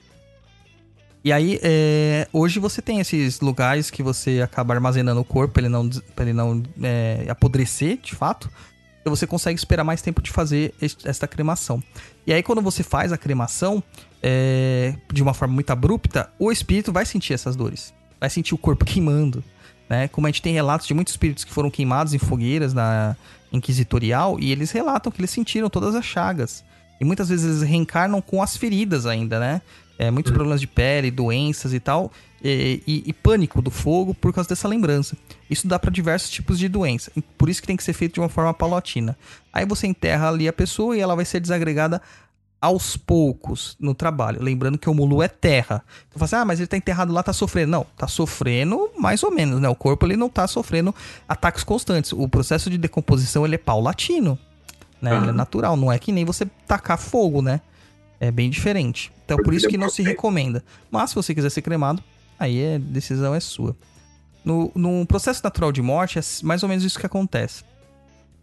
E 1.24 1.32
aí, 1.32 1.58
é, 1.62 2.28
hoje 2.32 2.60
você 2.60 2.80
tem 2.80 3.00
esses 3.00 3.40
lugares 3.40 3.90
que 3.90 4.02
você 4.02 4.40
acaba 4.40 4.72
armazenando 4.74 5.20
o 5.20 5.24
corpo 5.24 5.54
pra 5.54 5.62
ele 5.62 5.68
não, 5.68 5.88
pra 6.14 6.24
ele 6.24 6.32
não 6.32 6.62
é, 6.82 7.26
apodrecer, 7.28 7.98
de 7.98 8.14
fato. 8.14 8.48
Você 9.04 9.26
consegue 9.26 9.58
esperar 9.58 9.84
mais 9.84 10.00
tempo 10.02 10.20
de 10.22 10.30
fazer 10.30 10.74
est- 10.80 11.06
esta 11.06 11.26
cremação. 11.26 11.82
E 12.26 12.32
aí, 12.32 12.42
quando 12.42 12.60
você 12.62 12.82
faz 12.82 13.10
a 13.10 13.16
cremação 13.18 13.82
é, 14.22 14.94
de 15.12 15.22
uma 15.22 15.34
forma 15.34 15.54
muito 15.54 15.70
abrupta, 15.70 16.30
o 16.38 16.50
espírito 16.50 16.92
vai 16.92 17.06
sentir 17.06 17.32
essas 17.34 17.54
dores. 17.56 17.92
Vai 18.20 18.30
sentir 18.30 18.54
o 18.54 18.58
corpo 18.58 18.84
queimando. 18.86 19.42
Né? 19.88 20.08
Como 20.08 20.26
a 20.26 20.30
gente 20.30 20.42
tem 20.42 20.52
relatos 20.52 20.86
de 20.86 20.94
muitos 20.94 21.12
espíritos 21.12 21.44
que 21.44 21.52
foram 21.52 21.70
queimados 21.70 22.12
em 22.12 22.18
fogueiras 22.18 22.74
na 22.74 23.16
inquisitorial 23.52 24.38
e 24.38 24.52
eles 24.52 24.70
relatam 24.70 25.10
que 25.10 25.20
eles 25.20 25.30
sentiram 25.30 25.70
todas 25.70 25.94
as 25.94 26.04
chagas. 26.04 26.64
E 27.00 27.04
muitas 27.04 27.28
vezes 27.28 27.46
eles 27.46 27.62
reencarnam 27.62 28.20
com 28.20 28.42
as 28.42 28.56
feridas 28.56 29.06
ainda, 29.06 29.38
né? 29.38 29.62
É, 29.98 30.10
muitos 30.10 30.30
problemas 30.30 30.60
de 30.60 30.66
pele, 30.66 31.10
doenças 31.10 31.72
e 31.72 31.80
tal, 31.80 32.12
e, 32.42 32.80
e- 32.86 33.02
e 33.06 33.12
pânico 33.12 33.60
do 33.60 33.70
fogo 33.70 34.14
por 34.14 34.32
causa 34.32 34.48
dessa 34.48 34.68
lembrança. 34.68 35.16
Isso 35.50 35.66
dá 35.66 35.76
para 35.78 35.90
diversos 35.90 36.30
tipos 36.30 36.56
de 36.58 36.68
doença. 36.68 37.10
Por 37.36 37.48
isso 37.48 37.60
que 37.60 37.66
tem 37.66 37.76
que 37.76 37.82
ser 37.82 37.92
feito 37.94 38.14
de 38.14 38.20
uma 38.20 38.28
forma 38.28 38.54
paulatina. 38.54 39.16
Aí 39.52 39.64
você 39.66 39.86
enterra 39.88 40.28
ali 40.28 40.46
a 40.46 40.52
pessoa 40.52 40.96
e 40.96 41.00
ela 41.00 41.16
vai 41.16 41.24
ser 41.24 41.40
desagregada 41.40 42.00
aos 42.60 42.96
poucos 42.96 43.76
no 43.78 43.94
trabalho. 43.94 44.42
Lembrando 44.42 44.78
que 44.78 44.90
o 44.90 44.94
mulu 44.94 45.22
é 45.22 45.28
terra. 45.28 45.84
Então, 46.08 46.18
fala 46.18 46.24
assim, 46.24 46.36
ah, 46.36 46.44
mas 46.44 46.60
ele 46.60 46.66
tá 46.66 46.76
enterrado 46.76 47.12
lá, 47.12 47.22
tá 47.22 47.32
sofrendo. 47.32 47.70
Não, 47.70 47.86
tá 47.96 48.08
sofrendo 48.08 48.90
mais 48.98 49.22
ou 49.22 49.30
menos, 49.30 49.60
né? 49.60 49.68
O 49.68 49.74
corpo 49.74 50.06
ele 50.06 50.16
não 50.16 50.28
tá 50.28 50.46
sofrendo 50.46 50.94
ataques 51.28 51.62
constantes. 51.62 52.12
O 52.12 52.28
processo 52.28 52.68
de 52.68 52.76
decomposição 52.76 53.44
ele 53.44 53.54
é 53.54 53.58
paulatino, 53.58 54.38
né? 55.00 55.16
Ele 55.16 55.30
é 55.30 55.32
natural, 55.32 55.76
não 55.76 55.92
é 55.92 55.98
que 55.98 56.10
nem 56.10 56.24
você 56.24 56.46
tacar 56.66 56.98
fogo, 56.98 57.40
né? 57.40 57.60
É 58.20 58.32
bem 58.32 58.50
diferente. 58.50 59.12
Então, 59.24 59.36
por 59.36 59.54
isso 59.54 59.68
que 59.68 59.78
não 59.78 59.88
se 59.88 60.02
recomenda. 60.02 60.64
Mas 60.90 61.10
se 61.10 61.16
você 61.16 61.34
quiser 61.34 61.50
ser 61.50 61.62
cremado, 61.62 62.02
aí 62.38 62.74
a 62.74 62.78
decisão 62.78 63.34
é 63.34 63.40
sua. 63.40 63.76
No, 64.44 64.72
no 64.74 65.06
processo 65.06 65.40
natural 65.44 65.70
de 65.70 65.82
morte, 65.82 66.18
é 66.18 66.22
mais 66.42 66.62
ou 66.62 66.68
menos 66.68 66.82
isso 66.82 66.98
que 66.98 67.06
acontece. 67.06 67.62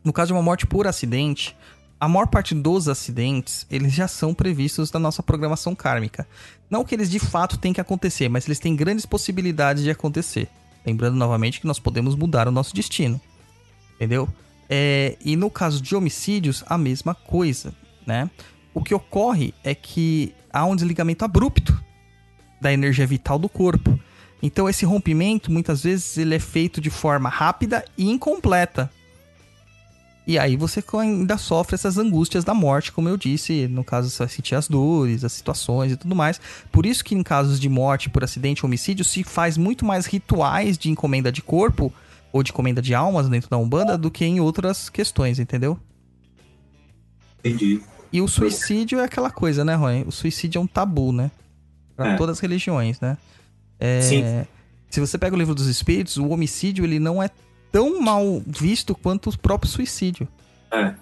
No 0.04 0.14
caso 0.14 0.28
de 0.28 0.34
uma 0.34 0.44
morte 0.44 0.68
por 0.68 0.88
acidente, 0.88 1.58
a 2.00 2.08
maior 2.08 2.28
parte 2.28 2.54
dos 2.54 2.88
acidentes, 2.88 3.66
eles 3.70 3.94
já 3.94 4.08
são 4.08 4.34
previstos 4.34 4.92
na 4.92 5.00
nossa 5.00 5.24
programação 5.24 5.74
kármica. 5.74 6.28
Não 6.70 6.84
que 6.84 6.94
eles 6.94 7.10
de 7.10 7.20
fato 7.20 7.58
têm 7.58 7.74
que 7.74 7.82
acontecer, 7.82 8.28
mas 8.30 8.46
eles 8.46 8.60
têm 8.60 8.76
grandes 8.76 9.06
possibilidades 9.06 9.84
de 9.84 9.90
acontecer. 9.90 10.50
Lembrando 10.86 11.16
novamente 11.16 11.60
que 11.60 11.68
nós 11.68 11.80
podemos 11.80 12.16
mudar 12.16 12.48
o 12.48 12.52
nosso 12.52 12.76
destino. 12.76 13.20
Entendeu? 13.96 14.28
É, 14.70 15.18
e 15.24 15.36
no 15.36 15.50
caso 15.50 15.82
de 15.82 15.96
homicídios, 15.96 16.64
a 16.68 16.78
mesma 16.78 17.16
coisa, 17.16 17.74
né? 18.06 18.30
O 18.74 18.84
que 18.84 18.94
ocorre 18.94 19.54
é 19.64 19.74
que 19.74 20.34
há 20.52 20.66
um 20.66 20.76
desligamento 20.76 21.24
abrupto 21.24 21.82
da 22.60 22.74
energia 22.74 23.08
vital 23.08 23.40
do 23.40 23.48
corpo. 23.48 23.98
Então 24.42 24.68
esse 24.68 24.86
rompimento, 24.86 25.52
muitas 25.52 25.84
vezes, 25.84 26.18
ele 26.18 26.36
é 26.36 26.40
feito 26.40 26.82
de 26.82 26.90
forma 26.90 27.30
rápida 27.30 27.86
e 27.98 28.10
incompleta. 28.10 28.92
E 30.28 30.40
aí 30.40 30.56
você 30.58 30.84
ainda 30.98 31.38
sofre 31.38 31.76
essas 31.76 31.98
angústias 32.00 32.44
da 32.44 32.54
morte, 32.54 32.92
como 32.92 33.08
eu 33.08 33.16
disse, 33.16 33.68
no 33.68 33.84
caso 33.84 34.10
você 34.10 34.20
vai 34.20 34.28
sentir 34.30 34.56
as 34.56 34.68
dores, 34.68 35.24
as 35.24 35.32
situações 35.34 35.92
e 35.92 35.98
tudo 35.98 36.16
mais. 36.16 36.42
Por 36.72 36.86
isso 36.86 37.04
que 37.04 37.14
em 37.14 37.22
casos 37.22 37.60
de 37.60 37.70
morte 37.70 38.10
por 38.10 38.24
acidente 38.24 38.64
ou 38.66 38.68
homicídio 38.68 39.06
se 39.06 39.24
faz 39.24 39.56
muito 39.58 39.86
mais 39.86 40.08
rituais 40.08 40.78
de 40.78 40.90
encomenda 40.90 41.32
de 41.32 41.42
corpo 41.44 41.94
ou 42.34 42.42
de 42.42 42.52
encomenda 42.52 42.82
de 42.82 42.96
almas 42.96 43.30
dentro 43.30 43.50
da 43.50 43.58
Umbanda 43.58 43.98
do 43.98 44.10
que 44.10 44.26
em 44.26 44.40
outras 44.40 44.90
questões, 44.90 45.38
entendeu? 45.38 45.80
Entendi. 47.40 47.82
E 48.12 48.22
o 48.22 48.28
suicídio 48.28 49.00
é 49.00 49.04
aquela 49.04 49.30
coisa, 49.30 49.64
né, 49.64 49.76
Rony? 49.76 50.04
O 50.08 50.12
suicídio 50.12 50.60
é 50.60 50.62
um 50.62 50.68
tabu, 50.68 51.12
né? 51.12 51.30
Pra 51.96 52.14
É. 52.14 52.16
todas 52.18 52.38
as 52.38 52.40
religiões, 52.40 53.00
né? 53.00 53.18
É, 53.80 54.02
Sim. 54.02 54.24
Se 54.90 55.00
você 55.00 55.18
pega 55.18 55.36
o 55.36 55.40
livro 55.40 55.54
dos 55.54 55.68
espíritos, 55.68 56.18
o 56.18 56.30
homicídio 56.30 56.84
ele 56.86 57.00
não 57.00 57.22
é 57.22 57.30
tão 57.76 58.02
mal 58.02 58.42
visto 58.48 58.96
quanto 58.96 59.30
o 59.30 59.38
próprio 59.38 59.70
suicídio. 59.70 60.26
É. 60.72 60.94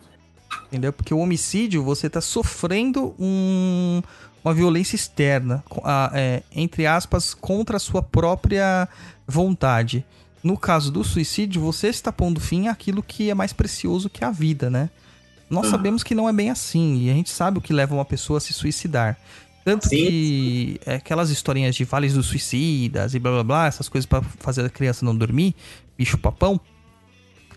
Entendeu? 0.70 0.92
Porque 0.92 1.14
o 1.14 1.20
homicídio, 1.20 1.84
você 1.84 2.10
tá 2.10 2.20
sofrendo 2.20 3.14
um- 3.20 4.02
uma 4.44 4.56
violência 4.56 4.96
externa, 4.96 5.64
a- 5.84 6.10
é, 6.16 6.42
entre 6.52 6.88
aspas, 6.88 7.36
contra 7.36 7.78
a 7.78 7.80
sua 7.80 8.02
própria 8.02 8.90
vontade. 9.28 10.04
No 10.44 10.58
caso 10.58 10.92
do 10.92 11.04
suicídio, 11.04 11.62
você 11.62 11.90
está 11.90 12.12
pondo 12.12 12.40
fim 12.40 12.68
àquilo 12.68 13.04
que 13.04 13.30
é 13.30 13.36
mais 13.36 13.54
precioso 13.54 14.10
que 14.10 14.26
a 14.26 14.32
vida, 14.32 14.68
né? 14.68 14.90
Nós 15.50 15.68
Ah. 15.68 15.72
sabemos 15.72 16.02
que 16.02 16.16
não 16.16 16.28
é 16.28 16.34
bem 16.34 16.50
assim, 16.50 17.04
e 17.04 17.12
a 17.12 17.14
gente 17.14 17.30
sabe 17.30 17.60
o 17.60 17.62
que 17.62 17.72
leva 17.72 17.94
uma 17.94 18.04
pessoa 18.04 18.38
a 18.38 18.42
se 18.42 18.52
suicidar. 18.52 19.16
Tanto 19.64 19.88
Sim. 19.88 19.96
que 19.96 20.82
é, 20.86 20.96
aquelas 20.96 21.30
historinhas 21.30 21.74
de 21.76 21.86
vales 21.86 22.14
dos 22.16 22.26
suicidas 22.26 23.14
e 23.14 23.20
blá 23.20 23.32
blá 23.32 23.44
blá, 23.44 23.68
essas 23.68 23.88
coisas 23.88 24.06
pra 24.06 24.22
fazer 24.22 24.66
a 24.66 24.70
criança 24.70 25.06
não 25.06 25.16
dormir, 25.16 25.56
bicho 25.98 26.18
papão, 26.18 26.60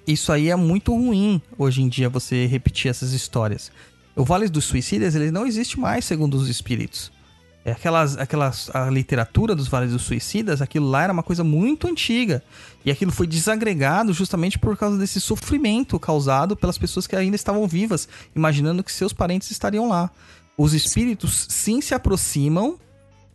isso 0.07 0.30
aí 0.30 0.51
é 0.51 0.57
muito 0.57 0.95
ruim 0.95 1.43
hoje 1.59 1.82
em 1.82 1.89
dia 1.89 2.09
você 2.09 2.47
repetir 2.47 2.91
essas 2.91 3.12
histórias. 3.12 3.72
O 4.14 4.24
Vale 4.24 4.49
dos 4.49 4.64
Suicidas, 4.64 5.14
ele 5.14 5.30
não 5.30 5.47
existe 5.47 5.78
mais, 5.78 6.05
segundo 6.05 6.34
os 6.34 6.49
espíritos. 6.49 7.12
É 7.66 7.72
aquelas, 7.72 8.16
aquelas, 8.16 8.70
a 8.72 8.89
literatura 8.89 9.53
dos 9.53 9.66
Vales 9.66 9.91
dos 9.91 10.03
Suicidas, 10.03 10.62
aquilo 10.62 10.89
lá 10.89 11.03
era 11.03 11.12
uma 11.12 11.24
coisa 11.24 11.43
muito 11.43 11.89
antiga. 11.89 12.41
E 12.84 12.93
aquilo 12.93 13.11
foi 13.11 13.26
desagregado 13.26 14.12
justamente 14.12 14.57
por 14.57 14.76
causa 14.76 14.97
desse 14.97 15.20
sofrimento 15.20 15.99
causado 15.99 16.57
pelas 16.57 16.78
pessoas 16.78 17.09
que 17.09 17.16
ainda 17.16 17.34
estavam 17.34 17.66
vivas, 17.66 18.09
imaginando 18.37 18.84
que 18.84 18.93
seus 18.93 19.12
parentes 19.12 19.51
estariam 19.51 19.89
lá. 19.89 20.09
Os 20.57 20.74
espíritos 20.74 21.49
sim 21.51 21.80
se 21.80 21.93
aproximam 21.93 22.78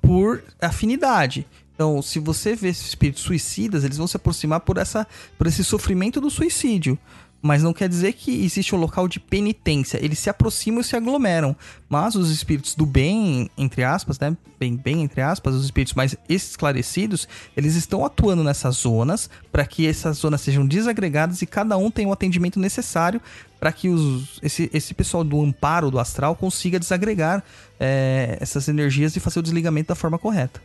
por 0.02 0.41
afinidade. 0.62 1.45
Então, 1.82 1.99
se 1.99 2.19
você 2.19 2.55
vê 2.55 2.69
espíritos 2.69 3.23
suicidas, 3.23 3.84
eles 3.84 3.97
vão 3.97 4.05
se 4.05 4.15
aproximar 4.15 4.59
por, 4.59 4.77
essa, 4.77 5.07
por 5.36 5.47
esse 5.47 5.63
sofrimento 5.63 6.21
do 6.21 6.29
suicídio. 6.29 6.95
Mas 7.41 7.63
não 7.63 7.73
quer 7.73 7.89
dizer 7.89 8.13
que 8.13 8.45
existe 8.45 8.75
um 8.75 8.77
local 8.77 9.07
de 9.07 9.19
penitência. 9.19 9.97
Eles 9.99 10.19
se 10.19 10.29
aproximam 10.29 10.82
e 10.82 10.84
se 10.84 10.95
aglomeram. 10.95 11.55
Mas 11.89 12.13
os 12.13 12.29
espíritos 12.29 12.75
do 12.75 12.86
bem, 12.86 13.49
entre 13.57 13.84
aspas, 13.84 14.19
né? 14.19 14.38
Bem, 14.59 14.75
bem 14.75 15.01
entre 15.01 15.21
aspas, 15.21 15.55
os 15.55 15.65
espíritos 15.65 15.95
mais 15.95 16.15
esclarecidos, 16.29 17.27
eles 17.57 17.73
estão 17.73 18.05
atuando 18.05 18.43
nessas 18.43 18.75
zonas 18.75 19.27
para 19.51 19.65
que 19.65 19.88
essas 19.88 20.17
zonas 20.17 20.41
sejam 20.41 20.67
desagregadas 20.67 21.41
e 21.41 21.47
cada 21.47 21.77
um 21.77 21.89
tenha 21.89 22.09
o 22.09 22.13
atendimento 22.13 22.59
necessário 22.59 23.19
para 23.59 23.71
que 23.71 23.89
os, 23.89 24.39
esse, 24.43 24.69
esse 24.71 24.93
pessoal 24.93 25.23
do 25.23 25.41
amparo 25.41 25.89
do 25.89 25.97
astral 25.97 26.36
consiga 26.36 26.79
desagregar 26.79 27.43
é, 27.79 28.38
essas 28.39 28.67
energias 28.67 29.15
e 29.15 29.19
fazer 29.19 29.39
o 29.39 29.41
desligamento 29.41 29.88
da 29.88 29.95
forma 29.95 30.19
correta. 30.19 30.61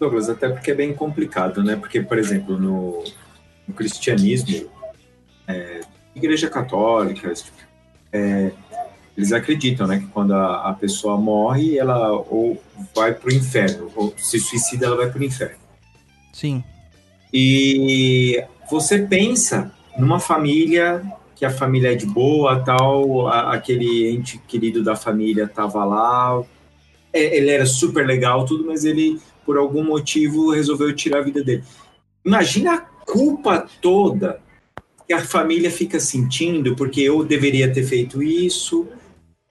Douglas, 0.00 0.30
até 0.30 0.48
porque 0.48 0.70
é 0.70 0.74
bem 0.74 0.94
complicado, 0.94 1.62
né? 1.62 1.76
Porque, 1.76 2.00
por 2.00 2.16
exemplo, 2.18 2.58
no, 2.58 3.04
no 3.68 3.74
cristianismo, 3.74 4.66
é, 5.46 5.80
igreja 6.16 6.48
católica, 6.48 7.30
tipo, 7.34 7.58
é, 8.10 8.50
eles 9.14 9.30
acreditam, 9.30 9.86
né, 9.86 9.98
que 9.98 10.06
quando 10.06 10.32
a, 10.32 10.70
a 10.70 10.72
pessoa 10.72 11.18
morre, 11.18 11.76
ela 11.76 12.10
ou 12.12 12.58
vai 12.94 13.12
para 13.12 13.28
o 13.28 13.32
inferno, 13.32 13.92
ou 13.94 14.14
se 14.16 14.40
suicida, 14.40 14.86
ela 14.86 14.96
vai 14.96 15.10
para 15.10 15.20
o 15.20 15.24
inferno. 15.24 15.58
Sim, 16.32 16.64
E 17.32 18.42
você 18.70 19.00
pensa 19.00 19.70
numa 19.98 20.18
família 20.18 21.02
que 21.36 21.44
a 21.44 21.50
família 21.50 21.92
é 21.92 21.94
de 21.94 22.06
boa, 22.06 22.60
tal, 22.64 23.28
a- 23.28 23.52
aquele 23.52 24.08
ente 24.10 24.38
querido 24.48 24.82
da 24.82 24.96
família 24.96 25.46
tava 25.46 25.84
lá, 25.84 26.42
é, 27.12 27.36
ele 27.36 27.50
era 27.50 27.66
super 27.66 28.06
legal, 28.06 28.44
tudo, 28.46 28.64
mas 28.64 28.84
ele 28.84 29.20
por 29.50 29.58
algum 29.58 29.82
motivo 29.82 30.52
resolveu 30.52 30.94
tirar 30.94 31.18
a 31.18 31.22
vida 31.22 31.42
dele. 31.42 31.64
Imagina 32.24 32.74
a 32.74 32.78
culpa 32.78 33.66
toda 33.82 34.40
que 35.04 35.12
a 35.12 35.24
família 35.24 35.72
fica 35.72 35.98
sentindo, 35.98 36.76
porque 36.76 37.00
eu 37.00 37.24
deveria 37.24 37.72
ter 37.72 37.82
feito 37.82 38.22
isso, 38.22 38.86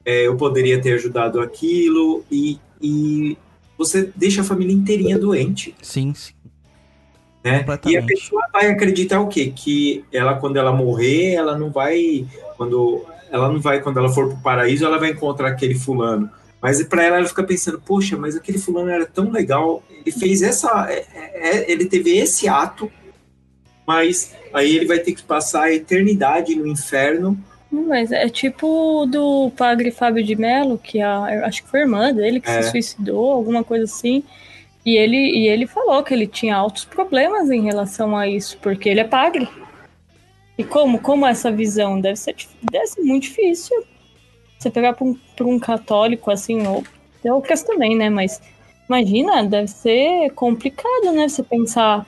é, 0.05 0.25
eu 0.25 0.37
poderia 0.37 0.81
ter 0.81 0.93
ajudado 0.93 1.41
aquilo, 1.41 2.23
e, 2.31 2.57
e 2.81 3.37
você 3.77 4.09
deixa 4.15 4.39
a 4.39 4.45
família 4.45 4.73
inteirinha 4.73 5.19
doente 5.19 5.75
sim, 5.81 6.13
sim. 6.13 6.31
né? 7.43 7.65
E 7.85 7.97
a 7.97 8.03
pessoa 8.03 8.45
vai 8.53 8.67
acreditar 8.67 9.19
o 9.19 9.27
quê? 9.27 9.51
Que 9.53 10.05
ela, 10.13 10.35
quando 10.35 10.55
ela 10.55 10.71
morrer, 10.71 11.33
ela 11.33 11.57
não 11.57 11.71
vai, 11.71 12.25
quando 12.55 13.05
ela 13.29 13.51
não 13.51 13.59
vai, 13.59 13.81
quando 13.81 13.99
ela 13.99 14.07
for 14.07 14.29
pro 14.29 14.37
paraíso, 14.37 14.85
ela 14.85 14.97
vai 14.97 15.09
encontrar 15.09 15.49
aquele 15.49 15.75
fulano. 15.75 16.31
Mas 16.61 16.83
para 16.83 17.03
ela, 17.03 17.17
ela 17.17 17.27
fica 17.27 17.43
pensando, 17.43 17.79
poxa, 17.79 18.17
mas 18.17 18.35
aquele 18.35 18.57
fulano 18.57 18.89
era 18.89 19.05
tão 19.05 19.31
legal, 19.31 19.81
ele 19.89 20.11
fez 20.11 20.41
essa, 20.41 20.87
é, 20.89 21.05
é, 21.15 21.71
ele 21.71 21.85
teve 21.85 22.17
esse 22.17 22.49
ato, 22.49 22.91
mas 23.87 24.35
aí 24.53 24.75
ele 24.75 24.85
vai 24.85 24.99
ter 24.99 25.13
que 25.13 25.23
passar 25.23 25.63
a 25.63 25.73
eternidade 25.73 26.55
no 26.55 26.67
inferno. 26.67 27.37
Mas 27.71 28.11
é 28.11 28.27
tipo 28.27 29.03
o 29.03 29.05
do 29.05 29.51
padre 29.55 29.91
Fábio 29.91 30.23
de 30.23 30.35
Mello, 30.35 30.77
que 30.77 30.99
a, 30.99 31.45
acho 31.45 31.63
que 31.63 31.69
foi 31.69 31.81
a 31.81 31.83
irmã 31.83 32.13
dele 32.13 32.41
que 32.41 32.49
É. 32.49 32.61
se 32.61 32.71
suicidou, 32.71 33.31
alguma 33.31 33.63
coisa 33.63 33.85
assim. 33.85 34.23
E 34.85 34.97
ele, 34.97 35.17
e 35.17 35.47
ele 35.47 35.67
falou 35.67 36.01
que 36.03 36.13
ele 36.13 36.25
tinha 36.25 36.55
altos 36.55 36.83
problemas 36.83 37.49
em 37.51 37.61
relação 37.61 38.17
a 38.17 38.27
isso, 38.27 38.57
porque 38.61 38.89
ele 38.89 38.99
é 39.01 39.03
padre. 39.03 39.47
E 40.57 40.63
como, 40.63 40.99
como 40.99 41.25
essa 41.25 41.51
visão? 41.51 42.01
Deve 42.01 42.15
ser, 42.17 42.35
deve 42.71 42.87
ser 42.87 43.01
muito 43.01 43.23
difícil. 43.23 43.83
Você 44.59 44.69
pegar 44.69 44.93
para 44.93 45.05
um, 45.05 45.15
pra 45.37 45.47
um 45.47 45.57
católico, 45.57 46.29
assim, 46.29 46.67
ou 46.67 46.83
outras 47.23 47.63
também, 47.63 47.95
né? 47.95 48.09
Mas 48.09 48.41
imagina, 48.87 49.43
deve 49.45 49.69
ser 49.69 50.31
complicado, 50.31 51.13
né? 51.13 51.29
Você 51.29 51.41
pensar 51.41 52.05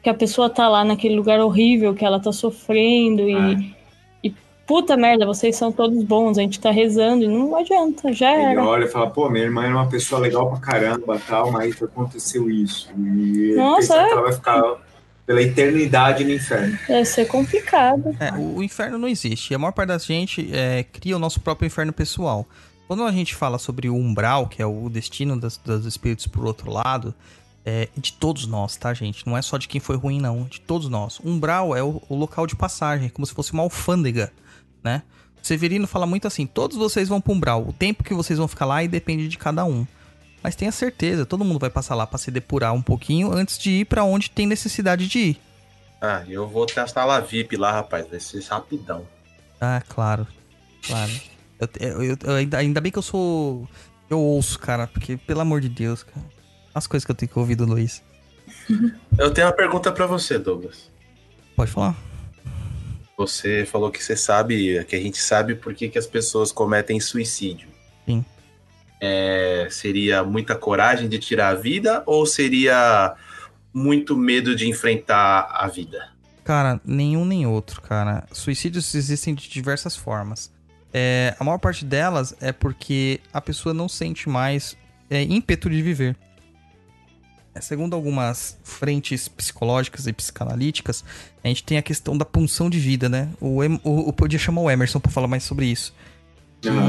que 0.00 0.08
a 0.08 0.14
pessoa 0.14 0.48
tá 0.48 0.68
lá 0.68 0.84
naquele 0.84 1.16
lugar 1.16 1.40
horrível, 1.40 1.94
que 1.94 2.04
ela 2.04 2.20
tá 2.20 2.32
sofrendo 2.32 3.22
e, 3.28 3.74
e 4.22 4.34
puta 4.66 4.96
merda, 4.96 5.26
vocês 5.26 5.56
são 5.56 5.72
todos 5.72 6.02
bons, 6.04 6.38
a 6.38 6.42
gente 6.42 6.60
tá 6.60 6.70
rezando 6.70 7.24
e 7.24 7.28
não 7.28 7.54
adianta, 7.56 8.12
já 8.12 8.32
Ele 8.32 8.42
era. 8.44 8.64
olha 8.64 8.84
e 8.84 8.88
fala, 8.88 9.10
pô, 9.10 9.28
minha 9.28 9.44
irmã 9.44 9.64
era 9.64 9.74
uma 9.74 9.88
pessoa 9.88 10.20
legal 10.20 10.48
pra 10.50 10.60
caramba, 10.60 11.20
tal, 11.28 11.50
mas 11.50 11.80
aconteceu 11.82 12.48
isso. 12.50 12.90
E 12.96 13.54
Nossa, 13.56 13.94
é. 13.96 14.10
ela 14.10 14.22
vai 14.22 14.32
ficar 14.32 14.62
pela 15.26 15.40
eternidade 15.42 16.24
no 16.24 16.32
inferno. 16.32 16.78
Deve 16.86 17.04
ser 17.04 17.26
complicado. 17.26 18.16
É, 18.18 18.32
o, 18.32 18.56
o 18.56 18.62
inferno 18.62 18.98
não 18.98 19.08
existe. 19.08 19.54
A 19.54 19.58
maior 19.58 19.72
parte 19.72 19.88
da 19.88 19.98
gente 19.98 20.48
é, 20.52 20.82
cria 20.84 21.16
o 21.16 21.18
nosso 21.18 21.40
próprio 21.40 21.66
inferno 21.66 21.92
pessoal. 21.92 22.46
Quando 22.88 23.04
a 23.04 23.12
gente 23.12 23.34
fala 23.34 23.58
sobre 23.58 23.88
o 23.88 23.94
umbral, 23.94 24.48
que 24.48 24.60
é 24.60 24.66
o 24.66 24.88
destino 24.90 25.38
das- 25.38 25.56
dos 25.56 25.86
espíritos 25.86 26.26
por 26.26 26.44
outro 26.44 26.70
lado, 26.70 27.14
é 27.64 27.88
de 27.96 28.12
todos 28.14 28.46
nós, 28.46 28.76
tá, 28.76 28.92
gente? 28.92 29.24
Não 29.26 29.36
é 29.38 29.40
só 29.42 29.56
de 29.56 29.68
quem 29.68 29.80
foi 29.80 29.96
ruim, 29.96 30.20
não. 30.20 30.44
De 30.44 30.60
todos 30.60 30.88
nós. 30.88 31.20
Umbral 31.24 31.74
é 31.76 31.82
o, 31.82 32.02
o 32.08 32.16
local 32.16 32.46
de 32.46 32.56
passagem, 32.56 33.08
como 33.08 33.24
se 33.24 33.32
fosse 33.32 33.52
uma 33.52 33.62
alfândega, 33.62 34.32
né? 34.82 35.02
O 35.42 35.46
Severino 35.46 35.86
fala 35.86 36.04
muito 36.06 36.26
assim: 36.26 36.44
todos 36.46 36.76
vocês 36.76 37.08
vão 37.08 37.20
pro 37.20 37.32
umbral. 37.32 37.66
O 37.66 37.72
tempo 37.72 38.02
que 38.04 38.12
vocês 38.14 38.38
vão 38.38 38.48
ficar 38.48 38.66
lá 38.66 38.76
aí 38.76 38.88
depende 38.88 39.28
de 39.28 39.38
cada 39.38 39.64
um. 39.64 39.86
Mas 40.42 40.56
tenha 40.56 40.72
certeza, 40.72 41.24
todo 41.24 41.44
mundo 41.44 41.58
vai 41.60 41.70
passar 41.70 41.94
lá 41.94 42.06
pra 42.06 42.18
se 42.18 42.30
depurar 42.30 42.72
um 42.74 42.82
pouquinho 42.82 43.32
antes 43.32 43.58
de 43.58 43.70
ir 43.80 43.84
pra 43.84 44.02
onde 44.04 44.30
tem 44.30 44.46
necessidade 44.46 45.06
de 45.06 45.18
ir. 45.18 45.40
Ah, 46.00 46.24
eu 46.28 46.48
vou 46.48 46.66
a 46.76 46.86
sala 46.88 47.20
VIP 47.20 47.56
lá, 47.56 47.70
rapaz. 47.72 48.08
Vai 48.08 48.18
ser 48.18 48.42
rapidão. 48.44 49.06
Ah, 49.60 49.80
claro. 49.88 50.26
Claro. 50.84 51.12
Eu, 51.78 52.02
eu- 52.02 52.18
eu- 52.24 52.34
ainda, 52.34 52.58
ainda 52.58 52.80
bem 52.80 52.90
que 52.90 52.98
eu 52.98 53.02
sou. 53.02 53.68
Eu 54.10 54.18
ouço, 54.18 54.58
cara, 54.58 54.88
porque, 54.88 55.16
pelo 55.16 55.40
amor 55.40 55.60
de 55.60 55.68
Deus, 55.68 56.02
cara. 56.02 56.26
As 56.74 56.88
coisas 56.88 57.04
que 57.04 57.10
eu 57.12 57.14
tenho 57.14 57.30
que 57.30 57.38
ouvir 57.38 57.54
do 57.54 57.64
Luiz. 57.64 58.02
Eu 59.16 59.32
tenho 59.32 59.46
uma 59.46 59.52
pergunta 59.52 59.92
pra 59.92 60.06
você, 60.06 60.38
Douglas. 60.38 60.90
Pode 61.54 61.70
falar? 61.70 61.96
Você 63.16 63.64
falou 63.66 63.90
que 63.90 64.02
você 64.02 64.16
sabe, 64.16 64.82
que 64.86 64.96
a 64.96 65.00
gente 65.00 65.18
sabe 65.18 65.54
por 65.54 65.74
que, 65.74 65.88
que 65.88 65.98
as 65.98 66.06
pessoas 66.06 66.50
cometem 66.50 66.98
suicídio. 66.98 67.68
Sim. 68.06 68.24
É, 69.04 69.66
seria 69.68 70.22
muita 70.22 70.54
coragem 70.54 71.08
de 71.08 71.18
tirar 71.18 71.48
a 71.48 71.54
vida 71.56 72.04
ou 72.06 72.24
seria 72.24 73.16
muito 73.74 74.16
medo 74.16 74.54
de 74.54 74.68
enfrentar 74.68 75.48
a 75.50 75.66
vida? 75.66 76.10
Cara, 76.44 76.80
nenhum 76.84 77.24
nem 77.24 77.44
outro, 77.44 77.82
cara. 77.82 78.24
Suicídios 78.30 78.94
existem 78.94 79.34
de 79.34 79.48
diversas 79.48 79.96
formas. 79.96 80.52
É, 80.94 81.34
a 81.40 81.42
maior 81.42 81.58
parte 81.58 81.84
delas 81.84 82.32
é 82.40 82.52
porque 82.52 83.20
a 83.32 83.40
pessoa 83.40 83.74
não 83.74 83.88
sente 83.88 84.28
mais 84.28 84.76
é, 85.10 85.22
ímpeto 85.22 85.68
de 85.68 85.82
viver. 85.82 86.16
É, 87.54 87.60
segundo 87.60 87.94
algumas 87.94 88.58
frentes 88.62 89.28
psicológicas 89.28 90.06
e 90.06 90.12
psicanalíticas, 90.12 91.04
a 91.42 91.48
gente 91.48 91.64
tem 91.64 91.76
a 91.76 91.82
questão 91.82 92.16
da 92.16 92.24
punção 92.24 92.70
de 92.70 92.78
vida, 92.78 93.08
né? 93.08 93.28
O, 93.40 93.58
o, 93.58 94.08
eu 94.08 94.12
podia 94.12 94.38
chamar 94.38 94.62
o 94.62 94.70
Emerson 94.70 95.00
pra 95.00 95.10
falar 95.10 95.28
mais 95.28 95.42
sobre 95.42 95.66
isso. 95.66 95.92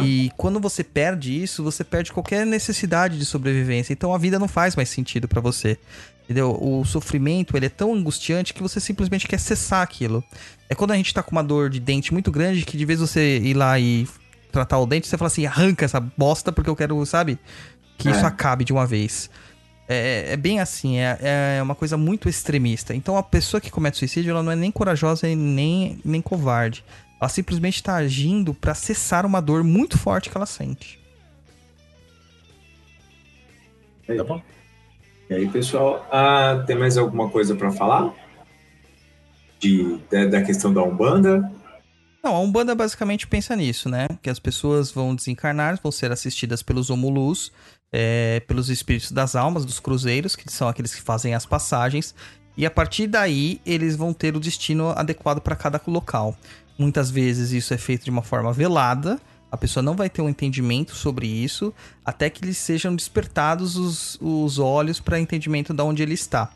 E 0.04 0.32
quando 0.38 0.60
você 0.60 0.84
perde 0.84 1.42
isso, 1.42 1.64
você 1.64 1.84
perde 1.84 2.12
qualquer 2.12 2.46
necessidade 2.46 3.18
de 3.18 3.26
sobrevivência. 3.26 3.94
Então 3.94 4.14
a 4.14 4.18
vida 4.18 4.38
não 4.38 4.48
faz 4.48 4.76
mais 4.76 4.90
sentido 4.90 5.28
pra 5.28 5.42
você. 5.42 5.78
Entendeu? 6.24 6.58
O 6.62 6.86
sofrimento, 6.86 7.58
ele 7.58 7.66
é 7.66 7.70
tão 7.70 7.94
angustiante 7.94 8.54
que 8.54 8.62
você 8.62 8.80
simplesmente 8.80 9.28
quer 9.28 9.40
cessar 9.40 9.82
aquilo. 9.82 10.24
É 10.70 10.76
quando 10.76 10.92
a 10.92 10.96
gente 10.96 11.14
tá 11.14 11.22
com 11.22 11.32
uma 11.32 11.44
dor 11.44 11.70
de 11.70 11.80
dente 11.80 12.14
muito 12.14 12.32
grande 12.32 12.64
que 12.64 12.78
de 12.78 12.86
vez 12.86 13.00
você 13.00 13.40
ir 13.40 13.56
lá 13.56 13.78
e 13.80 14.08
tratar 14.52 14.78
o 14.80 14.86
dente, 14.86 15.08
você 15.08 15.18
fala 15.18 15.28
assim, 15.28 15.46
arranca 15.46 15.84
essa 15.84 16.00
bosta 16.00 16.52
porque 16.52 16.70
eu 16.70 16.76
quero, 16.76 17.04
sabe? 17.06 17.38
Que 17.98 18.08
É. 18.08 18.12
isso 18.12 18.26
acabe 18.26 18.64
de 18.64 18.72
uma 18.72 18.86
vez. 18.86 19.30
É, 19.86 20.28
é 20.32 20.38
bem 20.38 20.62
assim, 20.62 20.98
é, 20.98 21.58
é 21.58 21.62
uma 21.62 21.76
coisa 21.76 21.98
muito 21.98 22.30
extremista. 22.30 22.96
Então 22.96 23.18
a 23.18 23.24
pessoa 23.24 23.60
que 23.60 23.70
comete 23.70 23.98
suicídio, 23.98 24.32
ela 24.32 24.42
não 24.42 24.52
é 24.52 24.56
nem 24.56 24.72
corajosa 24.72 25.28
e 25.28 25.36
nem, 25.36 26.00
nem 26.06 26.22
covarde. 26.22 26.86
Ela 27.24 27.30
simplesmente 27.30 27.76
está 27.76 27.96
agindo 27.96 28.54
pra 28.54 28.76
cessar 28.76 29.26
uma 29.26 29.42
dor 29.42 29.64
muito 29.64 29.98
forte 29.98 30.30
que 30.30 30.36
ela 30.36 30.46
sente. 30.46 31.00
Tá 34.06 34.24
bom? 34.26 34.42
E 35.30 35.34
aí, 35.34 35.48
pessoal, 35.48 36.06
ah, 36.12 36.62
tem 36.68 36.78
mais 36.78 36.98
alguma 36.98 37.30
coisa 37.30 37.56
para 37.56 37.72
falar? 37.72 38.14
De, 39.58 39.98
da, 40.12 40.26
da 40.26 40.42
questão 40.42 40.74
da 40.74 40.84
Umbanda? 40.84 41.50
Não, 42.22 42.36
a 42.36 42.40
Umbanda 42.42 42.76
basicamente 42.76 43.26
pensa 43.26 43.56
nisso, 43.56 43.88
né? 43.88 44.10
Que 44.22 44.30
as 44.30 44.38
pessoas 44.38 44.92
vão 44.92 45.16
desencarnar, 45.16 45.80
vão 45.82 45.94
ser 45.94 46.12
assistidas 46.12 46.62
pelos 46.62 46.90
Omulus, 46.90 47.54
é, 47.90 48.42
pelos 48.42 48.70
espíritos 48.70 49.14
das 49.14 49.34
almas, 49.34 49.64
dos 49.64 49.80
cruzeiros, 49.80 50.36
que 50.36 50.52
são 50.52 50.68
aqueles 50.68 50.94
que 50.94 51.02
fazem 51.02 51.34
as 51.34 51.46
passagens, 51.46 52.14
e 52.58 52.66
a 52.66 52.72
partir 52.72 53.08
daí 53.08 53.62
eles 53.66 53.96
vão 53.96 54.14
ter 54.14 54.36
o 54.36 54.42
destino 54.42 54.90
adequado 54.90 55.40
para 55.40 55.56
cada 55.56 55.82
local. 55.88 56.38
Muitas 56.78 57.12
vezes 57.12 57.52
isso 57.52 57.74
é 57.74 57.78
feito 57.78 58.04
de 58.04 58.10
uma 58.10 58.22
forma 58.22 58.52
velada, 58.52 59.20
a 59.54 59.58
pessoa 59.58 59.84
não 59.84 59.96
vai 59.96 60.10
ter 60.10 60.20
um 60.22 60.28
entendimento 60.28 60.96
sobre 60.96 61.28
isso, 61.28 61.72
até 62.04 62.28
que 62.28 62.44
lhes 62.44 62.58
sejam 62.58 62.96
despertados 62.96 63.76
os, 63.76 64.18
os 64.20 64.58
olhos 64.58 65.00
para 65.00 65.20
entendimento 65.20 65.76
de 65.76 65.82
onde 65.84 66.02
ele 66.02 66.16
está. 66.16 66.50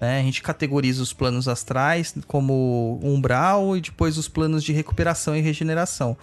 né? 0.00 0.20
A 0.20 0.22
gente 0.22 0.40
categoriza 0.40 1.02
os 1.02 1.12
planos 1.12 1.48
astrais 1.48 2.14
como 2.28 3.00
umbral 3.02 3.76
e 3.76 3.80
depois 3.80 4.16
os 4.16 4.28
planos 4.28 4.62
de 4.62 4.72
recuperação 4.72 5.36
e 5.36 5.40
regeneração. 5.40 6.16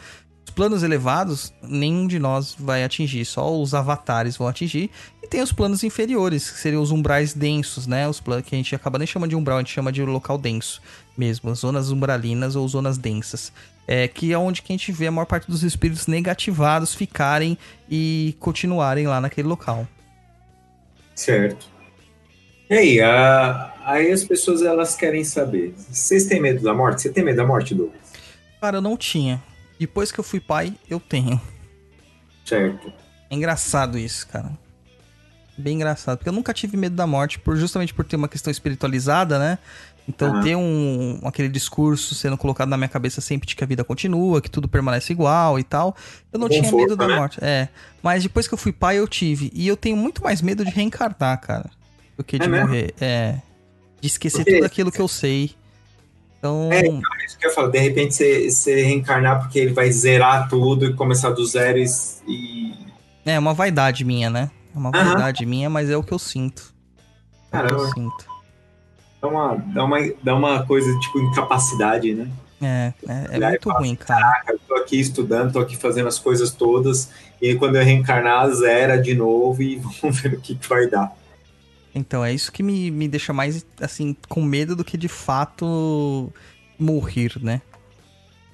Os 0.46 0.52
planos 0.52 0.84
elevados, 0.84 1.54
nenhum 1.62 2.08
de 2.08 2.20
nós 2.20 2.56
vai 2.58 2.84
atingir, 2.84 3.24
só 3.26 3.60
os 3.60 3.74
avatares 3.74 4.38
vão 4.38 4.48
atingir. 4.48 4.90
E 5.22 5.28
tem 5.28 5.42
os 5.42 5.52
planos 5.52 5.84
inferiores, 5.84 6.50
que 6.50 6.60
seriam 6.60 6.82
os 6.82 6.92
umbrais 6.92 7.34
densos, 7.34 7.88
né? 7.88 8.08
Os 8.08 8.20
planos 8.20 8.46
que 8.46 8.56
a 8.56 8.58
gente 8.58 8.76
acaba 8.76 8.98
nem 8.98 9.08
chamando 9.08 9.30
de 9.30 9.36
umbral, 9.36 9.58
a 9.58 9.62
gente 9.62 9.72
chama 9.72 9.92
de 9.92 10.04
local 10.04 10.38
denso 10.38 10.82
mesmo, 11.18 11.52
as 11.52 11.60
zonas 11.60 11.92
umbralinas 11.92 12.56
ou 12.56 12.68
zonas 12.68 12.98
densas. 12.98 13.52
É, 13.88 14.08
que 14.08 14.32
é 14.32 14.38
onde 14.38 14.62
que 14.62 14.72
a 14.72 14.76
gente 14.76 14.92
vê 14.92 15.08
a 15.08 15.12
maior 15.12 15.26
parte 15.26 15.50
dos 15.50 15.64
espíritos 15.64 16.08
negativados 16.08 16.96
ficarem 16.96 17.58
e 17.90 18.36
continuarem 18.40 19.08
lá 19.08 19.20
naquele 19.20 19.48
local. 19.48 19.88
Certo. 21.16 21.68
E 22.70 22.74
aí, 22.74 23.02
ah, 23.02 23.74
aí 23.84 24.12
as 24.12 24.24
pessoas 24.24 24.62
elas 24.62 24.96
querem 24.96 25.24
saber. 25.24 25.74
Vocês 25.90 26.26
têm 26.26 26.42
medo 26.42 26.64
da 26.64 26.74
morte? 26.74 27.02
Você 27.02 27.10
tem 27.10 27.24
medo 27.24 27.36
da 27.36 27.46
morte, 27.46 27.76
Douglas? 27.76 28.00
Cara, 28.62 28.78
eu 28.78 28.82
não 28.82 28.96
tinha. 28.96 29.44
Depois 29.82 30.12
que 30.12 30.20
eu 30.20 30.24
fui 30.24 30.40
pai, 30.40 30.76
eu 30.88 31.00
tenho. 31.00 31.42
Certo. 32.46 32.94
É 33.32 33.36
engraçado 33.36 33.98
isso, 33.98 34.28
cara. 34.28 34.52
Bem 35.58 35.74
engraçado. 35.76 36.20
Porque 36.20 36.30
eu 36.30 36.34
nunca 36.34 36.54
tive 36.54 36.78
medo 36.78 36.96
da 36.96 37.08
morte, 37.08 37.40
por, 37.40 37.58
justamente 37.58 37.92
por 37.92 38.06
ter 38.06 38.16
uma 38.16 38.28
questão 38.28 38.52
espiritualizada, 38.52 39.40
né? 39.40 39.58
Então 40.08 40.36
Aham. 40.36 40.44
ter 40.44 40.56
um, 40.56 41.20
aquele 41.24 41.50
discurso 41.50 42.14
sendo 42.14 42.38
colocado 42.38 42.70
na 42.70 42.78
minha 42.78 42.88
cabeça 42.90 43.22
sempre 43.22 43.48
de 43.48 43.56
que 43.56 43.64
a 43.64 43.68
vida 43.68 43.84
continua, 43.84 44.40
que 44.40 44.52
tudo 44.52 44.68
permanece 44.68 45.14
igual 45.14 45.58
e 45.58 45.64
tal. 45.64 45.96
Eu 46.32 46.38
não 46.40 46.48
tinha 46.48 46.72
medo 46.72 46.96
da 46.96 47.08
né? 47.08 47.16
morte. 47.16 47.40
É. 47.42 47.68
Mas 48.04 48.22
depois 48.22 48.48
que 48.48 48.54
eu 48.54 48.60
fui 48.60 48.72
pai, 48.72 49.00
eu 49.00 49.08
tive. 49.08 49.50
E 49.52 49.68
eu 49.68 49.76
tenho 49.76 49.98
muito 49.98 50.22
mais 50.24 50.44
medo 50.44 50.64
de 50.64 50.70
reencarnar, 50.70 51.42
cara. 51.42 51.72
Do 52.16 52.24
que 52.24 52.38
de 52.38 52.46
É 52.46 52.48
mesmo? 52.48 52.68
morrer. 52.68 52.94
É. 53.02 53.40
De 54.00 54.06
esquecer 54.06 54.38
Porque- 54.44 54.54
tudo 54.58 54.66
aquilo 54.66 54.92
que 54.92 55.02
eu 55.02 55.08
sei. 55.08 55.56
Então. 56.42 56.70
É, 56.74 56.82
Isso 57.24 57.38
que 57.38 57.46
eu 57.46 57.52
falo, 57.52 57.70
de 57.70 57.78
repente 57.78 58.16
você, 58.16 58.50
você 58.50 58.82
reencarnar 58.82 59.42
porque 59.42 59.60
ele 59.60 59.74
vai 59.74 59.92
zerar 59.92 60.50
tudo 60.50 60.86
e 60.88 60.94
começar 60.96 61.30
do 61.30 61.46
zero 61.46 61.78
e. 62.28 62.74
É 63.24 63.38
uma 63.38 63.54
vaidade 63.54 64.04
minha, 64.04 64.28
né? 64.28 64.50
É 64.74 64.78
uma 64.78 64.90
Aham. 64.90 65.04
vaidade 65.04 65.46
minha, 65.46 65.70
mas 65.70 65.92
é 65.92 65.96
o 65.96 66.02
que 66.02 66.12
eu 66.12 66.18
sinto. 66.18 66.74
É 67.52 67.58
o 67.58 67.68
que 67.68 67.74
eu 67.74 67.78
Caramba. 67.78 67.94
sinto. 67.94 68.26
Dá 69.22 69.28
uma, 69.28 69.56
dá, 69.56 69.84
uma, 69.84 69.98
dá 70.24 70.36
uma 70.36 70.66
coisa 70.66 71.00
tipo 71.00 71.20
incapacidade, 71.20 72.16
né? 72.16 72.28
É, 72.60 72.92
é, 73.08 73.38
é 73.38 73.50
muito 73.50 73.70
fala 73.70 73.80
ruim, 73.80 73.96
cara. 73.96 74.26
Ah, 74.26 74.52
eu 74.52 74.60
tô 74.68 74.76
aqui 74.76 75.00
estudando, 75.00 75.54
tô 75.54 75.60
aqui 75.60 75.78
fazendo 75.78 76.08
as 76.08 76.18
coisas 76.18 76.52
todas, 76.52 77.12
e 77.40 77.50
aí 77.50 77.56
quando 77.56 77.76
eu 77.76 77.84
reencarnar, 77.84 78.50
zera 78.50 78.98
de 79.00 79.14
novo 79.14 79.62
e 79.62 79.76
vamos 80.02 80.20
ver 80.20 80.34
o 80.34 80.42
que, 80.42 80.56
que 80.56 80.68
vai 80.68 80.88
dar. 80.88 81.16
Então, 81.94 82.24
é 82.24 82.34
isso 82.34 82.52
que 82.52 82.64
me, 82.64 82.90
me 82.90 83.08
deixa 83.08 83.34
mais, 83.34 83.66
assim, 83.80 84.16
com 84.30 84.42
medo 84.42 84.76
do 84.76 84.84
que 84.84 84.98
de 84.98 85.08
fato 85.10 86.32
morrer, 86.80 87.34
né? 87.42 87.62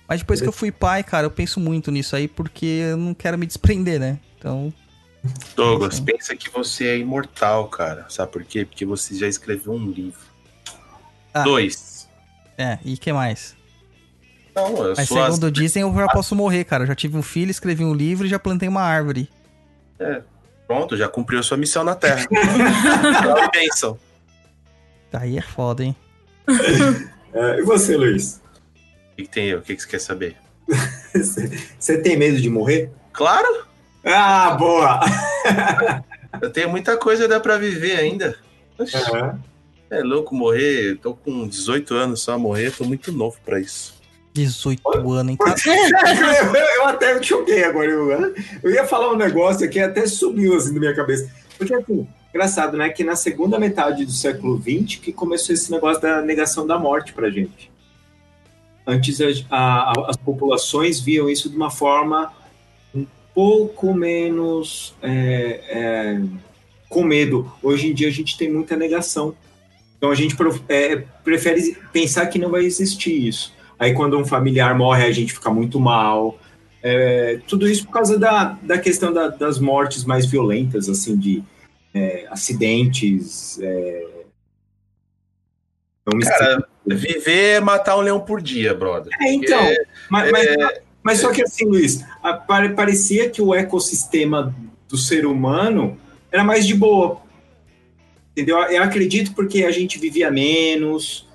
Mas 0.07 0.21
depois 0.21 0.41
que 0.41 0.47
eu 0.47 0.51
fui 0.53 0.71
pai, 0.71 1.03
cara, 1.03 1.25
eu 1.27 1.31
penso 1.31 1.59
muito 1.59 1.91
nisso 1.91 2.15
aí 2.15 2.27
porque 2.27 2.65
eu 2.65 2.97
não 2.97 3.13
quero 3.13 3.37
me 3.37 3.45
desprender, 3.45 3.99
né? 3.99 4.19
Então, 4.37 4.73
Douglas, 5.55 5.95
Sim. 5.95 6.05
pensa 6.05 6.35
que 6.35 6.49
você 6.49 6.87
é 6.87 6.97
imortal, 6.97 7.67
cara. 7.67 8.05
Sabe 8.09 8.31
por 8.31 8.43
quê? 8.45 8.63
Porque 8.65 8.85
você 8.85 9.15
já 9.15 9.27
escreveu 9.27 9.73
um 9.73 9.91
livro. 9.91 10.19
Ah. 11.33 11.43
Dois. 11.43 12.07
é, 12.57 12.79
e 12.85 12.97
que 12.97 13.11
mais? 13.11 13.55
Não, 14.55 14.75
eu 14.87 14.93
Mas 14.95 15.07
sou 15.09 15.21
as- 15.21 15.35
segundo 15.35 15.51
dizem, 15.51 15.81
eu 15.83 15.93
já 15.93 16.07
posso 16.07 16.35
morrer, 16.35 16.63
cara. 16.63 16.83
Eu 16.83 16.87
já 16.87 16.95
tive 16.95 17.17
um 17.17 17.21
filho, 17.21 17.51
escrevi 17.51 17.83
um 17.83 17.93
livro 17.93 18.25
e 18.25 18.29
já 18.29 18.39
plantei 18.39 18.67
uma 18.69 18.81
árvore. 18.81 19.29
Pronto, 20.67 20.97
já 20.97 21.07
cumpriu 21.07 21.39
a 21.39 21.43
sua 21.43 21.57
missão 21.57 21.83
na 21.83 21.95
Terra. 21.95 22.27
Uma 22.29 23.49
bênção. 23.49 23.97
Aí 25.13 25.37
é 25.37 25.41
foda, 25.41 25.83
hein? 25.83 25.95
É, 27.33 27.59
e 27.59 27.63
você, 27.63 27.95
Luiz? 27.95 28.41
O 29.13 29.15
que, 29.15 29.23
que 29.23 29.29
tem 29.29 29.47
eu? 29.47 29.59
O 29.59 29.61
que, 29.61 29.75
que 29.75 29.81
você 29.81 29.87
quer 29.87 29.99
saber? 29.99 30.35
Você 31.79 31.97
tem 32.01 32.17
medo 32.17 32.39
de 32.39 32.49
morrer? 32.49 32.91
Claro! 33.13 33.65
Ah, 34.03 34.51
boa! 34.51 34.99
Eu 36.41 36.51
tenho 36.51 36.69
muita 36.69 36.97
coisa 36.97 37.27
dá 37.27 37.39
pra 37.39 37.57
viver 37.57 37.97
ainda. 37.97 38.37
Aham. 38.79 39.39
É 39.89 40.01
louco 40.01 40.35
morrer. 40.35 40.97
Tô 40.97 41.15
com 41.15 41.47
18 41.47 41.93
anos 41.95 42.21
só 42.21 42.33
a 42.33 42.37
morrer, 42.37 42.71
tô 42.71 42.83
muito 42.83 43.11
novo 43.11 43.37
pra 43.43 43.59
isso. 43.59 43.96
18 44.41 44.81
anos, 45.11 45.31
hein? 45.31 45.37
Cara, 45.37 45.55
eu, 46.57 46.81
eu 46.81 46.85
até 46.87 47.17
me 47.17 47.23
choquei 47.23 47.63
agora. 47.63 47.89
Eu, 47.89 48.33
eu 48.63 48.71
ia 48.71 48.85
falar 48.85 49.11
um 49.11 49.17
negócio 49.17 49.65
aqui, 49.65 49.79
até 49.79 50.05
subiu 50.07 50.55
assim 50.55 50.73
na 50.73 50.79
minha 50.79 50.95
cabeça. 50.95 51.29
Porque 51.57 51.73
assim, 51.73 52.07
Engraçado, 52.33 52.77
né? 52.77 52.89
Que 52.89 53.03
na 53.03 53.15
segunda 53.15 53.57
metade 53.57 54.05
do 54.05 54.11
século 54.11 54.61
XX 54.61 54.99
que 54.99 55.11
começou 55.11 55.55
esse 55.55 55.71
negócio 55.71 56.01
da 56.01 56.21
negação 56.21 56.67
da 56.67 56.77
morte 56.77 57.11
pra 57.13 57.29
gente. 57.31 57.71
Antes 58.85 59.19
a- 59.49 59.91
a- 59.91 60.09
as 60.09 60.17
populações 60.17 60.99
viam 60.99 61.29
isso 61.29 61.49
de 61.49 61.55
uma 61.55 61.71
forma 61.71 62.31
um 62.93 63.05
pouco 63.33 63.93
menos 63.93 64.93
é, 65.01 65.61
é, 65.67 66.21
com 66.87 67.03
medo. 67.03 67.51
Hoje 67.63 67.87
em 67.89 67.93
dia 67.93 68.07
a 68.07 68.11
gente 68.11 68.37
tem 68.37 68.51
muita 68.51 68.75
negação. 68.75 69.33
Então 69.97 70.11
a 70.11 70.15
gente 70.15 70.35
é, 70.69 70.97
prefere 71.23 71.75
pensar 71.91 72.27
que 72.27 72.37
não 72.37 72.51
vai 72.51 72.63
existir 72.65 73.27
isso. 73.27 73.51
Aí 73.79 73.93
quando 73.93 74.17
um 74.17 74.25
familiar 74.25 74.75
morre, 74.75 75.05
a 75.05 75.11
gente 75.11 75.33
fica 75.33 75.49
muito 75.51 75.79
mal. 75.79 76.39
É, 76.81 77.39
tudo 77.47 77.67
isso 77.67 77.85
por 77.85 77.91
causa 77.91 78.17
da, 78.17 78.57
da 78.61 78.77
questão 78.77 79.11
da- 79.13 79.27
das 79.29 79.59
mortes 79.59 80.03
mais 80.05 80.25
violentas, 80.25 80.87
assim, 80.89 81.17
de 81.17 81.43
é, 81.93 82.27
acidentes. 82.29 83.59
É, 83.61 84.07
homicídios. 86.11 86.39
Cara, 86.39 86.67
viver 86.85 87.55
é 87.55 87.59
matar 87.59 87.97
um 87.97 88.01
leão 88.01 88.19
por 88.19 88.41
dia, 88.41 88.73
brother. 88.73 89.11
É, 89.21 89.33
então, 89.33 89.59
É, 89.59 89.75
mas, 90.09 90.31
mas, 90.31 90.47
mas 91.03 91.19
só 91.19 91.31
que 91.31 91.41
assim, 91.43 91.65
Luiz, 91.65 92.03
a- 92.23 92.33
pare- 92.33 92.69
parecia 92.73 93.29
que 93.29 93.41
o 93.41 93.53
ecossistema 93.53 94.55
do 94.87 94.97
ser 94.97 95.25
humano 95.25 95.97
era 96.31 96.43
mais 96.43 96.65
de 96.65 96.73
boa. 96.73 97.21
Entendeu? 98.31 98.57
Eu 98.63 98.83
acredito 98.83 99.33
porque 99.33 99.63
a 99.65 99.71
gente 99.71 99.97
vivia 99.99 100.29
menos. 100.31 101.26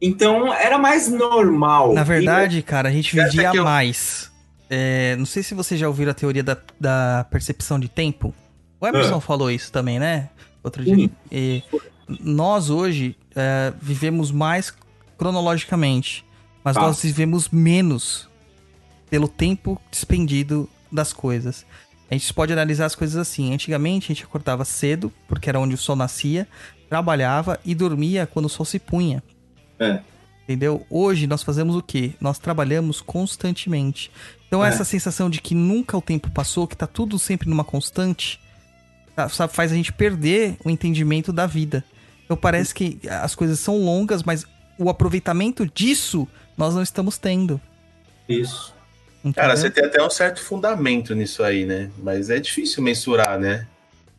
Então 0.00 0.52
era 0.54 0.78
mais 0.78 1.08
normal. 1.08 1.92
Na 1.92 2.04
verdade, 2.04 2.62
cara, 2.62 2.88
a 2.88 2.92
gente 2.92 3.10
que 3.12 3.56
eu- 3.56 3.64
mais. 3.64 4.30
É, 4.70 5.16
não 5.16 5.24
sei 5.26 5.42
se 5.42 5.54
vocês 5.54 5.80
já 5.80 5.88
ouviram 5.88 6.10
a 6.10 6.14
teoria 6.14 6.42
da, 6.42 6.56
da 6.78 7.26
percepção 7.30 7.80
de 7.80 7.88
tempo. 7.88 8.34
O 8.80 8.86
Emerson 8.86 9.16
Ah. 9.16 9.20
falou 9.20 9.50
isso 9.50 9.72
também, 9.72 9.98
né? 9.98 10.28
Outro 10.62 10.84
dia. 10.84 11.10
E 11.32 11.62
nós 12.20 12.68
hoje 12.70 13.16
é, 13.34 13.72
vivemos 13.80 14.30
mais 14.30 14.72
cronologicamente, 15.16 16.24
mas 16.62 16.74
Tá. 16.74 16.82
nós 16.82 17.02
vivemos 17.02 17.48
menos 17.50 18.28
pelo 19.10 19.26
tempo 19.28 19.80
despendido 19.90 20.68
das 20.92 21.12
coisas. 21.12 21.64
A 22.10 22.14
gente 22.14 22.32
pode 22.32 22.52
analisar 22.52 22.86
as 22.86 22.94
coisas 22.94 23.16
assim. 23.16 23.52
Antigamente 23.52 24.06
a 24.12 24.14
gente 24.14 24.24
acordava 24.24 24.64
cedo, 24.64 25.12
porque 25.26 25.48
era 25.48 25.58
onde 25.60 25.74
o 25.74 25.78
sol 25.78 25.96
nascia, 25.96 26.46
trabalhava 26.88 27.58
e 27.64 27.74
dormia 27.74 28.26
quando 28.26 28.46
o 28.46 28.48
sol 28.48 28.64
se 28.64 28.78
punha. 28.78 29.22
É. 29.78 30.00
Entendeu? 30.44 30.86
Hoje 30.88 31.26
nós 31.26 31.42
fazemos 31.42 31.76
o 31.76 31.82
quê? 31.82 32.12
Nós 32.20 32.38
trabalhamos 32.38 33.00
constantemente. 33.02 34.10
Então 34.46 34.64
É. 34.64 34.68
essa 34.68 34.84
sensação 34.84 35.28
de 35.28 35.40
que 35.40 35.54
nunca 35.54 35.96
o 35.96 36.00
tempo 36.02 36.30
passou, 36.30 36.66
que 36.66 36.76
tá 36.76 36.86
tudo 36.86 37.18
sempre 37.18 37.48
numa 37.50 37.64
constante, 37.64 38.40
tá- 39.14 39.28
sabe, 39.28 39.52
faz 39.52 39.72
a 39.72 39.74
gente 39.74 39.92
perder 39.92 40.56
o 40.64 40.70
entendimento 40.70 41.32
da 41.32 41.46
vida. 41.46 41.84
Então 42.24 42.36
parece 42.36 42.74
que 42.74 42.98
as 43.08 43.34
coisas 43.34 43.60
são 43.60 43.76
longas, 43.78 44.22
mas 44.22 44.46
o 44.78 44.88
aproveitamento 44.88 45.66
disso 45.66 46.26
nós 46.56 46.74
não 46.74 46.82
estamos 46.82 47.18
tendo. 47.18 47.60
Isso. 48.28 48.74
Cara, 49.34 49.52
entendeu? 49.52 49.56
você 49.56 49.70
tem 49.70 49.84
até 49.84 50.02
um 50.02 50.10
certo 50.10 50.40
fundamento 50.40 51.14
nisso 51.14 51.42
aí, 51.42 51.66
né? 51.66 51.90
Mas 51.98 52.30
é 52.30 52.38
difícil 52.38 52.82
mensurar, 52.82 53.38
né? 53.38 53.66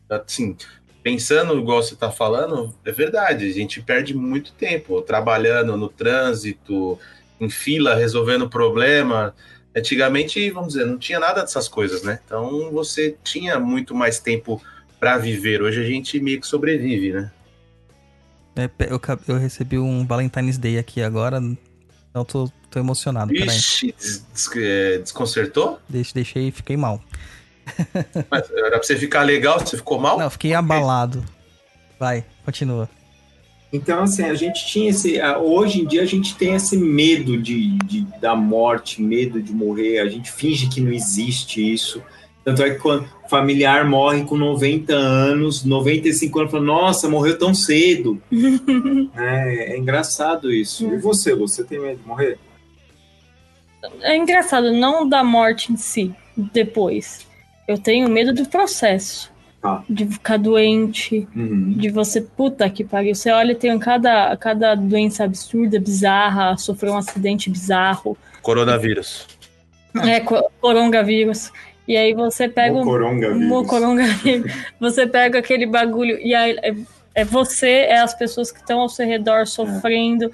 Assim, 0.08 0.56
pensando 1.02 1.58
igual 1.58 1.82
você 1.82 1.96
tá 1.96 2.10
falando, 2.10 2.74
é 2.84 2.92
verdade, 2.92 3.46
a 3.48 3.52
gente 3.52 3.80
perde 3.82 4.14
muito 4.14 4.52
tempo 4.52 5.00
trabalhando 5.02 5.76
no 5.76 5.88
trânsito, 5.88 6.98
em 7.40 7.48
fila, 7.48 7.94
resolvendo 7.94 8.48
problema. 8.48 9.34
Antigamente, 9.74 10.50
vamos 10.50 10.74
dizer, 10.74 10.84
não 10.84 10.98
tinha 10.98 11.18
nada 11.20 11.40
dessas 11.42 11.68
coisas, 11.68 12.02
né? 12.02 12.18
Então 12.24 12.70
você 12.72 13.16
tinha 13.22 13.58
muito 13.58 13.94
mais 13.94 14.18
tempo 14.18 14.60
para 14.98 15.16
viver. 15.16 15.62
Hoje 15.62 15.80
a 15.80 15.84
gente 15.86 16.20
meio 16.20 16.40
que 16.40 16.46
sobrevive, 16.46 17.12
né? 17.12 17.30
É, 18.56 18.68
eu, 18.90 19.00
eu 19.28 19.38
recebi 19.38 19.78
um 19.78 20.04
Valentine's 20.04 20.58
Day 20.58 20.76
aqui 20.76 21.00
agora, 21.00 21.40
então 22.10 22.24
tô, 22.24 22.50
tô 22.68 22.78
emocionado. 22.78 23.32
Ixi, 23.32 23.94
des- 23.96 24.26
des- 24.34 24.50
é, 24.56 24.98
desconcertou? 24.98 25.78
Deixe- 25.88 26.12
deixei 26.12 26.48
e 26.48 26.50
fiquei 26.50 26.76
mal. 26.76 27.00
Mas 28.30 28.50
era 28.50 28.70
pra 28.70 28.82
você 28.82 28.96
ficar 28.96 29.22
legal, 29.22 29.58
você 29.60 29.76
ficou 29.76 29.98
mal? 29.98 30.18
Não, 30.18 30.30
fiquei 30.30 30.54
abalado. 30.54 31.24
Vai, 31.98 32.24
continua. 32.44 32.88
Então, 33.72 34.02
assim, 34.02 34.24
a 34.24 34.34
gente 34.34 34.66
tinha 34.66 34.90
esse. 34.90 35.20
Hoje 35.22 35.82
em 35.82 35.86
dia 35.86 36.02
a 36.02 36.06
gente 36.06 36.34
tem 36.34 36.54
esse 36.54 36.76
medo 36.76 37.36
de, 37.40 37.76
de- 37.84 38.00
da 38.20 38.34
morte, 38.34 39.00
medo 39.00 39.40
de 39.40 39.52
morrer, 39.52 40.00
a 40.00 40.08
gente 40.08 40.30
finge 40.30 40.68
que 40.68 40.80
não 40.80 40.92
existe 40.92 41.72
isso. 41.72 42.02
Tanto 42.42 42.62
é 42.64 42.70
que 42.70 42.80
quando 42.80 43.06
o 43.24 43.28
familiar 43.28 43.84
morre 43.86 44.24
com 44.24 44.36
90 44.36 44.92
anos, 44.94 45.62
95 45.62 46.38
anos, 46.40 46.50
fala, 46.50 46.64
nossa, 46.64 47.08
morreu 47.08 47.38
tão 47.38 47.54
cedo. 47.54 48.20
é, 49.14 49.74
é 49.74 49.78
engraçado 49.78 50.50
isso. 50.50 50.84
E 50.92 50.96
você, 50.98 51.34
você 51.34 51.62
tem 51.62 51.78
medo 51.78 52.00
de 52.00 52.08
morrer? 52.08 52.38
É 54.00 54.16
engraçado, 54.16 54.72
não 54.72 55.08
da 55.08 55.22
morte 55.22 55.72
em 55.72 55.76
si, 55.76 56.14
depois. 56.36 57.26
Eu 57.68 57.78
tenho 57.78 58.08
medo 58.08 58.32
do 58.32 58.48
processo. 58.48 59.30
Tá. 59.60 59.84
De 59.90 60.06
ficar 60.06 60.38
doente, 60.38 61.28
Uhum. 61.36 61.72
de 61.76 61.90
você, 61.90 62.20
puta 62.22 62.68
que 62.70 62.82
pariu. 62.82 63.14
Você 63.14 63.30
olha, 63.30 63.54
tem 63.54 63.78
cada, 63.78 64.34
cada 64.38 64.74
doença 64.74 65.24
absurda, 65.24 65.78
bizarra, 65.78 66.56
sofreu 66.56 66.92
um 66.94 66.96
acidente 66.96 67.50
bizarro, 67.50 68.16
Coronavírus. 68.40 69.26
é, 70.02 70.18
co- 70.20 70.50
coronavírus. 70.62 71.52
E 71.86 71.94
aí 71.94 72.14
você 72.14 72.48
pega 72.48 72.74
O 72.74 72.80
um 72.80 72.84
coronavírus. 72.84 73.36
um 73.52 73.64
coronavírus. 73.66 74.52
Você 74.80 75.06
pega 75.06 75.40
aquele 75.40 75.66
bagulho 75.66 76.18
e 76.20 76.34
aí 76.34 76.56
é, 76.62 76.74
é 77.16 77.24
você, 77.24 77.68
é 77.88 77.98
as 77.98 78.14
pessoas 78.14 78.50
que 78.52 78.60
estão 78.60 78.80
ao 78.80 78.88
seu 78.88 79.06
redor 79.06 79.46
sofrendo. 79.46 80.30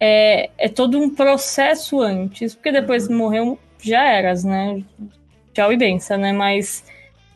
É, 0.00 0.50
é 0.58 0.68
todo 0.68 0.98
um 0.98 1.08
processo 1.08 2.00
antes, 2.02 2.54
porque 2.54 2.72
depois 2.72 3.06
que 3.06 3.14
morreu, 3.14 3.56
já 3.80 4.04
eras, 4.04 4.42
né? 4.44 4.82
Tchau 5.54 5.72
e 5.72 5.76
benção, 5.76 6.18
né? 6.18 6.32
Mas 6.32 6.84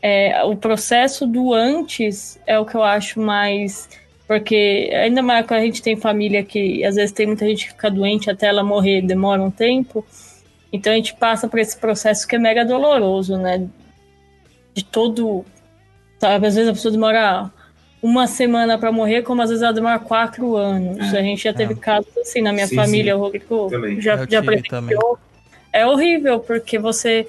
é, 0.02 0.42
o 0.44 0.56
processo 0.56 1.26
do 1.26 1.52
antes 1.52 2.38
é 2.46 2.58
o 2.58 2.64
que 2.64 2.74
eu 2.76 2.82
acho 2.82 3.20
mais. 3.20 3.88
Porque 4.26 4.90
ainda 4.92 5.22
mais 5.22 5.46
quando 5.46 5.60
a 5.60 5.64
gente 5.64 5.82
tem 5.82 5.96
família 5.96 6.42
que 6.42 6.84
às 6.84 6.96
vezes 6.96 7.12
tem 7.12 7.26
muita 7.26 7.46
gente 7.46 7.66
que 7.66 7.72
fica 7.72 7.90
doente 7.90 8.30
até 8.30 8.46
ela 8.46 8.64
morrer, 8.64 9.02
demora 9.02 9.40
um 9.42 9.50
tempo. 9.50 10.04
Então 10.72 10.92
a 10.92 10.96
gente 10.96 11.14
passa 11.14 11.48
por 11.48 11.58
esse 11.58 11.76
processo 11.78 12.26
que 12.26 12.34
é 12.36 12.38
mega 12.38 12.64
doloroso, 12.64 13.36
né? 13.36 13.66
De 14.74 14.84
todo. 14.84 15.44
Sabe, 16.18 16.46
às 16.46 16.54
vezes 16.54 16.68
a 16.68 16.72
pessoa 16.72 16.92
demora 16.92 17.50
uma 18.02 18.26
semana 18.26 18.78
para 18.78 18.92
morrer, 18.92 19.22
como 19.22 19.42
às 19.42 19.50
vezes 19.50 19.62
ela 19.62 19.72
demora 19.72 19.98
quatro 19.98 20.56
anos. 20.56 21.12
É, 21.12 21.18
a 21.18 21.22
gente 21.22 21.42
já 21.44 21.52
teve 21.52 21.74
casos 21.74 22.16
assim 22.18 22.40
na 22.40 22.52
minha 22.52 22.66
Sim, 22.66 22.76
família, 22.76 23.12
sim. 23.12 23.18
o 23.18 23.22
Rodrigo 23.22 23.68
Também. 23.70 24.00
já, 24.00 24.26
já 24.26 24.42
presenciou. 24.42 24.80
também. 24.80 24.98
É 25.72 25.86
horrível, 25.86 26.40
porque 26.40 26.78
você. 26.78 27.26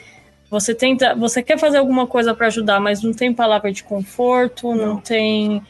Você 0.50 0.74
tenta, 0.74 1.14
você 1.14 1.44
quer 1.44 1.58
fazer 1.60 1.78
alguma 1.78 2.08
coisa 2.08 2.34
para 2.34 2.48
ajudar, 2.48 2.80
mas 2.80 3.04
não 3.04 3.14
tem 3.14 3.34
palavra 3.34 3.72
de 3.72 3.84
conforto, 3.84 4.74
não, 4.74 4.88
Não. 4.88 4.98
tem, 5.02 5.62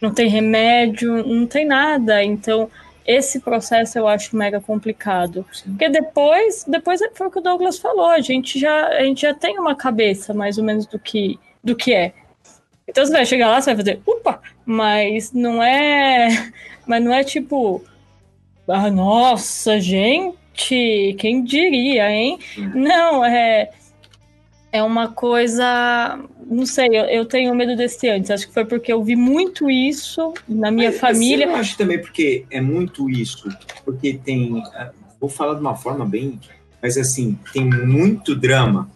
não 0.00 0.12
tem 0.12 0.28
remédio, 0.28 1.26
não 1.26 1.46
tem 1.46 1.66
nada. 1.66 2.24
Então, 2.24 2.70
esse 3.06 3.40
processo 3.40 3.98
eu 3.98 4.08
acho 4.08 4.34
mega 4.34 4.60
complicado. 4.60 5.44
Porque 5.64 5.88
depois, 5.88 6.64
depois 6.66 7.00
foi 7.14 7.26
o 7.26 7.30
que 7.30 7.38
o 7.38 7.42
Douglas 7.42 7.78
falou, 7.78 8.06
a 8.06 8.20
gente 8.20 8.58
já, 8.58 8.88
a 8.88 9.02
gente 9.02 9.22
já 9.22 9.34
tem 9.34 9.58
uma 9.58 9.74
cabeça 9.74 10.32
mais 10.32 10.56
ou 10.56 10.64
menos 10.64 10.86
do 10.86 10.98
que, 10.98 11.38
do 11.62 11.76
que 11.76 11.92
é. 11.92 12.12
Então 12.88 13.04
você 13.04 13.12
vai 13.12 13.26
chegar 13.26 13.48
lá, 13.48 13.60
você 13.60 13.74
vai 13.74 13.84
fazer, 13.84 14.00
upa, 14.06 14.40
mas 14.64 15.32
não 15.32 15.62
é, 15.62 16.52
mas 16.86 17.02
não 17.04 17.12
é 17.12 17.22
tipo, 17.22 17.82
ah, 18.66 18.90
nossa, 18.90 19.78
gente, 19.78 21.14
quem 21.18 21.44
diria, 21.44 22.10
hein? 22.10 22.38
Não, 22.74 23.24
é 23.24 23.70
é 24.72 24.82
uma 24.82 25.08
coisa, 25.08 26.18
não 26.46 26.64
sei, 26.64 26.88
eu, 26.88 27.04
eu 27.04 27.26
tenho 27.26 27.54
medo 27.54 27.76
desse 27.76 28.08
antes. 28.08 28.30
Acho 28.30 28.48
que 28.48 28.54
foi 28.54 28.64
porque 28.64 28.90
eu 28.90 29.04
vi 29.04 29.14
muito 29.14 29.70
isso 29.70 30.32
na 30.48 30.70
minha 30.70 30.90
Mas, 30.90 30.98
família. 30.98 31.44
assim, 31.44 31.54
Eu 31.54 31.60
acho 31.60 31.76
também 31.76 32.00
porque 32.00 32.46
é 32.50 32.60
muito 32.60 33.08
isso. 33.10 33.48
Porque 33.84 34.14
tem. 34.14 34.62
ah, 34.74 34.90
Vou 35.20 35.28
falar 35.28 35.54
de 35.54 35.60
uma 35.60 35.76
forma 35.76 36.04
bem. 36.06 36.40
Mas 36.82 36.96
assim, 36.96 37.38
tem 37.52 37.64
muito 37.64 38.34
drama. 38.34 38.90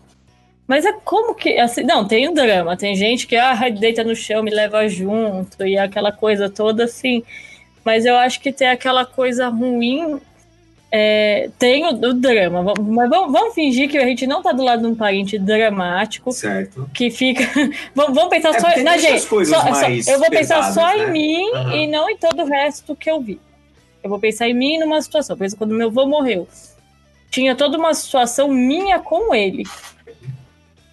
Mas 0.66 0.84
é 0.86 0.92
como 1.04 1.34
que. 1.34 1.58
Assim, 1.58 1.82
não, 1.84 2.08
tem 2.08 2.26
um 2.28 2.34
drama. 2.34 2.76
Tem 2.76 2.96
gente 2.96 3.26
que 3.26 3.36
ah, 3.36 3.68
deita 3.68 4.02
no 4.02 4.16
chão, 4.16 4.42
me 4.42 4.50
leva 4.50 4.88
junto, 4.88 5.64
e 5.64 5.76
aquela 5.78 6.10
coisa 6.10 6.48
toda 6.48 6.84
assim. 6.84 7.22
Mas 7.84 8.04
eu 8.04 8.16
acho 8.16 8.40
que 8.40 8.50
tem 8.50 8.68
aquela 8.68 9.04
coisa 9.04 9.48
ruim. 9.48 10.18
É, 10.98 11.50
tem 11.58 11.84
o, 11.84 11.88
o 11.90 12.14
drama. 12.14 12.62
Vamos- 12.62 12.88
Mas 12.94 13.10
vamos, 13.10 13.30
vamos 13.32 13.54
fingir 13.54 13.90
que 13.90 13.98
a 13.98 14.06
gente 14.06 14.26
não 14.26 14.42
tá 14.42 14.52
do 14.52 14.62
lado 14.62 14.80
de 14.80 14.86
um 14.86 14.94
parente 14.94 15.38
dramático. 15.38 16.32
Certo? 16.32 16.88
Que 16.94 17.10
fica. 17.10 17.44
vamos, 17.94 18.14
vamos 18.14 18.30
pensar 18.30 18.54
É, 18.54 18.60
só 18.60 18.82
na 18.82 18.96
gente. 18.96 19.12
as 19.14 19.24
coisas 19.26 19.54
só- 19.54 19.60
só- 19.74 19.88
eu 20.12 20.18
vou 20.18 20.30
pensar 20.30 20.56
pesadas, 20.70 20.74
só 20.74 20.96
né? 20.96 21.04
em 21.04 21.10
mim 21.10 21.50
Aham. 21.52 21.74
e 21.76 21.86
não 21.86 22.08
em 22.08 22.16
todo 22.16 22.42
o 22.42 22.46
resto 22.46 22.96
que 22.96 23.10
eu 23.10 23.20
vi. 23.20 23.38
Eu 24.02 24.08
vou 24.08 24.18
pensar 24.18 24.48
em 24.48 24.54
mim 24.54 24.78
numa 24.78 25.02
situação. 25.02 25.36
Por 25.36 25.44
exemplo, 25.44 25.66
quando 25.66 25.76
meu 25.76 25.88
avô 25.88 26.06
morreu, 26.06 26.48
tinha 27.30 27.54
toda 27.54 27.76
uma 27.76 27.92
situação 27.92 28.48
minha 28.48 28.98
com 28.98 29.34
ele. 29.34 29.64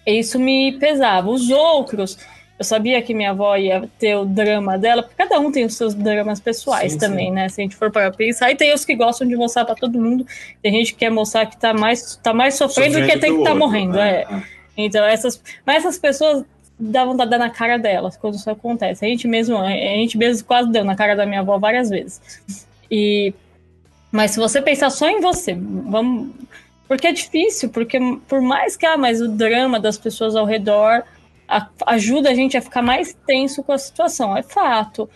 Isso 0.06 0.38
me 0.38 0.72
pesava. 0.78 1.30
Os 1.30 1.48
outros, 1.50 2.18
Eu 2.58 2.64
sabia 2.64 3.02
que 3.02 3.12
minha 3.12 3.30
avó 3.30 3.56
ia 3.56 3.88
ter 3.98 4.16
o 4.16 4.24
drama 4.24 4.78
dela, 4.78 5.02
porque 5.02 5.16
cada 5.16 5.40
um 5.40 5.50
tem 5.50 5.64
os 5.64 5.74
seus 5.74 5.92
dramas 5.92 6.38
pessoais 6.38 6.92
Sim, 6.92 6.98
também, 6.98 7.26
sim. 7.26 7.32
né? 7.32 7.48
Se 7.48 7.60
a 7.60 7.64
gente 7.64 7.74
for 7.74 7.90
para 7.90 8.10
pensar, 8.12 8.50
e 8.50 8.56
tem 8.56 8.72
os 8.72 8.84
que 8.84 8.94
gostam 8.94 9.26
de 9.26 9.34
mostrar 9.34 9.64
para 9.64 9.74
todo 9.74 10.00
mundo, 10.00 10.24
tem 10.62 10.72
gente 10.72 10.92
que 10.92 11.00
quer 11.00 11.10
mostrar 11.10 11.46
que 11.46 11.56
tá 11.56 11.74
mais, 11.74 12.16
tá 12.16 12.32
mais 12.32 12.54
sofrendo 12.54 13.00
do 13.00 13.06
que 13.06 13.18
tem 13.18 13.32
que 13.32 13.38
estar 13.38 13.50
tá 13.50 13.56
morrendo, 13.56 13.94
né? 13.94 14.22
é. 14.22 14.42
Então, 14.76 15.04
essas, 15.04 15.40
mas 15.64 15.78
essas 15.78 15.98
pessoas 15.98 16.44
dá 16.78 17.04
vontade 17.04 17.30
de 17.30 17.36
dar 17.36 17.38
na 17.38 17.50
cara 17.50 17.78
delas 17.78 18.16
quando 18.16 18.34
isso 18.34 18.50
acontece. 18.50 19.04
A 19.04 19.08
gente 19.08 19.26
mesmo, 19.28 19.56
a 19.56 19.68
gente 19.68 20.18
mesmo 20.18 20.44
quase 20.44 20.70
deu 20.70 20.84
na 20.84 20.96
cara 20.96 21.14
da 21.14 21.26
minha 21.26 21.40
avó 21.40 21.58
várias 21.58 21.90
vezes. 21.90 22.20
E 22.90 23.32
mas 24.10 24.30
se 24.30 24.38
você 24.38 24.62
pensar 24.62 24.90
só 24.90 25.08
em 25.08 25.20
você, 25.20 25.54
vamos 25.54 26.30
porque 26.86 27.06
é 27.06 27.12
difícil, 27.12 27.70
porque 27.70 27.98
por 28.28 28.40
mais 28.40 28.76
que 28.76 28.86
ah, 28.86 28.96
mas 28.96 29.20
o 29.20 29.28
drama 29.28 29.80
das 29.80 29.96
pessoas 29.96 30.36
ao 30.36 30.44
redor 30.44 31.02
a- 31.48 31.68
ajuda 31.86 32.30
a 32.30 32.34
gente 32.34 32.56
a 32.56 32.62
ficar 32.62 32.82
mais 32.82 33.16
tenso 33.26 33.62
com 33.62 33.72
a 33.72 33.78
situação, 33.78 34.36
é 34.36 34.42
fato. 34.42 35.08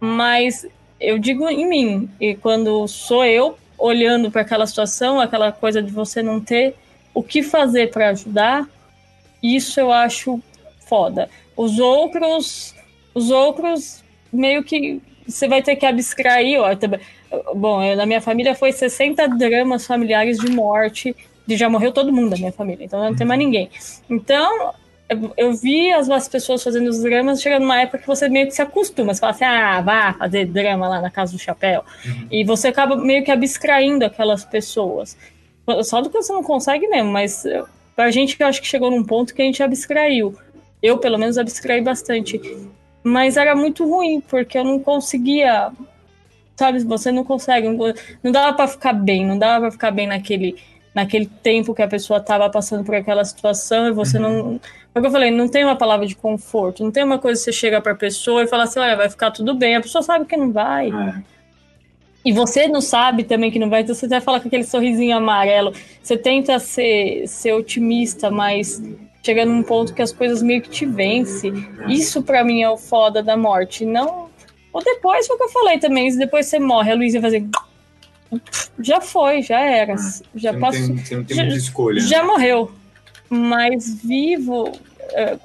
Mas 0.00 0.66
eu 1.00 1.18
digo 1.18 1.48
em 1.48 1.68
mim, 1.68 2.10
e 2.20 2.34
quando 2.34 2.86
sou 2.88 3.24
eu 3.24 3.56
olhando 3.78 4.30
para 4.30 4.42
aquela 4.42 4.66
situação, 4.66 5.20
aquela 5.20 5.52
coisa 5.52 5.82
de 5.82 5.90
você 5.90 6.22
não 6.22 6.40
ter 6.40 6.74
o 7.12 7.22
que 7.22 7.42
fazer 7.42 7.90
para 7.90 8.10
ajudar, 8.10 8.68
isso 9.42 9.78
eu 9.78 9.92
acho 9.92 10.40
foda. 10.86 11.28
Os 11.56 11.78
outros, 11.78 12.74
os 13.14 13.30
outros 13.30 14.02
meio 14.32 14.64
que 14.64 15.00
você 15.26 15.48
vai 15.48 15.62
ter 15.62 15.76
que 15.76 15.86
abstrair, 15.86 16.60
ó, 16.60 16.74
também. 16.76 17.00
Bom, 17.54 17.82
eu, 17.82 17.96
na 17.96 18.06
minha 18.06 18.20
família 18.20 18.54
foi 18.54 18.72
60 18.72 19.26
dramas 19.28 19.86
familiares 19.86 20.38
de 20.38 20.50
morte, 20.50 21.14
de 21.46 21.56
já 21.56 21.68
morreu 21.68 21.92
todo 21.92 22.12
mundo 22.12 22.30
da 22.30 22.36
minha 22.36 22.52
família, 22.52 22.84
então 22.84 23.02
não 23.02 23.14
tem 23.14 23.26
mais 23.26 23.38
ninguém. 23.38 23.70
Então, 24.08 24.72
eu, 25.36 25.52
vi 25.52 25.92
as, 25.92 26.08
as 26.08 26.28
pessoas 26.28 26.62
fazendo 26.62 26.88
os 26.88 27.02
dramas, 27.02 27.42
chegando 27.42 27.62
numa 27.62 27.80
época 27.80 27.98
que 27.98 28.06
você 28.06 28.28
meio 28.28 28.46
que 28.46 28.54
se 28.54 28.62
acostuma, 28.62 29.12
você 29.12 29.20
fala 29.20 29.32
assim, 29.32 29.44
ah, 29.44 29.80
vá 29.80 30.14
fazer 30.14 30.46
drama 30.46 30.88
lá 30.88 31.00
na 31.00 31.10
casa 31.10 31.32
do 31.32 31.38
chapéu. 31.38 31.84
E 32.30 32.44
você 32.44 32.68
acaba 32.68 32.96
meio 32.96 33.22
que 33.22 33.30
abstraindo 33.30 34.04
aquelas 34.04 34.44
pessoas. 34.44 35.16
Só 35.82 36.00
do 36.00 36.10
que 36.10 36.16
você 36.16 36.32
não 36.32 36.42
consegue 36.42 36.88
mesmo, 36.88 37.10
mas 37.10 37.44
pra 37.94 38.10
gente 38.10 38.36
eu 38.38 38.46
acho 38.46 38.60
que 38.60 38.66
chegou 38.66 38.90
num 38.90 39.04
ponto 39.04 39.34
que 39.34 39.42
a 39.42 39.44
gente 39.44 39.62
abstraiu. 39.62 40.36
Eu, 40.82 40.98
pelo 40.98 41.18
menos, 41.18 41.38
abstraí 41.38 41.80
bastante. 41.80 42.40
Mas 43.02 43.36
era 43.36 43.54
muito 43.56 43.88
ruim, 43.88 44.20
porque 44.20 44.58
eu 44.58 44.64
não 44.64 44.78
conseguia. 44.78 45.72
Sabe, 46.56 46.84
você 46.84 47.10
não 47.10 47.24
consegue. 47.24 47.68
Não, 47.68 47.94
não 48.22 48.32
dava 48.32 48.54
pra 48.54 48.68
ficar 48.68 48.92
bem, 48.92 49.26
não 49.26 49.38
dava 49.38 49.62
pra 49.62 49.70
ficar 49.70 49.90
bem 49.90 50.06
naquele, 50.06 50.56
naquele 50.94 51.26
tempo 51.26 51.74
que 51.74 51.82
a 51.82 51.88
pessoa 51.88 52.20
tava 52.20 52.50
passando 52.50 52.84
por 52.84 52.94
aquela 52.94 53.24
situação 53.24 53.88
e 53.88 53.92
você 53.92 54.18
não. 54.18 54.60
Porque 54.94 55.08
eu 55.08 55.10
falei, 55.10 55.30
não 55.30 55.48
tem 55.48 55.64
uma 55.64 55.74
palavra 55.76 56.06
de 56.06 56.14
conforto, 56.14 56.82
não 56.84 56.90
tem 56.92 57.02
uma 57.02 57.18
coisa 57.18 57.38
que 57.40 57.44
você 57.44 57.52
chega 57.52 57.80
pra 57.80 57.94
pessoa 57.96 58.44
e 58.44 58.46
fala 58.46 58.62
assim: 58.62 58.78
olha, 58.78 58.96
vai 58.96 59.10
ficar 59.10 59.30
tudo 59.32 59.52
bem. 59.54 59.74
A 59.76 59.80
pessoa 59.80 60.02
sabe 60.02 60.24
que 60.24 60.36
não 60.36 60.52
vai. 60.52 60.88
É. 60.90 61.14
E 62.24 62.32
você 62.32 62.68
não 62.68 62.80
sabe 62.80 63.24
também 63.24 63.50
que 63.50 63.58
não 63.58 63.68
vai, 63.68 63.82
então 63.82 63.94
você 63.94 64.06
até 64.06 64.20
fala 64.20 64.40
com 64.40 64.46
aquele 64.48 64.64
sorrisinho 64.64 65.16
amarelo. 65.16 65.74
Você 66.02 66.16
tenta 66.16 66.58
ser, 66.58 67.26
ser 67.26 67.52
otimista, 67.52 68.30
mas 68.30 68.80
chega 69.22 69.44
num 69.44 69.62
ponto 69.62 69.92
que 69.92 70.00
as 70.00 70.12
coisas 70.12 70.40
meio 70.42 70.62
que 70.62 70.70
te 70.70 70.86
vencem. 70.86 71.52
Isso 71.88 72.22
pra 72.22 72.42
mim 72.44 72.62
é 72.62 72.70
o 72.70 72.76
foda 72.78 73.22
da 73.22 73.36
morte. 73.36 73.84
Não. 73.84 74.30
Ou 74.72 74.82
depois 74.82 75.26
foi 75.26 75.36
o 75.36 75.38
que 75.38 75.44
eu 75.44 75.50
falei 75.50 75.78
também. 75.78 76.10
Se 76.10 76.18
depois 76.18 76.46
você 76.46 76.58
morre, 76.58 76.92
a 76.92 76.94
Luísa 76.94 77.20
vai 77.20 77.30
fazer. 77.32 77.46
Já 78.80 79.00
foi, 79.00 79.42
já 79.42 79.60
era. 79.60 79.94
Já 80.34 80.50
Você 80.50 80.52
não 80.52 80.60
passou. 80.60 80.86
tem, 80.86 80.96
você 81.04 81.16
não 81.16 81.24
tem 81.24 81.36
já- 81.36 81.42
muita 81.44 81.58
escolha. 81.58 82.00
né? 82.02 82.08
Já 82.08 82.24
morreu. 82.24 82.72
Mas 83.28 84.02
vivo, 84.02 84.72
é, 85.12 85.38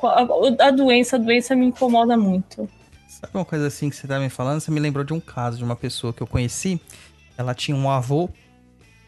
a, 0.61 0.71
doença, 0.71 1.15
a 1.15 1.19
doença 1.19 1.55
me 1.55 1.65
incomoda 1.65 2.17
muito. 2.17 2.69
Sabe 3.07 3.31
uma 3.33 3.45
coisa 3.45 3.67
assim 3.67 3.89
que 3.89 3.95
você 3.95 4.07
tá 4.07 4.19
me 4.19 4.29
falando? 4.29 4.61
Você 4.61 4.71
me 4.71 4.79
lembrou 4.79 5.03
de 5.03 5.13
um 5.13 5.19
caso 5.19 5.57
de 5.57 5.63
uma 5.63 5.75
pessoa 5.75 6.13
que 6.13 6.21
eu 6.21 6.27
conheci. 6.27 6.79
Ela 7.37 7.53
tinha 7.53 7.75
um 7.75 7.89
avô. 7.89 8.29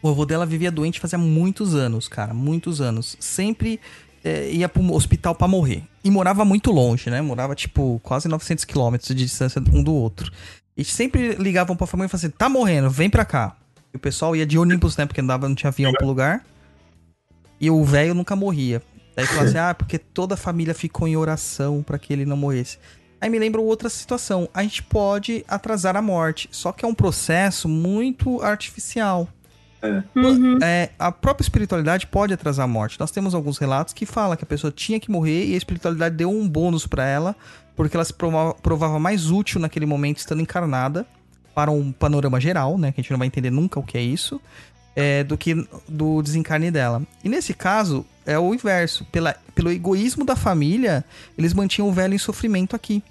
O 0.02 0.08
avô 0.08 0.26
dela 0.26 0.44
vivia 0.44 0.70
doente 0.70 1.00
fazia 1.00 1.18
muitos 1.18 1.74
anos, 1.74 2.08
cara. 2.08 2.34
Muitos 2.34 2.80
anos. 2.80 3.16
Sempre 3.20 3.80
é, 4.24 4.50
ia 4.50 4.68
pro 4.68 4.92
hospital 4.92 5.34
pra 5.34 5.48
morrer. 5.48 5.82
E 6.04 6.10
morava 6.10 6.44
muito 6.44 6.70
longe, 6.70 7.08
né? 7.08 7.20
Morava, 7.20 7.54
tipo, 7.54 8.00
quase 8.02 8.28
900 8.28 8.64
quilômetros 8.64 9.08
de 9.08 9.24
distância 9.24 9.62
um 9.72 9.82
do 9.82 9.94
outro. 9.94 10.30
E 10.76 10.84
sempre 10.84 11.34
ligavam 11.34 11.76
pra 11.76 11.86
família 11.86 12.06
e 12.06 12.10
falavam 12.10 12.28
assim: 12.28 12.36
tá 12.36 12.48
morrendo, 12.48 12.90
vem 12.90 13.08
pra 13.08 13.24
cá. 13.24 13.56
E 13.92 13.96
o 13.96 14.00
pessoal 14.00 14.34
ia 14.34 14.46
de 14.46 14.58
ônibus, 14.58 14.96
né? 14.96 15.06
Porque 15.06 15.20
não, 15.20 15.28
dava, 15.28 15.48
não 15.48 15.54
tinha 15.54 15.68
avião 15.68 15.92
pro 15.92 16.06
lugar. 16.06 16.44
E 17.62 17.70
o 17.70 17.84
velho 17.84 18.12
nunca 18.12 18.34
morria. 18.34 18.82
Daí 19.14 19.24
falava 19.24 19.46
assim: 19.46 19.56
ah, 19.58 19.72
porque 19.72 19.96
toda 19.98 20.34
a 20.34 20.36
família 20.36 20.74
ficou 20.74 21.06
em 21.06 21.16
oração 21.16 21.82
pra 21.82 21.98
que 21.98 22.12
ele 22.12 22.26
não 22.26 22.36
morresse. 22.36 22.78
Aí 23.20 23.30
me 23.30 23.38
lembra 23.38 23.60
outra 23.60 23.88
situação. 23.88 24.48
A 24.52 24.64
gente 24.64 24.82
pode 24.82 25.44
atrasar 25.46 25.96
a 25.96 26.02
morte, 26.02 26.48
só 26.50 26.72
que 26.72 26.84
é 26.84 26.88
um 26.88 26.94
processo 26.94 27.68
muito 27.68 28.42
artificial. 28.42 29.28
Uhum. 30.14 30.58
É, 30.62 30.90
a 30.98 31.10
própria 31.12 31.44
espiritualidade 31.44 32.06
pode 32.08 32.32
atrasar 32.32 32.64
a 32.64 32.68
morte. 32.68 32.98
Nós 32.98 33.10
temos 33.10 33.34
alguns 33.34 33.58
relatos 33.58 33.94
que 33.94 34.06
falam 34.06 34.36
que 34.36 34.44
a 34.44 34.46
pessoa 34.46 34.72
tinha 34.72 34.98
que 34.98 35.10
morrer 35.10 35.46
e 35.46 35.54
a 35.54 35.56
espiritualidade 35.56 36.16
deu 36.16 36.30
um 36.30 36.48
bônus 36.48 36.86
pra 36.86 37.04
ela, 37.04 37.36
porque 37.76 37.96
ela 37.96 38.04
se 38.04 38.12
prova- 38.12 38.54
provava 38.54 38.98
mais 38.98 39.30
útil 39.30 39.60
naquele 39.60 39.86
momento 39.86 40.18
estando 40.18 40.40
encarnada 40.42 41.06
para 41.54 41.70
um 41.70 41.92
panorama 41.92 42.40
geral, 42.40 42.78
né? 42.78 42.92
Que 42.92 43.00
a 43.00 43.02
gente 43.02 43.10
não 43.10 43.18
vai 43.18 43.26
entender 43.26 43.50
nunca 43.50 43.78
o 43.78 43.82
que 43.82 43.98
é 43.98 44.02
isso, 44.02 44.40
é, 44.94 45.24
do 45.24 45.36
que 45.38 45.54
do 45.88 46.20
desencarne 46.22 46.70
dela. 46.70 47.02
E 47.24 47.28
nesse 47.28 47.54
caso, 47.54 48.04
é 48.26 48.38
o 48.38 48.54
inverso. 48.54 49.04
Pela, 49.12 49.34
pelo 49.54 49.70
egoísmo 49.70 50.24
da 50.24 50.36
família, 50.36 51.04
eles 51.36 51.54
mantinham 51.54 51.88
o 51.88 51.92
velho 51.92 52.14
em 52.14 52.18
sofrimento 52.18 52.76
aqui. 52.76 53.02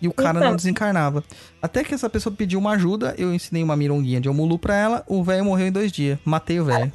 E 0.00 0.08
o 0.08 0.12
cara 0.12 0.38
Então. 0.38 0.50
não 0.50 0.56
desencarnava. 0.56 1.22
Até 1.60 1.84
que 1.84 1.94
essa 1.94 2.10
pessoa 2.10 2.34
pediu 2.34 2.58
uma 2.58 2.72
ajuda, 2.72 3.14
eu 3.16 3.32
ensinei 3.32 3.62
uma 3.62 3.76
mironguinha 3.76 4.20
de 4.20 4.28
Omulu 4.28 4.58
pra 4.58 4.74
ela, 4.76 5.04
o 5.06 5.22
velho 5.22 5.44
morreu 5.44 5.68
em 5.68 5.72
dois 5.72 5.92
dias. 5.92 6.18
Matei 6.24 6.58
o 6.58 6.64
velho. 6.64 6.90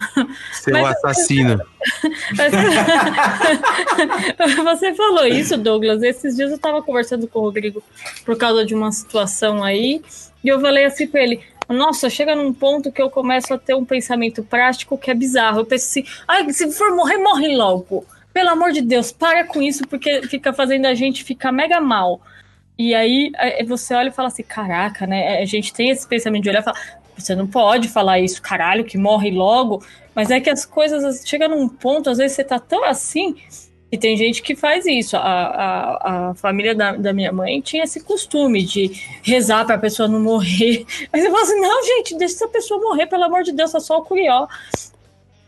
Seu 0.52 0.72
Mas- 0.80 0.96
assassino. 0.96 1.60
Você 4.64 4.94
falou 4.94 5.26
isso, 5.26 5.56
Douglas. 5.56 6.02
Esses 6.02 6.36
dias 6.36 6.50
eu 6.50 6.58
tava 6.58 6.82
conversando 6.82 7.26
com 7.28 7.38
o 7.38 7.42
Rodrigo 7.42 7.82
por 8.24 8.36
causa 8.36 8.64
de 8.64 8.74
uma 8.74 8.90
situação 8.92 9.62
aí, 9.62 10.02
e 10.42 10.48
eu 10.48 10.60
falei 10.60 10.84
assim 10.84 11.06
pra 11.06 11.22
ele: 11.22 11.40
Nossa, 11.72 12.10
chega 12.10 12.34
num 12.34 12.52
ponto 12.52 12.92
que 12.92 13.00
eu 13.00 13.10
começo 13.10 13.52
a 13.54 13.58
ter 13.58 13.74
um 13.74 13.84
pensamento 13.84 14.42
prático 14.42 14.98
que 14.98 15.10
é 15.10 15.14
bizarro. 15.14 15.60
Eu 15.60 15.66
penso 15.66 15.88
assim: 15.88 16.04
ai, 16.26 16.50
se 16.52 16.70
for 16.72 16.94
morrer, 16.94 17.18
morre 17.18 17.56
logo. 17.56 18.04
Pelo 18.32 18.50
amor 18.50 18.72
de 18.72 18.80
Deus, 18.80 19.12
para 19.12 19.44
com 19.44 19.60
isso, 19.60 19.86
porque 19.86 20.22
fica 20.22 20.52
fazendo 20.52 20.86
a 20.86 20.94
gente 20.94 21.22
ficar 21.22 21.52
mega 21.52 21.80
mal. 21.80 22.20
E 22.78 22.94
aí 22.94 23.30
é, 23.36 23.62
você 23.64 23.94
olha 23.94 24.08
e 24.08 24.12
fala 24.12 24.28
assim: 24.28 24.42
caraca, 24.42 25.06
né? 25.06 25.38
A 25.38 25.44
gente 25.44 25.72
tem 25.72 25.90
esse 25.90 26.06
pensamento 26.06 26.42
de 26.42 26.50
olhar 26.50 26.60
e 26.60 26.64
falar: 26.64 26.80
você 27.16 27.34
não 27.34 27.46
pode 27.46 27.88
falar 27.88 28.20
isso, 28.20 28.40
caralho, 28.40 28.84
que 28.84 28.96
morre 28.96 29.30
logo. 29.30 29.84
Mas 30.14 30.30
é 30.30 30.40
que 30.40 30.50
as 30.50 30.64
coisas 30.64 31.22
chegam 31.26 31.48
num 31.48 31.68
ponto, 31.68 32.10
às 32.10 32.18
vezes 32.18 32.36
você 32.36 32.44
tá 32.44 32.58
tão 32.58 32.84
assim, 32.84 33.36
e 33.92 33.98
tem 33.98 34.16
gente 34.16 34.40
que 34.40 34.56
faz 34.56 34.86
isso. 34.86 35.18
A, 35.18 35.20
a, 35.20 36.30
a 36.30 36.34
família 36.34 36.74
da, 36.74 36.92
da 36.92 37.12
minha 37.12 37.30
mãe 37.30 37.60
tinha 37.60 37.84
esse 37.84 38.00
costume 38.00 38.64
de 38.64 38.90
rezar 39.22 39.66
pra 39.66 39.76
pessoa 39.76 40.08
não 40.08 40.18
morrer. 40.18 40.86
Mas 41.12 41.22
eu 41.22 41.30
falo 41.30 41.42
assim: 41.42 41.60
não, 41.60 41.84
gente, 41.84 42.16
deixa 42.16 42.36
essa 42.36 42.48
pessoa 42.48 42.80
morrer, 42.80 43.06
pelo 43.06 43.24
amor 43.24 43.42
de 43.42 43.52
Deus, 43.52 43.74
é 43.74 43.80
só 43.80 43.98
o 43.98 44.02
curió. 44.02 44.48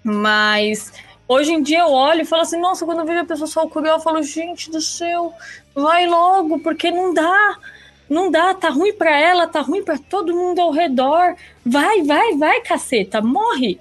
Mas 0.03 0.93
hoje 1.27 1.55
em 1.55 1.63
dia 1.63 1.81
eu 1.81 1.91
olho 1.91 2.21
e 2.21 2.27
falo 2.27 2.43
assim: 2.43 2.61
nossa, 2.61 2.85
quando 2.85 2.99
eu 2.99 3.07
vejo 3.07 3.21
a 3.21 3.25
pessoa 3.25 3.47
só 3.47 3.65
o 3.65 3.71
curió, 3.71 3.95
eu 3.95 4.01
falo: 4.01 4.23
gente 4.23 4.71
do 4.71 4.81
céu, 4.83 5.33
vai 5.75 6.07
logo, 6.07 6.59
porque 6.59 6.91
não 6.91 7.15
dá. 7.15 7.59
Não 8.07 8.31
dá, 8.31 8.53
tá 8.53 8.69
ruim 8.69 8.93
pra 8.93 9.19
ela, 9.19 9.47
tá 9.47 9.63
ruim 9.63 9.83
pra 9.83 9.97
todo 9.97 10.37
mundo 10.37 10.61
ao 10.61 10.71
redor. 10.71 11.35
Vai, 11.65 12.03
vai, 12.03 12.37
vai, 12.37 12.61
caceta, 12.61 13.23
morre. 13.23 13.81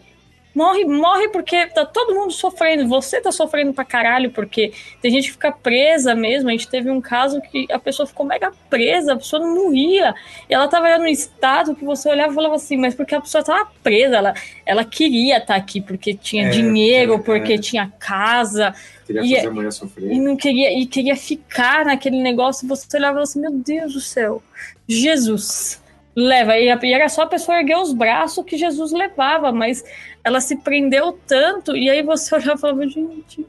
Morre, 0.55 0.85
morre 0.85 1.29
porque 1.29 1.65
tá 1.67 1.83
todo 1.85 2.13
mundo 2.13 2.31
sofrendo. 2.31 2.87
Você 2.87 3.19
tá 3.19 3.31
sofrendo 3.31 3.73
pra 3.73 3.83
caralho, 3.83 4.29
porque 4.29 4.71
tem 5.01 5.09
gente 5.09 5.25
que 5.25 5.31
fica 5.31 5.51
presa 5.51 6.13
mesmo. 6.13 6.49
A 6.49 6.51
gente 6.51 6.67
teve 6.67 6.91
um 6.91 7.01
caso 7.01 7.41
que 7.41 7.65
a 7.71 7.79
pessoa 7.79 8.05
ficou 8.05 8.23
mega 8.25 8.51
presa, 8.69 9.13
a 9.13 9.17
pessoa 9.17 9.41
não 9.41 9.55
morria. 9.55 10.13
E 10.47 10.53
ela 10.53 10.67
tava 10.67 10.95
num 10.99 11.07
estado 11.07 11.75
que 11.75 11.83
você 11.83 12.07
olhava 12.07 12.31
e 12.31 12.35
falava 12.35 12.55
assim, 12.55 12.77
mas 12.77 12.93
porque 12.93 13.15
a 13.15 13.21
pessoa 13.21 13.43
tava 13.43 13.67
presa, 13.81 14.17
ela, 14.17 14.33
ela 14.65 14.85
queria 14.85 15.37
estar 15.37 15.55
aqui 15.55 15.81
porque 15.81 16.13
tinha 16.13 16.45
É, 16.47 16.49
dinheiro, 16.49 17.15
é, 17.15 17.17
porque 17.19 17.53
é. 17.53 17.57
tinha 17.57 17.91
casa, 17.99 18.75
Queria 19.05 19.21
E- 19.21 19.35
fazer 19.35 19.47
a 19.47 19.51
mulher 19.51 19.71
sofrer. 19.73 20.11
e 20.13 20.19
não 20.19 20.37
queria 20.37 20.71
e 20.79 20.85
queria 20.85 21.15
ficar 21.17 21.83
naquele 21.83 22.21
negócio, 22.21 22.65
você 22.65 22.85
olhava 22.95 23.11
e 23.11 23.15
falava 23.15 23.23
assim, 23.23 23.41
meu 23.41 23.51
Deus 23.51 23.93
do 23.93 23.99
céu, 23.99 24.41
Jesus, 24.87 25.81
leva. 26.15 26.57
E, 26.57 26.67
era 26.93 27.09
só 27.09 27.23
a 27.23 27.27
pessoa 27.27 27.57
erguer 27.59 27.77
os 27.77 27.93
braços 27.93 28.43
que 28.45 28.57
Jesus 28.57 28.91
levava, 28.91 29.51
mas 29.51 29.83
ela 30.23 30.39
se 30.41 30.57
prendeu 30.57 31.17
tanto, 31.27 31.75
e 31.75 31.89
aí 31.89 32.01
você 32.03 32.33
olhava 32.35 32.53
e 32.55 32.57
falava, 32.61 32.87
gente. 32.87 33.45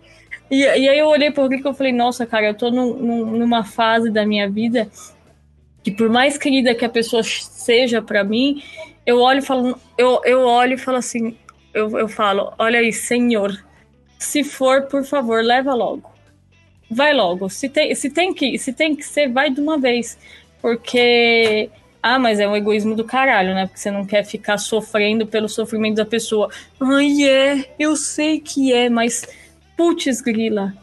E, 0.51 0.61
e 0.61 0.89
aí 0.89 0.99
eu 0.99 1.07
olhei 1.09 1.31
pro 1.31 1.43
Rodrigo 1.43 1.67
e 1.69 1.71
eu 1.71 1.75
falei, 1.75 1.93
nossa, 1.93 2.27
cara, 2.27 2.47
eu 2.49 2.55
tô 2.55 2.71
num- 2.71 2.95
num- 2.95 3.27
numa 3.39 3.65
fase 3.65 4.11
da 4.11 4.27
minha 4.27 4.49
vida 4.49 4.89
que 5.83 5.91
por 5.91 6.09
mais 6.09 6.39
querida 6.39 6.75
que 6.75 6.85
a 6.85 6.89
pessoa 6.89 7.23
seja 7.23 8.01
pra 8.01 8.25
mim, 8.25 8.62
eu 9.05 9.21
olho 9.21 9.39
e 9.41 9.43
falo, 9.43 9.79
eu, 9.99 10.21
eu 10.25 10.41
olho 10.43 10.75
e 10.75 10.79
falo 10.79 10.97
assim, 10.99 11.37
eu, 11.75 11.99
eu 11.99 12.09
falo, 12.09 12.53
olha 12.59 12.79
aí, 12.79 12.93
Senhor, 12.93 13.53
se 14.19 14.43
for, 14.43 14.83
por 14.83 15.05
favor, 15.05 15.43
leva 15.45 15.75
logo. 15.75 16.11
vai 16.91 17.12
logo. 17.12 17.49
Se 17.51 17.69
tem, 17.69 17.95
se 17.95 18.11
tem 18.11 18.33
que, 18.35 18.59
se 18.59 18.73
tem 18.73 18.97
que 18.97 19.03
ser, 19.05 19.29
vai 19.31 19.51
de 19.51 19.61
uma 19.61 19.79
vez. 19.79 20.19
Porque 20.62 21.71
ah, 22.07 22.18
mas 22.18 22.38
é 22.38 22.46
um 22.46 22.55
egoísmo 22.55 22.94
do 22.94 23.02
caralho, 23.02 23.55
né? 23.55 23.66
Porque 23.66 23.80
você 23.80 23.90
não 23.90 24.05
quer 24.05 24.22
ficar 24.24 24.59
sofrendo 24.59 25.26
pelo 25.26 25.48
sofrimento 25.48 25.96
da 25.96 26.05
pessoa. 26.05 26.50
Ai, 26.78 27.22
é, 27.22 27.74
eu 27.78 27.96
sei 27.96 28.40
que 28.40 28.74
é, 28.74 28.90
mas 28.90 29.26
putz, 29.74 30.20
grila. 30.20 30.74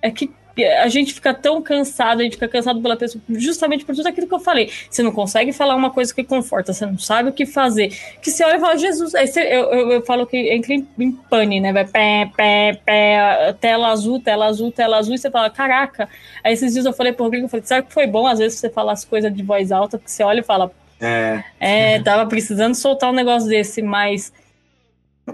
É 0.00 0.10
que 0.10 0.30
a 0.64 0.88
gente 0.88 1.14
fica 1.14 1.32
tão 1.32 1.60
cansado, 1.62 2.20
a 2.20 2.24
gente 2.24 2.34
fica 2.34 2.48
cansado 2.48 2.80
pela 2.80 2.96
pessoa, 2.96 3.22
justamente 3.30 3.84
por 3.84 3.94
tudo 3.94 4.06
aquilo 4.06 4.26
que 4.26 4.34
eu 4.34 4.40
falei. 4.40 4.70
Você 4.90 5.02
não 5.02 5.12
consegue 5.12 5.52
falar 5.52 5.74
uma 5.74 5.90
coisa 5.90 6.14
que 6.14 6.24
conforta, 6.24 6.72
você 6.72 6.86
não 6.86 6.98
sabe 6.98 7.30
o 7.30 7.32
que 7.32 7.46
fazer. 7.46 7.88
Que 8.20 8.30
você 8.30 8.44
olha 8.44 8.56
e 8.56 8.60
fala, 8.60 8.76
Jesus, 8.76 9.14
aí 9.14 9.26
você, 9.26 9.40
eu, 9.40 9.72
eu, 9.72 9.90
eu, 9.92 10.02
falo 10.02 10.26
que 10.26 10.36
entra 10.52 10.74
em, 10.74 10.86
em 10.98 11.12
pane, 11.12 11.60
né? 11.60 11.72
Vai 11.72 11.86
pé, 11.86 12.30
pé, 12.36 12.80
pé, 12.84 13.56
tela 13.60 13.88
azul, 13.88 14.20
tela 14.20 14.46
azul, 14.46 14.70
tela 14.72 14.98
azul, 14.98 15.14
e 15.14 15.18
você 15.18 15.30
fala, 15.30 15.50
caraca. 15.50 16.08
Aí 16.42 16.52
esses 16.52 16.72
dias 16.72 16.86
eu 16.86 16.92
falei 16.92 17.12
pro 17.12 17.24
Rodrigo, 17.24 17.46
eu 17.46 17.48
falei, 17.48 17.66
sabe 17.66 17.86
que 17.86 17.92
foi 17.92 18.06
bom 18.06 18.26
às 18.26 18.38
vezes 18.38 18.58
você 18.58 18.70
falar 18.70 18.92
as 18.92 19.04
coisas 19.04 19.34
de 19.34 19.42
voz 19.42 19.72
alta, 19.72 19.98
porque 19.98 20.10
você 20.10 20.22
olha 20.22 20.40
e 20.40 20.44
fala, 20.44 20.70
É, 21.00 21.42
é, 21.58 22.02
tava 22.02 22.26
precisando 22.26 22.74
soltar 22.74 23.10
um 23.10 23.14
negócio 23.14 23.48
desse, 23.48 23.80
mas 23.80 24.32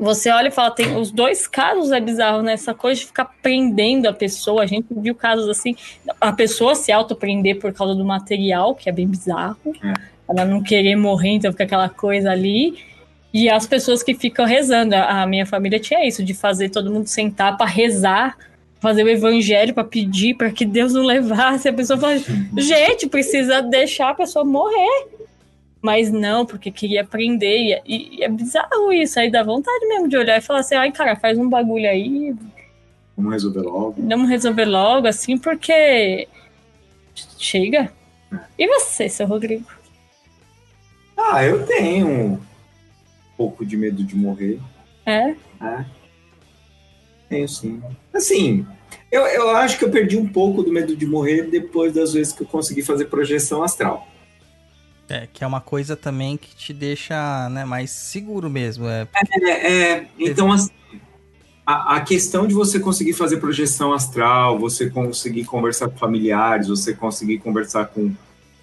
você 0.01 0.30
olha 0.30 0.49
e 0.49 0.51
fala, 0.51 0.70
tem 0.70 0.97
os 0.97 1.11
dois 1.11 1.47
casos 1.47 1.90
é 1.92 2.01
bizarro, 2.01 2.42
né? 2.42 2.53
Essa 2.53 2.74
coisa 2.74 3.01
de 3.01 3.07
ficar 3.07 3.26
prendendo 3.42 4.07
a 4.07 4.12
pessoa. 4.12 4.62
A 4.62 4.66
gente 4.66 4.86
viu 4.90 5.14
casos 5.14 5.49
assim, 5.49 5.76
a 6.20 6.32
pessoa 6.32 6.74
se 6.74 6.92
autoprender 6.92 7.59
por 7.59 7.72
causa 7.72 7.94
do 7.94 8.05
material, 8.05 8.74
que 8.74 8.88
é 8.88 8.92
bem 8.92 9.07
bizarro. 9.07 9.57
É. 9.82 9.94
Ela 10.28 10.44
não 10.44 10.62
querer 10.62 10.97
morrer, 10.97 11.30
então 11.30 11.53
fica 11.53 11.64
aquela 11.64 11.88
coisa 11.88 12.30
ali. 12.30 12.78
E 13.32 13.49
as 13.51 13.66
pessoas 13.66 14.03
que 14.03 14.14
ficam 14.14 14.47
rezando. 14.47 14.94
A 14.94 15.22
a 15.22 15.26
minha 15.26 15.47
família 15.47 15.78
tinha 15.78 16.07
isso, 16.07 16.24
de 16.24 16.34
fazer 16.34 16.70
todo 16.70 16.90
mundo 16.90 17.07
sentar 17.07 17.57
para 17.57 17.66
rezar, 17.66 18.36
fazer 18.80 19.05
o 19.05 19.09
evangelho 19.09 19.74
para 19.74 19.84
pedir 19.84 20.34
para 20.34 20.51
que 20.51 20.64
Deus 20.64 20.92
não 20.92 21.03
levasse. 21.03 21.68
A 21.68 21.72
pessoa 21.72 21.99
fala, 21.99 22.16
gente, 22.57 23.07
precisa 23.07 23.61
deixar 23.61 24.11
a 24.11 24.14
pessoa 24.14 24.44
morrer. 24.44 25.16
Mas 25.87 26.11
não, 26.11 26.45
porque 26.45 26.68
queria 26.72 27.03
aprender. 27.03 27.80
E, 27.87 28.18
e- 28.18 28.24
é 28.24 28.28
bizarro 28.28 28.93
isso. 28.93 29.20
Aí 29.20 29.30
dá 29.30 29.45
vontade 29.45 29.87
mesmo 29.87 30.09
de 30.09 30.16
olhar 30.16 30.37
e 30.37 30.41
falar 30.41 30.59
assim: 30.59 30.74
ai, 30.74 30.91
cara, 30.91 31.14
faz 31.14 31.39
um 31.39 31.49
bagulho 31.49 31.89
aí, 31.89 32.34
vamos 33.16 33.32
resolver 33.32 33.61
logo. 33.61 33.95
vamos 33.97 34.28
resolver 34.28 34.64
logo, 34.64 35.07
assim, 35.07 35.39
porque. 35.39 36.26
Chega. 37.39 37.93
E 38.59 38.66
você, 38.66 39.09
seu 39.09 39.28
Rodrigo? 39.28 39.70
Ah, 41.16 41.45
eu 41.45 41.64
tenho 41.64 42.09
um 42.09 42.41
pouco 43.37 43.64
de 43.64 43.76
medo 43.76 44.03
de 44.03 44.16
morrer. 44.16 44.59
É? 45.07 45.30
É. 45.61 45.84
Tenho 47.28 47.49
sim. 47.49 47.80
Assim, 48.12 48.66
eu, 49.12 49.22
eu 49.22 49.51
acho 49.51 49.78
que 49.78 49.84
eu 49.84 49.91
perdi 49.91 50.16
um 50.18 50.26
pouco 50.26 50.64
do 50.64 50.72
medo 50.72 50.97
de 50.97 51.07
morrer 51.07 51.43
depois 51.45 51.93
das 51.95 52.12
vezes 52.12 52.32
que 52.32 52.43
eu 52.43 52.47
consegui 52.49 52.82
fazer 52.82 53.05
projeção 53.05 53.62
astral. 53.62 54.07
É, 55.09 55.29
que 55.33 55.45
é 55.45 55.47
uma 55.47 55.61
coisa 55.61 55.97
também 55.97 56.37
que 56.37 56.55
te 56.57 56.73
deixa 56.73 57.49
né, 57.49 57.65
mais 57.65 57.91
seguro 57.91 58.51
mesmo. 58.51 58.87
É, 58.89 59.07
É, 59.43 59.73
é, 59.73 60.07
então, 60.19 60.51
assim, 60.51 60.71
a, 61.65 61.97
a 61.97 62.01
questão 62.01 62.47
de 62.47 62.55
você 62.55 62.79
conseguir 62.79 63.13
fazer 63.13 63.39
projeção 63.39 63.93
astral, 63.93 64.59
você 64.59 64.89
conseguir 64.91 65.45
conversar 65.45 65.89
com 65.89 65.97
familiares, 65.97 66.69
você 66.69 66.95
conseguir 66.95 67.39
conversar 67.39 67.87
com, 67.87 68.13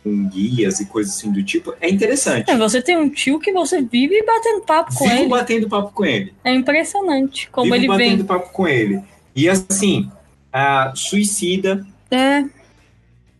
com 0.03 0.27
guias 0.29 0.79
e 0.79 0.85
coisas 0.85 1.15
assim 1.15 1.31
do 1.31 1.43
tipo, 1.43 1.73
é 1.81 1.89
interessante. 1.89 2.49
É, 2.49 2.57
você 2.57 2.81
tem 2.81 2.97
um 2.97 3.09
tio 3.09 3.39
que 3.39 3.51
você 3.51 3.81
vive 3.81 4.21
batendo 4.23 4.61
papo 4.61 4.93
com 4.95 5.03
Vivo 5.05 5.19
ele. 5.21 5.29
batendo 5.29 5.69
papo 5.69 5.91
com 5.93 6.05
ele. 6.05 6.33
É 6.43 6.53
impressionante 6.53 7.49
como 7.49 7.65
Vivo 7.65 7.75
ele 7.75 7.87
batendo 7.87 8.17
vem. 8.17 8.25
papo 8.25 8.51
com 8.51 8.67
ele. 8.67 9.01
E 9.35 9.49
assim, 9.49 10.09
a 10.51 10.93
suicida, 10.95 11.85
É. 12.11 12.45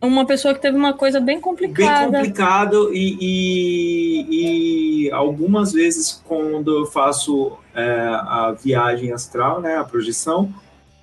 Uma 0.06 0.26
pessoa 0.26 0.54
que 0.54 0.62
teve 0.62 0.76
uma 0.78 0.94
coisa 0.94 1.20
bem 1.20 1.36
bem 1.36 1.42
complicada. 1.42 2.18
complicado 2.18 2.94
e, 2.94 3.18
e- 3.22 5.06
e 5.08 5.12
algumas 5.12 5.72
vezes 5.72 6.22
quando 6.26 6.80
eu 6.80 6.86
faço 6.86 7.54
é, 7.74 7.84
a 7.84 8.52
viagem 8.62 9.14
astral, 9.14 9.62
né, 9.62 9.78
a 9.78 9.84
projeção, 9.84 10.54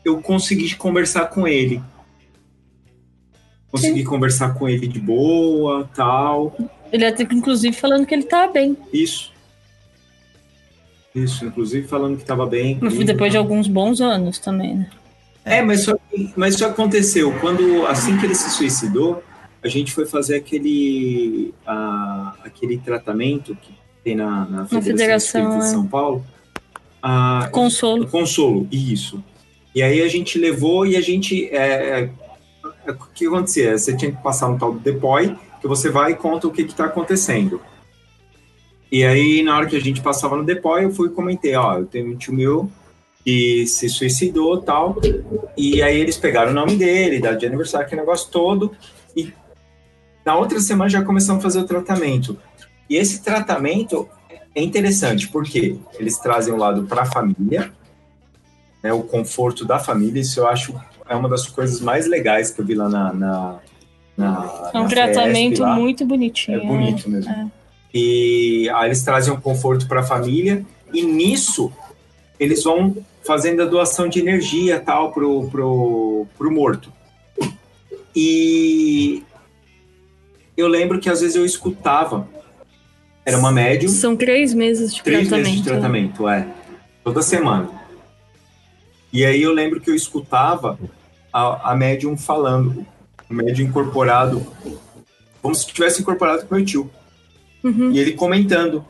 eu 0.05 0.21
consegui 0.21 0.75
conversar 0.77 1.27
com 1.27 1.49
ele. 1.49 1.83
Consegui 3.71 4.05
conversar 4.05 4.53
com 4.55 4.69
ele 4.69 4.87
de 4.87 5.01
boa, 5.01 5.89
tal. 5.95 6.55
Ele 6.93 7.07
até, 7.07 7.23
inclusive, 7.23 7.75
falando 7.75 8.05
que 8.05 8.13
ele 8.15 8.25
tá 8.25 8.49
bem. 8.49 8.77
Isso. 8.93 9.33
Isso, 11.15 11.45
inclusive 11.47 11.87
falando 11.89 12.17
que 12.17 12.23
estava 12.23 12.45
bem. 12.47 12.79
Mas 12.81 12.93
comigo, 12.93 13.05
Depois 13.05 13.33
de 13.33 13.39
alguns 13.39 13.67
bons 13.67 14.01
anos 14.01 14.39
também, 14.39 14.75
né? 14.77 14.91
É, 15.45 15.63
mas 15.63 15.85
só, 15.85 15.97
mas 16.37 16.55
isso 16.55 16.65
aconteceu. 16.65 17.33
Quando, 17.41 17.87
assim 17.87 18.17
que 18.19 18.27
ele 18.27 18.35
se 18.35 18.51
suicidou, 18.51 19.23
a 19.63 19.69
gente 19.69 19.93
foi 19.93 20.07
fazer 20.07 20.37
aquele, 20.37 21.55
ah, 21.67 22.35
aquele 22.45 22.79
tratamento 22.79 23.55
que 23.57 23.75
tem 24.03 24.17
na, 24.17 24.47
na 24.47 24.67
Federação, 24.67 24.83
Federação, 24.83 25.59
de 25.59 25.65
é. 25.65 25.69
São 25.69 25.87
Paulo. 25.87 26.25
Ah, 27.03 27.49
Consolo. 27.53 28.07
Consolo, 28.07 28.69
isso. 28.71 29.23
E 29.75 29.83
aí 29.83 30.03
a 30.03 30.09
gente 30.09 30.39
levou 30.39 30.87
e 30.87 30.97
a 30.97 31.01
gente. 31.01 31.47
é, 31.49 32.01
é, 32.01 32.11
é, 32.87 32.91
o 32.91 32.97
que 33.15 33.27
acontecia? 33.27 33.77
Você 33.77 33.97
tinha 33.97 34.11
que 34.11 34.23
passar 34.23 34.49
no 34.49 34.59
tal 34.59 34.75
depoy, 34.75 35.37
que 35.61 35.69
você 35.69 35.91
vai 35.91 36.13
e 36.13 36.17
conta 36.17 36.47
o 36.47 36.51
que 36.51 36.63
está 36.63 36.87
acontecendo. 36.87 37.61
E 38.91 39.05
aí, 39.05 39.43
na 39.43 39.57
hora 39.57 39.67
que 39.67 39.77
a 39.77 39.81
gente 39.81 40.01
passava 40.01 40.37
no 40.37 40.45
depoy, 40.45 40.85
eu 40.85 40.91
fui 40.91 41.09
e 41.09 41.13
comentei: 41.13 41.55
Ó, 41.55 41.79
eu 41.79 41.87
tenho 41.87 42.11
um 42.11 42.17
tio 42.17 42.35
meu 42.35 42.71
que 43.25 43.67
se 43.67 43.89
suicidou 43.89 44.61
tal. 44.61 44.97
E 45.57 45.83
aí 45.83 45.99
eles 46.01 46.17
pegaram 46.17 46.53
o 46.53 46.55
nome 46.55 46.77
dele, 46.77 47.21
data 47.21 47.37
de 47.37 47.47
aniversário, 47.47 47.87
aquele 47.87 48.01
negócio 48.01 48.31
todo. 48.31 48.73
E 49.17 49.33
na 50.25 50.37
outra 50.37 50.61
semana 50.61 50.91
já 50.91 51.03
começamos 51.03 51.41
a 51.41 51.43
fazer 51.43 51.61
o 51.61 51.67
tratamento. 51.67 52.39
E 52.89 52.97
esse 52.97 53.23
tratamento 53.23 54.09
é 54.55 54.63
interessante, 54.63 55.29
porque 55.29 55.77
eles 55.99 56.19
trazem 56.19 56.53
o 56.53 56.57
lado 56.57 56.85
para 56.85 57.03
a 57.03 57.07
família, 57.07 57.73
né, 58.83 58.93
o 58.93 59.03
conforto 59.03 59.65
da 59.65 59.79
família. 59.79 60.21
Isso 60.21 60.41
eu 60.41 60.49
acho 60.49 60.75
é 61.09 61.15
uma 61.15 61.29
das 61.29 61.47
coisas 61.47 61.81
mais 61.81 62.07
legais 62.07 62.51
que 62.51 62.61
eu 62.61 62.65
vi 62.65 62.75
lá 62.75 62.89
na. 62.89 63.13
na, 63.13 63.59
na 64.17 64.71
É 64.73 64.79
um 64.79 64.85
na 64.85 64.89
tratamento 64.89 65.59
FESP 65.59 65.75
muito 65.75 66.07
bonitinho. 66.07 66.61
É 66.61 66.67
bonito 66.67 67.11
mesmo. 67.11 67.31
É. 67.31 67.47
E 67.93 68.71
aí 68.71 68.87
eles 68.87 69.03
trazem 69.03 69.33
um 69.35 69.41
conforto 69.41 69.89
para 69.89 70.01
a 70.01 70.05
família 70.05 70.65
e 70.93 71.03
nisso 71.03 71.73
eles 72.39 72.63
vão 72.63 72.97
fazendo 73.31 73.63
a 73.63 73.65
doação 73.65 74.09
de 74.09 74.19
energia 74.19 74.81
tal 74.81 75.13
pro, 75.13 75.49
pro, 75.49 76.27
pro 76.37 76.51
morto. 76.51 76.93
E 78.15 79.23
eu 80.57 80.67
lembro 80.67 80.99
que 80.99 81.09
às 81.09 81.21
vezes 81.21 81.37
eu 81.37 81.47
escutava, 81.47 82.29
era 83.25 83.39
uma 83.39 83.53
médium, 83.53 83.89
São 83.89 84.17
três 84.17 84.53
meses 84.53 84.93
de 84.93 85.01
três 85.05 85.29
tratamento. 85.29 85.47
meses 85.47 85.63
de 85.63 85.69
tratamento, 85.71 86.29
é, 86.29 86.45
toda 87.05 87.23
semana. 87.23 87.71
E 89.13 89.25
aí 89.25 89.41
eu 89.41 89.53
lembro 89.53 89.81
que 89.81 89.89
eu 89.89 89.95
escutava 89.95 90.77
a, 91.33 91.71
a 91.71 91.77
médium 91.77 92.17
falando, 92.17 92.85
o 93.31 93.33
médium 93.35 93.69
incorporado, 93.69 94.45
como 95.41 95.55
se 95.55 95.69
tivesse 95.69 96.01
incorporado 96.03 96.45
com 96.47 96.57
meu 96.57 96.65
tio 96.65 96.91
Uhum. 97.63 97.93
e 97.93 98.01
ele 98.01 98.13
comentando. 98.15 98.85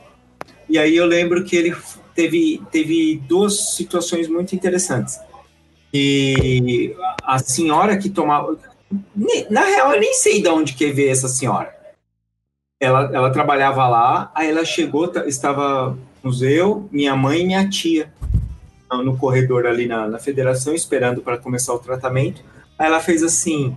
E 0.67 0.79
aí 0.79 0.97
eu 0.97 1.05
lembro 1.05 1.45
que 1.45 1.57
ele 1.57 1.75
teve, 2.15 2.63
teve 2.71 3.17
duas 3.27 3.75
situações 3.75 4.29
muito 4.29 4.55
interessantes. 4.55 5.19
E 5.93 6.95
a 7.23 7.39
senhora 7.39 7.97
que 7.97 8.09
tomava. 8.09 8.57
Na 9.51 9.65
real, 9.65 9.93
eu 9.93 10.01
nem 10.01 10.15
sei 10.15 10.43
de 10.43 10.49
onde 10.49 10.75
que 10.75 10.91
veio 10.93 11.11
essa 11.11 11.29
senhora. 11.29 11.75
Ela, 12.81 13.11
ela 13.13 13.31
trabalhava 13.31 13.87
lá, 13.89 14.31
aí 14.35 14.49
ela 14.49 14.65
chegou, 14.65 15.09
ta- 15.09 15.27
estava 15.27 15.99
eu, 16.41 16.89
minha 16.91 17.15
mãe 17.15 17.41
e 17.41 17.47
minha 17.47 17.69
tia 17.69 18.13
no 18.91 19.17
corredor 19.17 19.67
ali 19.67 19.87
na, 19.87 20.09
na 20.09 20.19
federação, 20.19 20.75
esperando 20.75 21.21
para 21.21 21.39
começar 21.39 21.73
o 21.75 21.79
tratamento. 21.79 22.43
Aí 22.79 22.87
ela 22.87 23.01
fez 23.01 23.23
assim: 23.23 23.77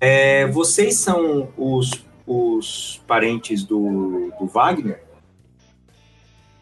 é, 0.00 0.46
vocês 0.46 0.96
são 0.96 1.48
os, 1.56 1.90
os 2.26 3.00
parentes 3.06 3.64
do, 3.64 4.32
do 4.38 4.46
Wagner? 4.46 5.02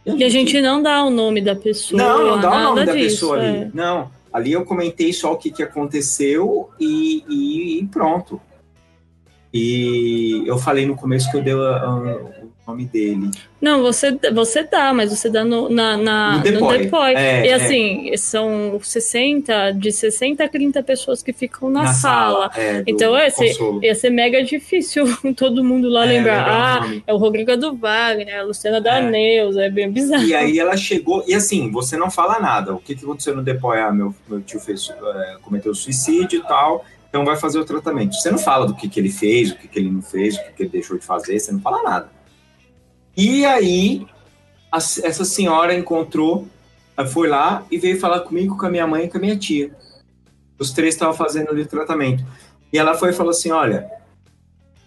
E 0.07 0.25
a 0.25 0.29
gente 0.29 0.61
não 0.61 0.83
dá 0.83 1.05
o 1.05 1.11
nome 1.11 1.41
da 1.41 1.55
pessoa. 1.55 2.01
Não, 2.03 2.27
não 2.27 2.41
dá 2.41 2.51
o 2.51 2.63
nome 2.75 2.85
da 2.87 2.93
disso, 2.95 3.05
pessoa 3.29 3.39
ali. 3.39 3.47
é. 3.59 3.71
Não. 3.75 4.11
Ali 4.33 4.53
eu 4.53 4.65
comentei 4.65 5.13
só 5.13 5.33
o 5.33 5.37
que, 5.37 5.51
que 5.51 5.63
aconteceu 5.63 6.71
e, 6.79 7.25
e- 7.29 7.81
e 7.81 7.87
pronto. 7.87 8.41
E 9.53 10.45
eu 10.47 10.57
falei 10.59 10.87
no 10.87 10.95
começo 10.97 11.31
que 11.31 11.37
eu 11.37 11.43
dei 11.43 11.53
a- 11.53 11.57
a- 11.83 12.40
o 12.40 12.40
nome 12.67 12.85
dele. 12.87 13.31
Não, 13.61 13.83
você, 13.83 14.17
você 14.33 14.63
dá, 14.63 14.93
mas 14.95 15.11
você 15.11 15.29
dá 15.29 15.45
no, 15.45 15.69
na, 15.69 15.97
na- 15.97 16.31
No 16.33 16.37
no 16.39 16.43
depoy. 16.45 16.79
depoy. 16.79 17.15
É, 17.15 17.47
e 17.47 17.49
é. 17.49 17.55
assim, 17.55 18.17
são 18.17 18.79
60, 18.83 19.73
de 19.73 19.91
60 19.91 20.45
a 20.45 20.49
30 20.49 20.83
pessoas 20.83 21.23
que 21.23 21.33
ficam 21.33 21.69
na, 21.69 21.93
sala. 21.93 22.51
é, 22.57 22.83
do 22.83 22.91
Então, 22.91 23.19
esse- 23.19 23.49
consolo. 23.49 23.85
Ia 23.85 23.95
ser 23.95 24.11
mega 24.11 24.43
difícil 24.45 25.05
todo 25.37 25.65
mundo 25.65 25.89
lá 25.89 26.05
É, 26.05 26.09
lembrar. 26.09 26.49
Ah, 26.49 26.81
nome. 26.83 27.03
é 27.07 27.13
o 27.13 27.17
Rodrigo 27.17 27.57
do 27.57 27.75
Wagner, 27.77 28.39
a 28.41 28.43
Luciana 28.45 28.81
da 28.81 28.99
É. 28.99 29.11
Neuza, 29.11 29.63
é 29.65 29.71
bem 29.71 29.91
bizarro. 29.91 30.23
E 30.25 30.35
aí 30.35 30.59
ela 30.59 30.77
chegou, 30.77 31.25
e 31.27 31.35
assim, 31.35 31.71
você 31.71 31.97
não 31.97 32.11
fala 32.11 32.39
nada. 32.39 32.73
O 32.75 32.79
que, 32.79 32.95
que 32.95 33.05
aconteceu 33.05 33.35
no 33.35 33.43
depois? 33.43 33.81
Ah, 33.81 33.91
meu, 33.91 34.15
meu 34.29 34.41
tio 34.41 34.61
fez, 34.61 34.89
é, 34.91 35.37
cometeu 35.43 35.75
suicídio 35.75 36.41
e 36.41 36.43
tal. 36.47 36.85
então 37.09 37.25
vai 37.25 37.37
fazer 37.37 37.59
o 37.59 37.65
tratamento. 37.65 38.15
Você 38.15 38.31
não 38.31 38.39
fala 38.39 38.67
do 38.67 38.75
que, 38.77 38.89
que 38.89 39.01
ele 39.01 39.11
fez, 39.11 39.51
o 39.51 39.57
que, 39.57 39.67
que 39.67 39.79
ele 39.79 39.91
não 39.91 40.03
fez, 40.03 40.37
o 40.37 40.43
que, 40.45 40.53
que 40.53 40.63
ele 40.63 40.71
deixou 40.71 40.97
de 40.97 41.05
fazer, 41.05 41.39
você 41.39 41.51
não 41.51 41.61
fala 41.61 41.83
nada. 41.83 42.09
E 43.17 43.45
aí, 43.45 44.07
a- 44.71 44.79
essa 44.79 45.25
senhora 45.25 45.75
encontrou, 45.75 46.47
foi 47.13 47.29
lá 47.29 47.65
e 47.71 47.79
veio 47.79 47.99
falar 47.99 48.21
comigo, 48.21 48.57
com 48.59 48.67
a 48.67 48.71
minha 48.71 48.87
mãe 48.87 49.05
e 49.05 49.09
com 49.09 49.19
a 49.19 49.21
minha 49.21 49.37
tia. 49.37 49.71
Os 50.59 50.71
três 50.73 50.95
estavam 50.95 51.15
fazendo 51.15 51.51
ali 51.51 51.63
o 51.63 51.67
tratamento. 51.67 52.23
E 52.73 52.79
ela 52.79 52.95
foi 52.95 53.11
e 53.11 53.13
falou 53.15 53.31
assim: 53.31 53.51
Olha, 53.51 53.91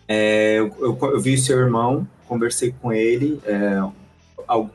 é, 0.07 0.57
eu, 0.59 0.73
eu- 0.79 0.99
eu 1.13 1.19
vi 1.19 1.37
seu 1.37 1.57
irmão, 1.57 2.07
conversei 2.27 2.73
com 2.81 2.93
ele, 2.93 3.41
é, 3.45 3.79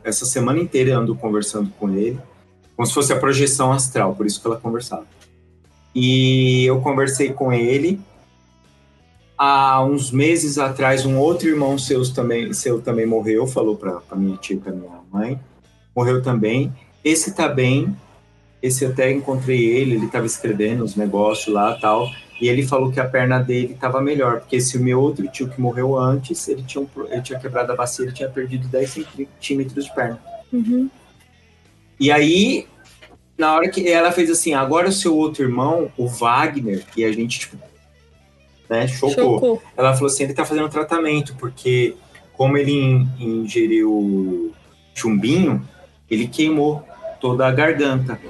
essa 0.02 0.24
semana 0.24 0.58
inteira 0.58 0.90
eu 0.90 0.98
ando 1.00 1.14
conversando 1.14 1.70
com 1.78 1.90
ele, 1.90 2.18
como 2.74 2.86
se 2.86 2.94
fosse 2.94 3.12
a 3.12 3.18
projeção 3.18 3.72
astral, 3.72 4.14
por 4.14 4.26
isso 4.26 4.40
que 4.40 4.46
ela 4.46 4.56
conversava. 4.58 5.06
E 5.94 6.64
eu 6.66 6.80
conversei 6.80 7.32
com 7.32 7.52
ele. 7.52 8.00
Há 9.38 9.84
uns 9.84 10.10
meses 10.10 10.58
atrás, 10.58 11.06
um 11.06 11.16
outro 11.16 11.48
irmão 11.48 11.78
seu 11.78 12.02
também, 12.12 12.52
seu 12.52 12.80
também 12.82 13.06
morreu, 13.06 13.46
falou 13.46 13.76
para 13.76 14.02
minha 14.16 14.36
tia 14.36 14.56
e 14.56 14.58
para 14.58 14.72
minha 14.72 15.00
mãe. 15.12 15.38
Morreu 15.94 16.20
também. 16.20 16.72
Esse 17.04 17.32
tá 17.32 17.48
bem. 17.48 17.96
Esse 18.60 18.84
até 18.84 19.12
encontrei 19.12 19.64
ele, 19.64 19.94
ele 19.94 20.06
estava 20.06 20.26
escrevendo 20.26 20.82
os 20.82 20.96
negócios 20.96 21.54
lá 21.54 21.78
tal. 21.80 22.10
E 22.40 22.48
ele 22.48 22.66
falou 22.66 22.90
que 22.90 23.00
a 23.00 23.08
perna 23.08 23.38
dele 23.38 23.74
estava 23.74 24.00
melhor, 24.00 24.40
porque 24.40 24.56
esse 24.56 24.78
meu 24.78 25.00
outro 25.00 25.26
tio 25.28 25.48
que 25.48 25.60
morreu 25.60 25.96
antes, 25.96 26.46
ele 26.48 26.62
tinha, 26.62 26.82
um 26.82 26.88
ele 27.08 27.22
tinha 27.22 27.38
quebrado 27.38 27.72
a 27.72 27.76
bacia, 27.76 28.04
ele 28.04 28.14
tinha 28.14 28.28
perdido 28.28 28.68
10 28.68 28.90
centímetros 28.90 29.84
de 29.84 29.94
perna. 29.94 30.20
Uhum. 30.52 30.88
E 31.98 32.12
aí, 32.12 32.66
na 33.36 33.54
hora 33.54 33.68
que 33.68 33.88
ela 33.88 34.12
fez 34.12 34.30
assim, 34.30 34.54
agora 34.54 34.88
o 34.88 34.92
seu 34.92 35.16
outro 35.16 35.42
irmão, 35.42 35.90
o 35.96 36.06
Wagner, 36.06 36.84
e 36.96 37.04
a 37.04 37.10
gente, 37.10 37.40
tipo, 37.40 37.56
né, 38.68 38.86
chocou. 38.86 39.62
Ela 39.76 39.94
falou 39.94 40.08
assim, 40.08 40.24
ele 40.24 40.34
tá 40.34 40.44
fazendo 40.44 40.68
tratamento, 40.68 41.34
porque 41.36 41.94
como 42.34 42.56
ele 42.56 42.72
in- 42.72 43.08
ingeriu 43.18 44.52
chumbinho, 44.94 45.66
ele 46.10 46.28
queimou 46.28 46.82
toda 47.20 47.46
a 47.46 47.52
garganta, 47.52 48.20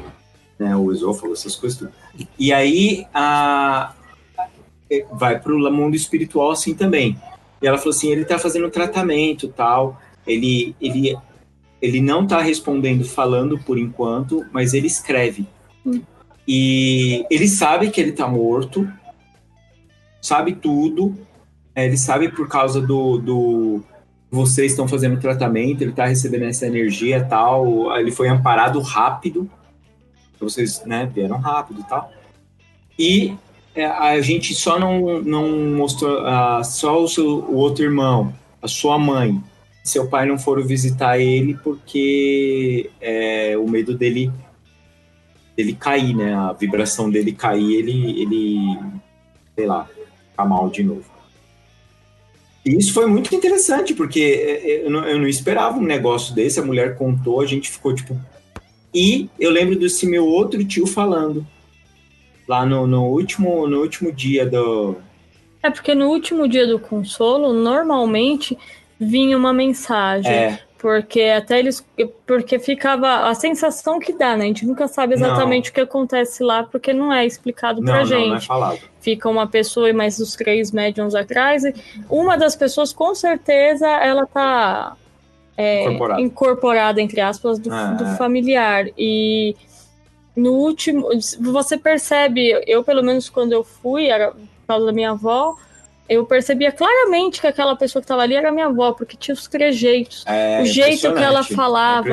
né, 0.59 0.75
o 0.77 0.93
esôfago, 0.93 1.33
essas 1.33 1.57
coisas 1.57 1.79
tudo. 1.79 1.93
E 2.39 2.53
aí, 2.53 3.07
a, 3.13 3.93
vai 5.13 5.39
pro 5.39 5.59
mundo 5.71 5.95
espiritual 5.95 6.51
assim 6.51 6.75
também. 6.75 7.17
E 7.61 7.67
ela 7.67 7.79
falou 7.79 7.91
assim, 7.91 8.11
ele 8.11 8.25
tá 8.25 8.39
fazendo 8.39 8.71
tratamento 8.71 9.49
tal, 9.49 10.01
ele, 10.27 10.75
ele, 10.81 11.17
ele 11.83 12.01
não 12.01 12.27
tá 12.27 12.41
respondendo 12.41 13.05
falando 13.05 13.59
por 13.59 13.79
enquanto, 13.79 14.45
mas 14.53 14.75
ele 14.75 14.87
escreve. 14.87 15.47
Hum. 15.85 16.01
E 16.47 17.27
ele 17.31 17.47
sabe 17.47 17.91
que 17.91 18.01
ele 18.01 18.13
tá 18.13 18.27
morto, 18.27 18.91
sabe 20.21 20.55
tudo, 20.55 21.17
é, 21.75 21.87
ele 21.87 21.97
sabe 21.97 22.29
por 22.29 22.49
causa 22.49 22.81
do, 22.81 23.19
do 23.19 23.85
vocês 24.31 24.73
estão 24.73 24.87
fazendo 24.87 25.21
tratamento, 25.21 25.83
ele 25.83 25.93
tá 25.93 26.05
recebendo 26.07 26.45
essa 26.45 26.67
energia 26.67 27.25
tal, 27.25 27.97
ele 27.97 28.11
foi 28.11 28.29
amparado 28.29 28.81
rápido, 28.81 29.51
vocês 30.39 30.85
né, 30.85 31.11
vieram 31.13 31.39
rápido 31.39 31.85
tal. 31.89 32.13
E 32.99 33.35
é, 33.75 33.87
a 33.87 34.21
gente 34.21 34.55
só 34.55 34.79
não, 34.79 35.23
não 35.23 35.75
mostrou, 35.75 36.21
só 36.65 37.03
o, 37.03 37.09
seu, 37.09 37.27
o 37.27 37.57
outro 37.57 37.85
irmão, 37.85 38.35
a 38.61 38.69
sua 38.69 38.99
mãe, 38.99 39.43
seu 39.83 40.07
pai 40.09 40.27
não 40.27 40.39
foram 40.39 40.63
visitar 40.63 41.19
ele 41.19 41.55
porque 41.55 42.91
é, 43.01 43.57
o 43.57 43.67
medo 43.69 43.97
dele 43.97 44.31
dele 45.57 45.75
cair, 45.75 46.15
né? 46.15 46.35
A 46.35 46.53
vibração 46.53 47.11
dele 47.11 47.33
cair, 47.33 47.75
ele, 47.75 48.23
ele 48.23 48.79
sei 49.57 49.67
lá, 49.67 49.89
ficar 50.39 50.45
mal 50.45 50.71
de 50.71 50.85
novo. 50.85 51.05
E 52.65 52.77
isso 52.77 52.93
foi 52.93 53.07
muito 53.07 53.35
interessante, 53.35 53.95
porque 53.95 54.21
é, 54.21 54.71
é, 54.71 54.87
eu 54.87 54.91
não, 54.91 55.05
eu 55.05 55.19
não 55.19 55.27
esperava 55.27 55.79
um 55.79 55.83
negócio 55.83 56.35
desse, 56.35 56.61
a 56.61 56.65
mulher 56.65 56.97
contou, 56.97 57.41
a 57.41 57.47
gente 57.47 57.69
ficou 57.71 57.95
tipo. 57.95 58.19
E 58.95 59.29
eu 59.39 59.51
lembro 59.51 59.79
desse 59.79 60.07
meu 60.07 60.25
outro 60.27 60.65
tio 60.65 60.87
falando, 60.87 61.47
lá 62.47 62.65
no, 62.65 62.87
no, 62.87 63.07
último, 63.07 63.67
no 63.67 63.81
último 63.81 64.13
dia 64.13 64.47
do. 64.47 64.97
É 65.63 65.71
porque 65.71 65.95
no 65.95 66.09
último 66.09 66.49
dia 66.49 66.67
do 66.67 66.79
consolo, 66.79 67.53
normalmente 67.53 68.57
vinha 68.99 69.37
uma 69.37 69.53
mensagem. 69.53 70.31
É, 70.31 70.61
Porque 70.79 71.23
até 71.23 71.59
eles. 71.59 71.85
Porque 72.25 72.59
ficava 72.59 73.29
a 73.29 73.35
sensação 73.35 73.99
que 73.99 74.13
dá, 74.13 74.37
né? 74.37 74.45
A 74.45 74.47
gente 74.47 74.65
nunca 74.65 74.87
sabe 74.87 75.15
exatamente 75.15 75.71
o 75.71 75.73
que 75.73 75.81
acontece 75.81 76.43
lá, 76.43 76.63
porque 76.63 76.93
não 76.93 77.13
é 77.13 77.27
explicado 77.27 77.83
pra 77.83 77.99
não, 77.99 78.05
gente. 78.05 78.21
não, 78.21 78.29
não 78.29 78.37
é 78.37 78.41
falado. 78.41 78.79
Fica 79.01 79.29
uma 79.29 79.47
pessoa 79.47 79.91
e 79.91 79.93
mais 79.93 80.21
os 80.21 80.35
três 80.37 80.71
médiums 80.71 81.17
atrás. 81.17 81.65
E 81.65 81.75
uma 82.09 82.37
das 82.39 82.55
pessoas, 82.55 82.93
com 82.93 83.13
certeza, 83.13 83.89
ela 83.89 84.25
tá 84.25 84.97
é, 85.57 85.91
incorporada, 86.21 87.03
entre 87.03 87.21
aspas, 87.21 87.59
do, 87.59 87.73
Ah, 87.73 87.95
do 87.95 88.05
é. 88.05 88.17
familiar. 88.17 88.87
E 88.97 89.57
no 90.37 90.53
último, 90.53 91.09
você 91.41 91.77
percebe, 91.77 92.63
eu 92.65 92.85
pelo 92.85 93.03
menos 93.03 93.29
quando 93.29 93.53
eu 93.53 93.65
fui, 93.65 94.07
era 94.07 94.31
por 94.31 94.67
causa 94.69 94.87
da 94.87 94.93
minha 94.93 95.11
avó, 95.11 95.57
eu 96.09 96.25
percebia 96.25 96.73
claramente 96.73 97.41
que 97.41 97.47
aquela 97.47 97.77
pessoa 97.77 98.01
que 98.01 98.05
estava 98.05 98.23
ali 98.23 98.35
era 98.35 98.51
minha 98.51 98.67
avó, 98.67 98.93
porque 98.93 99.17
tinha 99.17 99.35
os 99.35 99.47
trejeitos, 99.47 100.25
É 100.27 100.63
o 100.63 100.65
jeito 100.65 101.13
que 101.13 101.23
ela 101.23 101.43
falava, 101.45 102.09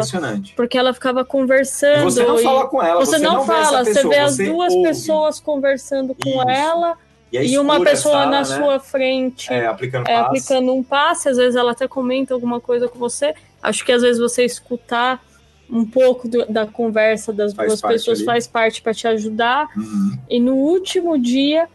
porque 0.55 0.77
ela 0.77 0.93
ficava 0.93 1.21
E 1.21 1.25
conversando. 1.25 2.03
você 2.03 2.23
não 2.23 2.39
e- 2.39 2.43
fala 2.43 2.67
com 2.67 2.81
ela, 2.83 3.05
você, 3.05 3.17
não, 3.19 3.43
vê 3.43 3.53
essa 3.53 3.63
fala, 3.63 3.83
você 3.85 3.93
pessoa, 3.93 4.13
vê 4.13 4.19
as 4.19 4.35
você 4.35 4.45
duas 4.51 4.73
ouve. 4.73 4.87
pessoas 4.89 5.39
conversando 5.39 6.15
com 6.15 6.29
Isso. 6.29 6.49
ela 6.49 6.97
E, 7.31 7.37
é 7.37 7.45
e 7.45 7.57
uma 7.57 7.79
pessoa 7.81 8.13
sala, 8.15 8.25
na 8.31 8.37
né? 8.39 8.43
sua 8.45 8.79
frente 8.79 9.51
É, 9.51 9.65
aplicando 9.65 10.07
é, 10.07 10.15
aplicando 10.17 10.73
um 10.73 10.83
passe, 10.83 11.29
às 11.29 11.37
vezes 11.37 11.55
ela 11.55 11.71
até 11.71 11.87
comenta 11.87 12.33
alguma 12.33 12.59
coisa 12.59 12.87
com 12.87 12.99
você. 12.99 13.33
Acho 13.63 13.83
que 13.85 13.91
às 13.91 14.01
vezes 14.01 14.19
você 14.21 14.43
escutar 14.45 15.23
um 15.69 15.83
pouco 15.83 16.27
do- 16.27 16.45
da 16.45 16.67
conversa 16.67 17.33
das 17.33 17.53
Faz 17.53 17.67
duas 17.69 17.81
pessoas 17.81 18.17
ali. 18.19 18.25
faz 18.25 18.45
parte 18.45 18.81
para 18.81 18.93
te 18.93 19.07
ajudar. 19.07 19.67
Uhum. 19.75 20.17
E 20.29 20.39
no 20.39 20.53
último 20.53 21.17
dia, 21.17 21.67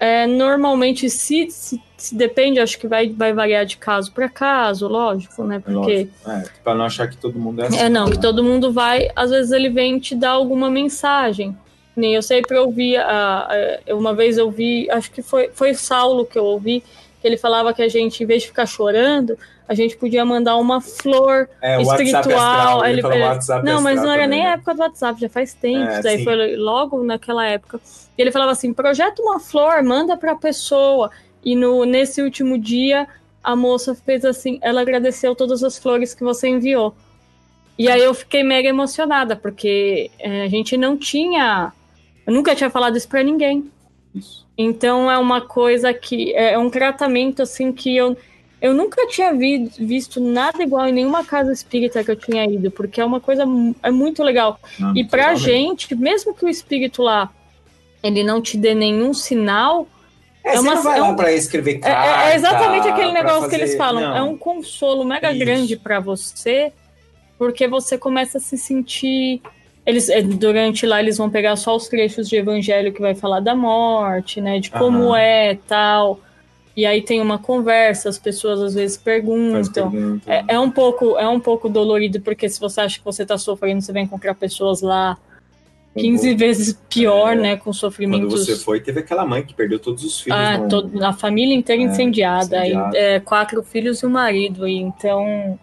é, 0.00 0.26
normalmente, 0.26 1.08
se, 1.10 1.50
se, 1.50 1.80
se 1.96 2.14
depende, 2.14 2.60
acho 2.60 2.78
que 2.78 2.86
vai, 2.86 3.08
vai 3.08 3.32
variar 3.32 3.64
de 3.66 3.76
caso 3.76 4.12
para 4.12 4.28
caso, 4.28 4.86
lógico, 4.88 5.42
né? 5.44 5.58
Porque. 5.64 6.08
É, 6.26 6.44
pra 6.62 6.74
não 6.74 6.84
achar 6.84 7.08
que 7.08 7.16
todo 7.16 7.38
mundo 7.38 7.62
é 7.62 7.66
assim. 7.66 7.78
é, 7.78 7.88
não, 7.88 8.06
né? 8.06 8.12
que 8.12 8.20
todo 8.20 8.42
mundo 8.44 8.72
vai, 8.72 9.10
às 9.16 9.30
vezes 9.30 9.50
ele 9.52 9.68
vem 9.68 9.98
te 9.98 10.14
dar 10.14 10.30
alguma 10.30 10.70
mensagem. 10.70 11.56
Nem 11.96 12.14
eu 12.14 12.22
sempre 12.22 12.56
ouvi, 12.56 12.96
a, 12.96 13.48
a- 13.88 13.94
uma 13.94 14.14
vez 14.14 14.38
eu 14.38 14.50
vi, 14.50 14.88
acho 14.90 15.10
que 15.10 15.20
foi, 15.20 15.50
foi 15.52 15.74
Saulo 15.74 16.24
que 16.24 16.38
eu 16.38 16.44
ouvi, 16.44 16.84
ele 17.22 17.36
falava 17.36 17.72
que 17.74 17.82
a 17.82 17.88
gente, 17.88 18.22
em 18.22 18.26
vez 18.26 18.42
de 18.42 18.48
ficar 18.48 18.66
chorando, 18.66 19.36
a 19.66 19.74
gente 19.74 19.96
podia 19.96 20.24
mandar 20.24 20.56
uma 20.56 20.80
flor 20.80 21.48
É, 21.60 21.80
espiritual. 21.82 22.18
astral, 22.22 22.86
ele, 22.86 23.00
Ele- 23.04 23.22
WhatsApp 23.22 23.64
não, 23.66 23.82
mas 23.82 24.00
não 24.00 24.10
era 24.10 24.22
também, 24.22 24.38
nem 24.38 24.46
a 24.46 24.50
né? 24.50 24.54
época 24.54 24.74
do 24.74 24.80
WhatsApp, 24.80 25.20
já 25.20 25.28
faz 25.28 25.52
tempo. 25.52 25.90
É, 25.90 26.00
daí 26.00 26.18
sim. 26.18 26.24
foi 26.24 26.56
logo 26.56 27.02
naquela 27.04 27.44
época. 27.46 27.80
E 28.16 28.22
ele 28.22 28.32
falava 28.32 28.52
assim: 28.52 28.72
projeta 28.72 29.20
uma 29.20 29.38
flor, 29.38 29.82
manda 29.82 30.16
pra 30.16 30.34
pessoa. 30.34 31.10
E 31.44 31.54
no, 31.54 31.84
nesse 31.84 32.22
último 32.22 32.58
dia, 32.58 33.06
a 33.44 33.54
moça 33.54 33.94
fez 33.94 34.24
assim: 34.24 34.58
ela 34.62 34.80
agradeceu 34.80 35.34
todas 35.34 35.62
as 35.62 35.78
flores 35.78 36.14
que 36.14 36.24
você 36.24 36.48
enviou. 36.48 36.94
E 37.78 37.88
aí 37.88 38.02
eu 38.02 38.12
fiquei 38.14 38.42
mega 38.42 38.68
emocionada, 38.68 39.36
porque 39.36 40.10
é, 40.18 40.42
a 40.42 40.48
gente 40.48 40.76
não 40.76 40.96
tinha. 40.96 41.72
Eu 42.26 42.32
nunca 42.32 42.54
tinha 42.56 42.70
falado 42.70 42.96
isso 42.96 43.08
pra 43.08 43.22
ninguém. 43.22 43.70
Isso. 44.14 44.47
Então 44.60 45.08
é 45.10 45.16
uma 45.16 45.40
coisa 45.40 45.94
que 45.94 46.34
é 46.34 46.58
um 46.58 46.68
tratamento 46.68 47.42
assim 47.42 47.72
que 47.72 47.96
eu, 47.96 48.16
eu 48.60 48.74
nunca 48.74 49.06
tinha 49.06 49.32
vi- 49.32 49.70
visto 49.78 50.20
nada 50.20 50.60
igual 50.62 50.86
em 50.88 50.92
nenhuma 50.92 51.24
casa 51.24 51.52
espírita 51.52 52.02
que 52.02 52.10
eu 52.10 52.16
tinha 52.16 52.44
ido, 52.44 52.68
porque 52.70 53.00
é 53.00 53.04
uma 53.04 53.20
coisa 53.20 53.44
é 53.84 53.90
muito 53.92 54.20
legal. 54.24 54.58
Não, 54.78 54.96
E 54.96 55.04
pra 55.04 55.34
totalmente. 55.34 55.44
gente, 55.44 55.94
mesmo 55.94 56.34
que 56.34 56.44
o 56.44 56.48
espírito 56.48 57.02
lá 57.02 57.30
ele 58.02 58.24
não 58.24 58.40
te 58.42 58.56
dê 58.56 58.74
nenhum 58.74 59.14
sinal, 59.14 59.86
É, 60.44 60.50
é 60.50 60.56
você 60.56 60.58
uma- 60.66 60.74
não 60.74 60.82
vai 60.82 60.98
é 60.98 61.00
lá 61.02 61.08
um- 61.08 61.16
pra 61.16 61.32
escrever 61.32 61.76
é, 61.76 61.78
carta. 61.78 62.30
é 62.30 62.34
exatamente 62.34 62.88
aquele 62.88 63.12
negócio 63.12 63.42
que 63.44 63.50
fazer- 63.50 63.62
eles 63.62 63.76
falam. 63.76 64.00
Não. 64.02 64.16
É 64.16 64.22
um 64.22 64.36
consolo 64.36 65.04
mega 65.04 65.30
Isso. 65.30 65.38
grande 65.38 65.76
pra 65.76 66.00
você, 66.00 66.72
porque 67.38 67.68
você 67.68 67.96
começa 67.96 68.38
a 68.38 68.40
se 68.40 68.58
sentir. 68.58 69.40
Eles, 69.88 70.08
é, 70.10 70.20
durante 70.20 70.84
lá, 70.86 71.00
eles 71.00 71.16
vão 71.16 71.30
pegar 71.30 71.56
só 71.56 71.74
os 71.74 71.88
trechos 71.88 72.28
de 72.28 72.36
evangelho 72.36 72.92
que 72.92 73.00
vai 73.00 73.14
falar 73.14 73.40
da 73.40 73.54
morte, 73.54 74.38
né? 74.38 74.60
De 74.60 74.70
como 74.70 75.08
Aham. 75.14 75.18
é 75.18 75.58
tal. 75.66 76.20
E 76.76 76.84
aí 76.84 77.00
tem 77.00 77.22
uma 77.22 77.38
conversa, 77.38 78.10
as 78.10 78.18
pessoas 78.18 78.60
às 78.60 78.74
vezes 78.74 78.98
perguntam. 78.98 79.90
pergunta. 79.90 80.30
É, 80.30 80.44
é 80.48 80.60
um 80.60 80.70
pouco, 80.70 81.16
é 81.18 81.26
um 81.26 81.40
pouco 81.40 81.70
dolorido, 81.70 82.20
porque 82.20 82.48
se 82.50 82.60
você 82.60 82.82
acha 82.82 82.98
que 82.98 83.04
você 83.04 83.24
tá 83.24 83.38
sofrendo, 83.38 83.80
você 83.80 83.90
vai 83.92 84.02
encontrar 84.02 84.34
pessoas 84.34 84.82
lá 84.82 85.16
15 85.96 86.34
vezes 86.34 86.78
pior, 86.90 87.32
É. 87.32 87.34
né? 87.40 87.56
Com 87.56 87.64
Quando 87.64 87.74
sofrimentos. 87.76 88.46
você 88.46 88.56
foi, 88.56 88.80
teve 88.80 89.00
aquela 89.00 89.24
mãe 89.24 89.42
que 89.42 89.54
perdeu 89.54 89.78
todos 89.78 90.04
os 90.04 90.20
filhos. 90.20 90.38
Ah, 90.38 90.58
no- 90.58 91.04
a 91.04 91.14
família 91.14 91.54
inteira 91.54 91.80
É, 91.82 91.86
incendiada, 91.86 92.58
incendiada. 92.58 92.96
é, 92.98 93.20
quatro 93.20 93.62
filhos 93.62 94.00
e 94.02 94.06
um 94.06 94.10
marido, 94.10 94.68
e 94.68 94.76
então 94.76 95.58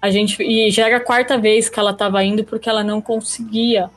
a 0.00 0.10
gente 0.10 0.42
e 0.42 0.70
já 0.70 0.86
era 0.86 0.98
a 0.98 1.00
quarta 1.00 1.36
vez 1.38 1.68
que 1.68 1.78
ela 1.78 1.90
estava 1.90 2.22
indo 2.24 2.44
porque 2.44 2.68
ela 2.68 2.84
não 2.84 3.00
conseguia 3.00 3.90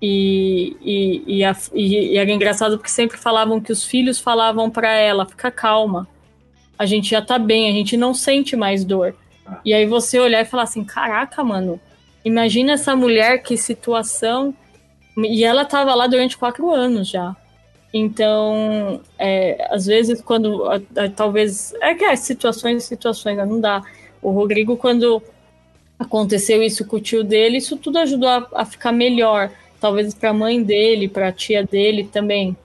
E, 0.00 0.76
e, 0.82 1.38
e, 1.38 1.44
a- 1.44 1.56
e- 1.74 2.12
e 2.12 2.16
era 2.18 2.30
engraçado 2.30 2.76
porque 2.76 2.90
sempre 2.90 3.16
falavam 3.16 3.58
que 3.60 3.72
os 3.72 3.82
filhos 3.84 4.18
falavam 4.20 4.70
pra 4.70 4.92
ela: 4.92 5.24
fica 5.26 5.50
calma, 5.50 6.06
a 6.78 6.84
gente 6.84 7.08
já 7.10 7.22
tá 7.22 7.38
bem, 7.38 7.70
a 7.70 7.72
gente 7.72 7.96
não 7.96 8.12
sente 8.12 8.54
mais 8.56 8.84
dor. 8.84 9.14
Ah. 9.46 9.58
E 9.64 9.72
aí 9.72 9.86
você 9.86 10.18
olhar 10.20 10.42
e 10.42 10.44
falar 10.44 10.64
assim: 10.64 10.84
caraca, 10.84 11.42
mano, 11.42 11.80
imagina 12.24 12.72
essa 12.72 12.94
mulher, 12.94 13.42
que 13.42 13.56
situação. 13.56 14.54
E 15.16 15.42
ela 15.44 15.64
tava 15.64 15.94
lá 15.94 16.06
durante 16.06 16.36
quatro 16.36 16.70
anos 16.70 17.08
já. 17.08 17.34
Então, 17.94 19.00
é, 19.18 19.66
às 19.70 19.86
vezes, 19.86 20.20
quando 20.20 20.64
a- 20.68 20.76
a- 21.04 21.08
talvez. 21.08 21.72
É 21.80 21.94
que 21.94 22.04
é 22.04 22.14
situações, 22.16 22.84
situações, 22.84 23.36
né, 23.38 23.46
não 23.46 23.58
dá. 23.60 23.82
O 24.20 24.30
Rodrigo, 24.30 24.76
quando 24.76 25.22
aconteceu 25.98 26.62
isso 26.62 26.84
com 26.84 26.96
o 26.96 27.00
tio 27.00 27.24
dele, 27.24 27.58
isso 27.58 27.76
tudo 27.76 27.98
ajudou 27.98 28.28
a, 28.28 28.46
a 28.54 28.64
ficar 28.64 28.92
melhor. 28.92 29.50
Talvez 29.80 30.14
para 30.14 30.30
a 30.30 30.34
mãe 30.34 30.62
dele, 30.62 31.08
para 31.08 31.28
a 31.28 31.32
tia 31.32 31.64
dele 31.64 32.08
também. 32.10 32.56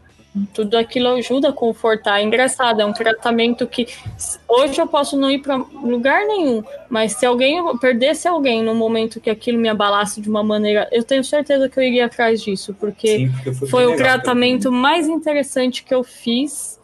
Tudo 0.54 0.78
aquilo 0.78 1.10
ajuda 1.10 1.50
a 1.50 1.54
confortar. 1.54 2.22
É 2.22 2.24
engraçado, 2.24 2.82
é 2.82 2.86
um 2.86 2.94
tratamento 2.94 3.68
que 3.68 3.88
hoje 4.48 4.80
eu 4.80 4.88
posso 4.88 5.18
não 5.18 5.30
ir 5.30 5.40
para 5.40 5.58
lugar 5.58 6.26
nenhum, 6.26 6.64
mas 6.90 7.14
se 7.14 7.26
alguém 7.26 7.58
eu 7.58 7.78
perdesse 7.78 8.30
alguém 8.30 8.64
no 8.64 8.74
momento 8.74 9.20
que 9.20 9.30
aquilo 9.30 9.60
me 9.60 9.68
abalasse 9.68 10.22
de 10.22 10.30
uma 10.30 10.42
maneira, 10.42 10.88
eu 10.90 11.04
tenho 11.04 11.22
certeza 11.22 11.68
que 11.68 11.78
eu 11.78 11.84
iria 11.84 12.06
atrás 12.06 12.42
disso, 12.42 12.74
porque 12.80 13.18
Sim, 13.18 13.32
porque 13.32 13.52
foi, 13.52 13.68
foi 13.68 13.86
o 13.88 13.98
tratamento 13.98 14.72
mais 14.72 15.10
interessante 15.10 15.84
que 15.84 15.94
eu 15.94 16.02
fiz 16.02 16.80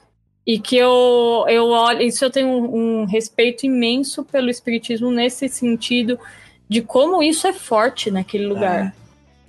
e 0.48 0.58
que 0.58 0.78
eu, 0.78 1.46
eu 1.50 1.66
olho, 1.68 2.02
isso 2.02 2.24
eu 2.24 2.30
tenho 2.32 2.48
um, 2.48 3.02
um 3.02 3.06
respeito 3.06 3.66
imenso 3.66 4.24
pelo 4.24 4.50
espiritismo 4.50 5.12
nesse 5.12 5.50
sentido 5.50 6.18
de 6.70 6.82
como 6.82 7.22
isso 7.22 7.46
é 7.48 7.52
forte 7.54 8.10
naquele 8.10 8.46
lugar. 8.48 8.96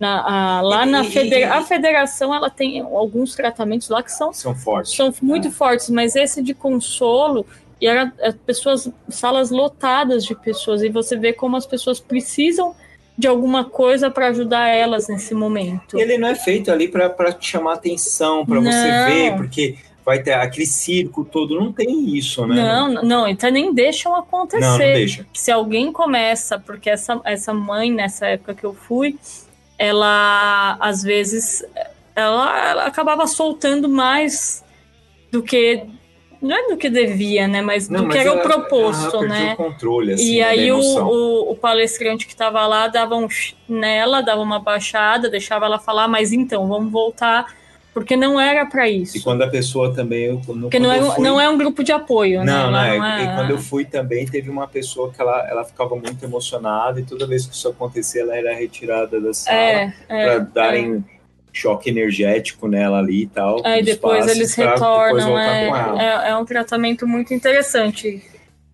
Na- 0.01 0.59
a- 0.59 0.61
lá 0.63 0.85
na 0.85 1.05
federa- 1.05 1.55
a 1.55 1.63
federação 1.63 2.35
ela 2.35 2.51
tem 2.51 2.81
alguns 2.81 3.35
tratamentos 3.37 3.89
lá 3.89 4.03
que 4.03 4.11
são, 4.13 4.33
São 4.33 4.55
fortes. 4.57 4.95
são 4.95 5.15
muito 5.23 5.51
fortes, 5.53 5.89
mas 5.89 6.17
esse 6.17 6.43
de 6.43 6.53
consolo 6.55 7.47
e 7.81 7.87
era 7.87 8.13
é, 8.19 8.33
pessoas 8.33 8.91
salas 9.09 9.51
lotadas 9.53 10.25
de 10.25 10.35
pessoas 10.35 10.83
e 10.83 10.89
você 10.89 11.17
vê 11.17 11.33
como 11.33 11.57
as 11.57 11.65
pessoas 11.67 12.01
precisam 12.01 12.75
de 13.17 13.27
alguma 13.29 13.65
coisa 13.65 14.11
para 14.11 14.29
ajudar 14.29 14.67
elas 14.69 15.09
nesse 15.09 15.35
momento. 15.35 15.99
Ele 15.99 16.17
não 16.19 16.29
é 16.29 16.35
feito 16.37 16.71
ali 16.73 16.87
para 16.89 17.33
te 17.33 17.49
chamar 17.51 17.75
atenção, 17.75 18.45
para 18.47 18.61
você 18.61 18.91
ver, 19.07 19.37
porque 19.37 19.77
vai 20.09 20.23
ter 20.23 20.33
aquele 20.33 20.65
circo 20.67 21.23
todo. 21.23 21.61
Não 21.61 21.71
tem 21.71 22.17
isso, 22.17 22.47
né? 22.47 22.57
Não, 22.57 22.89
não, 23.03 23.29
então 23.29 23.51
nem 23.51 23.75
deixam 23.75 24.17
acontecer. 24.17 24.65
não, 24.65 24.73
não 24.73 24.79
deixa. 24.79 25.27
se 25.35 25.51
alguém 25.53 25.93
começa, 25.93 26.59
porque 26.59 26.89
essa, 26.89 27.21
essa 27.25 27.53
mãe, 27.53 27.93
nessa 27.93 28.27
época 28.27 28.55
que 28.55 28.65
eu 28.65 28.73
fui, 28.73 29.19
ela 29.79 30.77
às 30.81 31.03
vezes 31.03 31.63
ela, 32.17 32.69
ela 32.71 32.85
acabava 32.87 33.27
soltando 33.27 33.89
mais 33.89 34.65
do 35.31 35.43
que. 35.43 35.85
Não 36.41 36.57
é 36.57 36.69
do 36.69 36.77
que 36.77 36.89
devia, 36.89 37.47
né? 37.49 37.61
Mas 37.61 37.89
Não, 37.89 38.01
do 38.01 38.07
mas 38.07 38.15
que 38.15 38.21
era 38.21 38.31
ela- 38.31 38.39
o 38.41 38.43
proposto, 38.43 39.17
ela 39.17 39.27
né? 39.27 39.53
o 39.53 39.57
controle, 39.57 40.13
assim, 40.15 40.37
e 40.37 40.41
da 40.41 40.47
aí 40.47 40.71
o, 40.73 40.79
o, 40.79 41.51
o 41.51 41.57
palestrante 41.57 42.27
que 42.27 42.33
estava 42.33 42.65
lá 42.67 42.87
dava 42.87 43.17
um 43.17 43.27
nela, 43.69 44.21
dava 44.23 44.41
uma 44.41 44.61
baixada, 44.61 45.29
deixava 45.29 45.67
ela 45.67 45.79
falar, 45.81 46.07
mas 46.09 46.33
então, 46.33 46.67
vamos 46.69 46.93
voltar, 46.93 47.53
porque 47.99 48.17
não 48.17 48.41
era 48.41 48.65
para 48.67 48.89
isso. 48.89 49.17
E 49.17 49.21
quando 49.21 49.43
a 49.43 49.49
pessoa 49.49 49.93
também. 49.95 50.25
Eu, 50.27 50.41
quando, 50.47 50.63
Porque 50.63 50.79
não 50.79 50.93
é, 50.93 50.99
eu 50.99 51.03
um- 51.07 51.11
fui- 51.13 51.25
não 51.25 51.41
é 51.41 51.49
um 51.49 51.59
grupo 51.59 51.83
de 51.83 51.91
apoio, 51.93 52.41
né? 52.41 52.47
Não, 52.53 52.65
não 52.67 52.73
Lá 52.73 52.89
é. 53.21 53.25
E 53.25 53.35
quando 53.35 53.51
eu 53.51 53.59
fui 53.59 53.85
também, 53.85 54.25
teve 54.27 54.49
uma 54.49 54.67
pessoa 54.69 55.13
que 55.13 55.21
ela, 55.21 55.47
ela 55.49 55.65
ficava 55.65 55.97
muito 55.97 56.23
emocionada 56.25 57.01
e 57.01 57.05
toda 57.05 57.27
vez 57.27 57.47
que 57.47 57.55
isso 57.55 57.69
acontecia, 57.69 58.23
ela 58.23 58.37
era 58.37 58.55
retirada 58.55 59.21
da 59.21 59.35
sala 59.35 59.57
É, 59.57 59.93
para 60.07 60.17
é, 60.35 60.41
darem 60.41 61.05
choque 61.53 61.91
energético 61.91 62.69
nela 62.69 62.99
ali 62.99 63.23
e 63.23 63.27
tal. 63.27 63.61
Aí 63.65 63.79
nos 63.83 63.87
depois 63.91 64.29
eles 64.29 64.55
depois 64.55 64.75
retornam. 64.81 65.39
ela. 65.39 66.03
É, 66.03 66.29
é, 66.29 66.31
é 66.31 66.37
um 66.37 66.45
tratamento 66.45 67.07
muito 67.07 67.35
interessante. 67.35 68.23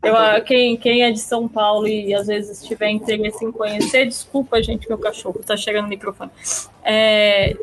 Eu, 0.03 0.15
ah, 0.15 0.39
quem, 0.39 0.77
quem 0.77 1.03
é 1.03 1.11
de 1.11 1.19
São 1.19 1.49
Paulo 1.49 1.89
e 1.89 2.13
às 2.13 2.27
vezes 2.27 2.63
tiver 2.63 2.91
interesse 2.91 3.43
em 3.43 3.51
conhecer, 3.51 4.05
desculpa, 4.05 4.63
gente, 4.63 4.87
meu 4.87 4.99
cachorro 4.99 5.41
tá 5.47 5.57
chegando 5.57 5.85
no 5.85 5.89
microfone. 5.89 6.31
É, 6.85 7.57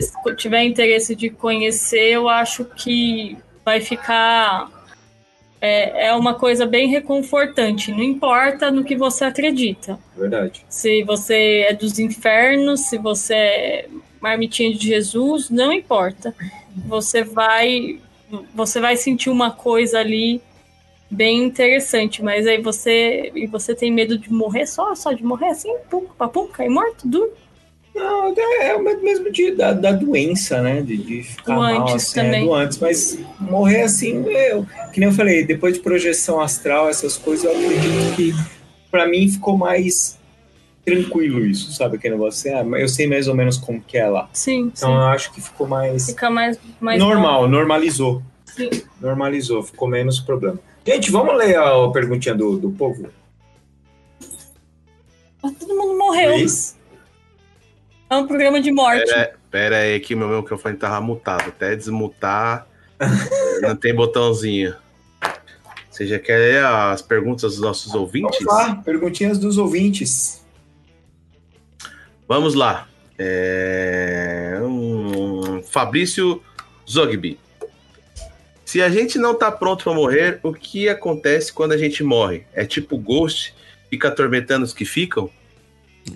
se 0.00 0.34
tiver 0.36 0.64
interesse 0.64 1.14
de 1.14 1.30
conhecer, 1.30 2.12
eu 2.12 2.28
acho 2.28 2.64
que 2.64 3.36
vai 3.64 3.80
ficar. 3.80 4.70
É, 5.60 6.08
é 6.08 6.14
uma 6.14 6.34
coisa 6.34 6.66
bem 6.66 6.88
reconfortante. 6.88 7.90
Não 7.90 8.02
importa 8.02 8.70
no 8.70 8.84
que 8.84 8.94
você 8.94 9.24
acredita 9.24 9.98
Verdade. 10.14 10.64
se 10.68 11.02
você 11.02 11.66
é 11.68 11.72
dos 11.72 11.98
infernos, 11.98 12.80
se 12.80 12.98
você 12.98 13.34
é 13.34 13.88
marmitinha 14.20 14.74
de 14.74 14.86
Jesus, 14.86 15.48
não 15.48 15.72
importa. 15.72 16.34
Você 16.86 17.24
vai 17.24 18.00
você 18.54 18.80
vai 18.80 18.96
sentir 18.96 19.30
uma 19.30 19.50
coisa 19.50 20.00
ali 20.00 20.42
bem 21.10 21.44
interessante, 21.44 22.22
mas 22.22 22.46
aí 22.46 22.60
você 22.60 23.30
e 23.34 23.46
você 23.46 23.74
tem 23.74 23.92
medo 23.92 24.18
de 24.18 24.32
morrer 24.32 24.66
só, 24.66 24.94
só 24.94 25.12
de 25.12 25.24
morrer 25.24 25.50
assim, 25.50 25.74
pum, 25.88 26.06
papum, 26.18 26.48
cair 26.48 26.68
morto, 26.68 27.06
duro. 27.06 27.32
Não, 27.96 28.34
é 28.60 28.76
o 28.76 29.02
mesmo 29.02 29.32
de, 29.32 29.52
da, 29.52 29.72
da 29.72 29.92
doença, 29.92 30.60
né? 30.60 30.82
De, 30.82 30.98
de 30.98 31.22
ficar 31.22 31.54
Do 31.54 31.60
mal, 31.60 31.82
antes 31.82 31.94
assim, 31.94 32.20
é, 32.20 32.22
também. 32.22 32.44
do 32.44 32.54
antes. 32.54 32.78
Mas 32.78 33.18
morrer 33.40 33.82
assim, 33.82 34.22
eu, 34.28 34.66
que 34.92 35.00
nem 35.00 35.08
eu 35.08 35.14
falei, 35.14 35.44
depois 35.44 35.74
de 35.74 35.80
projeção 35.80 36.38
astral, 36.38 36.90
essas 36.90 37.16
coisas, 37.16 37.44
eu 37.46 37.52
acredito 37.52 38.14
que 38.14 38.34
pra 38.90 39.08
mim 39.08 39.28
ficou 39.30 39.56
mais 39.56 40.18
tranquilo 40.84 41.44
isso, 41.44 41.72
sabe? 41.72 41.96
Aquele 41.96 42.14
negócio 42.14 42.50
assim, 42.52 42.74
ah, 42.74 42.78
eu 42.78 42.88
sei 42.88 43.06
mais 43.06 43.26
ou 43.28 43.34
menos 43.34 43.56
como 43.56 43.80
que 43.80 43.96
é 43.96 44.06
lá. 44.08 44.28
Sim, 44.32 44.70
Então 44.76 44.94
eu 44.94 45.02
acho 45.08 45.32
que 45.32 45.40
ficou 45.40 45.66
mais 45.66 46.02
sim. 46.02 46.12
Fica 46.12 46.30
mais 46.30 46.58
mais 46.78 47.00
normal, 47.00 47.48
normalizou. 47.48 48.22
Sim. 48.44 48.70
Normalizou, 49.00 49.62
ficou 49.62 49.88
menos 49.88 50.20
problema. 50.20 50.58
Gente, 50.86 51.10
vamos 51.10 51.34
ler 51.36 51.56
a 51.58 51.88
perguntinha 51.90 52.34
do, 52.34 52.58
do 52.58 52.70
povo? 52.70 53.08
Todo 55.40 55.76
mundo 55.76 55.96
morreu. 55.98 56.32
Luiz? 56.32 56.76
É 58.08 58.16
um 58.16 58.26
programa 58.26 58.60
de 58.60 58.70
morte. 58.70 59.04
Pera, 59.04 59.34
pera 59.50 59.76
aí 59.78 60.00
que 60.00 60.14
meu 60.14 60.28
microfone 60.28 60.76
tava 60.76 61.00
mutado. 61.00 61.48
Até 61.48 61.74
desmutar, 61.74 62.66
não 63.60 63.74
tem 63.76 63.94
botãozinho. 63.94 64.74
Você 65.90 66.06
já 66.06 66.18
quer 66.18 66.38
ler 66.38 66.64
as 66.64 67.00
perguntas 67.00 67.52
dos 67.52 67.60
nossos 67.60 67.94
ouvintes? 67.94 68.44
Vamos 68.44 68.66
lá, 68.68 68.74
perguntinhas 68.76 69.38
dos 69.38 69.56
ouvintes. 69.56 70.44
Vamos 72.28 72.54
lá. 72.54 72.86
É, 73.18 74.58
um, 74.62 75.62
Fabrício 75.62 76.42
Zogby. 76.88 77.40
Se 78.64 78.82
a 78.82 78.90
gente 78.90 79.18
não 79.18 79.34
tá 79.34 79.50
pronto 79.50 79.84
para 79.84 79.94
morrer, 79.94 80.38
o 80.42 80.52
que 80.52 80.88
acontece 80.88 81.52
quando 81.52 81.72
a 81.72 81.78
gente 81.78 82.04
morre? 82.04 82.44
É 82.52 82.66
tipo 82.66 82.98
Ghost, 82.98 83.54
fica 83.88 84.08
atormentando 84.08 84.64
os 84.64 84.74
que 84.74 84.84
ficam? 84.84 85.30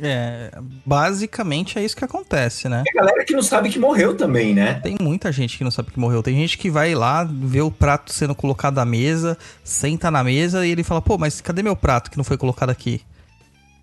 É, 0.00 0.50
basicamente 0.84 1.78
é 1.78 1.84
isso 1.84 1.96
que 1.96 2.04
acontece, 2.04 2.68
né? 2.68 2.82
Tem 2.84 2.94
galera 2.94 3.24
que 3.24 3.32
não 3.32 3.42
sabe 3.42 3.70
que 3.70 3.78
morreu 3.78 4.16
também, 4.16 4.54
né? 4.54 4.74
Tem 4.74 4.96
muita 5.00 5.32
gente 5.32 5.58
que 5.58 5.64
não 5.64 5.70
sabe 5.70 5.90
que 5.90 5.98
morreu. 5.98 6.22
Tem 6.22 6.36
gente 6.36 6.58
que 6.58 6.70
vai 6.70 6.94
lá, 6.94 7.24
vê 7.24 7.60
o 7.60 7.70
prato 7.70 8.12
sendo 8.12 8.34
colocado 8.34 8.78
à 8.78 8.84
mesa, 8.84 9.36
senta 9.64 10.10
na 10.10 10.22
mesa 10.22 10.66
e 10.66 10.70
ele 10.70 10.84
fala, 10.84 11.02
pô, 11.02 11.18
mas 11.18 11.40
cadê 11.40 11.62
meu 11.62 11.74
prato 11.74 12.10
que 12.10 12.16
não 12.16 12.24
foi 12.24 12.36
colocado 12.36 12.70
aqui? 12.70 13.00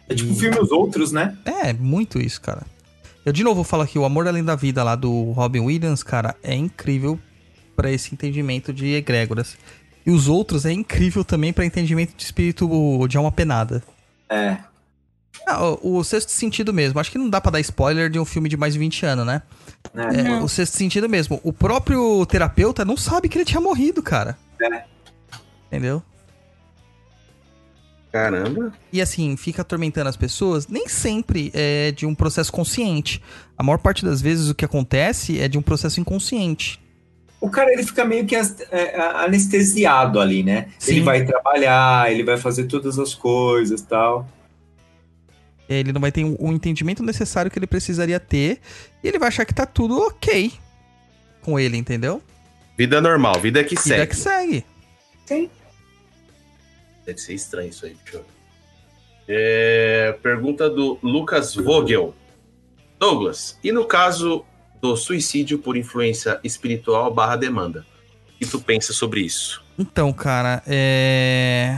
É 0.09 0.15
tipo 0.15 0.33
filme 0.35 0.57
Os 0.59 0.71
Outros, 0.71 1.11
né? 1.11 1.37
É, 1.45 1.73
muito 1.73 2.19
isso, 2.19 2.39
cara. 2.39 2.61
Eu 3.25 3.33
de 3.33 3.43
novo 3.43 3.63
falo 3.63 3.83
aqui, 3.83 3.99
o 3.99 4.05
Amor 4.05 4.27
Além 4.27 4.43
da 4.43 4.55
Vida 4.55 4.83
lá 4.83 4.95
do 4.95 5.31
Robin 5.31 5.59
Williams, 5.59 6.01
cara, 6.01 6.35
é 6.41 6.55
incrível 6.55 7.19
pra 7.75 7.91
esse 7.91 8.13
entendimento 8.13 8.71
de 8.71 8.93
egrégoras. 8.93 9.57
E 10.05 10.11
os 10.11 10.29
outros 10.29 10.65
é 10.65 10.71
incrível 10.71 11.25
também 11.25 11.51
pra 11.51 11.65
entendimento 11.65 12.15
de 12.15 12.23
espírito 12.23 13.05
de 13.09 13.17
alma 13.17 13.29
penada. 13.29 13.83
É. 14.29 14.57
Ah, 15.45 15.63
o, 15.63 15.97
o 15.97 16.03
Sexto 16.03 16.29
Sentido 16.31 16.73
mesmo. 16.73 16.99
Acho 16.99 17.11
que 17.11 17.17
não 17.17 17.29
dá 17.29 17.39
pra 17.39 17.51
dar 17.51 17.59
spoiler 17.59 18.09
de 18.09 18.19
um 18.19 18.25
filme 18.25 18.49
de 18.49 18.57
mais 18.57 18.73
de 18.73 18.79
20 18.79 19.05
anos, 19.05 19.25
né? 19.25 19.41
É, 19.93 20.23
Não. 20.23 20.43
o 20.43 20.49
Sexto 20.49 20.75
Sentido 20.75 21.07
mesmo. 21.07 21.39
O 21.43 21.53
próprio 21.53 22.25
terapeuta 22.25 22.83
não 22.83 22.97
sabe 22.97 23.29
que 23.29 23.37
ele 23.37 23.45
tinha 23.45 23.61
morrido, 23.61 24.01
cara. 24.01 24.37
É. 24.61 24.83
Entendeu? 25.67 26.01
Caramba. 28.11 28.73
E 28.91 29.01
assim, 29.01 29.35
fica 29.37 29.61
atormentando 29.61 30.09
as 30.09 30.17
pessoas, 30.17 30.67
nem 30.67 30.87
sempre 30.87 31.51
é 31.53 31.91
de 31.91 32.05
um 32.05 32.15
processo 32.15 32.51
consciente. 32.51 33.21
A 33.57 33.63
maior 33.63 33.77
parte 33.77 34.03
das 34.03 34.21
vezes 34.21 34.49
o 34.49 34.55
que 34.55 34.65
acontece 34.65 35.39
é 35.39 35.47
de 35.47 35.57
um 35.57 35.61
processo 35.61 35.99
inconsciente. 35.99 36.79
O 37.39 37.49
cara 37.49 37.71
ele 37.71 37.83
fica 37.83 38.03
meio 38.03 38.25
que 38.25 38.35
é, 38.35 38.99
anestesiado 38.99 40.19
ali, 40.19 40.41
né? 40.41 40.69
Sim. 40.79 40.93
Ele 40.93 41.01
vai 41.01 41.25
trabalhar, 41.25 42.11
ele 42.11 42.23
vai 42.23 42.37
fazer 42.37 42.63
todas 42.63 42.97
as 42.97 43.13
coisas 43.13 43.81
tal. 43.81 44.27
Ele 45.69 45.91
não 45.91 45.99
vai 45.99 46.11
ter 46.11 46.23
o 46.23 46.51
entendimento 46.51 47.03
necessário 47.03 47.51
que 47.51 47.59
ele 47.59 47.67
precisaria 47.67 48.19
ter. 48.19 48.59
E 49.03 49.07
ele 49.07 49.19
vai 49.19 49.27
achar 49.27 49.45
que 49.45 49.53
tá 49.53 49.65
tudo 49.65 49.99
ok 49.99 50.51
com 51.41 51.59
ele, 51.59 51.77
entendeu? 51.77 52.21
Vida 52.77 53.01
normal, 53.01 53.39
vida 53.39 53.63
que 53.63 53.75
Vida 53.75 53.81
segue. 53.81 54.07
que 54.07 54.15
segue. 54.15 54.65
Deve 57.05 57.19
ser 57.19 57.33
estranho 57.33 57.69
isso 57.69 57.85
aí, 57.85 57.95
deixa 58.03 58.17
eu 58.17 58.21
ver. 58.21 58.37
É, 59.29 60.17
pergunta 60.21 60.69
do 60.69 60.97
Lucas 61.01 61.55
Vogel. 61.55 62.13
Douglas, 62.99 63.59
e 63.63 63.71
no 63.71 63.85
caso 63.85 64.45
do 64.81 64.95
suicídio 64.95 65.59
por 65.59 65.77
influência 65.77 66.39
espiritual 66.43 67.13
barra 67.13 67.35
demanda? 67.35 67.85
O 68.35 68.39
que 68.39 68.45
tu 68.45 68.59
pensa 68.59 68.93
sobre 68.93 69.21
isso? 69.21 69.63
Então, 69.77 70.11
cara, 70.13 70.63
é... 70.65 71.77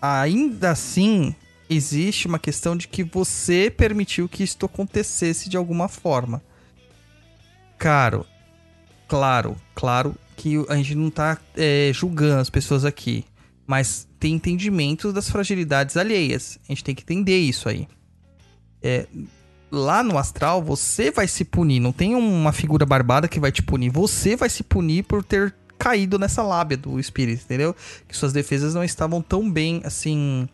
ainda 0.00 0.70
assim 0.70 1.34
existe 1.68 2.26
uma 2.26 2.38
questão 2.38 2.76
de 2.76 2.88
que 2.88 3.04
você 3.04 3.72
permitiu 3.74 4.28
que 4.28 4.42
isto 4.42 4.66
acontecesse 4.66 5.48
de 5.48 5.56
alguma 5.56 5.88
forma. 5.88 6.42
Caro, 7.78 8.26
claro, 9.06 9.56
claro 9.74 10.14
que 10.36 10.64
a 10.68 10.76
gente 10.76 10.94
não 10.94 11.10
tá 11.10 11.38
é, 11.56 11.90
julgando 11.92 12.40
as 12.40 12.50
pessoas 12.50 12.84
aqui, 12.84 13.24
mas 13.66 14.08
tem 14.18 14.34
entendimento 14.34 15.12
das 15.12 15.30
fragilidades 15.30 15.96
alheias. 15.96 16.58
A 16.68 16.72
gente 16.72 16.84
tem 16.84 16.94
que 16.94 17.02
entender 17.02 17.38
isso 17.38 17.68
aí. 17.68 17.86
É, 18.82 19.06
lá 19.70 20.02
no 20.02 20.18
astral, 20.18 20.62
você 20.62 21.10
vai 21.10 21.28
se 21.28 21.44
punir. 21.44 21.80
Não 21.80 21.92
tem 21.92 22.14
uma 22.14 22.52
figura 22.52 22.86
barbada 22.86 23.28
que 23.28 23.40
vai 23.40 23.52
te 23.52 23.62
punir. 23.62 23.90
Você 23.90 24.36
vai 24.36 24.48
se 24.48 24.62
punir 24.62 25.04
por 25.04 25.22
ter 25.22 25.54
caído 25.78 26.18
nessa 26.18 26.42
lábia 26.42 26.76
do 26.76 26.98
espírito, 26.98 27.44
entendeu? 27.44 27.74
Que 28.06 28.16
suas 28.16 28.32
defesas 28.32 28.74
não 28.74 28.82
estavam 28.82 29.22
tão 29.22 29.48
bem, 29.48 29.80
assim, 29.84 30.48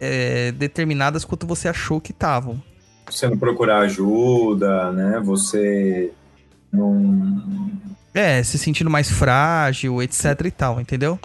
é, 0.00 0.52
determinadas 0.52 1.24
quanto 1.24 1.46
você 1.46 1.68
achou 1.68 2.00
que 2.00 2.12
estavam. 2.12 2.60
Você 3.08 3.28
não 3.28 3.36
procurar 3.36 3.80
ajuda, 3.80 4.90
né? 4.92 5.20
Você 5.24 6.12
não. 6.72 7.70
É, 8.14 8.42
se 8.42 8.58
sentindo 8.58 8.90
mais 8.90 9.10
frágil, 9.10 10.02
etc 10.02 10.40
e 10.44 10.50
tal, 10.50 10.80
entendeu? 10.80 11.18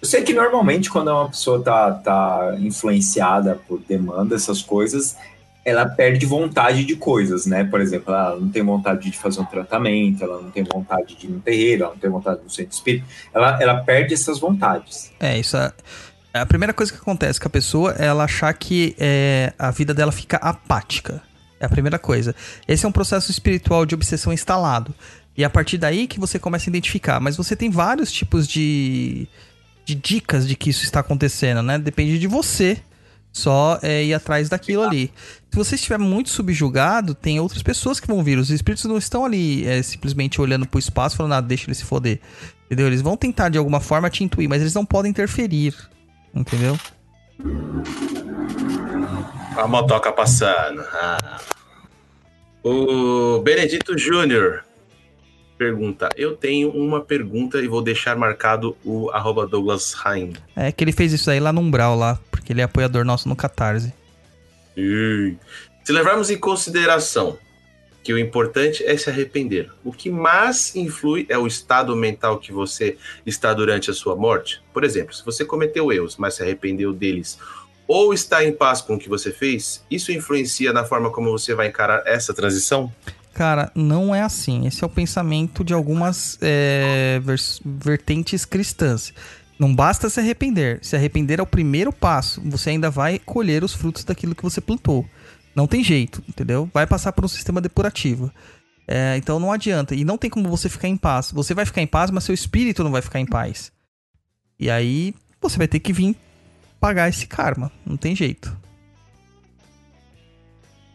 Eu 0.00 0.08
sei 0.08 0.22
que 0.22 0.32
normalmente 0.32 0.90
quando 0.90 1.08
uma 1.08 1.28
pessoa 1.28 1.62
tá, 1.62 1.92
tá 1.92 2.56
influenciada 2.58 3.60
por 3.68 3.80
demanda, 3.80 4.34
essas 4.34 4.62
coisas, 4.62 5.16
ela 5.64 5.86
perde 5.86 6.24
vontade 6.24 6.84
de 6.84 6.96
coisas, 6.96 7.44
né? 7.44 7.64
Por 7.64 7.80
exemplo, 7.80 8.14
ela 8.14 8.36
não 8.36 8.48
tem 8.48 8.62
vontade 8.62 9.10
de 9.10 9.18
fazer 9.18 9.40
um 9.40 9.44
tratamento, 9.44 10.24
ela 10.24 10.40
não 10.40 10.50
tem 10.50 10.64
vontade 10.64 11.16
de 11.16 11.26
ir 11.26 11.30
no 11.30 11.40
terreiro, 11.40 11.84
ela 11.84 11.92
não 11.92 12.00
tem 12.00 12.10
vontade 12.10 12.40
de 12.40 12.46
um 12.46 12.48
centro 12.48 12.72
espírita. 12.72 13.06
Ela, 13.34 13.62
ela 13.62 13.74
perde 13.82 14.14
essas 14.14 14.38
vontades. 14.40 15.12
É, 15.20 15.38
isso 15.38 15.56
é. 15.56 15.70
A 16.32 16.46
primeira 16.46 16.72
coisa 16.72 16.92
que 16.92 16.98
acontece 16.98 17.40
com 17.40 17.48
a 17.48 17.50
pessoa 17.50 17.94
é 17.98 18.06
ela 18.06 18.24
achar 18.24 18.52
que 18.54 18.94
é, 18.98 19.52
a 19.58 19.70
vida 19.70 19.92
dela 19.92 20.12
fica 20.12 20.36
apática. 20.36 21.22
É 21.58 21.66
a 21.66 21.68
primeira 21.68 21.98
coisa. 21.98 22.34
Esse 22.66 22.86
é 22.86 22.88
um 22.88 22.92
processo 22.92 23.30
espiritual 23.30 23.84
de 23.84 23.94
obsessão 23.94 24.32
instalado. 24.32 24.94
E 25.36 25.42
é 25.42 25.46
a 25.46 25.50
partir 25.50 25.76
daí 25.76 26.06
que 26.06 26.20
você 26.20 26.38
começa 26.38 26.68
a 26.68 26.70
identificar. 26.70 27.20
Mas 27.20 27.36
você 27.36 27.56
tem 27.56 27.68
vários 27.68 28.12
tipos 28.12 28.46
de, 28.46 29.26
de 29.84 29.94
dicas 29.94 30.46
de 30.46 30.54
que 30.54 30.70
isso 30.70 30.84
está 30.84 31.00
acontecendo, 31.00 31.62
né? 31.62 31.78
Depende 31.78 32.18
de 32.18 32.26
você 32.26 32.78
só 33.32 33.78
é, 33.82 34.04
ir 34.04 34.14
atrás 34.14 34.48
daquilo 34.48 34.82
ali. 34.82 35.12
Se 35.50 35.56
você 35.56 35.74
estiver 35.74 35.98
muito 35.98 36.30
subjugado, 36.30 37.14
tem 37.14 37.40
outras 37.40 37.62
pessoas 37.62 37.98
que 37.98 38.06
vão 38.06 38.22
vir. 38.22 38.38
Os 38.38 38.50
espíritos 38.50 38.84
não 38.84 38.96
estão 38.98 39.24
ali 39.24 39.66
é, 39.66 39.82
simplesmente 39.82 40.40
olhando 40.40 40.66
pro 40.66 40.78
espaço 40.78 41.16
falando, 41.16 41.32
ah, 41.32 41.40
deixa 41.40 41.66
ele 41.66 41.74
se 41.74 41.84
foder. 41.84 42.20
Entendeu? 42.66 42.86
Eles 42.86 43.02
vão 43.02 43.16
tentar 43.16 43.48
de 43.48 43.58
alguma 43.58 43.80
forma 43.80 44.08
te 44.08 44.22
intuir, 44.22 44.48
mas 44.48 44.60
eles 44.60 44.74
não 44.74 44.86
podem 44.86 45.10
interferir. 45.10 45.74
Entendeu? 46.34 46.78
A 49.56 49.66
motoca 49.66 50.12
passando. 50.12 50.80
Ah. 50.92 51.40
O 52.62 53.40
Benedito 53.40 53.96
Júnior 53.98 54.64
pergunta: 55.58 56.08
Eu 56.16 56.36
tenho 56.36 56.70
uma 56.70 57.00
pergunta 57.00 57.58
e 57.58 57.68
vou 57.68 57.82
deixar 57.82 58.16
marcado 58.16 58.76
o 58.84 59.10
arroba 59.10 59.46
Douglas 59.46 59.92
Rain. 59.92 60.32
É 60.56 60.72
que 60.72 60.84
ele 60.84 60.92
fez 60.92 61.12
isso 61.12 61.30
aí 61.30 61.40
lá 61.40 61.52
no 61.52 61.60
Umbral, 61.60 61.96
lá, 61.96 62.18
porque 62.30 62.52
ele 62.52 62.60
é 62.60 62.64
apoiador 62.64 63.04
nosso 63.04 63.28
no 63.28 63.36
Catarse. 63.36 63.92
Se 64.74 65.92
levarmos 65.92 66.30
em 66.30 66.38
consideração 66.38 67.38
que 68.02 68.12
o 68.12 68.18
importante 68.18 68.84
é 68.84 68.96
se 68.96 69.10
arrepender, 69.10 69.70
o 69.84 69.92
que 69.92 70.10
mais 70.10 70.74
influi 70.74 71.26
é 71.28 71.36
o 71.36 71.46
estado 71.46 71.94
mental 71.94 72.38
que 72.38 72.52
você 72.52 72.96
está 73.26 73.52
durante 73.52 73.90
a 73.90 73.94
sua 73.94 74.16
morte. 74.16 74.62
Por 74.72 74.84
exemplo, 74.84 75.14
se 75.14 75.24
você 75.24 75.44
cometeu 75.44 75.92
erros, 75.92 76.16
mas 76.16 76.34
se 76.34 76.42
arrependeu 76.42 76.92
deles, 76.92 77.38
ou 77.86 78.14
está 78.14 78.44
em 78.44 78.52
paz 78.52 78.80
com 78.80 78.94
o 78.94 78.98
que 78.98 79.08
você 79.08 79.32
fez, 79.32 79.84
isso 79.90 80.12
influencia 80.12 80.72
na 80.72 80.84
forma 80.84 81.10
como 81.10 81.30
você 81.30 81.54
vai 81.54 81.68
encarar 81.68 82.02
essa 82.06 82.32
transição? 82.32 82.90
Cara, 83.34 83.70
não 83.74 84.14
é 84.14 84.22
assim. 84.22 84.66
Esse 84.66 84.82
é 84.84 84.86
o 84.86 84.90
pensamento 84.90 85.64
de 85.64 85.74
algumas 85.74 86.38
é, 86.40 87.20
vertentes 87.64 88.44
cristãs. 88.44 89.12
Não 89.58 89.74
basta 89.74 90.08
se 90.08 90.20
arrepender. 90.20 90.78
Se 90.82 90.96
arrepender 90.96 91.38
é 91.38 91.42
o 91.42 91.46
primeiro 91.46 91.92
passo. 91.92 92.40
Você 92.46 92.70
ainda 92.70 92.90
vai 92.90 93.18
colher 93.18 93.62
os 93.62 93.74
frutos 93.74 94.04
daquilo 94.04 94.34
que 94.34 94.42
você 94.42 94.60
plantou. 94.60 95.04
Não 95.54 95.66
tem 95.66 95.82
jeito, 95.82 96.22
entendeu? 96.28 96.70
Vai 96.72 96.86
passar 96.86 97.12
por 97.12 97.24
um 97.24 97.28
sistema 97.28 97.60
depurativo. 97.60 98.30
É, 98.86 99.16
então 99.16 99.38
não 99.38 99.52
adianta. 99.52 99.94
E 99.94 100.04
não 100.04 100.18
tem 100.18 100.28
como 100.30 100.48
você 100.48 100.68
ficar 100.68 100.88
em 100.88 100.96
paz. 100.96 101.30
Você 101.32 101.54
vai 101.54 101.64
ficar 101.64 101.80
em 101.80 101.86
paz, 101.86 102.10
mas 102.10 102.24
seu 102.24 102.34
espírito 102.34 102.82
não 102.82 102.90
vai 102.90 103.02
ficar 103.02 103.20
em 103.20 103.26
paz. 103.26 103.72
E 104.58 104.70
aí 104.70 105.14
você 105.40 105.56
vai 105.56 105.68
ter 105.68 105.80
que 105.80 105.92
vir 105.92 106.16
pagar 106.80 107.08
esse 107.08 107.26
karma. 107.26 107.70
Não 107.86 107.96
tem 107.96 108.16
jeito. 108.16 108.56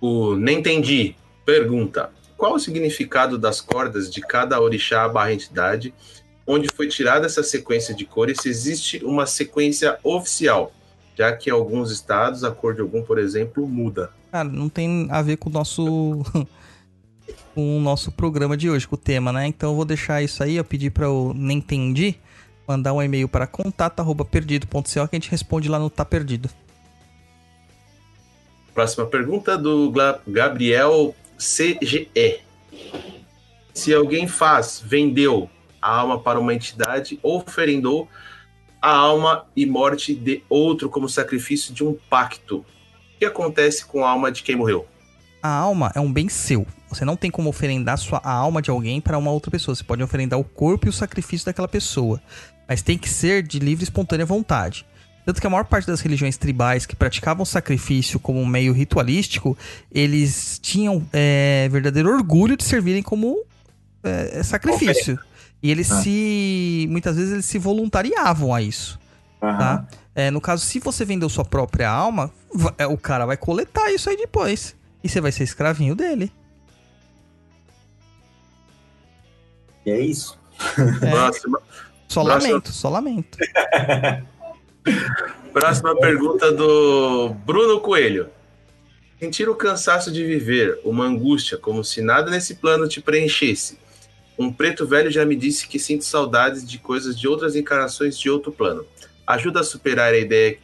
O 0.02 0.36
Nem 0.36 0.60
Entendi 0.60 1.16
pergunta: 1.46 2.12
Qual 2.38 2.56
o 2.56 2.60
significado 2.60 3.38
das 3.38 3.62
cordas 3.62 4.12
de 4.12 4.22
cada 4.22 4.60
orixá 4.60 5.08
barra 5.08 5.34
entidade? 5.34 5.94
Onde 6.46 6.68
foi 6.68 6.88
tirada 6.88 7.26
essa 7.26 7.42
sequência 7.42 7.94
de 7.94 8.06
cores? 8.06 8.38
Se 8.42 8.50
existe 8.50 9.04
uma 9.04 9.26
sequência 9.26 9.98
oficial, 10.04 10.72
já 11.16 11.36
que 11.36 11.50
em 11.50 11.54
alguns 11.54 11.92
estados 11.92 12.44
a 12.44 12.52
cor 12.52 12.76
de 12.76 12.82
algum, 12.82 13.02
por 13.02 13.18
exemplo, 13.18 13.68
muda. 13.68 14.12
Cara, 14.36 14.50
não 14.50 14.68
tem 14.68 15.08
a 15.12 15.22
ver 15.22 15.38
com 15.38 15.50
o 15.50 15.54
nosso 15.54 16.26
com 17.56 17.78
o 17.78 17.80
nosso 17.80 18.12
programa 18.12 18.58
de 18.58 18.70
hoje, 18.70 18.86
com 18.86 18.96
o 18.96 18.98
tema, 18.98 19.32
né? 19.32 19.48
Então 19.48 19.70
eu 19.70 19.76
vou 19.78 19.86
deixar 19.86 20.22
isso 20.22 20.44
aí, 20.44 20.58
eu 20.58 20.64
pedi 20.66 20.90
para 20.90 21.10
o 21.10 21.34
Nem 21.34 21.60
Entendi 21.60 22.20
mandar 22.68 22.92
um 22.92 23.02
e-mail 23.02 23.30
para 23.30 23.48
contato@perdido.co 23.48 24.84
que 24.84 25.00
a 25.00 25.08
gente 25.16 25.32
responde 25.32 25.70
lá 25.70 25.80
no 25.80 25.90
Tá 25.90 26.04
Perdido. 26.04 26.50
Próxima 28.74 29.06
pergunta 29.06 29.58
do 29.58 29.90
Gabriel 30.28 31.16
CGE. 31.38 32.42
Se 33.74 33.94
alguém 33.94 34.28
faz, 34.28 34.84
vendeu 34.86 35.50
a 35.82 35.96
alma 35.96 36.20
para 36.20 36.42
uma 36.42 36.54
entidade 36.54 37.18
ou 37.24 37.38
oferendou 37.38 38.10
a 38.82 38.94
alma 38.94 39.46
e 39.56 39.66
morte 39.66 40.14
de 40.14 40.44
outro 40.50 40.90
como 40.90 41.08
sacrifício 41.08 41.74
de 41.74 41.86
um 41.86 41.98
pacto, 42.10 42.66
que 43.26 43.32
acontece 43.32 43.86
com 43.86 44.06
a 44.06 44.10
alma 44.10 44.32
de 44.32 44.44
quem 44.44 44.56
morreu? 44.56 44.86
A 45.42 45.50
alma 45.50 45.92
é 45.96 46.00
um 46.00 46.12
bem 46.12 46.30
seu. 46.30 46.66
Você 46.90 47.04
não 47.06 47.16
tem 47.16 47.30
como 47.30 47.50
oferendar 47.50 47.98
sua, 47.98 48.20
a 48.24 48.32
alma 48.32 48.62
de 48.62 48.70
alguém 48.70 49.02
para 49.02 49.18
uma 49.18 49.32
outra 49.32 49.52
pessoa. 49.52 49.76
Você 49.76 49.84
pode 49.84 50.02
oferendar 50.02 50.40
o 50.40 50.44
corpo 50.44 50.88
e 50.88 50.90
o 50.90 50.94
sacrifício 50.94 51.46
daquela 51.46 51.68
pessoa. 51.68 52.22
Mas 52.68 52.82
tem 52.82 52.98
que 52.98 53.10
ser 53.10 53.44
de 53.44 53.60
livre 53.60 53.84
e 53.84 53.86
espontânea 53.86 54.26
vontade. 54.26 54.86
Tanto 55.26 55.42
que 55.42 55.48
a 55.48 55.50
maior 55.50 55.66
parte 55.66 55.88
das 55.88 56.02
religiões 56.02 56.38
tribais 56.38 56.86
que 56.86 56.96
praticavam 56.96 57.44
sacrifício 57.46 58.20
como 58.20 58.40
um 58.40 58.46
meio 58.46 58.74
ritualístico, 58.74 59.58
eles 59.92 60.60
tinham 60.62 61.04
é, 61.12 61.68
verdadeiro 61.72 62.10
orgulho 62.12 62.56
de 62.56 62.64
servirem 62.64 63.02
como 63.02 63.44
é, 64.04 64.44
sacrifício. 64.44 65.20
E 65.64 65.72
eles 65.72 65.92
Ah. 65.92 66.02
se. 66.02 66.88
Muitas 66.92 67.16
vezes 67.18 67.34
eles 67.34 67.46
se 67.46 67.58
voluntariavam 67.58 68.54
a 68.54 68.62
isso. 68.62 69.00
Aham. 69.42 69.58
Tá? 69.58 69.88
É, 70.16 70.32
no 70.32 70.40
caso, 70.40 70.66
se 70.66 70.80
você 70.80 71.04
vendeu 71.04 71.28
sua 71.28 71.44
própria 71.44 71.90
alma, 71.90 72.32
é, 72.78 72.88
o 72.88 72.98
cara 72.98 73.26
vai 73.26 73.36
coletar 73.36 73.92
isso 73.92 74.10
aí 74.10 74.16
depois. 74.16 74.76
E 75.04 75.10
você 75.10 75.20
vai 75.20 75.32
ser 75.32 75.44
escravinho 75.44 75.94
dele. 75.94 76.32
E 79.86 79.92
é 79.92 80.00
isso. 80.00 80.40
É, 81.02 81.10
Próxima, 81.12 81.62
só 82.08 82.24
Próximo. 82.24 82.54
lamento, 82.54 82.72
só 82.72 82.90
lamento. 82.90 83.38
próxima 85.52 85.96
pergunta 85.98 86.52
do 86.52 87.30
Bruno 87.46 87.80
Coelho. 87.80 88.30
Sentir 89.20 89.48
o 89.48 89.56
cansaço 89.56 90.12
de 90.12 90.24
viver, 90.24 90.80
uma 90.84 91.06
angústia, 91.06 91.58
como 91.58 91.84
se 91.84 92.02
nada 92.02 92.30
nesse 92.30 92.56
plano 92.56 92.88
te 92.88 93.02
preenchesse. 93.02 93.80
Um 94.38 94.52
preto 94.52 94.86
velho 94.86 95.10
já 95.10 95.26
me 95.26 95.36
disse 95.36 95.68
que 95.68 95.80
sinto 95.80 96.04
saudades 96.04 96.68
de 96.68 96.78
coisas 96.78 97.18
de 97.18 97.28
outras 97.28 97.56
encarnações 97.56 98.18
de 98.20 98.30
outro 98.30 98.52
plano. 98.52 98.86
Ajuda 99.28 99.62
a 99.62 99.64
superar 99.64 100.14
a 100.14 100.18
ideia 100.18 100.58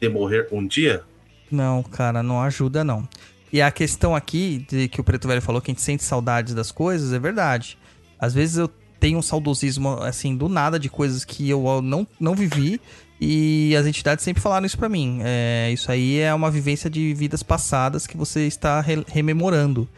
de 0.00 0.08
morrer 0.08 0.48
um 0.52 0.66
dia? 0.66 1.02
Não, 1.50 1.82
cara, 1.82 2.22
não 2.22 2.40
ajuda 2.42 2.82
não. 2.84 3.08
E 3.52 3.62
a 3.62 3.70
questão 3.70 4.14
aqui 4.16 4.64
de 4.68 4.88
que 4.88 5.00
o 5.00 5.04
Preto 5.04 5.28
Velho 5.28 5.40
falou 5.40 5.60
que 5.60 5.70
a 5.70 5.74
gente 5.74 5.82
sente 5.82 6.02
saudades 6.02 6.54
das 6.54 6.72
coisas 6.72 7.12
é 7.12 7.18
verdade. 7.18 7.78
Às 8.18 8.34
vezes 8.34 8.56
eu 8.56 8.68
tenho 8.98 9.18
um 9.18 9.22
saudosismo 9.22 9.98
assim 10.02 10.36
do 10.36 10.48
nada 10.48 10.78
de 10.78 10.88
coisas 10.88 11.24
que 11.24 11.48
eu 11.48 11.80
não, 11.82 12.06
não 12.18 12.34
vivi 12.34 12.80
e 13.20 13.74
as 13.78 13.86
entidades 13.86 14.24
sempre 14.24 14.42
falaram 14.42 14.66
isso 14.66 14.76
pra 14.78 14.88
mim. 14.88 15.20
É, 15.22 15.70
isso 15.72 15.90
aí 15.92 16.18
é 16.18 16.34
uma 16.34 16.50
vivência 16.50 16.90
de 16.90 17.14
vidas 17.14 17.42
passadas 17.42 18.06
que 18.06 18.16
você 18.16 18.46
está 18.46 18.80
re- 18.80 19.04
rememorando. 19.06 19.88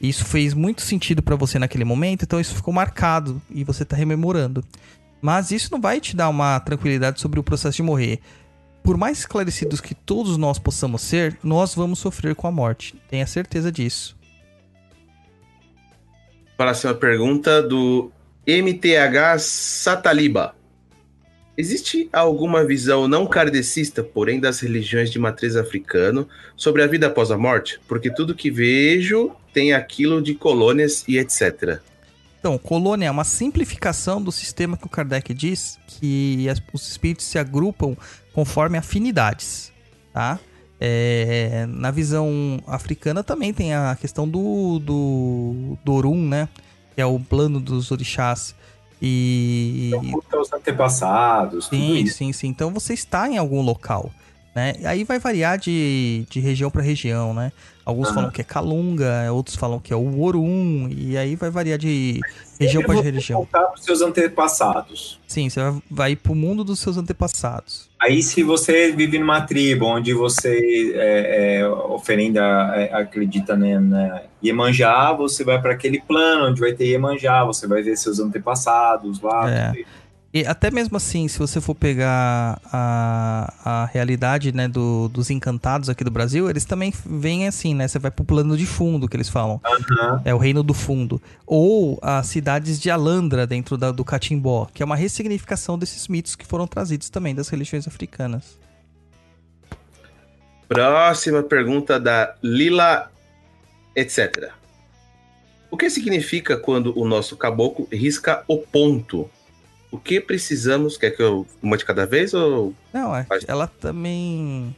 Isso 0.00 0.24
fez 0.24 0.54
muito 0.54 0.80
sentido 0.82 1.22
pra 1.22 1.36
você 1.36 1.58
naquele 1.58 1.84
momento, 1.84 2.22
então 2.24 2.40
isso 2.40 2.54
ficou 2.54 2.72
marcado 2.72 3.40
e 3.50 3.64
você 3.64 3.84
tá 3.84 3.96
rememorando. 3.96 4.64
Mas 5.20 5.50
isso 5.50 5.70
não 5.72 5.80
vai 5.80 6.00
te 6.00 6.14
dar 6.14 6.28
uma 6.28 6.60
tranquilidade 6.60 7.20
sobre 7.20 7.40
o 7.40 7.42
processo 7.42 7.76
de 7.76 7.82
morrer. 7.82 8.20
por 8.82 8.96
mais 8.96 9.18
esclarecidos 9.18 9.82
que 9.82 9.94
todos 9.94 10.38
nós 10.38 10.58
possamos 10.58 11.02
ser, 11.02 11.36
nós 11.44 11.74
vamos 11.74 11.98
sofrer 11.98 12.34
com 12.34 12.46
a 12.46 12.50
morte. 12.50 12.94
Tenha 13.10 13.26
certeza 13.26 13.70
disso. 13.70 14.16
Próxima 16.56 16.94
pergunta 16.94 17.62
do 17.62 18.10
MTH 18.46 19.38
Sataliba. 19.40 20.54
Existe 21.54 22.08
alguma 22.12 22.64
visão 22.64 23.06
não 23.06 23.26
kardecista, 23.26 24.02
porém 24.02 24.40
das 24.40 24.60
religiões 24.60 25.10
de 25.10 25.18
matriz 25.18 25.54
africano, 25.54 26.26
sobre 26.56 26.82
a 26.82 26.86
vida 26.86 27.08
após 27.08 27.30
a 27.30 27.36
morte? 27.36 27.78
Porque 27.86 28.08
tudo 28.10 28.34
que 28.34 28.50
vejo 28.50 29.32
tem 29.52 29.74
aquilo 29.74 30.22
de 30.22 30.34
colônias 30.34 31.04
e 31.06 31.18
etc. 31.18 31.80
Então, 32.38 32.56
colônia 32.56 33.06
é 33.06 33.10
uma 33.10 33.24
simplificação 33.24 34.22
do 34.22 34.30
sistema 34.30 34.76
que 34.76 34.86
o 34.86 34.88
Kardec 34.88 35.34
diz 35.34 35.78
que 35.86 36.48
as- 36.48 36.62
os 36.72 36.88
espíritos 36.88 37.26
se 37.26 37.38
agrupam 37.38 37.96
conforme 38.32 38.78
afinidades, 38.78 39.72
tá? 40.12 40.38
É, 40.80 41.66
na 41.68 41.90
visão 41.90 42.60
africana 42.66 43.24
também 43.24 43.52
tem 43.52 43.74
a 43.74 43.96
questão 44.00 44.28
do, 44.28 44.78
do, 44.78 45.76
do 45.84 45.92
Orum, 45.92 46.24
né? 46.28 46.48
Que 46.94 47.00
é 47.00 47.06
o 47.06 47.18
plano 47.18 47.58
dos 47.58 47.90
orixás. 47.90 48.54
E, 49.02 49.90
Culta 50.12 50.38
os 50.40 50.52
antepassados, 50.52 51.66
Sim, 51.66 52.06
sim, 52.06 52.32
sim. 52.32 52.48
Então 52.48 52.70
você 52.72 52.94
está 52.94 53.28
em 53.28 53.38
algum 53.38 53.60
local, 53.62 54.10
né? 54.54 54.74
E 54.80 54.86
Aí 54.86 55.04
vai 55.04 55.18
variar 55.18 55.58
de, 55.58 56.24
de 56.28 56.40
região 56.40 56.70
para 56.70 56.82
região, 56.82 57.32
né? 57.34 57.52
Alguns 57.88 58.10
falam 58.10 58.30
que 58.30 58.42
é 58.42 58.44
Calunga, 58.44 59.32
outros 59.32 59.56
falam 59.56 59.78
que 59.80 59.94
é 59.94 59.96
o 59.96 60.20
Orum, 60.20 60.90
e 60.90 61.16
aí 61.16 61.36
vai 61.36 61.48
variar 61.48 61.78
de 61.78 62.20
região 62.60 62.82
para 62.82 62.96
Você 62.96 63.10
região. 63.10 63.38
Voltar 63.38 63.62
para 63.62 63.78
os 63.78 63.84
seus 63.84 64.02
antepassados. 64.02 65.18
Sim, 65.26 65.48
você 65.48 65.58
vai, 65.58 65.82
vai 65.90 66.16
pro 66.16 66.34
mundo 66.34 66.62
dos 66.62 66.80
seus 66.80 66.98
antepassados. 66.98 67.88
Aí, 67.98 68.22
se 68.22 68.42
você 68.42 68.92
vive 68.92 69.18
numa 69.18 69.40
tribo 69.40 69.86
onde 69.86 70.12
você 70.12 70.92
é, 70.96 71.60
é, 71.60 71.68
oferenda, 71.68 72.42
é, 72.76 72.92
acredita 72.92 73.56
né, 73.56 73.78
na 73.80 74.20
Iemanjá, 74.44 75.14
você 75.14 75.42
vai 75.42 75.58
para 75.58 75.72
aquele 75.72 75.98
plano 75.98 76.50
onde 76.50 76.60
vai 76.60 76.74
ter 76.74 76.88
Iemanjá, 76.88 77.42
você 77.44 77.66
vai 77.66 77.82
ver 77.82 77.96
seus 77.96 78.20
antepassados 78.20 79.18
lá. 79.22 79.50
É. 79.50 79.72
tudo. 79.72 79.86
E 80.32 80.44
até 80.44 80.70
mesmo 80.70 80.94
assim, 80.98 81.26
se 81.26 81.38
você 81.38 81.58
for 81.58 81.74
pegar 81.74 82.60
a, 82.70 83.54
a 83.64 83.86
realidade 83.86 84.52
né, 84.52 84.68
do- 84.68 85.08
dos 85.08 85.30
encantados 85.30 85.88
aqui 85.88 86.04
do 86.04 86.10
Brasil, 86.10 86.50
eles 86.50 86.66
também 86.66 86.92
vêm 87.06 87.46
assim, 87.48 87.74
né? 87.74 87.88
Você 87.88 87.98
vai 87.98 88.10
pro 88.10 88.26
plano 88.26 88.54
de 88.54 88.66
fundo, 88.66 89.08
que 89.08 89.16
eles 89.16 89.30
falam. 89.30 89.58
Aham. 89.64 90.20
É 90.26 90.34
o 90.34 90.38
reino 90.38 90.62
do 90.62 90.74
fundo. 90.74 91.20
Ou 91.46 91.98
as 92.02 92.26
cidades 92.26 92.78
de 92.78 92.90
Alandra, 92.90 93.46
dentro 93.46 93.78
da- 93.78 93.90
do 93.90 94.04
Catimbó, 94.04 94.66
que 94.72 94.82
é 94.82 94.86
uma 94.86 94.96
ressignificação 94.96 95.78
desses 95.78 96.06
mitos 96.08 96.36
que 96.36 96.44
foram 96.44 96.66
trazidos 96.66 97.08
também 97.08 97.34
das 97.34 97.48
religiões 97.48 97.88
africanas. 97.88 98.58
Próxima 100.68 101.42
pergunta 101.42 101.98
da 101.98 102.34
Lila, 102.42 103.10
etc. 103.96 104.50
O 105.70 105.76
que 105.78 105.88
significa 105.88 106.58
quando 106.58 106.92
o 106.98 107.06
nosso 107.08 107.34
caboclo 107.34 107.88
risca 107.90 108.44
o 108.46 108.58
ponto? 108.58 109.30
O 109.90 109.98
que 109.98 110.20
precisamos? 110.20 110.96
Quer 110.96 111.10
que 111.12 111.22
eu 111.22 111.46
uma 111.62 111.76
de 111.76 111.84
cada 111.84 112.04
vez 112.06 112.34
ou 112.34 112.74
Não, 112.92 113.14
é- 113.16 113.26
ela 113.46 113.66
também. 113.66 114.74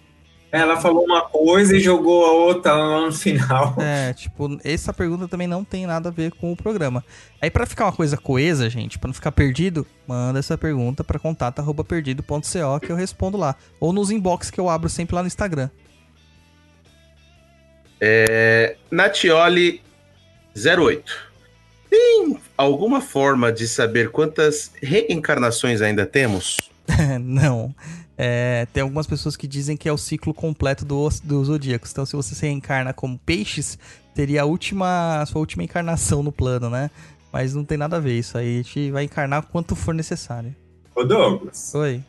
Ela 0.52 0.80
falou 0.80 1.04
uma 1.04 1.22
coisa 1.22 1.76
e 1.76 1.80
jogou 1.80 2.24
a 2.26 2.32
outra 2.32 2.72
lá 2.74 3.06
no 3.06 3.12
final. 3.12 3.74
É, 3.80 4.12
tipo, 4.12 4.58
essa 4.64 4.92
pergunta 4.92 5.28
também 5.28 5.46
não 5.46 5.62
tem 5.62 5.86
nada 5.86 6.08
a 6.08 6.12
ver 6.12 6.32
com 6.32 6.50
o 6.52 6.56
programa. 6.56 7.04
Aí, 7.40 7.48
pra 7.50 7.66
ficar 7.66 7.84
uma 7.86 7.92
coisa 7.92 8.16
coesa, 8.16 8.68
gente, 8.68 8.98
pra 8.98 9.06
não 9.08 9.14
ficar 9.14 9.30
perdido, 9.30 9.86
manda 10.08 10.40
essa 10.40 10.58
pergunta 10.58 11.04
pra 11.04 11.18
contato.perdido.co 11.20 12.80
que 12.84 12.90
eu 12.90 12.96
respondo 12.96 13.36
lá. 13.38 13.54
Ou 13.78 13.92
nos 13.92 14.10
inbox 14.10 14.50
que 14.50 14.58
eu 14.58 14.68
abro 14.68 14.88
sempre 14.88 15.14
lá 15.14 15.22
no 15.22 15.28
Instagram. 15.28 15.70
É, 18.00 18.76
Natioli 18.90 19.82
08. 20.56 21.29
Tem 21.90 22.38
alguma 22.56 23.00
forma 23.00 23.52
de 23.52 23.66
saber 23.66 24.10
quantas 24.10 24.70
reencarnações 24.80 25.82
ainda 25.82 26.06
temos? 26.06 26.56
não. 27.20 27.74
É, 28.16 28.66
tem 28.72 28.82
algumas 28.82 29.06
pessoas 29.06 29.36
que 29.36 29.48
dizem 29.48 29.76
que 29.76 29.88
é 29.88 29.92
o 29.92 29.98
ciclo 29.98 30.32
completo 30.32 30.84
do, 30.84 31.08
dos 31.24 31.46
zodíacos. 31.48 31.90
Então, 31.90 32.06
se 32.06 32.14
você 32.14 32.34
se 32.34 32.42
reencarna 32.42 32.92
como 32.92 33.18
peixes, 33.18 33.78
teria 34.14 34.42
a 34.42 34.44
última, 34.44 35.20
a 35.20 35.26
sua 35.26 35.40
última 35.40 35.64
encarnação 35.64 36.22
no 36.22 36.30
plano, 36.30 36.70
né? 36.70 36.90
Mas 37.32 37.54
não 37.54 37.64
tem 37.64 37.78
nada 37.78 37.96
a 37.96 38.00
ver 38.00 38.18
isso 38.18 38.36
aí. 38.36 38.60
A 38.60 38.62
gente 38.62 38.90
vai 38.90 39.04
encarnar 39.04 39.46
quanto 39.46 39.74
for 39.74 39.94
necessário. 39.94 40.54
Ô 40.94 41.02
Douglas, 41.02 41.74
Oi. 41.74 42.02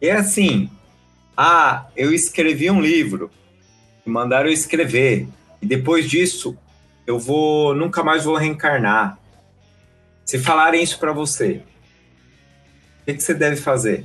é 0.00 0.12
assim. 0.12 0.70
Ah, 1.36 1.86
eu 1.94 2.12
escrevi 2.12 2.70
um 2.70 2.80
livro. 2.80 3.30
Me 4.06 4.12
mandaram 4.12 4.48
eu 4.48 4.52
escrever. 4.52 5.28
E 5.60 5.66
depois 5.66 6.08
disso, 6.08 6.56
eu 7.06 7.18
vou. 7.18 7.74
Nunca 7.74 8.02
mais 8.02 8.24
vou 8.24 8.36
reencarnar. 8.36 9.18
Se 10.28 10.38
falarem 10.38 10.82
isso 10.82 10.98
pra 10.98 11.10
você, 11.10 11.62
o 13.00 13.04
que, 13.06 13.14
que 13.14 13.22
você 13.22 13.32
deve 13.32 13.56
fazer? 13.56 14.04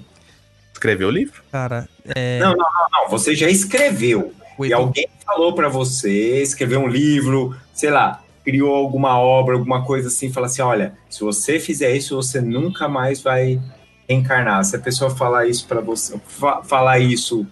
Escreveu 0.71 1.09
o 1.09 1.11
livro? 1.11 1.43
Cara, 1.51 1.85
é. 2.15 2.39
Não, 2.39 2.51
não, 2.51 2.57
não, 2.57 2.87
não. 3.03 3.09
Você 3.09 3.35
já 3.35 3.49
escreveu. 3.49 4.33
E 4.57 4.71
alguém 4.71 5.05
falou 5.25 5.53
pra 5.53 5.67
você, 5.67 6.41
escreveu 6.41 6.79
um 6.79 6.87
livro, 6.87 7.53
sei 7.73 7.89
lá, 7.89 8.23
criou 8.45 8.73
alguma 8.73 9.19
obra, 9.19 9.55
alguma 9.55 9.83
coisa 9.83 10.07
assim, 10.07 10.31
fala 10.31 10.45
assim, 10.45 10.61
olha, 10.61 10.97
se 11.09 11.19
você 11.19 11.59
fizer 11.59 11.93
isso, 11.93 12.15
você 12.15 12.39
nunca 12.39 12.87
mais 12.87 13.21
vai 13.21 13.59
reencarnar. 14.07 14.63
Se 14.63 14.77
a 14.77 14.79
pessoa 14.79 15.11
falar 15.13 15.45
isso 15.47 15.67
para 15.67 15.81
você, 15.81 16.17
fa- 16.25 16.63
falar 16.63 16.99
isso, 16.99 17.45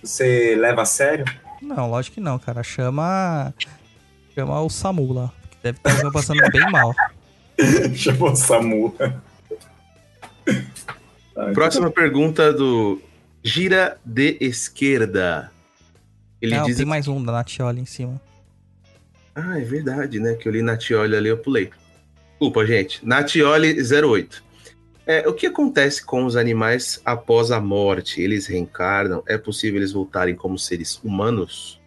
você 0.00 0.54
leva 0.54 0.82
a 0.82 0.86
sério? 0.86 1.24
Não, 1.60 1.90
lógico 1.90 2.14
que 2.14 2.20
não, 2.20 2.38
cara. 2.38 2.62
Chama. 2.62 3.52
Chama 4.32 4.60
o 4.60 4.70
Samu 4.70 5.12
lá. 5.12 5.32
Que 5.50 5.56
deve 5.64 5.78
estar 5.78 6.10
passando 6.12 6.38
bem 6.52 6.70
mal. 6.70 6.94
Chamou 7.94 8.32
o 8.32 8.36
Samu. 8.36 8.94
Próxima 11.54 11.90
pergunta 11.90 12.52
do 12.52 13.00
Gira 13.42 13.98
de 14.04 14.36
Esquerda. 14.40 15.50
Ele 16.40 16.56
não, 16.56 16.64
diz. 16.64 16.76
tem 16.76 16.86
mais 16.86 17.06
um 17.08 17.22
da 17.22 17.32
Natioli 17.32 17.80
em 17.80 17.86
cima. 17.86 18.20
Ah, 19.34 19.58
é 19.58 19.64
verdade, 19.64 20.18
né? 20.18 20.34
Que 20.34 20.48
eu 20.48 20.52
li 20.52 20.62
Natioli 20.62 21.14
ali, 21.16 21.28
eu 21.28 21.38
pulei. 21.38 21.70
Desculpa, 22.30 22.66
gente. 22.66 23.06
Natioli 23.06 23.76
08. 23.80 24.42
É, 25.06 25.28
o 25.28 25.34
que 25.34 25.46
acontece 25.46 26.04
com 26.04 26.24
os 26.24 26.36
animais 26.36 27.00
após 27.04 27.50
a 27.50 27.60
morte? 27.60 28.20
Eles 28.20 28.46
reencarnam? 28.46 29.22
É 29.26 29.36
possível 29.36 29.78
eles 29.78 29.92
voltarem 29.92 30.34
como 30.34 30.58
seres 30.58 31.00
humanos? 31.02 31.80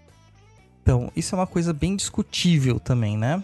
Então, 0.82 1.12
isso 1.16 1.34
é 1.34 1.38
uma 1.38 1.48
coisa 1.48 1.72
bem 1.72 1.96
discutível 1.96 2.80
também, 2.80 3.18
né? 3.18 3.44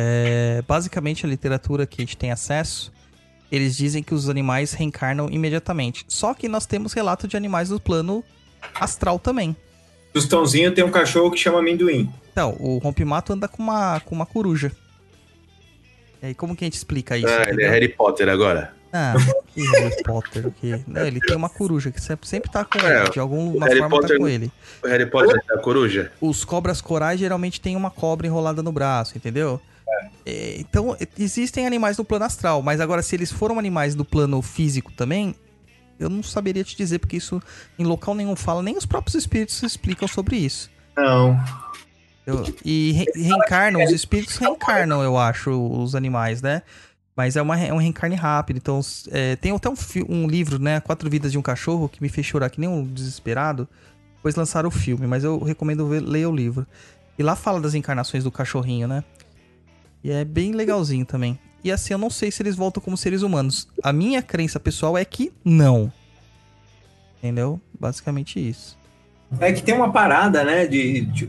É, 0.00 0.62
basicamente, 0.68 1.26
a 1.26 1.28
literatura 1.28 1.84
que 1.84 2.00
a 2.00 2.04
gente 2.04 2.16
tem 2.16 2.30
acesso, 2.30 2.92
eles 3.50 3.76
dizem 3.76 4.00
que 4.00 4.14
os 4.14 4.28
animais 4.28 4.72
reencarnam 4.72 5.28
imediatamente. 5.28 6.04
Só 6.06 6.34
que 6.34 6.48
nós 6.48 6.66
temos 6.66 6.92
relato 6.92 7.26
de 7.26 7.36
animais 7.36 7.70
no 7.70 7.80
plano 7.80 8.22
astral 8.76 9.18
também. 9.18 9.56
Tostãozinho 10.12 10.72
tem 10.72 10.84
um 10.84 10.90
cachorro 10.90 11.30
que 11.32 11.38
chama 11.38 11.58
amendoim. 11.58 12.08
Então, 12.32 12.56
o 12.60 12.78
rompimato 12.78 13.32
anda 13.32 13.48
com 13.48 13.60
uma, 13.60 13.98
com 14.00 14.14
uma 14.14 14.24
coruja. 14.24 14.70
E 16.22 16.26
aí, 16.26 16.34
como 16.34 16.54
que 16.54 16.64
a 16.64 16.66
gente 16.66 16.74
explica 16.76 17.16
isso? 17.16 17.26
ah, 17.28 17.44
ele 17.48 17.64
é? 17.64 17.68
Harry 17.68 17.88
Potter 17.88 18.28
agora. 18.28 18.72
Ah, 18.92 19.14
que 19.52 19.60
Harry 19.62 20.02
Potter, 20.04 20.46
o 20.46 20.50
quê? 20.52 20.80
Não, 20.86 21.04
ele 21.06 21.20
tem 21.20 21.36
uma 21.36 21.48
coruja 21.48 21.90
que 21.90 22.00
sempre, 22.00 22.26
sempre 22.28 22.50
tá 22.50 22.64
com 22.64 22.78
É, 22.78 23.02
ele. 23.02 23.10
De 23.10 23.18
alguma 23.20 23.66
Harry 23.66 23.80
forma 23.80 23.96
Potter- 23.96 24.16
tá 24.16 24.22
com 24.22 24.28
ele. 24.28 24.50
O 24.82 24.86
Harry 24.86 25.06
Potter 25.06 25.40
é 25.50 25.54
a 25.54 25.58
coruja? 25.58 26.12
Os 26.20 26.44
cobras 26.44 26.80
corais 26.80 27.18
geralmente 27.20 27.60
tem 27.60 27.74
uma 27.76 27.90
cobra 27.90 28.26
enrolada 28.26 28.62
no 28.62 28.70
braço, 28.72 29.16
entendeu? 29.16 29.60
É, 30.26 30.56
então, 30.58 30.96
existem 31.18 31.66
animais 31.66 31.96
no 31.96 32.04
plano 32.04 32.24
astral, 32.24 32.62
mas 32.62 32.80
agora, 32.80 33.02
se 33.02 33.16
eles 33.16 33.32
foram 33.32 33.58
animais 33.58 33.94
do 33.94 34.04
plano 34.04 34.40
físico 34.42 34.92
também, 34.92 35.34
eu 35.98 36.08
não 36.08 36.22
saberia 36.22 36.62
te 36.62 36.76
dizer, 36.76 36.98
porque 36.98 37.16
isso 37.16 37.42
em 37.78 37.84
local 37.84 38.14
nenhum 38.14 38.36
fala, 38.36 38.62
nem 38.62 38.76
os 38.76 38.86
próprios 38.86 39.14
espíritos 39.14 39.62
explicam 39.62 40.06
sobre 40.06 40.36
isso. 40.36 40.70
Não. 40.96 41.38
Eu- 42.26 42.44
e 42.64 42.92
re- 42.92 43.12
reencarnam, 43.14 43.82
os 43.82 43.90
espíritos 43.90 44.36
reencarnam, 44.36 45.02
eu 45.02 45.16
acho, 45.16 45.50
os 45.50 45.94
animais, 45.94 46.42
né? 46.42 46.62
Mas 47.16 47.34
é, 47.36 47.42
uma, 47.42 47.58
é 47.58 47.72
um 47.72 47.78
reencarne 47.78 48.14
rápido. 48.14 48.58
Então, 48.58 48.80
é, 49.10 49.34
tem 49.36 49.50
até 49.50 49.68
um, 49.68 49.74
um 50.08 50.28
livro, 50.28 50.58
né? 50.58 50.78
Quatro 50.80 51.08
Vidas 51.10 51.32
de 51.32 51.38
um 51.38 51.42
Cachorro, 51.42 51.88
que 51.88 52.00
me 52.02 52.08
fez 52.08 52.26
chorar 52.26 52.48
que 52.50 52.60
nem 52.60 52.68
um 52.68 52.84
desesperado. 52.84 53.66
Depois 54.16 54.34
lançaram 54.36 54.68
o 54.68 54.70
filme, 54.70 55.06
mas 55.06 55.24
eu 55.24 55.38
recomendo 55.42 55.88
ver, 55.88 56.00
ler 56.00 56.26
o 56.28 56.34
livro. 56.34 56.64
E 57.18 57.22
lá 57.22 57.34
fala 57.34 57.60
das 57.60 57.74
encarnações 57.74 58.22
do 58.22 58.30
cachorrinho, 58.30 58.86
né? 58.86 59.02
E 60.08 60.10
é 60.10 60.24
bem 60.24 60.52
legalzinho 60.52 61.04
também. 61.04 61.38
E 61.62 61.70
assim, 61.70 61.92
eu 61.92 61.98
não 61.98 62.08
sei 62.08 62.30
se 62.30 62.42
eles 62.42 62.56
voltam 62.56 62.82
como 62.82 62.96
seres 62.96 63.20
humanos. 63.20 63.68
A 63.82 63.92
minha 63.92 64.22
crença 64.22 64.58
pessoal 64.58 64.96
é 64.96 65.04
que 65.04 65.30
não. 65.44 65.92
Entendeu? 67.18 67.60
Basicamente 67.78 68.40
isso. 68.40 68.78
É 69.38 69.52
que 69.52 69.62
tem 69.62 69.74
uma 69.74 69.92
parada, 69.92 70.42
né, 70.44 70.66
de, 70.66 71.02
de, 71.02 71.26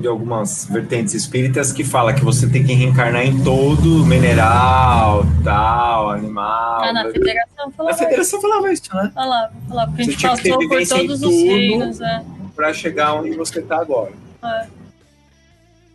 de 0.00 0.08
algumas 0.08 0.64
vertentes 0.64 1.12
espíritas 1.12 1.70
que 1.70 1.84
fala 1.84 2.14
que 2.14 2.24
você 2.24 2.48
tem 2.48 2.64
que 2.64 2.72
reencarnar 2.72 3.26
em 3.26 3.44
todo 3.44 4.06
mineral, 4.06 5.26
tal, 5.44 6.08
animal. 6.12 6.82
Ah, 6.82 6.92
na 6.94 7.04
federação 7.12 7.66
Na 7.66 7.72
falava. 7.72 7.98
federação 7.98 8.40
falava 8.40 8.72
isso, 8.72 8.96
né? 8.96 9.12
Falava, 9.14 9.52
falava, 9.68 9.90
porque 9.90 10.02
a 10.02 10.04
gente 10.06 10.22
passou 10.22 10.58
por 10.66 10.86
todos 10.88 11.22
os 11.22 11.34
reinos, 11.34 12.00
é. 12.00 12.24
Pra 12.56 12.72
chegar 12.72 13.12
onde 13.16 13.36
você 13.36 13.60
tá 13.60 13.82
agora. 13.82 14.12
é. 14.42 14.66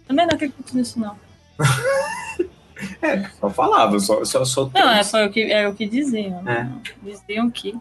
Também 0.08 0.28
não 0.28 0.36
acredito 0.36 0.78
nisso, 0.78 1.00
não. 1.00 1.16
É, 3.02 3.28
só 3.40 3.50
falava, 3.50 4.00
só, 4.00 4.24
só, 4.24 4.46
só 4.46 4.70
Não, 4.74 4.90
é, 4.90 5.04
foi 5.04 5.26
o 5.26 5.30
que, 5.30 5.52
era 5.52 5.70
o 5.70 5.76
que 5.76 5.86
diziam. 5.86 6.40
É. 6.40 6.44
né? 6.44 6.82
Diziam 7.02 7.50
que. 7.50 7.76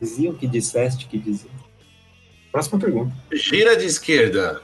diziam 0.00 0.34
que 0.34 0.46
disseste 0.46 1.06
que 1.06 1.18
dizia. 1.18 1.50
Próxima 2.50 2.78
pergunta. 2.78 3.12
Gira 3.32 3.76
de 3.76 3.84
esquerda. 3.84 4.60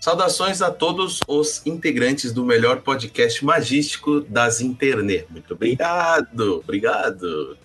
Saudações 0.00 0.60
a 0.60 0.70
todos 0.70 1.20
os 1.26 1.64
integrantes 1.64 2.32
do 2.32 2.44
melhor 2.44 2.82
podcast 2.82 3.44
magístico 3.44 4.20
das 4.20 4.60
internet. 4.60 5.26
Muito 5.30 5.54
obrigado, 5.54 6.58
obrigado. 6.58 7.56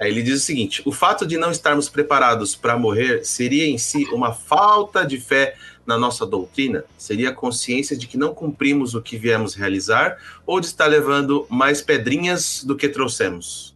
Aí 0.00 0.10
ele 0.10 0.22
diz 0.22 0.42
o 0.42 0.44
seguinte: 0.44 0.82
o 0.84 0.92
fato 0.92 1.26
de 1.26 1.36
não 1.36 1.50
estarmos 1.50 1.88
preparados 1.88 2.54
para 2.54 2.78
morrer 2.78 3.24
seria 3.24 3.66
em 3.66 3.78
si 3.78 4.04
uma 4.12 4.32
falta 4.32 5.04
de 5.04 5.18
fé 5.18 5.56
na 5.88 5.96
nossa 5.98 6.26
doutrina? 6.26 6.84
Seria 6.98 7.30
a 7.30 7.34
consciência 7.34 7.96
de 7.96 8.06
que 8.06 8.18
não 8.18 8.34
cumprimos 8.34 8.94
o 8.94 9.00
que 9.00 9.16
viemos 9.16 9.54
realizar 9.54 10.18
ou 10.46 10.60
de 10.60 10.66
estar 10.66 10.86
levando 10.86 11.46
mais 11.48 11.80
pedrinhas 11.80 12.62
do 12.62 12.76
que 12.76 12.90
trouxemos? 12.90 13.74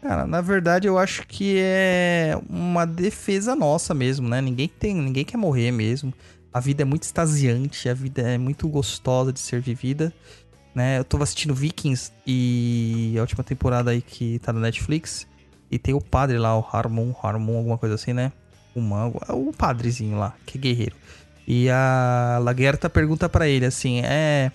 Cara, 0.00 0.26
na 0.26 0.40
verdade 0.40 0.88
eu 0.88 0.98
acho 0.98 1.26
que 1.26 1.58
é 1.58 2.38
uma 2.48 2.86
defesa 2.86 3.54
nossa 3.54 3.92
mesmo, 3.92 4.26
né? 4.26 4.40
Ninguém 4.40 4.66
tem, 4.66 4.94
ninguém 4.94 5.24
quer 5.24 5.36
morrer 5.36 5.70
mesmo. 5.70 6.12
A 6.52 6.58
vida 6.58 6.80
é 6.80 6.84
muito 6.86 7.02
extasiante, 7.02 7.86
a 7.86 7.94
vida 7.94 8.22
é 8.22 8.38
muito 8.38 8.66
gostosa 8.66 9.30
de 9.30 9.40
ser 9.40 9.60
vivida, 9.60 10.10
né? 10.74 10.98
Eu 10.98 11.04
tô 11.04 11.22
assistindo 11.22 11.54
Vikings 11.54 12.12
e 12.26 13.14
a 13.18 13.20
última 13.20 13.44
temporada 13.44 13.90
aí 13.90 14.00
que 14.00 14.38
tá 14.38 14.54
na 14.54 14.60
Netflix 14.60 15.26
e 15.70 15.78
tem 15.78 15.92
o 15.92 16.00
padre 16.00 16.38
lá, 16.38 16.58
o 16.58 16.66
Harmon, 16.72 17.12
Harmon, 17.22 17.58
alguma 17.58 17.76
coisa 17.76 17.94
assim, 17.94 18.14
né? 18.14 18.32
O 18.74 18.80
mango, 18.80 19.20
o 19.28 19.52
padrezinho 19.52 20.18
lá, 20.18 20.34
que 20.46 20.56
é 20.56 20.60
guerreiro. 20.60 20.96
E 21.46 21.70
a 21.70 22.38
Laguerta 22.42 22.90
pergunta 22.90 23.28
pra 23.28 23.48
ele 23.48 23.66
assim, 23.66 24.00
é 24.00 24.50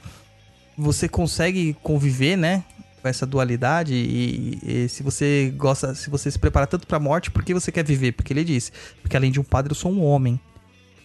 você 0.77 1.07
consegue 1.07 1.75
conviver, 1.81 2.35
né, 2.35 2.63
com 3.01 3.07
essa 3.07 3.25
dualidade 3.25 3.93
e, 3.93 4.59
e 4.63 4.89
se 4.89 5.03
você 5.03 5.53
gosta, 5.55 5.95
se 5.95 6.09
você 6.09 6.29
se 6.29 6.37
prepara 6.37 6.67
tanto 6.67 6.87
pra 6.87 6.99
morte, 6.99 7.31
por 7.31 7.43
que 7.43 7.53
você 7.53 7.71
quer 7.71 7.85
viver? 7.85 8.13
Porque 8.13 8.33
ele 8.33 8.43
disse, 8.43 8.71
porque 9.01 9.15
além 9.15 9.31
de 9.31 9.39
um 9.39 9.43
padre 9.43 9.71
eu 9.71 9.75
sou 9.75 9.91
um 9.91 10.03
homem, 10.03 10.39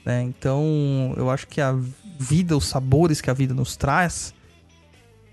né? 0.04 0.22
Então, 0.22 1.14
eu 1.16 1.30
acho 1.30 1.46
que 1.46 1.60
a 1.60 1.76
vida, 2.18 2.56
os 2.56 2.66
sabores 2.66 3.20
que 3.20 3.30
a 3.30 3.34
vida 3.34 3.54
nos 3.54 3.76
traz, 3.76 4.34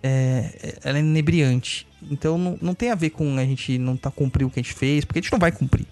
é, 0.01 0.77
ela 0.83 0.97
é 0.97 1.01
inebriante. 1.01 1.87
Então, 2.09 2.37
não, 2.37 2.57
não 2.61 2.73
tem 2.73 2.91
a 2.91 2.95
ver 2.95 3.11
com 3.11 3.37
a 3.37 3.45
gente 3.45 3.77
não 3.77 3.95
tá 3.95 4.09
cumprir 4.11 4.45
o 4.45 4.49
que 4.49 4.59
a 4.59 4.63
gente 4.63 4.73
fez, 4.73 5.05
porque 5.05 5.19
a 5.19 5.21
gente 5.21 5.31
não 5.31 5.39
vai 5.39 5.51
cumprir 5.51 5.87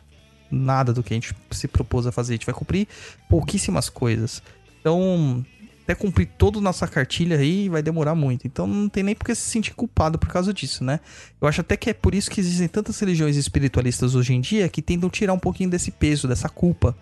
nada 0.51 0.93
do 0.93 1.01
que 1.01 1.13
a 1.13 1.15
gente 1.15 1.35
se 1.51 1.67
propôs 1.67 2.05
a 2.05 2.11
fazer. 2.11 2.33
A 2.33 2.35
gente 2.35 2.45
vai 2.45 2.55
cumprir 2.55 2.87
pouquíssimas 3.29 3.89
coisas. 3.89 4.41
Então, 4.79 5.45
até 5.83 5.95
cumprir 5.95 6.27
toda 6.37 6.59
a 6.59 6.61
nossa 6.61 6.87
cartilha 6.87 7.37
aí 7.37 7.67
vai 7.67 7.81
demorar 7.81 8.15
muito. 8.15 8.47
Então 8.47 8.65
não 8.65 8.87
tem 8.87 9.03
nem 9.03 9.15
por 9.15 9.25
que 9.25 9.35
se 9.35 9.49
sentir 9.49 9.73
culpado 9.73 10.17
por 10.17 10.29
causa 10.29 10.53
disso, 10.53 10.83
né? 10.83 10.99
Eu 11.39 11.47
acho 11.47 11.61
até 11.61 11.75
que 11.75 11.89
é 11.89 11.93
por 11.93 12.15
isso 12.15 12.29
que 12.29 12.39
existem 12.39 12.67
tantas 12.67 12.99
religiões 12.99 13.35
espiritualistas 13.35 14.15
hoje 14.15 14.33
em 14.33 14.41
dia 14.41 14.69
que 14.69 14.81
tentam 14.81 15.09
tirar 15.09 15.33
um 15.33 15.39
pouquinho 15.39 15.69
desse 15.69 15.91
peso, 15.91 16.27
dessa 16.27 16.47
culpa. 16.47 16.95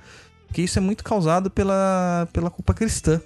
Porque 0.47 0.61
isso 0.61 0.80
é 0.80 0.81
muito 0.81 1.03
causado 1.03 1.49
pela, 1.49 2.27
pela 2.34 2.49
culpa 2.49 2.73
cristã. 2.73 3.21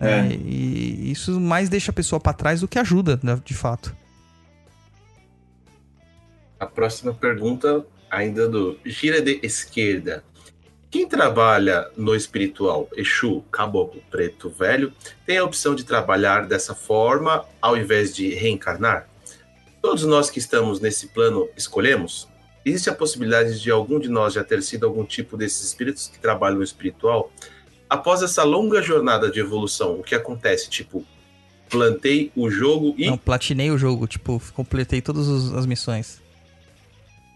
É. 0.00 0.22
né? 0.22 0.34
E 0.34 1.10
isso 1.12 1.38
mais 1.38 1.68
deixa 1.68 1.90
a 1.90 1.94
pessoa 1.94 2.18
pra 2.18 2.32
trás 2.32 2.60
do 2.60 2.68
que 2.68 2.78
ajuda, 2.78 3.20
né, 3.22 3.40
de 3.44 3.54
fato. 3.54 3.94
A 6.58 6.66
próxima 6.66 7.14
pergunta, 7.14 7.84
ainda 8.10 8.48
do 8.48 8.78
Gira 8.84 9.22
de 9.22 9.38
Esquerda. 9.42 10.24
Quem 10.90 11.06
trabalha 11.06 11.88
no 11.96 12.16
espiritual, 12.16 12.88
Exu, 12.96 13.44
Caboclo, 13.52 14.02
Preto, 14.10 14.50
Velho, 14.50 14.92
tem 15.24 15.38
a 15.38 15.44
opção 15.44 15.74
de 15.74 15.84
trabalhar 15.84 16.46
dessa 16.46 16.74
forma 16.74 17.44
ao 17.62 17.76
invés 17.76 18.14
de 18.14 18.34
reencarnar? 18.34 19.08
Todos 19.80 20.04
nós 20.04 20.28
que 20.28 20.40
estamos 20.40 20.80
nesse 20.80 21.06
plano 21.08 21.48
escolhemos? 21.56 22.28
Existe 22.64 22.90
a 22.90 22.94
possibilidade 22.94 23.60
de 23.60 23.70
algum 23.70 24.00
de 24.00 24.08
nós 24.08 24.34
já 24.34 24.42
ter 24.42 24.62
sido 24.62 24.84
algum 24.84 25.04
tipo 25.04 25.36
desses 25.36 25.64
espíritos 25.64 26.08
que 26.08 26.18
trabalham 26.18 26.58
no 26.58 26.64
espiritual? 26.64 27.32
Após 27.88 28.20
essa 28.20 28.42
longa 28.42 28.82
jornada 28.82 29.30
de 29.30 29.38
evolução, 29.38 29.98
o 29.98 30.02
que 30.02 30.14
acontece? 30.14 30.68
Tipo, 30.68 31.06
plantei 31.68 32.32
o 32.34 32.50
jogo 32.50 32.94
e 32.98 33.06
Não, 33.06 33.16
platinei 33.16 33.70
o 33.70 33.78
jogo, 33.78 34.06
tipo, 34.08 34.42
completei 34.52 35.00
todas 35.00 35.52
as 35.54 35.64
missões. 35.64 36.20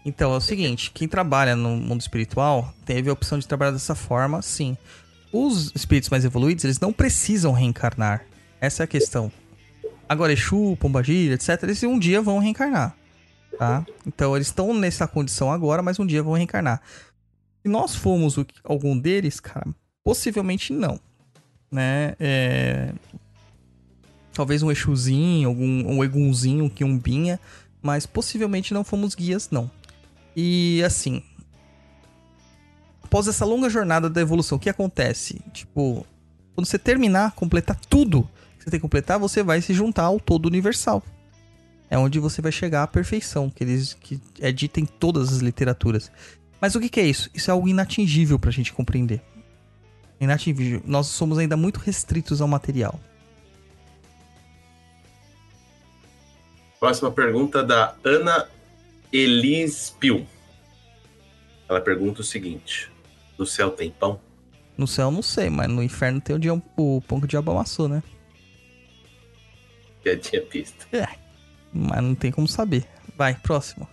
Então, 0.05 0.33
é 0.33 0.37
o 0.37 0.41
seguinte, 0.41 0.91
quem 0.93 1.07
trabalha 1.07 1.55
no 1.55 1.75
mundo 1.75 1.99
espiritual 1.99 2.71
teve 2.85 3.09
a 3.09 3.13
opção 3.13 3.39
de 3.39 3.47
trabalhar 3.47 3.71
dessa 3.71 3.95
forma, 3.95 4.39
sim. 4.41 4.77
Os 5.33 5.71
espíritos 5.75 6.09
mais 6.11 6.23
evoluídos, 6.23 6.63
eles 6.63 6.79
não 6.79 6.93
precisam 6.93 7.51
reencarnar. 7.51 8.23
Essa 8.61 8.83
é 8.83 8.85
a 8.85 8.87
questão. 8.87 9.31
Agora, 10.07 10.31
Exu, 10.31 10.77
Pombagira, 10.79 11.33
etc., 11.33 11.63
eles 11.63 11.81
um 11.83 11.97
dia 11.97 12.21
vão 12.21 12.37
reencarnar, 12.37 12.95
tá? 13.57 13.83
Então, 14.05 14.35
eles 14.35 14.47
estão 14.47 14.71
nessa 14.75 15.07
condição 15.07 15.51
agora, 15.51 15.81
mas 15.81 15.97
um 15.99 16.05
dia 16.05 16.21
vão 16.21 16.33
reencarnar. 16.33 16.79
Se 17.63 17.67
nós 17.67 17.95
formos 17.95 18.37
o- 18.37 18.45
algum 18.63 18.95
deles, 18.97 19.39
cara, 19.39 19.65
possivelmente 20.03 20.71
não, 20.71 20.99
né? 21.71 22.13
É, 22.19 22.93
talvez 24.31 24.61
um 24.61 24.69
Exuzinho, 24.71 25.49
algum 25.49 25.91
um 25.97 26.03
Egunzinho, 26.03 26.65
um 26.65 26.69
Quiumbinha, 26.69 27.39
mas 27.81 28.05
possivelmente 28.05 28.71
não 28.71 28.83
fomos 28.83 29.15
guias, 29.15 29.49
não. 29.49 29.69
E 30.35 30.83
assim, 30.83 31.23
após 33.03 33.27
essa 33.27 33.45
longa 33.45 33.69
jornada 33.69 34.09
da 34.09 34.19
evolução, 34.19 34.57
o 34.57 34.59
que 34.59 34.69
acontece? 34.69 35.41
Tipo, 35.53 36.05
quando 36.53 36.67
você 36.67 36.77
terminar, 36.77 37.31
completar 37.31 37.79
tudo 37.89 38.29
que 38.57 38.63
você 38.63 38.71
tem 38.71 38.79
que 38.79 38.81
completar, 38.81 39.17
você 39.17 39.41
vai 39.41 39.61
se 39.61 39.73
juntar 39.73 40.03
ao 40.03 40.19
todo 40.19 40.47
universal. 40.47 41.01
É 41.89 41.97
onde 41.97 42.19
você 42.19 42.41
vai 42.41 42.51
chegar 42.51 42.83
à 42.83 42.87
perfeição, 42.87 43.49
que 43.49 43.63
eles 43.63 43.93
que 43.93 44.19
é 44.39 44.51
dita 44.51 44.79
em 44.79 44.85
todas 44.85 45.31
as 45.31 45.39
literaturas. 45.39 46.11
Mas 46.59 46.75
o 46.75 46.79
que, 46.79 46.89
que 46.89 46.99
é 46.99 47.05
isso? 47.05 47.29
Isso 47.33 47.51
é 47.51 47.53
algo 47.53 47.67
inatingível 47.67 48.39
pra 48.39 48.51
gente 48.51 48.73
compreender. 48.73 49.21
Inatingível. 50.19 50.81
Nós 50.85 51.07
somos 51.07 51.37
ainda 51.37 51.55
muito 51.55 51.79
restritos 51.79 52.41
ao 52.41 52.47
material. 52.47 52.99
Próxima 56.79 57.11
pergunta 57.11 57.63
da 57.63 57.95
Ana 58.03 58.47
Elis 59.11 59.95
Pio. 59.99 60.25
Ela 61.67 61.81
pergunta 61.81 62.21
o 62.21 62.23
seguinte: 62.23 62.91
No 63.37 63.45
céu 63.45 63.71
tem 63.71 63.91
pão? 63.91 64.19
No 64.77 64.87
céu 64.87 65.09
não 65.09 65.21
sei, 65.21 65.49
mas 65.49 65.69
no 65.69 65.81
inferno 65.81 66.19
tem 66.19 66.35
o, 66.35 66.39
dia, 66.39 66.53
o 66.53 67.01
pão 67.07 67.19
que 67.19 67.25
o 67.25 67.27
diabo 67.29 67.51
amassou, 67.51 67.87
né? 67.87 68.03
Piadinha 70.03 70.41
pista. 70.41 70.85
Mas 71.73 72.03
não 72.03 72.13
tem 72.13 72.31
como 72.31 72.47
saber. 72.47 72.85
Vai, 73.17 73.35
próximo. 73.35 73.87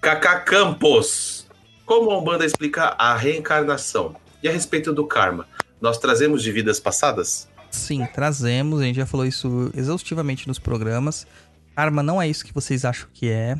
Kaká 0.00 0.40
Campos. 0.40 1.46
Como 1.84 2.10
a 2.10 2.18
Umbanda 2.18 2.44
explica 2.44 2.94
a 2.98 3.16
reencarnação? 3.16 4.14
E 4.42 4.48
a 4.48 4.52
respeito 4.52 4.92
do 4.92 5.06
karma? 5.06 5.46
Nós 5.80 5.98
trazemos 5.98 6.42
de 6.42 6.52
vidas 6.52 6.78
passadas? 6.78 7.48
Sim, 7.70 8.06
trazemos, 8.06 8.80
a 8.80 8.84
gente 8.84 8.96
já 8.96 9.06
falou 9.06 9.26
isso 9.26 9.70
exaustivamente 9.74 10.46
nos 10.46 10.58
programas. 10.58 11.26
Karma 11.74 12.02
não 12.02 12.20
é 12.20 12.28
isso 12.28 12.44
que 12.44 12.52
vocês 12.52 12.84
acham 12.84 13.08
que 13.12 13.28
é, 13.28 13.56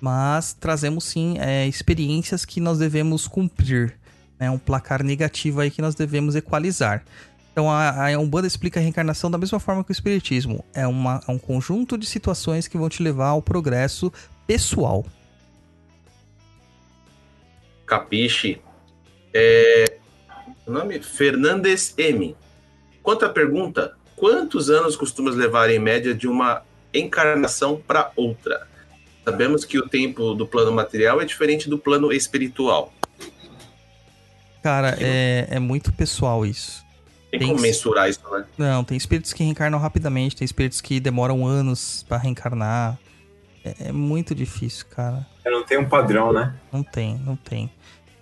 mas 0.00 0.52
trazemos 0.52 1.04
sim 1.04 1.36
é, 1.38 1.66
experiências 1.66 2.44
que 2.44 2.60
nós 2.60 2.78
devemos 2.78 3.26
cumprir. 3.26 3.96
Né? 4.38 4.50
Um 4.50 4.58
placar 4.58 5.02
negativo 5.02 5.60
aí 5.60 5.70
que 5.70 5.82
nós 5.82 5.94
devemos 5.94 6.36
equalizar. 6.36 7.04
Então 7.52 7.68
a, 7.70 8.14
a 8.14 8.18
Umbanda 8.18 8.46
explica 8.46 8.78
a 8.78 8.82
reencarnação 8.82 9.30
da 9.30 9.36
mesma 9.36 9.58
forma 9.58 9.82
que 9.82 9.90
o 9.90 9.92
Espiritismo. 9.92 10.64
É, 10.72 10.86
uma, 10.86 11.20
é 11.26 11.30
um 11.30 11.38
conjunto 11.38 11.98
de 11.98 12.06
situações 12.06 12.68
que 12.68 12.78
vão 12.78 12.88
te 12.88 13.02
levar 13.02 13.30
ao 13.30 13.42
progresso 13.42 14.12
pessoal. 14.46 15.04
Capiche. 17.84 18.60
É... 19.34 19.98
O 20.64 20.70
nome? 20.70 21.02
Fernandes 21.02 21.94
M. 21.98 22.36
Quanto 23.02 23.24
à 23.24 23.28
pergunta, 23.28 23.96
quantos 24.14 24.70
anos 24.70 24.94
costumas 24.94 25.34
levar 25.34 25.70
em 25.70 25.78
média 25.78 26.14
de 26.14 26.28
uma 26.28 26.62
encarnação 26.94 27.82
para 27.84 28.12
outra? 28.14 28.68
Sabemos 29.28 29.66
que 29.66 29.78
o 29.78 29.86
tempo 29.86 30.32
do 30.32 30.46
plano 30.46 30.72
material 30.72 31.20
é 31.20 31.24
diferente 31.26 31.68
do 31.68 31.76
plano 31.78 32.10
espiritual. 32.10 32.90
Cara, 34.62 34.96
é, 34.98 35.46
é 35.50 35.58
muito 35.58 35.92
pessoal 35.92 36.46
isso. 36.46 36.82
Tem 37.30 37.40
Tem 37.40 37.48
como 37.48 37.60
mensurar 37.60 38.08
isso, 38.08 38.22
né? 38.30 38.46
Não, 38.56 38.82
tem 38.82 38.96
espíritos 38.96 39.34
que 39.34 39.44
reencarnam 39.44 39.78
rapidamente, 39.78 40.34
tem 40.34 40.46
espíritos 40.46 40.80
que 40.80 40.98
demoram 40.98 41.46
anos 41.46 42.06
pra 42.08 42.16
reencarnar. 42.16 42.98
É, 43.62 43.88
é 43.88 43.92
muito 43.92 44.34
difícil, 44.34 44.86
cara. 44.86 45.26
Eu 45.44 45.52
não 45.52 45.62
tenho 45.62 45.82
um 45.82 45.88
padrão, 45.88 46.32
né? 46.32 46.54
Não 46.72 46.82
tem, 46.82 47.18
não 47.18 47.36
tem. 47.36 47.70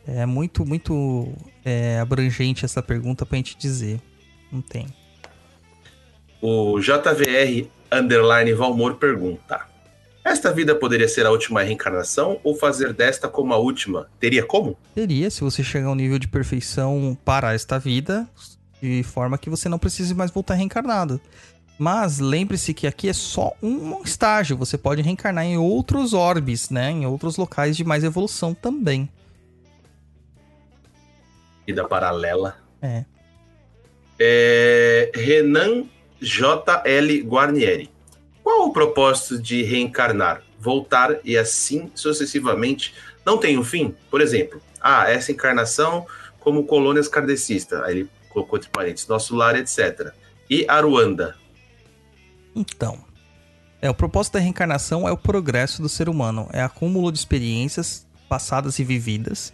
É 0.08 0.26
muito, 0.26 0.66
muito 0.66 1.32
é, 1.64 2.00
abrangente 2.00 2.64
essa 2.64 2.82
pergunta 2.82 3.24
pra 3.24 3.36
gente 3.36 3.56
dizer. 3.56 4.00
Não 4.50 4.60
tem. 4.60 4.88
O 6.42 6.80
JVR 6.80 7.68
Underline 7.92 8.52
Valmor 8.54 8.96
pergunta: 8.96 9.75
Esta 10.26 10.52
vida 10.52 10.74
poderia 10.74 11.06
ser 11.06 11.24
a 11.24 11.30
última 11.30 11.62
reencarnação 11.62 12.40
ou 12.42 12.56
fazer 12.56 12.92
desta 12.92 13.28
como 13.28 13.54
a 13.54 13.58
última? 13.58 14.10
Teria 14.18 14.44
como? 14.44 14.76
Teria, 14.92 15.30
se 15.30 15.40
você 15.40 15.62
chegar 15.62 15.86
a 15.86 15.92
um 15.92 15.94
nível 15.94 16.18
de 16.18 16.26
perfeição 16.26 17.16
para 17.24 17.54
esta 17.54 17.78
vida, 17.78 18.28
de 18.82 19.04
forma 19.04 19.38
que 19.38 19.48
você 19.48 19.68
não 19.68 19.78
precise 19.78 20.12
mais 20.16 20.32
voltar 20.32 20.54
reencarnado. 20.54 21.20
Mas 21.78 22.18
lembre-se 22.18 22.74
que 22.74 22.88
aqui 22.88 23.08
é 23.08 23.12
só 23.12 23.52
um 23.62 24.02
estágio. 24.02 24.56
Você 24.56 24.76
pode 24.76 25.00
reencarnar 25.00 25.44
em 25.44 25.58
outros 25.58 26.12
orbes, 26.12 26.70
né? 26.70 26.90
Em 26.90 27.06
outros 27.06 27.36
locais 27.36 27.76
de 27.76 27.84
mais 27.84 28.02
evolução 28.02 28.52
também. 28.52 29.08
Vida 31.64 31.86
paralela. 31.86 32.56
É. 32.82 33.04
É, 34.18 35.12
Renan 35.14 35.84
JL 36.20 37.22
Guarnieri. 37.24 37.94
Qual 38.46 38.68
o 38.68 38.72
propósito 38.72 39.42
de 39.42 39.64
reencarnar? 39.64 40.40
Voltar 40.60 41.18
e 41.24 41.36
assim 41.36 41.90
sucessivamente 41.96 42.94
não 43.24 43.38
tem 43.38 43.58
um 43.58 43.64
fim? 43.64 43.92
Por 44.08 44.20
exemplo, 44.20 44.62
ah, 44.80 45.10
essa 45.10 45.32
encarnação 45.32 46.06
como 46.38 46.64
colônias 46.64 47.08
kardecista. 47.08 47.84
Aí 47.84 47.98
ele 47.98 48.10
colocou 48.28 48.56
entre 48.56 48.70
parênteses, 48.70 49.08
nosso 49.08 49.34
lar, 49.34 49.56
etc. 49.56 50.12
E 50.48 50.64
Aruanda. 50.68 51.36
Então, 52.54 53.04
é 53.82 53.90
o 53.90 53.94
propósito 53.94 54.34
da 54.34 54.38
reencarnação 54.38 55.08
é 55.08 55.10
o 55.10 55.18
progresso 55.18 55.82
do 55.82 55.88
ser 55.88 56.08
humano, 56.08 56.48
é 56.52 56.62
acúmulo 56.62 57.10
de 57.10 57.18
experiências 57.18 58.06
passadas 58.28 58.78
e 58.78 58.84
vividas 58.84 59.52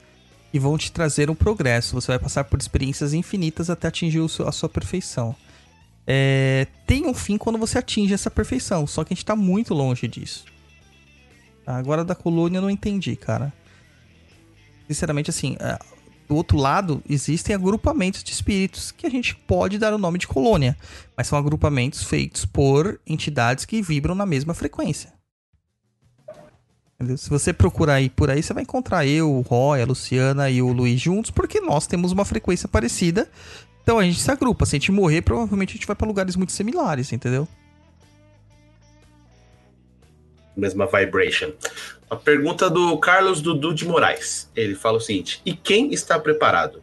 que 0.51 0.61
vão 0.61 0.77
te 0.77 0.93
trazer 0.93 1.31
um 1.31 1.35
progresso. 1.35 1.95
Você 1.95 2.09
vai 2.09 2.19
passar 2.19 2.45
por 2.45 2.59
experiências 2.59 3.15
infinitas 3.15 3.71
até 3.71 3.89
atingir 3.89 4.21
a 4.21 4.53
sua 4.53 4.69
perfeição. 4.69 5.35
É, 6.07 6.67
tem 6.87 7.07
um 7.07 7.15
fim 7.15 7.39
quando 7.39 7.59
você 7.59 7.79
atinge 7.79 8.13
essa 8.13 8.31
perfeição, 8.31 8.87
só 8.87 9.05
que 9.05 9.13
a 9.13 9.15
gente 9.15 9.25
tá 9.25 9.37
muito 9.37 9.73
longe 9.73 10.09
disso. 10.09 10.45
Agora 11.67 12.05
da 12.05 12.15
colônia 12.15 12.59
eu 12.59 12.63
não 12.63 12.71
entendi, 12.71 13.15
cara. 13.15 13.53
Sinceramente, 14.89 15.31
assim, 15.31 15.57
é, 15.61 15.79
do 16.29 16.37
outro 16.37 16.59
lado 16.59 17.03
existem 17.09 17.55
agrupamentos 17.55 18.25
de 18.25 18.33
espíritos 18.33 18.91
que 18.91 19.07
a 19.07 19.11
gente 19.11 19.35
pode 19.35 19.79
dar 19.79 19.95
o 19.95 19.99
nome 19.99 20.19
de 20.19 20.27
colônia, 20.27 20.77
mas 21.17 21.27
são 21.27 21.39
agrupamentos 21.39 22.03
feitos 22.03 22.45
por 22.45 23.01
entidades 23.07 23.65
que 23.65 23.81
vibram 23.81 24.15
na 24.15 24.27
mesma 24.27 24.55
frequência. 24.55 25.13
Se 27.17 27.29
você 27.29 27.53
procurar 27.53 27.95
aí 27.95 28.09
por 28.09 28.31
aí, 28.31 28.43
você 28.43 28.53
vai 28.53 28.63
encontrar 28.63 29.05
eu, 29.07 29.31
o 29.31 29.41
Roy, 29.41 29.83
a 29.83 29.87
Luciana 29.87 30.49
e 30.49 30.63
o 30.63 30.73
Luiz 30.73 31.01
juntos, 31.01 31.31
porque 31.31 31.61
nós 31.61 31.87
temos 31.87 32.13
uma 32.13 32.25
frequência 32.25 32.69
parecida. 32.69 33.29
Então 33.83 33.99
a 33.99 34.05
gente 34.05 34.21
se 34.21 34.31
agrupa. 34.31 34.65
Se 34.65 34.77
a 34.77 34.79
gente 34.79 34.93
morrer, 34.93 35.23
provavelmente 35.23 35.71
a 35.71 35.75
gente 35.75 35.87
vai 35.87 35.97
pra 35.97 36.07
lugares 36.07 36.37
muito 36.37 36.53
similares, 36.53 37.13
entendeu? 37.13 37.49
mesma 40.57 40.87
vibration. 40.87 41.53
A 42.09 42.17
pergunta 42.17 42.69
do 42.69 42.97
Carlos 42.99 43.41
Dudu 43.41 43.75
de 43.75 43.87
Moraes. 43.87 44.51
Ele 44.55 44.75
fala 44.75 44.99
o 44.99 45.01
seguinte: 45.01 45.41
E 45.45 45.55
quem 45.55 45.93
está 45.93 46.19
preparado? 46.19 46.83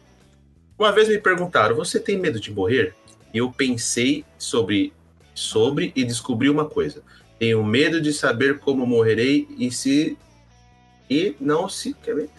Uma 0.78 0.92
vez 0.92 1.08
me 1.08 1.18
perguntaram: 1.18 1.76
Você 1.76 1.98
tem 2.00 2.18
medo 2.18 2.40
de 2.40 2.52
morrer? 2.52 2.94
E 3.32 3.38
eu 3.38 3.50
pensei 3.50 4.24
sobre, 4.36 4.92
sobre 5.34 5.92
e 5.94 6.04
descobri 6.04 6.50
uma 6.50 6.64
coisa. 6.64 7.02
Tenho 7.38 7.64
medo 7.64 8.00
de 8.00 8.12
saber 8.12 8.58
como 8.58 8.86
morrerei 8.86 9.46
e 9.56 9.70
se. 9.70 10.18
E 11.08 11.34
não 11.40 11.68
se. 11.68 11.94
Quer 11.94 12.14
ver? 12.14 12.30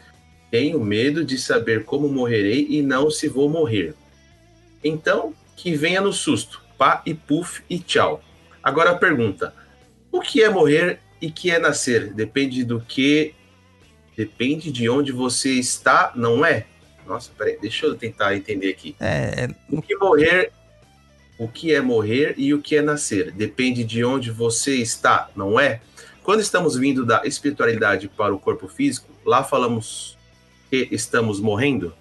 Tenho 0.50 0.80
medo 0.84 1.24
de 1.24 1.38
saber 1.38 1.86
como 1.86 2.10
morrerei 2.10 2.68
e 2.70 2.82
não 2.82 3.10
se 3.10 3.28
vou 3.28 3.50
morrer. 3.50 3.96
Então, 4.84 5.34
que 5.56 5.76
venha 5.76 6.02
no 6.02 6.12
susto. 6.12 6.62
Pá 6.78 7.02
e 7.06 7.14
puf 7.14 7.62
e 7.70 7.80
tchau. 7.80 8.24
Agora 8.64 8.92
a 8.92 8.96
pergunta: 8.96 9.54
O 10.12 10.20
que 10.20 10.44
é 10.44 10.50
morrer 10.50 11.00
e 11.22 11.32
que 11.32 11.52
é 11.52 11.60
nascer? 11.60 12.14
Depende 12.14 12.64
do 12.64 12.80
que. 12.82 13.34
Depende 14.18 14.72
de 14.72 14.90
onde 14.90 15.12
você 15.12 15.52
está, 15.54 16.12
não 16.16 16.46
é? 16.46 16.66
Nossa, 17.08 17.32
peraí, 17.38 17.58
deixa 17.60 17.86
eu 17.86 17.96
tentar 17.96 18.36
entender 18.36 18.70
aqui. 18.70 18.96
É, 19.00 19.46
é, 19.46 19.56
O 19.70 19.82
que 19.82 19.96
morrer. 19.96 20.52
O 21.38 21.48
que 21.48 21.74
é 21.74 21.82
morrer 21.82 22.36
e 22.38 22.54
o 22.54 22.62
que 22.62 22.76
é 22.76 22.82
nascer? 22.84 23.32
Depende 23.32 23.84
de 23.84 24.04
onde 24.04 24.30
você 24.30 24.76
está, 24.76 25.30
não 25.36 25.60
é? 25.60 25.82
Quando 26.22 26.40
estamos 26.40 26.78
vindo 26.78 27.04
da 27.04 27.24
espiritualidade 27.26 28.08
para 28.08 28.34
o 28.34 28.38
corpo 28.38 28.68
físico, 28.68 29.10
lá 29.26 29.44
falamos 29.44 30.16
que 30.70 30.88
estamos 30.92 31.40
morrendo? 31.40 31.96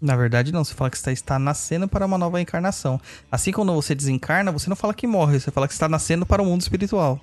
Na 0.00 0.16
verdade, 0.16 0.52
não. 0.52 0.64
Você 0.64 0.74
fala 0.74 0.90
que 0.90 0.98
você 0.98 1.12
está 1.12 1.38
nascendo 1.38 1.88
para 1.88 2.06
uma 2.06 2.18
nova 2.18 2.40
encarnação. 2.40 3.00
Assim, 3.30 3.52
quando 3.52 3.74
você 3.74 3.94
desencarna, 3.94 4.52
você 4.52 4.68
não 4.68 4.76
fala 4.76 4.94
que 4.94 5.06
morre, 5.06 5.40
você 5.40 5.50
fala 5.50 5.66
que 5.66 5.74
está 5.74 5.88
nascendo 5.88 6.24
para 6.24 6.42
o 6.42 6.46
mundo 6.46 6.60
espiritual. 6.60 7.20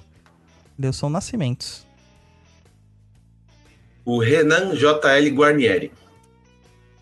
Entendeu? 0.73 0.93
São 0.93 1.09
nascimentos. 1.09 1.85
O 4.03 4.19
Renan 4.19 4.75
JL 4.75 5.33
Guarnieri. 5.33 5.91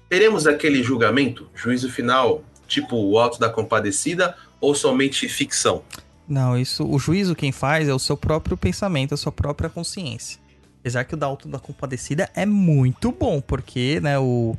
Teremos 0.08 0.46
aquele 0.46 0.84
julgamento, 0.84 1.50
juízo 1.56 1.92
final, 1.92 2.44
tipo 2.68 2.96
o 2.96 3.18
Alto 3.18 3.40
da 3.40 3.50
Compadecida, 3.50 4.38
ou 4.62 4.76
somente 4.76 5.28
ficção? 5.28 5.84
Não, 6.28 6.58
isso, 6.58 6.88
o 6.88 6.98
juízo 6.98 7.36
quem 7.36 7.52
faz 7.52 7.90
é 7.90 7.94
o 7.94 8.00
seu 8.00 8.16
próprio 8.16 8.56
pensamento, 8.56 9.14
a 9.14 9.18
sua 9.18 9.32
própria 9.32 9.70
consciência. 9.70 10.40
Apesar 10.80 11.04
que 11.04 11.14
o 11.14 11.18
da 11.18 11.26
Alto 11.26 11.48
da 11.48 11.60
Compadecida 11.60 12.30
é 12.36 12.46
muito 12.46 13.12
bom, 13.12 13.42
porque, 13.42 14.00
né, 14.02 14.20
o. 14.20 14.56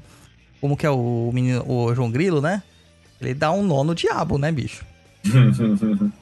Como 0.61 0.77
que 0.77 0.87
é 0.87 0.91
o 0.91 1.31
menino, 1.33 1.65
o 1.69 1.95
João 1.95 2.11
Grilo, 2.11 2.41
né? 2.41 2.63
Ele 3.21 3.35
dá 3.35 3.51
um 3.53 3.63
nó 3.63 3.85
no 3.85 3.95
diabo, 3.95 4.39
né, 4.39 4.51
bicho? 4.53 4.85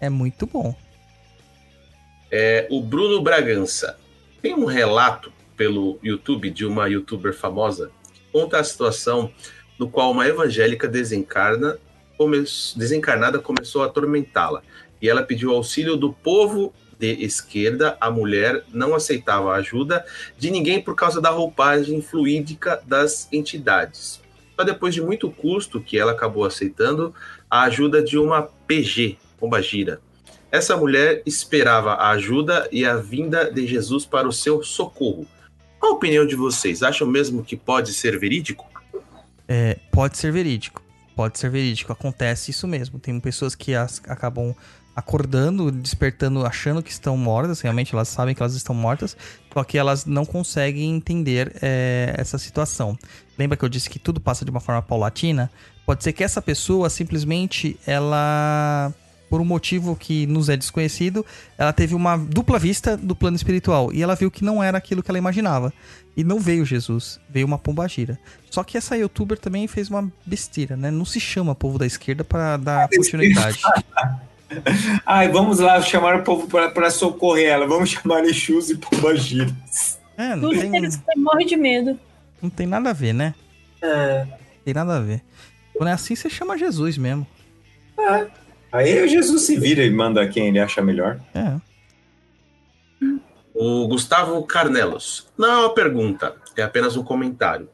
É 0.00 0.08
muito 0.08 0.46
bom. 0.46 0.74
É, 2.30 2.66
o 2.70 2.80
Bruno 2.80 3.20
Bragança. 3.22 3.98
Tem 4.40 4.54
um 4.54 4.64
relato 4.64 5.32
pelo 5.56 5.98
YouTube 6.02 6.50
de 6.50 6.64
uma 6.64 6.86
youtuber 6.88 7.34
famosa 7.34 7.90
que 8.12 8.20
conta 8.32 8.60
a 8.60 8.64
situação 8.64 9.32
no 9.76 9.88
qual 9.90 10.12
uma 10.12 10.26
evangélica 10.28 10.86
desencarna, 10.86 11.76
come- 12.16 12.44
desencarnada 12.76 13.40
começou 13.40 13.82
a 13.82 13.86
atormentá-la. 13.86 14.62
E 15.02 15.08
ela 15.08 15.22
pediu 15.24 15.50
auxílio 15.52 15.96
do 15.96 16.12
povo 16.12 16.72
de 16.98 17.22
esquerda. 17.24 17.96
A 18.00 18.10
mulher 18.10 18.64
não 18.72 18.94
aceitava 18.94 19.52
a 19.52 19.56
ajuda 19.56 20.04
de 20.36 20.50
ninguém 20.50 20.80
por 20.82 20.94
causa 20.94 21.20
da 21.20 21.30
roupagem 21.30 22.00
fluídica 22.02 22.82
das 22.86 23.28
entidades. 23.32 24.20
Só 24.56 24.64
depois 24.64 24.94
de 24.94 25.00
muito 25.00 25.30
custo 25.30 25.80
que 25.80 25.98
ela 25.98 26.12
acabou 26.12 26.44
aceitando 26.44 27.14
a 27.50 27.62
ajuda 27.62 28.02
de 28.02 28.18
uma 28.18 28.42
PG, 28.66 29.16
Pombagira. 29.38 30.00
Essa 30.50 30.76
mulher 30.76 31.22
esperava 31.26 31.92
a 31.92 32.10
ajuda 32.10 32.68
e 32.72 32.84
a 32.84 32.96
vinda 32.96 33.52
de 33.52 33.66
Jesus 33.66 34.04
para 34.06 34.26
o 34.26 34.32
seu 34.32 34.62
socorro. 34.62 35.26
Qual 35.78 35.92
a 35.92 35.94
opinião 35.96 36.26
de 36.26 36.34
vocês? 36.34 36.82
Acham 36.82 37.06
mesmo 37.06 37.44
que 37.44 37.56
pode 37.56 37.92
ser 37.92 38.18
verídico? 38.18 38.66
É, 39.46 39.78
pode 39.92 40.18
ser 40.18 40.32
verídico. 40.32 40.82
Pode 41.14 41.38
ser 41.38 41.50
verídico. 41.50 41.92
Acontece 41.92 42.50
isso 42.50 42.66
mesmo. 42.66 42.98
Tem 42.98 43.18
pessoas 43.20 43.54
que 43.54 43.74
as- 43.74 44.00
acabam 44.08 44.54
acordando, 44.98 45.70
despertando, 45.70 46.44
achando 46.44 46.82
que 46.82 46.90
estão 46.90 47.16
mortas. 47.16 47.60
Realmente 47.60 47.94
elas 47.94 48.08
sabem 48.08 48.34
que 48.34 48.42
elas 48.42 48.54
estão 48.54 48.74
mortas. 48.74 49.16
Só 49.54 49.62
que 49.62 49.78
elas 49.78 50.04
não 50.04 50.26
conseguem 50.26 50.92
entender 50.96 51.54
é, 51.62 52.14
essa 52.18 52.36
situação. 52.36 52.98
Lembra 53.38 53.56
que 53.56 53.64
eu 53.64 53.68
disse 53.68 53.88
que 53.88 54.00
tudo 54.00 54.20
passa 54.20 54.44
de 54.44 54.50
uma 54.50 54.58
forma 54.58 54.82
paulatina? 54.82 55.48
Pode 55.86 56.02
ser 56.02 56.12
que 56.12 56.24
essa 56.24 56.42
pessoa 56.42 56.90
simplesmente 56.90 57.78
ela 57.86 58.92
por 59.30 59.40
um 59.40 59.44
motivo 59.44 59.94
que 59.94 60.26
nos 60.26 60.48
é 60.48 60.56
desconhecido, 60.56 61.24
ela 61.58 61.70
teve 61.70 61.94
uma 61.94 62.16
dupla 62.16 62.58
vista 62.58 62.96
do 62.96 63.14
plano 63.14 63.36
espiritual 63.36 63.92
e 63.92 64.02
ela 64.02 64.14
viu 64.14 64.30
que 64.30 64.42
não 64.42 64.62
era 64.62 64.78
aquilo 64.78 65.02
que 65.02 65.10
ela 65.10 65.18
imaginava. 65.18 65.70
E 66.16 66.24
não 66.24 66.40
veio 66.40 66.64
Jesus, 66.64 67.20
veio 67.28 67.46
uma 67.46 67.58
pombagira. 67.58 68.18
Só 68.50 68.64
que 68.64 68.78
essa 68.78 68.96
youtuber 68.96 69.38
também 69.38 69.68
fez 69.68 69.90
uma 69.90 70.10
besteira, 70.24 70.78
né? 70.78 70.90
Não 70.90 71.04
se 71.04 71.20
chama 71.20 71.54
povo 71.54 71.78
da 71.78 71.86
esquerda 71.86 72.24
para 72.24 72.56
dar 72.56 72.88
continuidade. 72.88 73.60
Ai, 75.04 75.28
vamos 75.28 75.58
lá 75.58 75.80
chamar 75.82 76.16
o 76.16 76.24
povo 76.24 76.48
para 76.48 76.90
socorrer 76.90 77.50
ela. 77.50 77.66
Vamos 77.66 77.90
chamar 77.90 78.24
Exus 78.24 78.70
e 78.70 78.76
Pombagiras. 78.76 79.98
É, 80.16 80.34
não 80.34 80.50
Tudo 80.50 80.60
tem, 80.60 80.70
que 80.70 80.76
eles 80.76 81.00
morre 81.16 81.44
de 81.44 81.56
medo. 81.56 81.98
não 82.42 82.50
tem 82.50 82.66
nada 82.66 82.90
a 82.90 82.92
ver, 82.92 83.12
né? 83.12 83.34
É. 83.82 84.26
Tem 84.64 84.74
nada 84.74 84.96
a 84.96 85.00
ver. 85.00 85.22
Quando 85.76 85.90
é 85.90 85.92
assim, 85.92 86.16
você 86.16 86.28
chama 86.28 86.58
Jesus 86.58 86.98
mesmo. 86.98 87.26
Aí 88.72 89.02
o 89.02 89.08
Jesus 89.08 89.42
se 89.42 89.56
vira 89.56 89.84
e 89.84 89.90
manda 89.90 90.26
quem 90.28 90.48
ele 90.48 90.58
acha 90.58 90.82
melhor. 90.82 91.20
É. 91.34 91.56
O 93.54 93.86
Gustavo 93.88 94.42
Carnelos. 94.44 95.28
Não 95.36 95.48
é 95.48 95.56
uma 95.58 95.74
pergunta, 95.74 96.36
é 96.56 96.62
apenas 96.62 96.96
um 96.96 97.04
comentário. 97.04 97.68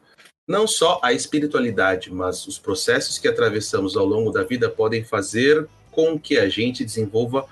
Não 0.46 0.66
só 0.66 1.00
a 1.02 1.12
espiritualidade, 1.12 2.12
mas 2.12 2.46
os 2.46 2.58
processos 2.58 3.18
que 3.18 3.26
atravessamos 3.26 3.96
ao 3.96 4.04
longo 4.04 4.30
da 4.30 4.42
vida 4.42 4.68
podem 4.68 5.02
fazer 5.02 5.66
com 5.94 6.18
que 6.18 6.36
a 6.36 6.48
gente 6.48 6.84
desenvolva 6.84 7.46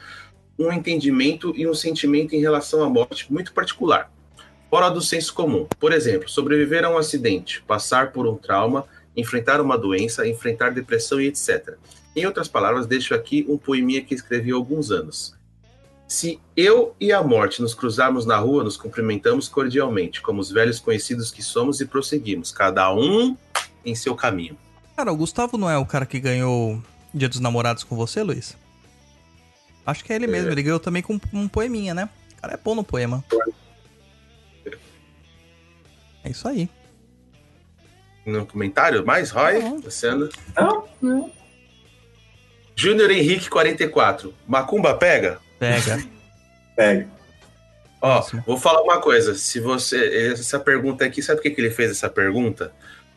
um 0.58 0.72
entendimento 0.72 1.52
e 1.56 1.66
um 1.66 1.74
sentimento 1.74 2.34
em 2.34 2.40
relação 2.40 2.82
à 2.82 2.88
morte 2.88 3.32
muito 3.32 3.52
particular. 3.52 4.10
fora 4.68 4.88
do 4.88 5.02
senso 5.02 5.34
comum. 5.34 5.66
Por 5.78 5.92
exemplo, 5.92 6.30
sobreviver 6.30 6.82
a 6.82 6.88
um 6.88 6.96
acidente, 6.96 7.62
passar 7.66 8.10
por 8.10 8.26
um 8.26 8.36
trauma, 8.36 8.86
enfrentar 9.14 9.60
uma 9.60 9.76
doença, 9.76 10.26
enfrentar 10.26 10.70
depressão 10.70 11.20
e 11.20 11.26
etc. 11.26 11.74
Em 12.16 12.24
outras 12.24 12.48
palavras, 12.48 12.86
deixo 12.86 13.14
aqui 13.14 13.44
um 13.48 13.58
poeminha 13.58 14.02
que 14.02 14.14
escrevi 14.14 14.50
há 14.50 14.54
alguns 14.54 14.90
anos. 14.90 15.34
Se 16.08 16.40
eu 16.56 16.94
e 16.98 17.12
a 17.12 17.22
morte 17.22 17.60
nos 17.60 17.74
cruzarmos 17.74 18.24
na 18.24 18.38
rua, 18.38 18.64
nos 18.64 18.78
cumprimentamos 18.78 19.46
cordialmente, 19.46 20.22
como 20.22 20.40
os 20.40 20.50
velhos 20.50 20.80
conhecidos 20.80 21.30
que 21.30 21.42
somos 21.42 21.80
e 21.80 21.86
prosseguimos, 21.86 22.50
cada 22.50 22.94
um 22.94 23.36
em 23.84 23.94
seu 23.94 24.14
caminho. 24.14 24.56
Cara, 24.96 25.12
o 25.12 25.16
Gustavo 25.16 25.58
não 25.58 25.68
é 25.68 25.76
o 25.76 25.86
cara 25.86 26.06
que 26.06 26.20
ganhou 26.20 26.82
Dia 27.14 27.28
dos 27.28 27.40
Namorados 27.40 27.84
com 27.84 27.94
você, 27.96 28.22
Luiz? 28.22 28.56
Acho 29.86 30.04
que 30.04 30.12
é 30.12 30.16
ele 30.16 30.26
mesmo. 30.26 30.50
Ele 30.50 30.62
ganhou 30.62 30.80
também 30.80 31.02
com 31.02 31.18
um 31.32 31.48
poeminha, 31.48 31.94
né? 31.94 32.08
O 32.38 32.40
cara 32.40 32.54
é 32.54 32.56
bom 32.56 32.74
no 32.74 32.84
poema. 32.84 33.24
É 36.24 36.30
isso 36.30 36.46
aí. 36.46 36.68
No 38.24 38.46
comentário, 38.46 39.04
mais, 39.04 39.30
Roy, 39.30 39.58
Não. 39.58 39.80
Não, 40.56 40.88
não. 41.00 41.30
Júnior 42.76 43.10
Henrique 43.10 43.50
44. 43.50 44.32
Macumba 44.46 44.94
pega? 44.94 45.40
Pega. 45.58 46.02
Pega. 46.74 47.08
Ó, 48.00 48.14
Próximo. 48.14 48.42
vou 48.46 48.56
falar 48.56 48.82
uma 48.82 49.00
coisa. 49.00 49.34
Se 49.34 49.60
você. 49.60 50.32
Essa 50.32 50.58
pergunta 50.58 51.04
aqui, 51.04 51.22
sabe 51.22 51.38
por 51.38 51.42
que, 51.42 51.50
que 51.50 51.60
ele 51.60 51.70
fez 51.70 51.90
essa 51.90 52.08
pergunta? 52.08 52.72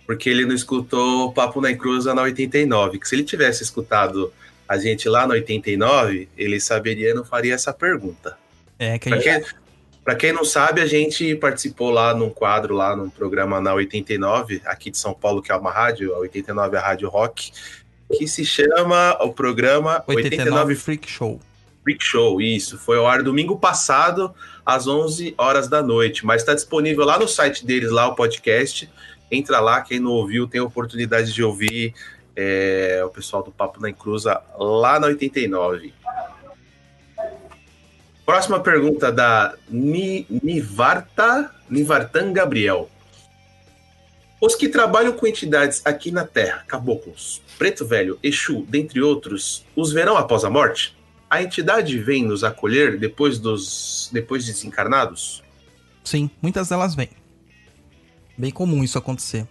Porque 0.06 0.30
ele 0.30 0.46
não 0.46 0.54
escutou 0.54 1.28
o 1.28 1.34
Papo 1.34 1.60
na 1.60 1.72
Encruza 1.72 2.14
na 2.14 2.22
89. 2.22 3.00
Que 3.00 3.08
se 3.08 3.16
ele 3.16 3.24
tivesse 3.24 3.64
escutado 3.64 4.32
a 4.68 4.78
gente 4.78 5.08
lá 5.08 5.28
na 5.28 5.36
89, 5.36 6.28
ele 6.38 6.60
saberia 6.60 7.12
e 7.12 7.14
não 7.14 7.24
faria 7.24 7.54
essa 7.54 7.74
pergunta. 7.74 8.38
É 8.80 8.98
que 8.98 9.10
Pra 9.10 9.20
quem, 9.20 9.44
pra 10.04 10.16
quem 10.16 10.34
não 10.34 10.44
sabe, 10.44 10.82
a 10.82 10.86
gente 10.86 11.36
participou 11.36 11.92
lá 11.92 12.14
num 12.14 12.30
quadro, 12.30 12.76
lá 12.76 12.96
num 12.96 13.10
programa 13.10 13.62
na 13.62 13.74
89, 13.74 14.62
aqui 14.66 14.90
de 14.90 14.98
São 14.98 15.14
Paulo, 15.14 15.42
que 15.42 15.52
é 15.52 15.56
uma 15.56 15.72
rádio, 15.72 16.14
a 16.16 16.20
89 16.20 16.76
é 16.76 16.80
a 16.80 16.82
Rádio 16.82 17.10
Rock, 17.10 17.52
que 18.12 18.28
se 18.28 18.44
chama 18.46 19.18
o 19.24 19.34
programa 19.34 20.04
89 20.08 20.36
89 20.36 20.76
Freak 20.76 21.10
Show. 21.10 21.40
Freak 21.84 22.04
Show, 22.04 22.42
isso. 22.42 22.80
Foi 22.80 22.98
ao 22.98 23.08
ar 23.08 23.22
domingo 23.22 23.60
passado, 23.60 24.34
às 24.66 24.88
11 24.88 25.36
horas 25.38 25.68
da 25.68 25.84
noite. 25.84 26.26
Mas 26.26 26.42
está 26.42 26.56
disponível 26.56 27.06
lá 27.06 27.20
no 27.20 27.28
site 27.28 27.64
deles, 27.64 27.92
lá 27.92 28.08
o 28.08 28.16
podcast. 28.16 28.90
Entra 29.32 29.60
lá, 29.60 29.82
quem 29.82 30.00
não 30.00 30.12
ouviu 30.12 30.48
tem 30.48 30.62
a 30.62 30.64
oportunidade 30.64 31.34
de 31.34 31.44
ouvir 31.44 31.94
é, 32.36 33.02
o 33.06 33.10
pessoal 33.10 33.42
do 33.44 33.52
Papo 33.52 33.82
na 33.82 33.90
Encruza 33.90 34.42
lá 34.58 35.00
na 35.00 35.08
89. 35.08 35.94
Próxima 38.26 38.60
pergunta 38.60 39.12
da 39.12 39.56
Ni- 39.70 40.26
Nivarta, 40.30 41.52
Nivartan 41.70 42.34
Gabriel. 42.34 42.90
Os 44.42 44.56
que 44.56 44.68
trabalham 44.68 45.14
com 45.14 45.26
entidades 45.28 45.82
aqui 45.86 46.12
na 46.12 46.26
Terra, 46.26 46.64
caboclos, 46.68 47.42
Preto 47.58 47.86
Velho, 47.86 48.20
Exu, 48.22 48.66
dentre 48.68 49.02
outros, 49.02 49.66
os 49.76 49.92
verão 49.92 50.18
após 50.18 50.44
a 50.44 50.50
morte? 50.50 50.96
A 51.30 51.42
entidade 51.42 51.98
vem 51.98 52.24
nos 52.24 52.44
acolher 52.44 52.98
depois 53.00 53.40
dos 53.40 54.10
depois 54.12 54.46
de 54.46 54.52
desencarnados? 54.52 55.44
Sim, 56.04 56.30
muitas 56.42 56.70
delas 56.70 56.94
vêm. 56.96 57.10
Bem 58.38 58.52
comum 58.52 58.84
isso 58.84 58.98
acontecer. 58.98 59.48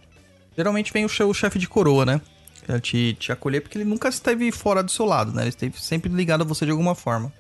Geralmente 0.56 0.92
vem 0.92 1.04
o 1.04 1.08
che- 1.08 1.22
o 1.24 1.34
chefe 1.34 1.58
de 1.58 1.68
coroa, 1.68 2.04
né? 2.06 2.20
Pra 2.66 2.80
te, 2.80 3.14
te 3.14 3.30
acolher, 3.32 3.60
porque 3.60 3.76
ele 3.76 3.84
nunca 3.84 4.08
esteve 4.08 4.50
fora 4.52 4.82
do 4.82 4.90
seu 4.90 5.04
lado, 5.04 5.32
né? 5.32 5.42
Ele 5.42 5.48
esteve 5.50 5.78
sempre 5.80 6.10
ligado 6.12 6.42
a 6.42 6.44
você 6.44 6.64
de 6.64 6.70
alguma 6.70 6.94
forma. 6.94 7.32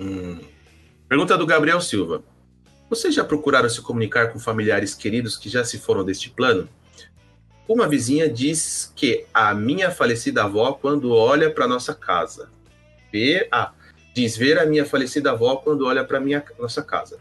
Hum. 0.00 0.40
Pergunta 1.08 1.36
do 1.36 1.46
Gabriel 1.46 1.80
Silva. 1.80 2.22
Vocês 2.90 3.14
já 3.14 3.24
procuraram 3.24 3.68
se 3.68 3.80
comunicar 3.80 4.32
com 4.32 4.38
familiares 4.38 4.94
queridos 4.94 5.36
que 5.36 5.48
já 5.48 5.64
se 5.64 5.78
foram 5.78 6.04
deste 6.04 6.30
plano? 6.30 6.68
Uma 7.68 7.88
vizinha 7.88 8.28
diz 8.28 8.92
que 8.94 9.24
a 9.32 9.54
minha 9.54 9.90
falecida 9.90 10.44
avó, 10.44 10.72
quando 10.72 11.12
olha 11.12 11.50
para 11.50 11.66
nossa 11.66 11.94
casa, 11.94 12.50
vê, 13.12 13.48
ah, 13.50 13.72
diz 14.14 14.36
ver 14.36 14.58
a 14.58 14.66
minha 14.66 14.84
falecida 14.84 15.30
avó 15.30 15.56
quando 15.56 15.86
olha 15.86 16.04
para 16.04 16.20
minha 16.20 16.44
nossa 16.58 16.82
casa. 16.82 17.18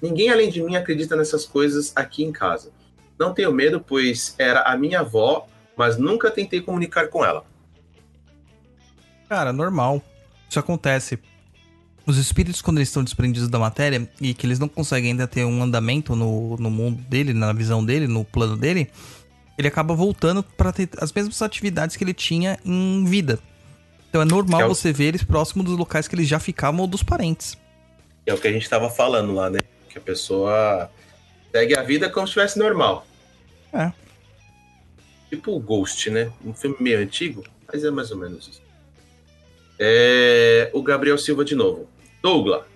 Ninguém 0.00 0.30
além 0.30 0.50
de 0.50 0.62
mim 0.62 0.76
acredita 0.76 1.16
nessas 1.16 1.44
coisas 1.46 1.92
aqui 1.96 2.22
em 2.24 2.32
casa. 2.32 2.70
Não 3.18 3.32
tenho 3.32 3.52
medo, 3.52 3.80
pois 3.80 4.34
era 4.38 4.60
a 4.62 4.76
minha 4.76 5.00
avó, 5.00 5.46
mas 5.76 5.96
nunca 5.96 6.30
tentei 6.30 6.60
comunicar 6.60 7.08
com 7.08 7.24
ela. 7.24 7.44
Cara, 9.28 9.52
normal. 9.52 10.02
Isso 10.48 10.58
acontece. 10.58 11.18
Os 12.06 12.18
espíritos, 12.18 12.62
quando 12.62 12.78
eles 12.78 12.88
estão 12.88 13.02
desprendidos 13.02 13.48
da 13.48 13.58
matéria 13.58 14.08
e 14.20 14.32
que 14.32 14.46
eles 14.46 14.58
não 14.60 14.68
conseguem 14.68 15.10
ainda 15.10 15.26
ter 15.26 15.44
um 15.44 15.62
andamento 15.62 16.14
no, 16.14 16.56
no 16.56 16.70
mundo 16.70 17.02
dele, 17.08 17.32
na 17.32 17.52
visão 17.52 17.84
dele, 17.84 18.06
no 18.06 18.24
plano 18.24 18.56
dele, 18.56 18.88
ele 19.58 19.66
acaba 19.66 19.94
voltando 19.94 20.42
para 20.42 20.72
ter 20.72 20.88
as 20.98 21.12
mesmas 21.12 21.42
atividades 21.42 21.96
que 21.96 22.04
ele 22.04 22.14
tinha 22.14 22.58
em 22.64 23.04
vida. 23.04 23.40
Então 24.08 24.22
é 24.22 24.24
normal 24.24 24.60
É 24.60 24.66
o- 24.66 24.68
você 24.68 24.92
ver 24.92 25.06
eles 25.06 25.24
próximo 25.24 25.64
dos 25.64 25.76
locais 25.76 26.06
que 26.06 26.14
eles 26.14 26.28
já 26.28 26.38
ficavam 26.38 26.80
ou 26.82 26.86
dos 26.86 27.02
parentes. 27.02 27.58
É 28.24 28.32
o 28.32 28.38
que 28.38 28.46
a 28.46 28.52
gente 28.52 28.68
tava 28.68 28.88
falando 28.88 29.34
lá, 29.34 29.50
né? 29.50 29.58
Que 29.96 29.98
a 29.98 30.02
pessoa 30.02 30.90
segue 31.50 31.74
a 31.74 31.82
vida 31.82 32.10
como 32.10 32.26
se 32.26 32.32
estivesse 32.32 32.58
normal. 32.58 33.06
É. 33.72 33.90
Tipo 35.30 35.56
o 35.56 35.60
Ghost, 35.60 36.10
né? 36.10 36.30
Um 36.44 36.52
filme 36.52 36.76
meio 36.80 36.98
antigo, 36.98 37.42
mas 37.66 37.82
é 37.82 37.90
mais 37.90 38.10
ou 38.10 38.18
menos 38.18 38.46
isso. 38.46 38.62
É... 39.78 40.68
O 40.74 40.82
Gabriel 40.82 41.16
Silva 41.16 41.46
de 41.46 41.54
novo. 41.54 41.88
Douglas, 42.22 42.66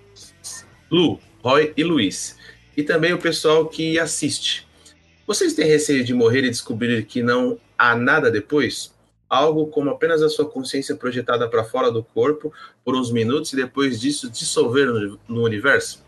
Lu, 0.90 1.20
Roy 1.42 1.74
e 1.76 1.84
Luiz. 1.84 2.38
E 2.74 2.82
também 2.82 3.12
o 3.12 3.18
pessoal 3.18 3.68
que 3.68 3.98
assiste. 3.98 4.66
Vocês 5.26 5.52
têm 5.52 5.66
receio 5.66 6.02
de 6.02 6.14
morrer 6.14 6.44
e 6.44 6.50
descobrir 6.50 7.04
que 7.04 7.22
não 7.22 7.60
há 7.76 7.94
nada 7.94 8.30
depois? 8.30 8.94
Algo 9.28 9.66
como 9.66 9.90
apenas 9.90 10.22
a 10.22 10.30
sua 10.30 10.48
consciência 10.48 10.96
projetada 10.96 11.46
para 11.46 11.64
fora 11.64 11.90
do 11.90 12.02
corpo 12.02 12.50
por 12.82 12.96
uns 12.96 13.12
minutos 13.12 13.52
e 13.52 13.56
depois 13.56 14.00
disso 14.00 14.30
dissolver 14.30 14.86
no, 14.86 15.20
no 15.28 15.44
universo? 15.44 16.02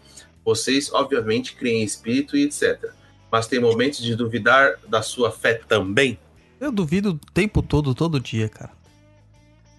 Vocês, 0.44 0.92
obviamente, 0.92 1.54
creem 1.54 1.82
em 1.82 1.84
espírito 1.84 2.36
e 2.36 2.44
etc. 2.44 2.90
Mas 3.30 3.46
tem 3.46 3.60
momentos 3.60 4.00
de 4.02 4.14
duvidar 4.16 4.74
da 4.88 5.00
sua 5.02 5.30
fé 5.30 5.54
também? 5.54 6.18
Eu 6.60 6.70
duvido 6.70 7.10
o 7.10 7.18
tempo 7.32 7.62
todo, 7.62 7.94
todo 7.94 8.20
dia, 8.20 8.48
cara. 8.48 8.70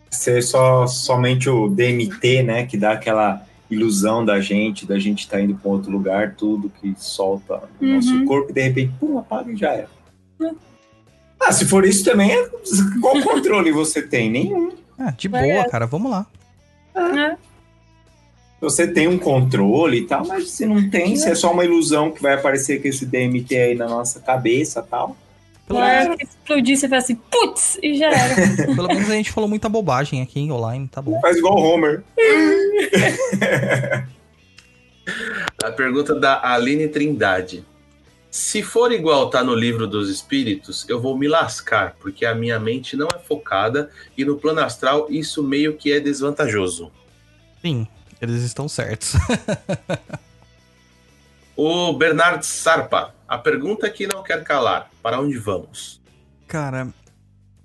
Ser 0.10 0.42
só 0.44 0.86
somente 0.88 1.50
o 1.50 1.70
DMT, 1.70 2.44
né? 2.44 2.66
Que 2.66 2.78
dá 2.78 2.92
aquela 2.94 3.46
ilusão 3.70 4.24
da 4.24 4.40
gente, 4.40 4.86
da 4.86 5.00
gente 5.00 5.22
estar 5.22 5.42
indo 5.42 5.56
para 5.56 5.72
outro 5.72 5.92
lugar, 5.92 6.36
tudo 6.36 6.70
que 6.82 6.94
solta 6.98 7.64
o 7.82 7.86
Uhum. 7.86 7.96
nosso 7.96 8.26
corpo 8.26 8.52
e 8.52 8.54
de 8.54 8.62
repente, 8.62 8.94
pum, 9.00 9.18
apaga 9.18 9.52
e 9.52 9.56
já 9.56 9.72
era. 9.74 9.90
Ah, 11.40 11.52
se 11.52 11.66
for 11.66 11.84
isso 11.86 12.06
também, 12.06 12.32
é- 12.32 12.50
qual 13.02 13.22
controle 13.22 13.72
você 13.72 14.02
tem? 14.02 14.30
Nenhum. 14.32 14.72
Ah, 14.98 15.12
de 15.12 15.28
boa, 15.28 15.68
cara. 15.70 15.86
Vamos 15.88 16.12
lá. 16.12 16.26
É. 16.96 17.36
Você 18.64 18.88
tem 18.88 19.10
um 19.10 19.20
controle 19.20 19.98
e 19.98 20.08
tal, 20.08 20.26
mas 20.26 20.52
se 20.52 20.66
não 20.66 20.90
tem, 20.90 21.18
se 21.18 21.30
é 21.30 21.36
só 21.36 21.52
uma 21.52 21.66
ilusão 21.66 22.10
que 22.10 22.22
vai 22.22 22.36
aparecer 22.36 22.82
com 22.82 22.88
esse 22.88 23.06
DMT 23.06 23.58
aí 23.58 23.76
na 23.76 23.90
nossa 23.90 24.22
cabeça 24.22 24.80
e 24.80 24.90
tal. 24.90 25.18
Pelo, 25.68 25.80
Na 25.80 25.86
hora 25.86 26.16
que 26.18 26.24
explodir, 26.24 26.78
você 26.78 26.88
fala 26.88 27.02
assim, 27.02 27.16
putz, 27.16 27.78
e 27.84 27.98
já 27.98 28.10
era. 28.10 28.36
pelo 28.74 28.88
menos 28.88 29.10
a 29.10 29.16
gente 29.16 29.32
falou 29.32 29.50
muita 29.50 29.68
bobagem 29.68 30.22
aqui 30.22 30.40
em 30.40 30.50
online, 30.50 30.88
tá 30.88 31.02
bom. 31.02 31.20
Faz 31.20 31.36
igual 31.36 31.58
o 31.58 31.62
Homer. 31.62 32.06
A 35.62 35.72
pergunta 35.72 36.16
da 36.16 36.40
Aline 36.54 36.88
Trindade. 36.88 37.66
Se 38.32 38.64
for 38.64 38.94
igual 38.94 39.30
tá 39.30 39.44
no 39.44 39.54
livro 39.54 39.86
dos 39.86 40.10
espíritos, 40.10 40.88
eu 40.88 41.02
vou 41.02 41.18
me 41.18 41.28
lascar, 41.28 41.98
porque 42.00 42.26
a 42.26 42.34
minha 42.34 42.58
mente 42.62 42.96
não 42.96 43.10
é 43.14 43.20
focada 43.20 43.90
e 44.18 44.24
no 44.24 44.38
plano 44.38 44.62
astral 44.62 45.08
isso 45.10 45.44
meio 45.44 45.76
que 45.76 45.92
é 45.92 46.00
desvantajoso. 46.00 46.90
Sim, 47.62 47.88
eles 48.24 48.42
estão 48.44 48.68
certos. 48.68 49.14
O 51.56 51.94
Bernard 51.94 52.44
Sarpa. 52.46 53.14
A 53.28 53.38
pergunta 53.38 53.90
que 53.90 54.08
não 54.08 54.24
quer 54.24 54.44
calar. 54.44 54.90
Para 55.02 55.20
onde 55.22 55.38
vamos? 55.38 56.02
cara, 56.48 56.88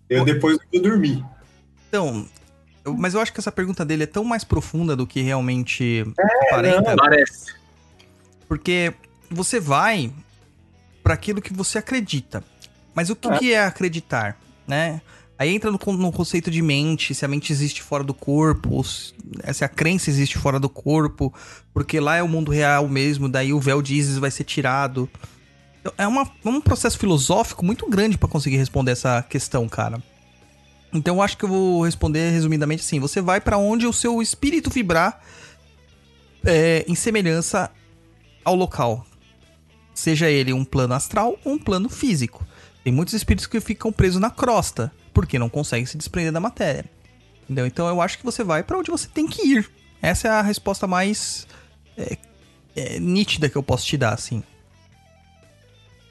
Eu 0.08 0.24
depois 0.24 0.58
vou 0.72 0.82
dormir. 0.82 1.22
então. 1.88 2.26
eu- 2.84 2.94
mas 2.94 3.12
eu 3.14 3.20
acho 3.20 3.30
que 3.32 3.38
essa 3.40 3.52
pergunta 3.52 3.84
dele 3.84 4.04
é 4.04 4.06
tão 4.06 4.24
mais 4.24 4.44
profunda 4.44 4.96
do 4.96 5.06
que 5.06 5.20
realmente 5.20 6.04
aparenta. 6.48 6.96
Parece. 6.96 7.54
Porque 8.46 8.94
você 9.30 9.60
vai 9.60 10.10
para 11.02 11.12
aquilo 11.14 11.42
que 11.42 11.52
você 11.52 11.76
acredita. 11.78 12.42
Mas 12.94 13.10
o 13.10 13.16
que 13.16 13.28
É. 13.28 13.38
que 13.38 13.52
é 13.52 13.62
acreditar, 13.64 14.38
né? 14.66 15.02
Aí 15.38 15.54
entra 15.54 15.70
no, 15.70 15.78
no 15.96 16.10
conceito 16.12 16.50
de 16.50 16.60
mente, 16.60 17.14
se 17.14 17.24
a 17.24 17.28
mente 17.28 17.52
existe 17.52 17.80
fora 17.82 18.02
do 18.02 18.12
corpo, 18.12 18.82
se 18.82 19.14
se 19.52 19.64
a 19.64 19.68
crença 19.68 20.10
existe 20.10 20.36
fora 20.38 20.58
do 20.58 20.68
corpo, 20.68 21.32
porque 21.72 22.00
lá 22.00 22.16
é 22.16 22.22
o 22.22 22.28
mundo 22.28 22.50
real 22.50 22.88
mesmo, 22.88 23.28
daí 23.28 23.52
o 23.52 23.60
véu 23.60 23.80
de 23.80 23.94
Isis 23.94 24.18
vai 24.18 24.30
ser 24.30 24.44
tirado. 24.44 25.08
Então, 25.80 25.92
É 25.96 26.06
uma- 26.08 26.28
um 26.44 26.60
processo 26.60 26.98
filosófico 26.98 27.64
muito 27.64 27.88
grande 27.88 28.18
para 28.18 28.28
conseguir 28.28 28.56
responder 28.56 28.92
essa 28.92 29.22
questão, 29.22 29.68
cara. 29.68 30.02
Então 30.92 31.16
eu 31.16 31.22
acho 31.22 31.36
que 31.36 31.44
eu 31.44 31.48
vou 31.48 31.84
responder 31.84 32.30
resumidamente 32.30 32.82
assim: 32.82 32.98
você 32.98 33.20
vai 33.20 33.40
para 33.40 33.58
onde 33.58 33.86
o 33.86 33.92
seu 33.92 34.20
espírito 34.20 34.70
vibrar 34.70 35.20
é, 36.44 36.84
em 36.88 36.94
semelhança 36.94 37.70
ao 38.44 38.54
local. 38.54 39.06
Seja 39.94 40.30
ele 40.30 40.52
um 40.52 40.64
plano 40.64 40.94
astral 40.94 41.38
ou 41.44 41.52
um 41.54 41.58
plano 41.58 41.88
físico. 41.88 42.46
Tem 42.84 42.92
muitos 42.92 43.14
espíritos 43.14 43.46
que 43.46 43.60
ficam 43.60 43.92
presos 43.92 44.20
na 44.20 44.30
crosta, 44.30 44.92
porque 45.18 45.36
não 45.36 45.48
conseguem 45.48 45.84
se 45.84 45.98
desprender 45.98 46.32
da 46.32 46.38
matéria. 46.38 46.84
Entendeu? 47.42 47.66
Então 47.66 47.88
eu 47.88 48.00
acho 48.00 48.16
que 48.18 48.24
você 48.24 48.44
vai 48.44 48.62
pra 48.62 48.78
onde 48.78 48.88
você 48.88 49.08
tem 49.08 49.26
que 49.26 49.44
ir. 49.44 49.68
Essa 50.00 50.28
é 50.28 50.30
a 50.30 50.42
resposta 50.42 50.86
mais 50.86 51.44
é, 51.96 52.16
é, 52.76 53.00
nítida 53.00 53.48
que 53.48 53.56
eu 53.56 53.62
posso 53.64 53.84
te 53.84 53.96
dar, 53.96 54.14
assim. 54.14 54.44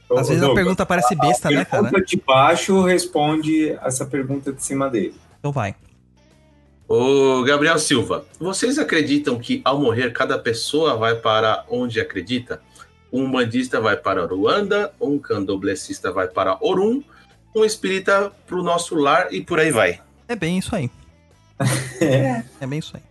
Ô, 0.09 0.17
Às 0.17 0.27
vezes 0.27 0.43
a 0.43 0.47
Douglas, 0.47 0.61
pergunta 0.61 0.85
parece 0.85 1.15
besta, 1.15 1.49
né, 1.49 1.61
A 1.61 1.65
cara? 1.65 1.83
pergunta 1.83 2.05
de 2.05 2.17
baixo 2.17 2.83
responde 2.83 3.77
essa 3.81 4.05
pergunta 4.05 4.51
de 4.51 4.61
cima 4.61 4.89
dele. 4.89 5.15
Então 5.39 5.53
vai. 5.53 5.73
Ô, 6.85 7.43
Gabriel 7.43 7.79
Silva, 7.79 8.25
vocês 8.37 8.77
acreditam 8.77 9.39
que 9.39 9.61
ao 9.63 9.79
morrer 9.79 10.11
cada 10.11 10.37
pessoa 10.37 10.97
vai 10.97 11.15
para 11.15 11.63
onde 11.69 12.01
acredita? 12.01 12.61
Um 13.09 13.31
bandista 13.31 13.79
vai 13.79 13.95
para 13.95 14.25
Ruanda, 14.25 14.91
um 14.99 15.17
candomblessista 15.17 16.11
vai 16.11 16.27
para 16.27 16.57
Orum, 16.59 17.01
um 17.55 17.65
espírita 17.65 18.31
para 18.45 18.55
o 18.57 18.63
nosso 18.63 18.95
lar 18.95 19.33
e 19.33 19.41
por 19.41 19.59
aí 19.59 19.71
vai. 19.71 19.99
É 20.27 20.35
bem 20.35 20.57
isso 20.57 20.75
aí. 20.75 20.89
É. 21.99 22.43
É 22.61 22.67
bem 22.67 22.77
isso 22.77 22.95
aí. 22.95 23.01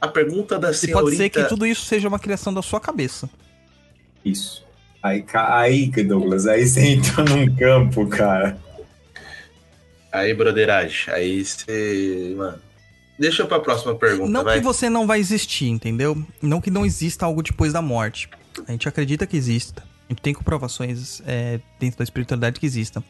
A 0.00 0.08
pergunta 0.08 0.58
da 0.58 0.70
E 0.70 0.74
senhorita... 0.74 1.00
pode 1.04 1.16
ser 1.16 1.30
que 1.30 1.44
tudo 1.44 1.64
isso 1.64 1.84
seja 1.84 2.08
uma 2.08 2.18
criação 2.18 2.52
da 2.52 2.60
sua 2.62 2.80
cabeça. 2.80 3.30
Isso. 4.24 4.64
Aí, 5.02 5.24
aí, 5.32 5.86
Douglas, 6.04 6.46
aí 6.48 6.66
você 6.66 6.94
entrou 6.94 7.24
num 7.24 7.54
campo, 7.54 8.06
cara. 8.08 8.58
Aí, 10.10 10.34
broderagem, 10.34 11.14
aí 11.14 11.44
você... 11.44 12.34
Mano, 12.36 12.58
deixa 13.18 13.46
pra 13.46 13.60
próxima 13.60 13.94
pergunta, 13.94 14.30
Não 14.30 14.42
vai. 14.44 14.58
que 14.58 14.64
você 14.64 14.90
não 14.90 15.06
vai 15.06 15.20
existir, 15.20 15.68
entendeu? 15.68 16.20
Não 16.42 16.60
que 16.60 16.70
não 16.70 16.84
exista 16.84 17.24
algo 17.26 17.42
depois 17.42 17.72
da 17.72 17.80
morte. 17.82 18.28
A 18.66 18.72
gente 18.72 18.88
acredita 18.88 19.26
que 19.26 19.36
exista. 19.36 19.84
Gente 20.08 20.22
tem 20.22 20.34
comprovações 20.34 21.20
é, 21.26 21.60
dentro 21.80 21.98
da 21.98 22.04
espiritualidade 22.04 22.60
que 22.60 22.66
existam. 22.66 23.02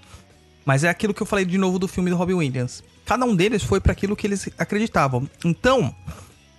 Mas 0.64 0.82
é 0.82 0.88
aquilo 0.88 1.14
que 1.14 1.22
eu 1.22 1.26
falei 1.26 1.44
de 1.44 1.58
novo 1.58 1.78
do 1.78 1.86
filme 1.86 2.10
do 2.10 2.16
Robin 2.16 2.34
Williams. 2.34 2.82
Cada 3.04 3.24
um 3.24 3.36
deles 3.36 3.62
foi 3.62 3.80
para 3.80 3.92
aquilo 3.92 4.16
que 4.16 4.26
eles 4.26 4.48
acreditavam. 4.58 5.28
Então, 5.44 5.94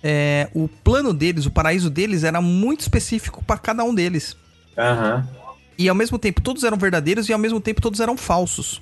é, 0.02 0.48
o 0.54 0.68
plano 0.68 1.12
deles, 1.12 1.44
o 1.44 1.50
paraíso 1.50 1.90
deles 1.90 2.24
era 2.24 2.40
muito 2.40 2.80
específico 2.80 3.44
para 3.44 3.58
cada 3.58 3.84
um 3.84 3.94
deles. 3.94 4.36
Aham. 4.76 5.28
E 5.76 5.88
ao 5.88 5.94
mesmo 5.94 6.18
tempo 6.18 6.40
todos 6.40 6.64
eram 6.64 6.76
verdadeiros 6.76 7.28
e 7.28 7.32
ao 7.32 7.38
mesmo 7.38 7.60
tempo 7.60 7.80
todos 7.80 8.00
eram 8.00 8.16
falsos. 8.16 8.80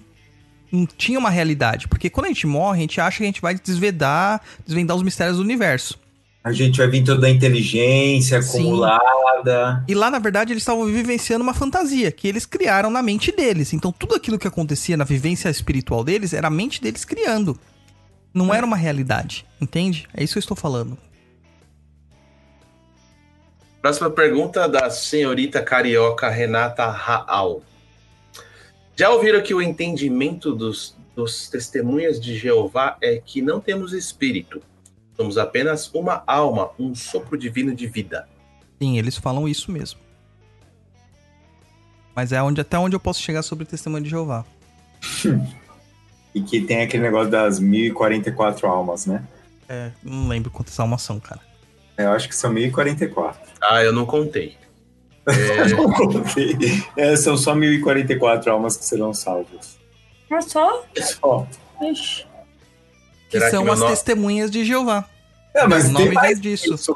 Não 0.71 0.87
tinha 0.87 1.19
uma 1.19 1.31
realidade. 1.31 1.89
Porque 1.89 2.09
quando 2.09 2.27
a 2.27 2.29
gente 2.29 2.47
morre, 2.47 2.79
a 2.79 2.81
gente 2.83 3.01
acha 3.01 3.19
que 3.19 3.23
a 3.25 3.27
gente 3.27 3.43
vai 3.43 3.55
desvendar, 3.55 4.41
desvendar 4.65 4.97
os 4.97 5.03
mistérios 5.03 5.37
do 5.39 5.43
universo. 5.43 5.99
A 6.47 6.53
gente 6.53 6.79
vai 6.79 6.87
vir 6.87 7.03
toda 7.03 7.27
a 7.27 7.31
inteligência 7.31 8.41
Sim. 8.41 8.61
acumulada. 8.61 9.85
E 9.89 9.97
lá, 9.97 10.09
na 10.09 10.21
verdade, 10.21 10.53
eles 10.53 10.63
estavam 10.63 10.87
vivenciando 10.87 11.43
uma 11.43 11.53
fantasia 11.53 12.13
que 12.13 12.29
eles 12.29 12.47
criaram 12.47 12.89
na 12.89 13.03
mente 13.03 13.33
deles. 13.33 13.73
Então, 13.73 13.91
tudo 13.91 14.15
aquilo 14.15 14.39
que 14.39 14.47
acontecia 14.47 14.97
na 14.97 15.03
vivência 15.03 15.49
espiritual 15.49 16.05
deles 16.05 16.33
era 16.33 16.47
a 16.47 16.51
mente 16.51 16.81
deles 16.81 17.05
criando. 17.05 17.59
Não 18.33 18.55
era 18.55 18.65
uma 18.65 18.77
realidade, 18.77 19.45
entende? 19.61 20.07
É 20.15 20.23
isso 20.23 20.35
que 20.35 20.39
eu 20.39 20.43
estou 20.43 20.57
falando. 20.57 20.97
Próxima 23.83 24.09
pergunta 24.09 24.69
da 24.69 24.89
senhorita 24.89 25.61
carioca 25.65 26.29
Renata 26.29 26.89
Raal. 26.89 27.61
Já 28.95 29.11
ouviram 29.11 29.43
que 29.43 29.53
o 29.53 29.61
entendimento 29.61 30.55
dos, 30.55 30.97
dos 31.13 31.49
testemunhas 31.49 32.21
de 32.21 32.39
Jeová 32.39 32.97
é 33.03 33.17
que 33.17 33.43
não 33.43 33.59
temos 33.59 33.93
espírito, 33.93 34.63
somos 35.17 35.39
apenas 35.39 35.91
uma 35.95 36.23
alma, 36.27 36.71
um 36.79 36.95
sopro 36.95 37.37
divino 37.39 37.75
de 37.75 37.87
vida. 37.87 38.29
Sim, 38.81 38.99
eles 38.99 39.17
falam 39.17 39.49
isso 39.49 39.71
mesmo. 39.73 39.99
Mas 42.15 42.33
é 42.33 42.43
onde, 42.43 42.61
até 42.61 42.79
onde 42.79 42.95
eu 42.97 43.01
posso 43.01 43.21
chegar 43.21 43.43
sobre 43.43 43.65
o 43.65 43.67
testemunho 43.67 44.05
de 44.05 44.11
Jeová. 44.11 44.45
E 46.35 46.41
que 46.41 46.61
tem 46.61 46.83
aquele 46.83 47.03
negócio 47.03 47.31
das 47.31 47.59
1044 47.59 48.67
almas, 48.67 49.07
né? 49.07 49.25
É, 49.69 49.91
não 50.03 50.29
lembro 50.29 50.51
quantas 50.51 50.79
almas 50.79 51.03
são, 51.03 51.19
cara. 51.19 51.41
Eu 51.97 52.13
acho 52.13 52.29
que 52.29 52.37
são 52.37 52.53
1044. 52.53 53.41
Ah, 53.61 53.83
eu 53.83 53.93
não 53.93 54.07
contei. 54.07 54.57
É, 56.97 57.13
É, 57.13 57.17
são 57.17 57.37
só 57.37 57.53
1044 57.53 58.53
almas 58.53 58.77
que 58.77 58.85
serão 58.85 59.13
salvas. 59.13 59.77
Mas 60.31 60.45
só? 60.45 60.85
Só. 60.97 61.47
Ixi. 61.83 62.25
Que 63.29 63.39
Será 63.39 63.45
que 63.47 63.51
são 63.51 63.65
meu 63.65 63.73
as 63.73 63.81
nome- 63.81 63.91
testemunhas 63.93 64.51
de 64.51 64.65
Jeová. 64.65 65.05
É, 65.55 65.67
mas 65.67 65.87
O 65.89 65.93
nome 65.93 66.05
tem 66.07 66.15
mais 66.15 66.39
vem 66.39 66.41
disso. 66.41 66.95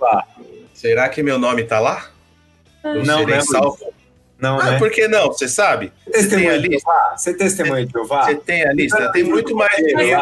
será 0.74 1.08
que 1.08 1.22
meu 1.22 1.38
nome 1.38 1.64
tá 1.64 1.80
lá? 1.80 2.10
Eu 2.84 3.04
Não, 3.04 3.18
serei 3.20 3.34
né, 3.36 3.40
salvo? 3.42 3.78
Não, 4.40 4.58
Ah, 4.58 4.70
né? 4.72 4.78
por 4.78 4.90
que 4.90 5.06
não? 5.06 5.26
Você 5.28 5.46
sabe? 5.48 5.92
Você 6.06 6.12
testemunha 6.12 6.48
tem 6.50 6.58
a 6.58 6.62
de 6.62 6.68
lista? 6.68 6.90
Jeová? 6.90 7.16
Você 7.16 7.34
testemunha 7.34 7.86
de 7.86 7.92
Jeová? 7.92 8.22
Você 8.24 8.34
tem 8.36 8.66
a 8.66 8.72
lista? 8.72 9.12
Tem 9.12 9.22
muito 9.24 9.54
mais 9.54 9.76
de 9.76 9.94
é. 10.10 10.20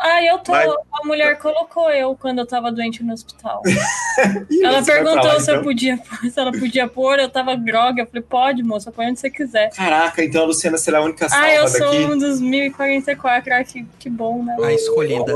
Ah, 0.00 0.24
eu 0.24 0.38
tô. 0.38 0.52
Mas- 0.52 0.70
A 1.00 1.06
mulher 1.06 1.38
colocou 1.38 1.90
eu 1.90 2.14
quando 2.16 2.38
eu 2.40 2.46
tava 2.46 2.72
doente 2.72 3.02
no 3.04 3.12
hospital. 3.12 3.62
Ela 4.62 4.82
perguntou 4.82 5.14
lá, 5.24 5.38
se 5.40 5.50
eu 5.50 5.54
então? 5.56 5.64
podia 5.64 5.98
se 6.30 6.40
ela 6.40 6.50
podia 6.52 6.88
pôr, 6.88 7.18
eu 7.18 7.28
tava 7.28 7.54
grogue. 7.54 8.00
Eu 8.00 8.06
falei, 8.06 8.22
pode, 8.22 8.62
moça, 8.62 8.90
põe 8.90 9.06
onde 9.08 9.20
você 9.20 9.30
quiser. 9.30 9.70
Caraca, 9.70 10.22
então 10.24 10.42
a 10.42 10.46
Luciana 10.46 10.76
será 10.78 10.98
a 10.98 11.02
única 11.02 11.28
salva 11.28 11.44
Ah, 11.46 11.54
eu 11.54 11.68
sou 11.68 11.86
daqui. 11.90 12.04
um 12.04 12.18
dos 12.18 12.40
1044. 12.40 13.52
Ah, 13.54 13.64
que, 13.64 13.86
que 13.98 14.08
bom, 14.10 14.42
né? 14.42 14.56
A 14.62 14.72
escolhida. 14.72 15.32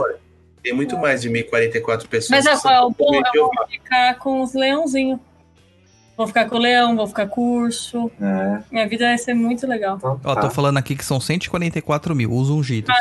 Tem 0.63 0.73
muito 0.73 0.97
mais 0.97 1.21
de 1.23 1.29
1044 1.29 2.09
pessoas. 2.09 2.31
Mas 2.31 2.47
é, 2.47 2.73
é, 2.75 2.81
o 2.81 2.91
bom 2.91 3.15
eu 3.15 3.23
Jeová. 3.35 3.67
ficar 3.69 4.15
com 4.19 4.43
os 4.43 4.55
leãozinhos. 4.55 5.19
Vou 6.17 6.27
ficar 6.27 6.45
com 6.49 6.57
o 6.57 6.59
leão, 6.59 6.95
vou 6.95 7.07
ficar 7.07 7.27
curso. 7.27 8.11
É, 8.21 8.63
Minha 8.71 8.87
vida 8.87 9.07
vai 9.07 9.17
ser 9.19 9.33
muito 9.35 9.67
legal. 9.67 9.97
então 9.97 10.21
Ó, 10.23 10.35
tá. 10.35 10.43
tô 10.43 10.51
falando 10.51 10.77
aqui 10.77 10.95
que 10.95 11.05
são 11.05 11.19
144 11.19 12.15
mil, 12.15 12.31
os 12.33 12.51
ungidos. 12.51 12.95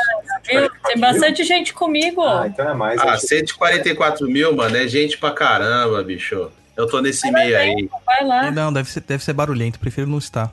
Viu? 0.50 0.68
Tem 0.84 0.98
bastante 0.98 1.44
gente 1.44 1.72
comigo. 1.74 2.22
Ah, 2.22 2.46
então 2.48 2.68
é 2.70 2.74
mais. 2.74 3.00
Ah, 3.00 3.12
acho. 3.12 3.26
144 3.26 4.26
mil, 4.28 4.56
mano, 4.56 4.76
é 4.76 4.88
gente 4.88 5.18
pra 5.18 5.30
caramba, 5.30 6.02
bicho. 6.02 6.50
Eu 6.76 6.86
tô 6.86 7.00
nesse 7.02 7.30
meio 7.30 7.56
aí. 7.56 7.88
Vai 8.06 8.26
lá. 8.26 8.50
Não, 8.50 8.72
deve 8.72 8.90
ser, 8.90 9.00
deve 9.00 9.22
ser 9.22 9.34
barulhento, 9.34 9.78
prefiro 9.78 10.06
não 10.08 10.18
estar. 10.18 10.50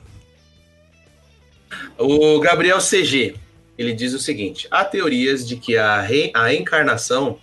O 1.98 2.38
Gabriel 2.40 2.78
CG, 2.78 3.36
ele 3.78 3.92
diz 3.92 4.12
o 4.12 4.18
seguinte: 4.18 4.66
há 4.70 4.84
teorias 4.84 5.46
de 5.46 5.56
que 5.56 5.76
a, 5.76 6.00
re- 6.00 6.30
a 6.34 6.52
encarnação 6.52 7.38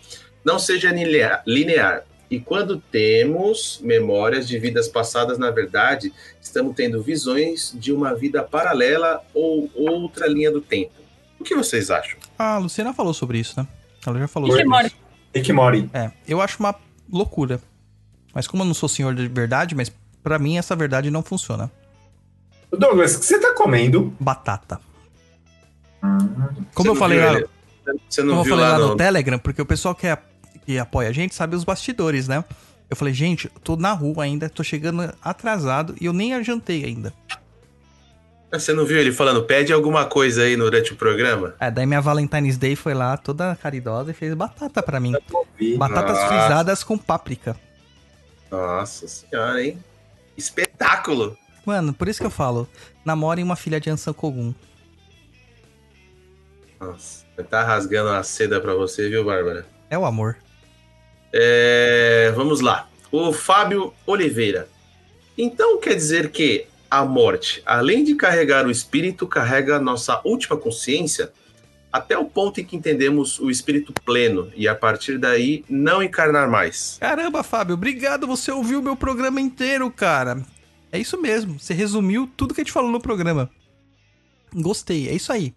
não 0.45 0.59
seja 0.59 0.91
linear, 0.91 1.41
linear. 1.45 2.03
E 2.29 2.39
quando 2.39 2.77
temos 2.77 3.79
memórias 3.81 4.47
de 4.47 4.59
vidas 4.59 4.87
passadas, 4.87 5.37
na 5.37 5.49
verdade, 5.49 6.11
estamos 6.41 6.75
tendo 6.75 7.01
visões 7.01 7.71
de 7.73 7.93
uma 7.93 8.13
vida 8.13 8.43
paralela 8.43 9.21
ou 9.33 9.69
outra 9.75 10.27
linha 10.27 10.51
do 10.51 10.59
tempo. 10.59 10.91
O 11.39 11.43
que 11.43 11.55
vocês 11.55 11.89
acham? 11.89 12.17
Ah, 12.37 12.55
a 12.55 12.57
Luciana 12.57 12.93
falou 12.93 13.13
sobre 13.13 13.39
isso, 13.39 13.57
né? 13.59 13.65
Ela 14.05 14.19
já 14.19 14.27
falou 14.27 14.49
Rick 14.49 14.59
sobre 14.63 14.69
Mori. 14.69 14.87
isso. 14.87 14.95
Rick 15.33 15.53
Mori. 15.53 15.89
É, 15.93 16.11
eu 16.27 16.41
acho 16.41 16.59
uma 16.59 16.75
loucura. 17.11 17.61
Mas 18.33 18.47
como 18.47 18.63
eu 18.63 18.67
não 18.67 18.73
sou 18.73 18.89
senhor 18.89 19.15
de 19.15 19.27
verdade, 19.27 19.73
mas 19.75 19.91
pra 20.21 20.37
mim 20.37 20.57
essa 20.57 20.75
verdade 20.75 21.09
não 21.09 21.23
funciona. 21.23 21.71
Douglas, 22.71 23.15
o 23.15 23.19
que 23.21 23.25
você 23.25 23.39
tá 23.39 23.53
comendo? 23.53 24.13
Batata. 24.19 24.81
Hum, 26.03 26.17
Como 26.73 26.89
Você 26.89 26.89
eu 26.89 26.95
falei 26.95 27.17
viu 27.19 27.27
lá, 27.27 27.33
ele- 27.37 27.47
Você 28.09 28.21
não 28.21 28.29
como 28.29 28.39
eu 28.41 28.43
viu 28.43 28.55
falei 28.55 28.65
lá 28.69 28.77
lá 28.77 28.79
no 28.83 28.87
no... 28.91 28.97
Telegram, 28.97 29.39
porque 29.39 29.61
o 29.61 29.65
pessoal 29.65 29.95
que, 29.95 30.07
é- 30.07 30.17
que 30.67 30.77
apoia 30.77 31.07
a 31.07 31.13
gente 31.13 31.33
sabe 31.33 31.55
os 31.55 31.63
bastidores, 31.63 32.27
né? 32.27 32.43
Eu 32.89 32.97
falei, 32.97 33.13
gente, 33.13 33.47
tô 33.63 33.77
na 33.77 33.93
rua 33.93 34.25
ainda, 34.25 34.49
tô 34.49 34.61
chegando 34.65 35.13
atrasado 35.23 35.95
e 35.99 36.05
eu 36.05 36.11
nem 36.11 36.43
jantei 36.43 36.83
ainda. 36.83 37.13
Você 38.51 38.73
não 38.73 38.85
viu 38.85 38.97
ele 38.97 39.13
falando, 39.13 39.43
pede 39.45 39.71
alguma 39.71 40.05
coisa 40.05 40.43
aí 40.43 40.57
durante 40.57 40.91
o 40.91 40.97
programa? 40.97 41.55
É, 41.57 41.71
daí 41.71 41.85
minha 41.85 42.01
Valentine's 42.01 42.57
Day 42.57 42.75
foi 42.75 42.93
lá, 42.93 43.15
toda 43.15 43.55
caridosa, 43.55 44.11
e 44.11 44.13
fez 44.13 44.33
batata 44.33 44.83
pra 44.83 44.99
mim. 44.99 45.13
Batatas 45.77 46.17
Nossa. 46.17 46.27
frisadas 46.27 46.83
com 46.83 46.97
páprica. 46.97 47.55
Nossa 48.51 49.07
senhora, 49.07 49.63
hein? 49.63 49.77
Espetáculo! 50.37 51.37
Mano, 51.65 51.93
por 51.93 52.09
isso 52.09 52.19
que 52.19 52.25
eu 52.25 52.31
falo, 52.31 52.67
namorem 53.05 53.43
uma 53.43 53.55
filha 53.55 53.79
de 53.79 53.89
Ansan 53.89 54.13
Kogun. 54.13 54.53
Nossa, 56.79 57.25
tá 57.49 57.63
rasgando 57.63 58.09
a 58.09 58.23
seda 58.23 58.59
pra 58.59 58.73
você, 58.73 59.09
viu, 59.09 59.23
Bárbara? 59.25 59.65
É 59.89 59.97
o 59.97 60.05
amor. 60.05 60.37
É, 61.33 62.31
vamos 62.35 62.61
lá. 62.61 62.87
O 63.11 63.31
Fábio 63.31 63.93
Oliveira. 64.05 64.67
Então 65.37 65.79
quer 65.79 65.95
dizer 65.95 66.31
que 66.31 66.67
a 66.89 67.05
morte, 67.05 67.61
além 67.65 68.03
de 68.03 68.15
carregar 68.15 68.65
o 68.65 68.71
espírito, 68.71 69.27
carrega 69.27 69.79
nossa 69.79 70.21
última 70.23 70.57
consciência 70.57 71.31
até 71.91 72.17
o 72.17 72.25
ponto 72.25 72.59
em 72.59 72.65
que 72.65 72.75
entendemos 72.75 73.39
o 73.39 73.49
espírito 73.49 73.93
pleno 74.05 74.51
e 74.55 74.67
a 74.67 74.75
partir 74.75 75.17
daí 75.17 75.63
não 75.69 76.01
encarnar 76.03 76.49
mais. 76.49 76.97
Caramba, 76.99 77.43
Fábio, 77.43 77.73
obrigado. 77.73 78.27
Você 78.27 78.51
ouviu 78.51 78.79
o 78.79 78.83
meu 78.83 78.95
programa 78.95 79.41
inteiro, 79.41 79.89
cara. 79.91 80.43
É 80.91 80.99
isso 80.99 81.19
mesmo. 81.19 81.59
Você 81.59 81.73
resumiu 81.73 82.29
tudo 82.37 82.53
que 82.53 82.61
a 82.61 82.63
gente 82.63 82.73
falou 82.73 82.91
no 82.91 83.01
programa. 83.01 83.49
Gostei, 84.53 85.09
é 85.09 85.13
isso 85.13 85.31
aí. 85.31 85.53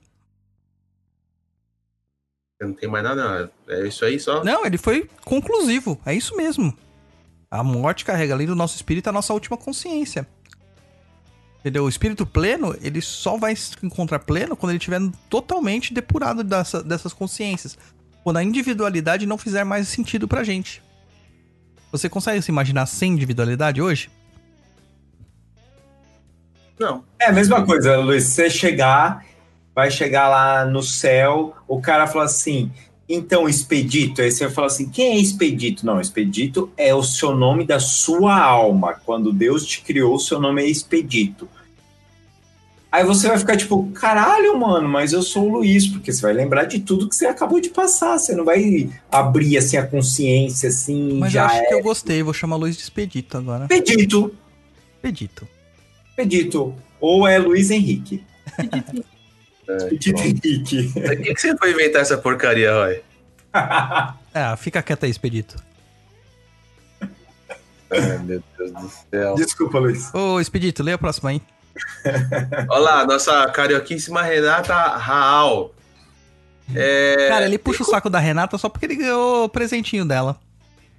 Não 2.60 2.72
tem 2.74 2.88
mais 2.88 3.02
nada. 3.02 3.50
É 3.68 3.86
isso 3.86 4.04
aí 4.04 4.20
só. 4.20 4.44
Não, 4.44 4.66
ele 4.66 4.76
foi 4.76 5.08
conclusivo. 5.24 5.98
É 6.04 6.14
isso 6.14 6.36
mesmo. 6.36 6.76
A 7.50 7.64
morte 7.64 8.04
carrega 8.04 8.34
além 8.34 8.46
do 8.46 8.54
nosso 8.54 8.76
espírito 8.76 9.08
a 9.08 9.12
nossa 9.12 9.32
última 9.32 9.56
consciência. 9.56 10.26
Entendeu? 11.60 11.84
O 11.84 11.88
espírito 11.88 12.24
pleno, 12.26 12.76
ele 12.80 13.00
só 13.00 13.36
vai 13.36 13.54
se 13.56 13.74
encontrar 13.82 14.18
pleno 14.20 14.56
quando 14.56 14.70
ele 14.70 14.78
estiver 14.78 15.00
totalmente 15.28 15.92
depurado 15.92 16.44
dessa- 16.44 16.82
dessas 16.82 17.12
consciências. 17.12 17.76
Quando 18.22 18.36
a 18.36 18.44
individualidade 18.44 19.26
não 19.26 19.38
fizer 19.38 19.64
mais 19.64 19.88
sentido 19.88 20.28
pra 20.28 20.44
gente. 20.44 20.82
Você 21.90 22.08
consegue 22.08 22.40
se 22.42 22.50
imaginar 22.50 22.86
sem 22.86 23.12
individualidade 23.12 23.80
hoje? 23.82 24.10
Não. 26.78 27.04
É 27.18 27.26
a 27.26 27.32
mesma 27.32 27.64
coisa, 27.64 27.98
Luiz. 27.98 28.24
Você 28.24 28.48
chegar, 28.48 29.24
vai 29.80 29.90
chegar 29.90 30.28
lá 30.28 30.64
no 30.66 30.82
céu, 30.82 31.54
o 31.66 31.80
cara 31.80 32.06
fala 32.06 32.26
assim. 32.26 32.70
Então, 33.08 33.48
Expedito, 33.48 34.20
aí 34.20 34.30
você 34.30 34.44
vai 34.44 34.54
falar 34.54 34.66
assim: 34.66 34.88
quem 34.88 35.12
é 35.12 35.18
Expedito? 35.18 35.84
Não, 35.86 36.00
Expedito 36.00 36.70
é 36.76 36.94
o 36.94 37.02
seu 37.02 37.34
nome 37.34 37.64
da 37.64 37.80
sua 37.80 38.38
alma. 38.38 38.94
Quando 39.04 39.32
Deus 39.32 39.66
te 39.66 39.80
criou, 39.80 40.14
o 40.14 40.20
seu 40.20 40.38
nome 40.38 40.62
é 40.62 40.66
Expedito. 40.66 41.48
Aí 42.92 43.04
você 43.04 43.28
vai 43.28 43.38
ficar 43.38 43.56
tipo, 43.56 43.88
caralho, 43.92 44.58
mano, 44.58 44.88
mas 44.88 45.12
eu 45.12 45.22
sou 45.22 45.44
o 45.44 45.52
Luiz, 45.52 45.86
porque 45.86 46.12
você 46.12 46.22
vai 46.22 46.32
lembrar 46.32 46.64
de 46.64 46.80
tudo 46.80 47.08
que 47.08 47.14
você 47.14 47.24
acabou 47.26 47.60
de 47.60 47.70
passar. 47.70 48.18
Você 48.18 48.34
não 48.34 48.44
vai 48.44 48.90
abrir 49.10 49.56
assim 49.56 49.76
a 49.76 49.86
consciência 49.86 50.68
assim, 50.68 51.14
Mas 51.14 51.30
eu 51.30 51.40
já 51.40 51.46
acho 51.46 51.62
é. 51.62 51.66
que 51.66 51.74
eu 51.74 51.82
gostei, 51.82 52.22
vou 52.22 52.34
chamar 52.34 52.56
Luiz 52.56 52.76
de 52.76 52.82
Expedito 52.82 53.38
agora. 53.38 53.66
Expedito, 53.70 54.34
Expedito. 54.96 55.48
Expedito. 56.10 56.74
Ou 57.00 57.26
é 57.26 57.38
Luiz 57.38 57.70
Henrique. 57.70 58.22
Expedito 58.46 59.04
bom. 59.19 59.19
Henrique. 60.06 60.92
Por 60.92 61.16
que, 61.16 61.34
que 61.34 61.40
você 61.40 61.56
foi 61.56 61.70
inventar 61.72 62.02
essa 62.02 62.18
porcaria, 62.18 62.72
Roy? 62.72 63.02
É, 64.32 64.56
fica 64.56 64.80
quieto 64.80 65.02
aí, 65.02 65.10
Expedito. 65.10 65.56
Ai, 67.90 68.18
meu 68.22 68.40
Deus 68.56 68.70
do 68.72 68.90
céu. 69.10 69.34
Desculpa, 69.34 69.80
Luiz. 69.80 70.14
Ô, 70.14 70.38
Expedito, 70.40 70.84
lê 70.84 70.92
a 70.92 70.98
próxima 70.98 71.30
aí. 71.30 71.42
Olha 72.68 72.80
lá, 72.80 73.06
nossa 73.06 73.48
carioquíssima 73.50 74.22
Renata 74.22 74.72
Raal. 74.74 75.74
É, 76.74 77.26
Cara, 77.28 77.46
ele 77.46 77.58
puxa 77.58 77.82
o 77.82 77.86
saco 77.86 78.08
da 78.08 78.20
Renata 78.20 78.56
só 78.56 78.68
porque 78.68 78.86
ele 78.86 78.94
ganhou 78.96 79.44
o 79.44 79.48
presentinho 79.48 80.04
dela. 80.04 80.38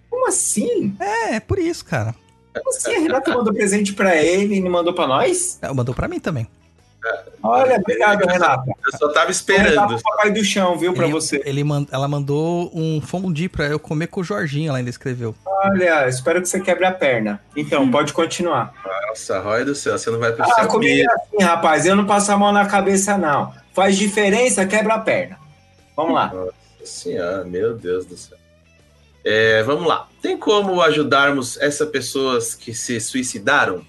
Como 0.09 0.27
assim? 0.27 0.93
É, 0.99 1.35
é 1.35 1.39
por 1.39 1.57
isso, 1.57 1.85
cara. 1.85 2.13
Como 2.53 2.69
assim? 2.69 2.93
A 2.93 2.99
Renata 2.99 3.33
mandou 3.33 3.53
presente 3.53 3.93
pra 3.93 4.15
ele 4.17 4.55
e 4.55 4.59
não 4.59 4.69
mandou 4.69 4.93
pra 4.93 5.07
nós? 5.07 5.57
É, 5.61 5.71
mandou 5.71 5.95
pra 5.95 6.09
mim 6.09 6.19
também. 6.19 6.45
Olha, 7.43 7.77
obrigado, 7.77 8.25
Renata. 8.27 8.63
eu 8.85 8.97
só 8.99 9.09
tava 9.09 9.31
esperando. 9.31 9.95
o 9.95 10.01
papai 10.03 10.31
do 10.31 10.43
chão, 10.43 10.77
viu, 10.77 10.93
pra 10.93 11.05
ele, 11.05 11.13
você. 11.13 11.41
ele 11.45 11.63
man- 11.63 11.87
ela 11.91 12.07
mandou 12.07 12.69
um 12.73 13.01
fondue 13.01 13.49
pra 13.49 13.65
eu 13.65 13.79
comer 13.79 14.07
com 14.07 14.21
o 14.21 14.23
Jorginho, 14.23 14.69
ela 14.69 14.77
ainda 14.77 14.89
escreveu. 14.89 15.33
Olha, 15.45 16.07
espero 16.07 16.41
que 16.41 16.47
você 16.47 16.59
quebre 16.59 16.85
a 16.85 16.91
perna. 16.91 17.41
Então, 17.55 17.89
pode 17.89 18.13
continuar. 18.13 18.73
Nossa, 19.07 19.39
Roy 19.39 19.65
do 19.65 19.73
céu, 19.73 19.97
você 19.97 20.09
não 20.11 20.19
vai 20.19 20.31
pro 20.31 20.43
Ah, 20.43 20.67
comigo 20.67 21.01
é 21.01 21.13
assim, 21.13 21.43
rapaz. 21.43 21.85
Eu 21.85 21.95
não 21.95 22.05
passo 22.05 22.31
a 22.31 22.37
mão 22.37 22.51
na 22.51 22.65
cabeça, 22.67 23.17
não. 23.17 23.53
Faz 23.73 23.97
diferença, 23.97 24.65
quebra 24.65 24.95
a 24.95 24.99
perna. 24.99 25.37
Vamos 25.95 26.13
lá. 26.13 26.27
Nossa 26.33 26.53
senhora, 26.83 27.43
meu 27.43 27.75
Deus 27.75 28.05
do 28.05 28.15
céu. 28.17 28.37
É, 29.23 29.61
vamos 29.63 29.87
lá. 29.87 30.07
Tem 30.21 30.35
como 30.37 30.81
ajudarmos 30.81 31.57
essas 31.61 31.87
pessoas 31.89 32.55
que 32.55 32.73
se 32.73 32.99
suicidaram? 32.99 33.85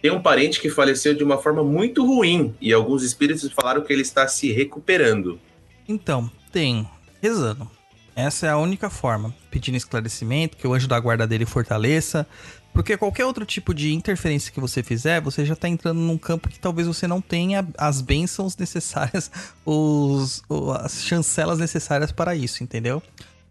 Tem 0.00 0.10
um 0.10 0.22
parente 0.22 0.60
que 0.60 0.70
faleceu 0.70 1.14
de 1.14 1.22
uma 1.22 1.38
forma 1.38 1.62
muito 1.62 2.06
ruim 2.06 2.54
e 2.60 2.72
alguns 2.72 3.02
espíritos 3.02 3.50
falaram 3.52 3.82
que 3.82 3.92
ele 3.92 4.02
está 4.02 4.26
se 4.26 4.50
recuperando. 4.50 5.38
Então, 5.86 6.30
tem. 6.52 6.88
Rezando. 7.20 7.70
Essa 8.16 8.46
é 8.46 8.50
a 8.50 8.56
única 8.56 8.88
forma. 8.88 9.34
Pedindo 9.50 9.76
esclarecimento, 9.76 10.56
que 10.56 10.66
o 10.66 10.72
anjo 10.72 10.88
da 10.88 10.98
guarda 10.98 11.26
dele 11.26 11.44
fortaleça. 11.44 12.26
Porque 12.72 12.96
qualquer 12.96 13.24
outro 13.26 13.44
tipo 13.44 13.74
de 13.74 13.92
interferência 13.92 14.52
que 14.52 14.60
você 14.60 14.82
fizer, 14.82 15.20
você 15.20 15.44
já 15.44 15.56
tá 15.56 15.68
entrando 15.68 15.98
num 15.98 16.16
campo 16.16 16.48
que 16.48 16.58
talvez 16.58 16.86
você 16.86 17.06
não 17.06 17.20
tenha 17.20 17.66
as 17.76 18.00
bênçãos 18.00 18.56
necessárias, 18.56 19.30
os, 19.66 20.42
as 20.80 21.02
chancelas 21.02 21.58
necessárias 21.58 22.12
para 22.12 22.34
isso, 22.34 22.62
entendeu? 22.62 23.02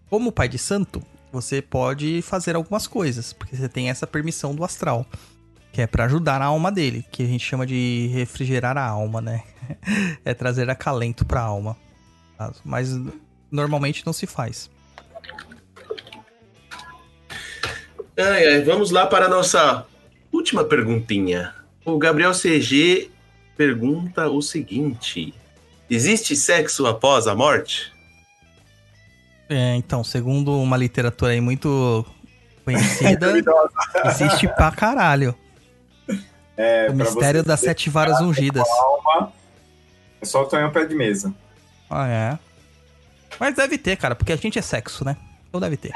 Como 0.10 0.32
pai 0.32 0.48
de 0.48 0.58
santo, 0.58 1.04
você 1.32 1.62
pode 1.62 2.22
fazer 2.22 2.56
algumas 2.56 2.88
coisas, 2.88 3.34
porque 3.34 3.56
você 3.56 3.68
tem 3.68 3.90
essa 3.90 4.08
permissão 4.08 4.56
do 4.56 4.64
astral, 4.64 5.06
que 5.72 5.82
é 5.82 5.88
para 5.88 6.06
ajudar 6.06 6.42
a 6.42 6.46
alma 6.46 6.72
dele, 6.72 7.06
que 7.12 7.24
a 7.24 7.26
gente 7.26 7.46
chama 7.46 7.66
de 7.66 8.10
refrigerar 8.14 8.78
a 8.78 8.86
alma, 8.86 9.22
né? 9.22 9.44
é 10.26 10.34
trazer 10.34 10.70
acalento 10.70 11.26
para 11.26 11.42
a 11.42 11.46
alma. 11.46 11.78
Mas 12.64 12.90
normalmente 13.52 14.06
não 14.06 14.14
se 14.14 14.26
faz. 14.26 14.70
Ai, 18.18 18.48
ai, 18.48 18.62
vamos 18.64 18.92
lá 18.92 19.06
para 19.06 19.26
a 19.26 19.30
nossa 19.30 19.86
última 20.32 20.64
perguntinha. 20.64 21.54
O 21.86 21.98
Gabriel 21.98 22.32
CG 22.34 23.10
pergunta 23.56 24.30
o 24.30 24.42
seguinte: 24.42 25.34
Existe 25.90 26.36
sexo 26.36 26.86
após 26.86 27.28
a 27.28 27.36
morte? 27.36 27.92
É, 29.50 29.76
então, 29.76 30.04
segundo 30.04 30.56
uma 30.62 30.78
literatura 30.78 31.32
aí 31.32 31.42
muito 31.42 32.06
conhecida, 32.64 33.34
existe 34.06 34.48
pra 34.50 34.72
caralho. 34.72 35.34
É, 36.62 36.90
o 36.90 36.94
mistério 36.94 37.42
das 37.42 37.62
sete 37.62 37.90
varas 37.90 38.20
ungidas. 38.20 38.68
alma, 38.68 39.32
é 40.22 40.26
só 40.26 40.42
o 40.42 40.46
Tonhão 40.46 40.70
pé 40.72 40.84
de 40.86 40.94
mesa. 40.94 41.34
Ah, 41.90 42.06
é. 42.08 42.40
Mas 43.40 43.56
deve 43.56 43.78
ter, 43.78 43.96
cara, 43.96 44.14
porque 44.14 44.34
a 44.34 44.36
gente 44.36 44.60
é 44.60 44.62
sexo, 44.62 45.06
né? 45.06 45.16
Então 45.48 45.62
deve 45.62 45.78
ter. 45.78 45.92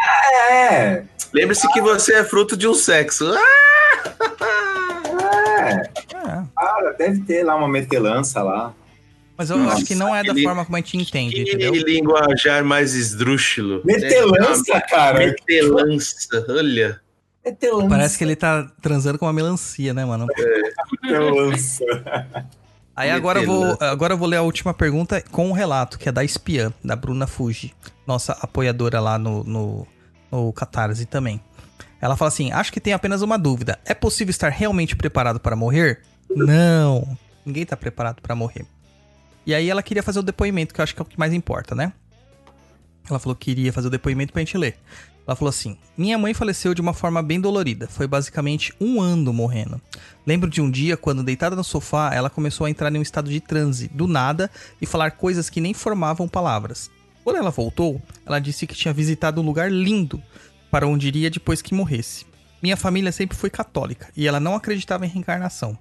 É, 0.50 1.04
Lembre-se 1.34 1.68
que 1.74 1.82
você 1.82 2.14
é 2.16 2.24
fruto 2.24 2.56
de 2.56 2.66
um 2.68 2.74
sexo. 2.74 3.26
é. 3.36 3.40
É. 6.16 6.44
Cara, 6.56 6.92
deve 6.98 7.22
ter 7.22 7.44
lá 7.44 7.56
uma 7.56 7.68
metelança 7.68 8.42
lá. 8.42 8.74
Mas 9.38 9.50
eu 9.50 9.58
Nossa, 9.58 9.78
acho 9.78 9.86
que 9.86 9.96
não 9.96 10.16
é 10.16 10.24
da 10.24 10.34
forma 10.34 10.64
como 10.64 10.78
a 10.78 10.80
gente 10.80 10.98
entende, 10.98 11.36
Que 11.44 11.52
entendeu? 11.56 11.74
linguajar 11.74 12.64
mais 12.64 12.94
esdrúxulo. 12.94 13.82
Metelança, 13.84 14.78
É, 14.78 14.82
cara. 14.82 15.20
Metelança, 15.20 16.46
olha. 16.50 17.02
Metelança. 17.46 17.90
Parece 17.90 18.18
que 18.18 18.24
ele 18.24 18.36
tá 18.36 18.68
transando 18.82 19.20
com 19.20 19.26
uma 19.26 19.34
melancia, 19.34 19.94
né, 19.94 20.06
mano? 20.06 20.28
Metelança. 21.02 21.84
Aí 22.96 23.10
agora 23.10 23.42
eu, 23.42 23.46
vou, 23.48 23.78
agora 23.80 24.14
eu 24.14 24.18
vou 24.18 24.28
ler 24.28 24.38
a 24.38 24.44
última 24.44 24.72
pergunta 24.72 25.20
com 25.32 25.50
o 25.50 25.54
relato, 25.54 25.98
que 25.98 26.08
é 26.08 26.12
da 26.12 26.24
espiã, 26.24 26.72
da 26.84 26.96
Bruna 26.96 27.26
Fuji, 27.26 27.74
nossa 28.06 28.34
apoiadora 28.34 29.00
lá 29.00 29.18
no, 29.18 29.44
no, 29.44 29.88
no 30.32 30.54
Catarse 30.54 31.08
também. 31.08 31.42
Ela 32.00 32.16
fala 32.16 32.28
assim: 32.28 32.52
Acho 32.52 32.72
que 32.72 32.80
tem 32.80 32.94
apenas 32.94 33.24
uma 33.24 33.38
dúvida. 33.38 33.80
É 33.84 33.96
possível 33.96 34.30
estar 34.30 34.50
realmente 34.50 34.96
preparado 34.96 35.40
para 35.40 35.56
morrer? 35.56 36.02
Não. 36.30 37.18
Ninguém 37.44 37.66
tá 37.66 37.76
preparado 37.76 38.22
para 38.22 38.36
morrer. 38.36 38.66
E 39.46 39.56
aí 39.56 39.70
ela 39.70 39.82
queria 39.82 40.04
fazer 40.04 40.20
o 40.20 40.24
depoimento, 40.24 40.74
que 40.74 40.80
eu 40.80 40.84
acho 40.84 40.94
que 40.94 41.02
é 41.02 41.04
o 41.04 41.06
que 41.06 41.18
mais 41.18 41.34
importa, 41.34 41.74
né? 41.74 41.92
Ela 43.10 43.20
falou 43.20 43.36
que 43.36 43.52
iria 43.52 43.74
fazer 43.74 43.88
o 43.88 43.92
depoimento 43.92 44.32
pra 44.32 44.42
gente 44.42 44.58
ler. 44.58 44.78
Ela 45.26 45.36
falou 45.36 45.50
assim: 45.50 45.78
Minha 45.98 46.18
mãe 46.18 46.34
faleceu 46.34 46.74
de 46.74 46.82
uma 46.82 46.94
forma 46.94 47.22
bem 47.24 47.40
dolorida. 47.40 47.88
Foi 47.88 48.08
basicamente 48.08 48.74
um 48.80 49.02
ano 49.02 49.34
morrendo. 49.34 49.82
Lembro 50.26 50.50
de 50.50 50.62
um 50.62 50.70
dia, 50.70 50.98
quando 50.98 51.24
deitada 51.24 51.56
no 51.56 51.64
sofá, 51.64 52.14
ela 52.14 52.30
começou 52.30 52.66
a 52.66 52.70
entrar 52.70 52.94
em 52.94 53.00
um 53.00 53.02
estado 53.02 53.30
de 53.30 53.40
transe, 53.40 53.88
do 53.88 54.08
nada, 54.08 54.50
e 54.82 54.86
falar 54.86 55.12
coisas 55.12 55.50
que 55.50 55.62
nem 55.62 55.74
formavam 55.74 56.28
palavras. 56.28 56.90
Quando 57.24 57.38
ela 57.38 57.52
voltou, 57.52 58.02
ela 58.26 58.40
disse 58.40 58.68
que 58.68 58.76
tinha 58.76 58.94
visitado 58.94 59.42
um 59.42 59.46
lugar 59.46 59.72
lindo 59.72 60.22
para 60.70 60.88
onde 60.88 61.08
iria 61.08 61.30
depois 61.30 61.62
que 61.62 61.74
morresse. 61.74 62.26
Minha 62.62 62.76
família 62.76 63.12
sempre 63.12 63.38
foi 63.38 63.50
católica 63.50 64.10
e 64.16 64.28
ela 64.28 64.40
não 64.40 64.56
acreditava 64.56 65.06
em 65.06 65.10
reencarnação. 65.10 65.78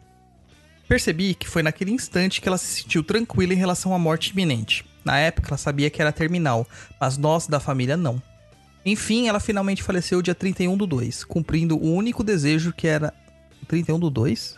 Percebi 0.88 1.34
que 1.34 1.48
foi 1.48 1.62
naquele 1.62 1.90
instante 1.90 2.40
que 2.40 2.48
ela 2.48 2.58
se 2.58 2.82
sentiu 2.82 3.02
tranquila 3.02 3.54
em 3.54 3.56
relação 3.56 3.94
à 3.94 3.98
morte 3.98 4.30
iminente. 4.30 4.84
Na 5.04 5.18
época, 5.18 5.48
ela 5.48 5.56
sabia 5.56 5.90
que 5.90 6.00
era 6.00 6.12
terminal, 6.12 6.66
mas 7.00 7.16
nós 7.16 7.46
da 7.46 7.58
família 7.58 7.96
não. 7.96 8.22
Enfim, 8.84 9.28
ela 9.28 9.38
finalmente 9.38 9.82
faleceu 9.82 10.20
dia 10.20 10.34
31 10.34 10.76
do 10.76 10.86
2, 10.86 11.24
cumprindo 11.24 11.76
o 11.76 11.92
único 11.94 12.24
desejo 12.24 12.72
que 12.72 12.86
era. 12.88 13.12
31 13.68 13.98
do 13.98 14.10
2? 14.10 14.56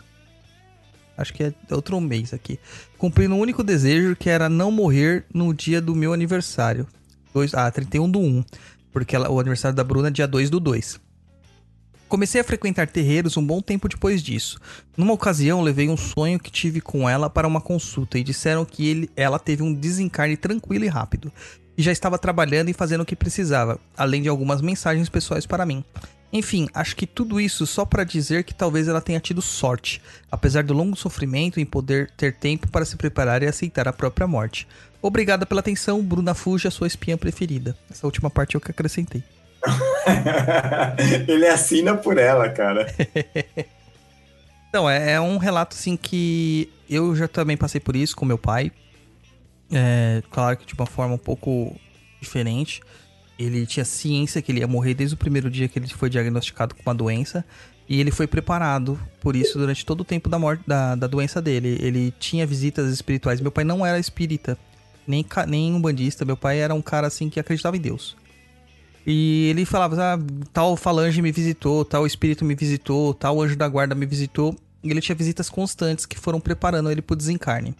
Acho 1.17 1.33
que 1.33 1.43
é 1.43 1.53
outro 1.71 1.99
mês 2.01 2.33
aqui. 2.33 2.59
Cumprindo 2.97 3.35
o 3.35 3.39
único 3.39 3.63
desejo 3.63 4.15
que 4.15 4.29
era 4.29 4.49
não 4.49 4.71
morrer 4.71 5.25
no 5.33 5.53
dia 5.53 5.79
do 5.79 5.95
meu 5.95 6.11
aniversário. 6.11 6.87
Dois, 7.33 7.53
ah, 7.53 7.69
31 7.71 8.09
do 8.09 8.19
1. 8.19 8.43
Porque 8.91 9.15
ela- 9.15 9.29
o 9.29 9.39
aniversário 9.39 9.75
da 9.75 9.83
Bruna 9.83 10.07
é 10.07 10.11
dia 10.11 10.27
2 10.27 10.49
do 10.49 10.59
2. 10.59 10.99
Comecei 12.07 12.39
a 12.41 12.43
frequentar 12.43 12.87
terreiros 12.87 13.35
um 13.37 13.45
bom 13.45 13.61
tempo 13.61 13.87
depois 13.89 14.21
disso. 14.21 14.59
Numa 14.95 15.13
ocasião, 15.13 15.61
levei 15.61 15.89
um 15.89 15.97
sonho 15.97 16.39
que 16.39 16.51
tive 16.51 16.79
com 16.79 17.09
ela 17.09 17.29
para 17.29 17.47
uma 17.47 17.59
consulta 17.61 18.17
e 18.19 18.23
disseram 18.23 18.63
que 18.63 18.87
ele, 18.87 19.09
ela 19.15 19.39
teve 19.39 19.63
um 19.63 19.73
desencarne 19.73 20.37
tranquilo 20.37 20.85
e 20.85 20.87
rápido. 20.87 21.31
E 21.77 21.83
já 21.83 21.91
estava 21.91 22.17
trabalhando 22.17 22.69
e 22.69 22.73
fazendo 22.73 23.01
o 23.01 23.05
que 23.05 23.15
precisava, 23.15 23.79
além 23.97 24.21
de 24.21 24.29
algumas 24.29 24.61
mensagens 24.61 25.09
pessoais 25.09 25.45
para 25.45 25.65
mim. 25.65 25.83
Enfim, 26.31 26.67
acho 26.73 26.95
que 26.95 27.07
tudo 27.07 27.39
isso 27.39 27.65
só 27.65 27.85
para 27.85 28.03
dizer 28.03 28.43
que 28.43 28.53
talvez 28.53 28.87
ela 28.87 28.99
tenha 28.99 29.19
tido 29.19 29.41
sorte, 29.41 30.01
apesar 30.29 30.63
do 30.63 30.73
longo 30.73 30.95
sofrimento 30.95 31.59
em 31.59 31.65
poder 31.65 32.11
ter 32.17 32.33
tempo 32.33 32.67
para 32.67 32.83
se 32.83 32.97
preparar 32.97 33.41
e 33.41 33.47
aceitar 33.47 33.87
a 33.87 33.93
própria 33.93 34.27
morte. 34.27 34.67
Obrigada 35.01 35.45
pela 35.45 35.61
atenção, 35.61 36.01
Bruna 36.01 36.33
Fuji, 36.33 36.67
a 36.67 36.71
sua 36.71 36.87
espiã 36.87 37.17
preferida. 37.17 37.77
Essa 37.89 38.07
última 38.07 38.29
parte 38.29 38.55
eu 38.55 38.61
que 38.61 38.71
acrescentei. 38.71 39.23
Ele 41.27 41.47
assina 41.47 41.95
por 41.95 42.17
ela, 42.17 42.49
cara. 42.49 42.87
Então, 44.67 44.89
é, 44.89 45.13
é 45.13 45.21
um 45.21 45.37
relato 45.37 45.73
assim 45.73 45.95
que 45.95 46.69
eu 46.89 47.15
já 47.15 47.29
também 47.29 47.55
passei 47.55 47.79
por 47.79 47.95
isso 47.95 48.13
com 48.13 48.25
meu 48.25 48.37
pai. 48.37 48.73
É, 49.71 50.21
claro 50.31 50.57
que 50.57 50.65
de 50.65 50.73
uma 50.73 50.85
forma 50.85 51.15
um 51.15 51.19
pouco 51.19 51.75
diferente. 52.21 52.81
Ele 53.37 53.65
tinha 53.65 53.83
ciência 53.83 54.41
que 54.41 54.51
ele 54.51 54.59
ia 54.59 54.67
morrer 54.67 54.93
desde 54.93 55.15
o 55.15 55.17
primeiro 55.17 55.49
dia 55.49 55.67
que 55.67 55.77
ele 55.77 55.87
foi 55.87 56.09
diagnosticado 56.09 56.73
com 56.75 56.81
uma 56.81 56.95
doença. 56.95 57.43
E 57.87 57.99
ele 57.99 58.09
foi 58.09 58.25
preparado 58.25 58.99
por 59.21 59.35
isso 59.35 59.59
durante 59.59 59.85
todo 59.85 60.01
o 60.01 60.03
tempo 60.03 60.27
da 60.27 60.39
morte 60.39 60.63
da, 60.65 60.95
da 60.95 61.07
doença 61.07 61.41
dele. 61.41 61.77
Ele 61.79 62.13
tinha 62.19 62.45
visitas 62.45 62.91
espirituais. 62.91 63.39
Meu 63.41 63.51
pai 63.51 63.63
não 63.63 63.85
era 63.85 63.99
espírita, 63.99 64.57
nem, 65.05 65.23
nem 65.47 65.73
um 65.73 65.81
bandista. 65.81 66.25
Meu 66.25 66.37
pai 66.37 66.59
era 66.59 66.73
um 66.73 66.81
cara 66.81 67.07
assim 67.07 67.29
que 67.29 67.39
acreditava 67.39 67.77
em 67.77 67.81
Deus. 67.81 68.15
E 69.05 69.49
ele 69.49 69.65
falava, 69.65 69.95
ah, 70.01 70.19
tal 70.51 70.75
falange 70.75 71.21
me 71.21 71.31
visitou, 71.31 71.85
tal 71.85 72.07
espírito 72.07 72.43
me 72.43 72.55
visitou, 72.55 73.13
tal 73.13 73.39
anjo 73.39 73.55
da 73.55 73.67
guarda 73.67 73.93
me 73.93 74.05
visitou. 74.05 74.55
E 74.83 74.89
ele 74.89 75.01
tinha 75.01 75.15
visitas 75.15 75.47
constantes 75.47 76.07
que 76.07 76.17
foram 76.17 76.39
preparando 76.39 76.89
ele 76.89 77.03
pro 77.03 77.15
desencarne. 77.15 77.75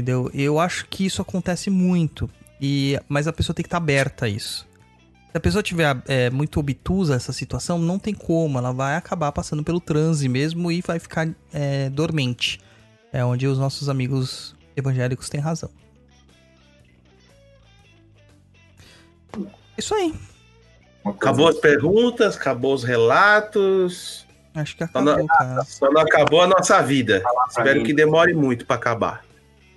Entendeu? 0.00 0.30
Eu 0.32 0.58
acho 0.58 0.86
que 0.86 1.04
isso 1.04 1.20
acontece 1.20 1.68
muito. 1.68 2.28
E, 2.58 2.98
mas 3.06 3.28
a 3.28 3.32
pessoa 3.34 3.54
tem 3.54 3.62
que 3.62 3.66
estar 3.66 3.76
aberta 3.76 4.24
a 4.24 4.28
isso. 4.30 4.66
Se 5.30 5.36
a 5.36 5.40
pessoa 5.40 5.62
tiver 5.62 5.94
é, 6.08 6.30
muito 6.30 6.58
obtusa 6.58 7.12
a 7.12 7.16
essa 7.16 7.34
situação, 7.34 7.78
não 7.78 7.98
tem 7.98 8.14
como. 8.14 8.56
Ela 8.56 8.72
vai 8.72 8.96
acabar 8.96 9.30
passando 9.30 9.62
pelo 9.62 9.78
transe 9.78 10.26
mesmo 10.26 10.72
e 10.72 10.80
vai 10.80 10.98
ficar 10.98 11.28
é, 11.52 11.90
dormente. 11.90 12.58
É 13.12 13.22
onde 13.22 13.46
os 13.46 13.58
nossos 13.58 13.90
amigos 13.90 14.56
evangélicos 14.74 15.28
têm 15.28 15.38
razão. 15.38 15.70
Isso 19.76 19.94
aí. 19.94 20.14
Acabou 21.04 21.46
as 21.46 21.58
perguntas, 21.58 22.38
acabou 22.38 22.72
os 22.72 22.84
relatos. 22.84 24.26
Acho 24.54 24.76
que 24.78 24.86
Só 24.86 25.02
não, 25.02 25.12
acabou, 25.12 25.28
cara. 25.28 25.64
só 25.64 25.90
não 25.90 26.00
acabou 26.00 26.40
a 26.40 26.46
nossa 26.46 26.80
vida. 26.80 27.22
Espero 27.50 27.82
que 27.82 27.92
demore 27.92 28.32
muito 28.32 28.64
pra 28.64 28.76
acabar. 28.76 29.29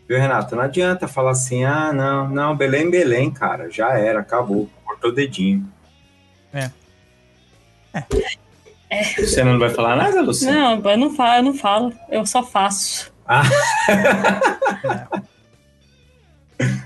Viu, 0.08 0.18
Renato? 0.20 0.56
Não 0.56 0.64
adianta 0.64 1.08
falar 1.08 1.32
assim, 1.32 1.64
ah, 1.64 1.92
não, 1.94 2.28
não, 2.30 2.56
Belém, 2.56 2.90
Belém, 2.90 3.32
cara, 3.32 3.70
já 3.70 3.98
era, 3.98 4.20
acabou, 4.20 4.70
cortou 4.86 5.12
o 5.12 5.14
dedinho. 5.14 5.68
É. 6.54 6.70
Você 9.18 9.44
não 9.44 9.58
vai 9.58 9.70
falar 9.70 9.96
nada, 9.96 10.22
Luciano? 10.22 10.82
Não, 10.82 10.92
eu 10.92 10.98
não 10.98 11.16
falo, 11.16 11.38
eu 11.40 11.44
não 11.44 11.54
falo, 11.54 11.94
eu 12.10 12.26
só 12.26 12.44
faço. 12.44 13.12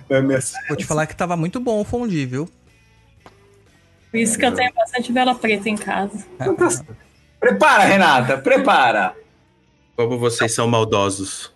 É 0.09 0.21
minha- 0.21 0.39
Vou 0.67 0.77
te 0.77 0.85
falar 0.85 1.05
que 1.07 1.15
tava 1.15 1.35
muito 1.35 1.59
bom 1.59 1.81
o 1.81 1.83
fondue, 1.83 2.25
viu? 2.25 2.49
Por 4.11 4.17
isso 4.19 4.37
que 4.37 4.45
eu 4.45 4.53
tenho 4.53 4.73
bastante 4.73 5.11
vela 5.11 5.35
preta 5.35 5.69
em 5.69 5.75
casa. 5.75 6.25
Prepara, 7.39 7.83
Renata, 7.83 8.37
prepara. 8.37 9.13
Como 9.95 10.17
vocês 10.17 10.53
são 10.55 10.67
maldosos. 10.67 11.53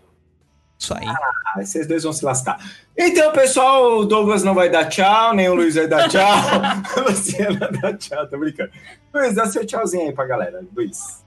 Isso 0.81 0.95
aí. 0.95 1.07
Ah, 1.07 1.63
vocês 1.63 1.85
dois 1.85 2.03
vão 2.03 2.11
se 2.11 2.25
lascar. 2.25 2.59
Então, 2.97 3.31
pessoal, 3.31 3.99
o 3.99 4.05
Douglas 4.05 4.41
não 4.41 4.55
vai 4.55 4.67
dar 4.67 4.85
tchau, 4.85 5.31
nem 5.35 5.47
o 5.47 5.53
Luiz 5.53 5.75
vai 5.75 5.87
dar 5.87 6.09
tchau. 6.09 6.25
Luciana 7.07 7.69
vai 7.71 7.81
dar 7.81 7.97
tchau, 7.97 8.27
tô 8.27 8.39
brincando. 8.39 8.71
Luiz, 9.13 9.35
dá 9.35 9.45
seu 9.45 9.63
tchauzinho 9.63 10.07
aí 10.07 10.11
pra 10.11 10.25
galera. 10.25 10.63
Luiz. 10.75 11.23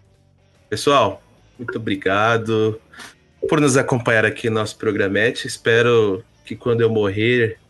Pessoal, 0.68 1.22
muito 1.56 1.78
obrigado 1.78 2.80
por 3.48 3.60
nos 3.60 3.76
acompanhar 3.76 4.24
aqui 4.24 4.50
no 4.50 4.56
nosso 4.56 4.76
programete. 4.76 5.46
Espero 5.46 6.24
que 6.44 6.56
quando 6.56 6.80
eu 6.80 6.90
morrer, 6.90 7.60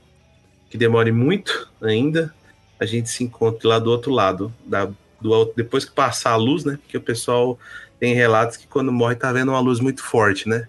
que 0.70 0.78
demore 0.78 1.12
muito 1.12 1.70
ainda, 1.82 2.34
a 2.80 2.86
gente 2.86 3.10
se 3.10 3.22
encontre 3.22 3.68
lá 3.68 3.78
do 3.78 3.90
outro 3.90 4.10
lado, 4.10 4.50
da, 4.64 4.88
do, 5.20 5.52
depois 5.54 5.84
que 5.84 5.92
passar 5.92 6.30
a 6.30 6.36
luz, 6.36 6.64
né? 6.64 6.78
Porque 6.80 6.96
o 6.96 7.02
pessoal 7.02 7.58
tem 8.00 8.14
relatos 8.14 8.56
que 8.56 8.66
quando 8.66 8.90
morre 8.90 9.16
tá 9.16 9.30
vendo 9.30 9.50
uma 9.50 9.60
luz 9.60 9.80
muito 9.80 10.02
forte, 10.02 10.48
né? 10.48 10.66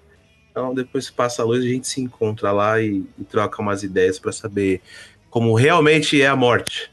Então, 0.55 0.73
depois 0.73 1.09
que 1.09 1.15
passa 1.17 1.41
a 1.41 1.45
luz, 1.45 1.65
a 1.65 1.67
gente 1.67 1.85
se 1.85 1.99
encontra 1.99 2.49
lá 2.53 2.81
e, 2.81 3.03
e 3.19 3.25
troca 3.25 3.61
umas 3.61 3.83
ideias 3.83 4.17
para 4.17 4.31
saber 4.31 4.81
como 5.29 5.53
realmente 5.53 6.21
é 6.21 6.27
a 6.27 6.35
morte. 6.35 6.89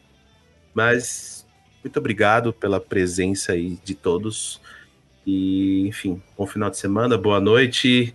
Mas 0.74 1.46
muito 1.80 1.96
obrigado 1.96 2.52
pela 2.52 2.80
presença 2.80 3.52
aí 3.52 3.78
de 3.84 3.94
todos. 3.94 4.60
E, 5.24 5.86
enfim, 5.86 6.20
bom 6.36 6.44
final 6.44 6.70
de 6.70 6.76
semana, 6.76 7.16
boa 7.16 7.38
noite 7.38 8.12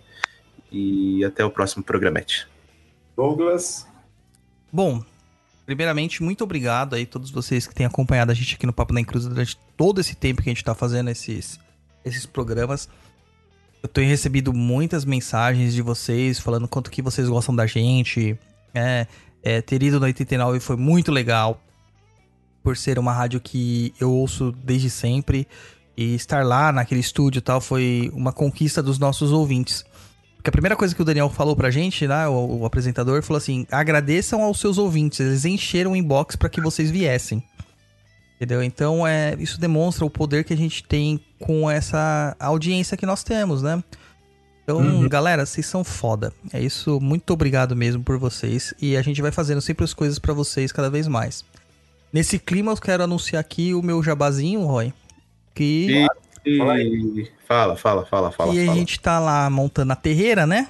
e 0.70 1.24
até 1.24 1.42
o 1.42 1.50
próximo 1.50 1.82
programete. 1.82 2.46
Douglas. 3.16 3.86
Bom, 4.70 5.02
primeiramente, 5.64 6.22
muito 6.22 6.44
obrigado 6.44 6.92
aí 6.92 7.04
a 7.04 7.06
todos 7.06 7.30
vocês 7.30 7.66
que 7.66 7.74
têm 7.74 7.86
acompanhado 7.86 8.30
a 8.30 8.34
gente 8.34 8.54
aqui 8.54 8.66
no 8.66 8.72
Papo 8.74 8.92
da 8.92 9.00
Encruz 9.00 9.24
durante 9.24 9.56
todo 9.78 9.98
esse 9.98 10.14
tempo 10.14 10.42
que 10.42 10.50
a 10.50 10.52
gente 10.52 10.62
tá 10.62 10.74
fazendo 10.74 11.08
esses, 11.08 11.58
esses 12.04 12.26
programas. 12.26 12.86
Eu 13.82 13.88
tenho 13.88 14.08
recebido 14.08 14.52
muitas 14.52 15.04
mensagens 15.04 15.72
de 15.72 15.82
vocês 15.82 16.38
falando 16.38 16.66
quanto 16.66 16.90
que 16.90 17.00
vocês 17.00 17.28
gostam 17.28 17.54
da 17.54 17.66
gente. 17.66 18.38
É, 18.74 19.06
é, 19.42 19.60
ter 19.62 19.82
ido 19.82 20.00
no 20.00 20.06
89 20.06 20.60
foi 20.60 20.76
muito 20.76 21.12
legal. 21.12 21.60
Por 22.62 22.76
ser 22.76 22.98
uma 22.98 23.12
rádio 23.12 23.40
que 23.40 23.94
eu 24.00 24.12
ouço 24.12 24.52
desde 24.64 24.90
sempre. 24.90 25.46
E 25.96 26.14
estar 26.14 26.44
lá 26.44 26.72
naquele 26.72 27.00
estúdio 27.00 27.38
e 27.38 27.42
tal 27.42 27.60
foi 27.60 28.10
uma 28.14 28.32
conquista 28.32 28.82
dos 28.82 28.98
nossos 28.98 29.32
ouvintes. 29.32 29.84
Porque 30.36 30.50
a 30.50 30.52
primeira 30.52 30.76
coisa 30.76 30.94
que 30.94 31.02
o 31.02 31.04
Daniel 31.04 31.28
falou 31.28 31.56
pra 31.56 31.70
gente, 31.70 32.06
né, 32.06 32.28
o, 32.28 32.60
o 32.60 32.64
apresentador, 32.64 33.22
falou 33.22 33.38
assim: 33.38 33.66
agradeçam 33.70 34.42
aos 34.42 34.60
seus 34.60 34.78
ouvintes, 34.78 35.18
eles 35.18 35.44
encheram 35.44 35.92
o 35.92 35.96
inbox 35.96 36.36
pra 36.36 36.48
que 36.48 36.60
vocês 36.60 36.90
viessem. 36.90 37.42
Entendeu? 38.38 38.62
Então, 38.62 39.04
é, 39.04 39.34
isso 39.38 39.60
demonstra 39.60 40.04
o 40.06 40.10
poder 40.10 40.44
que 40.44 40.54
a 40.54 40.56
gente 40.56 40.84
tem 40.84 41.20
com 41.40 41.68
essa 41.68 42.36
audiência 42.38 42.96
que 42.96 43.04
nós 43.04 43.24
temos, 43.24 43.62
né? 43.62 43.82
Então, 44.62 45.08
galera, 45.08 45.44
vocês 45.44 45.66
são 45.66 45.82
foda. 45.82 46.32
É 46.52 46.60
isso, 46.60 47.00
muito 47.00 47.32
obrigado 47.32 47.74
mesmo 47.74 48.04
por 48.04 48.16
vocês. 48.16 48.72
E 48.80 48.96
a 48.96 49.02
gente 49.02 49.20
vai 49.20 49.32
fazendo 49.32 49.60
sempre 49.60 49.84
as 49.84 49.92
coisas 49.92 50.18
pra 50.20 50.32
vocês 50.32 50.70
cada 50.70 50.88
vez 50.88 51.08
mais. 51.08 51.44
Nesse 52.12 52.38
clima, 52.38 52.70
eu 52.72 52.76
quero 52.76 53.02
anunciar 53.02 53.40
aqui 53.40 53.74
o 53.74 53.82
meu 53.82 54.02
jabazinho, 54.02 54.64
Roy. 54.64 54.92
Que 55.54 56.06
E, 56.44 56.56
Fala 56.58 57.76
fala, 57.76 57.76
fala, 57.76 58.06
fala, 58.06 58.30
fala. 58.30 58.54
e 58.54 58.68
a 58.68 58.72
gente 58.72 59.00
tá 59.00 59.18
lá 59.18 59.50
montando 59.50 59.92
a 59.92 59.96
terreira, 59.96 60.46
né? 60.46 60.68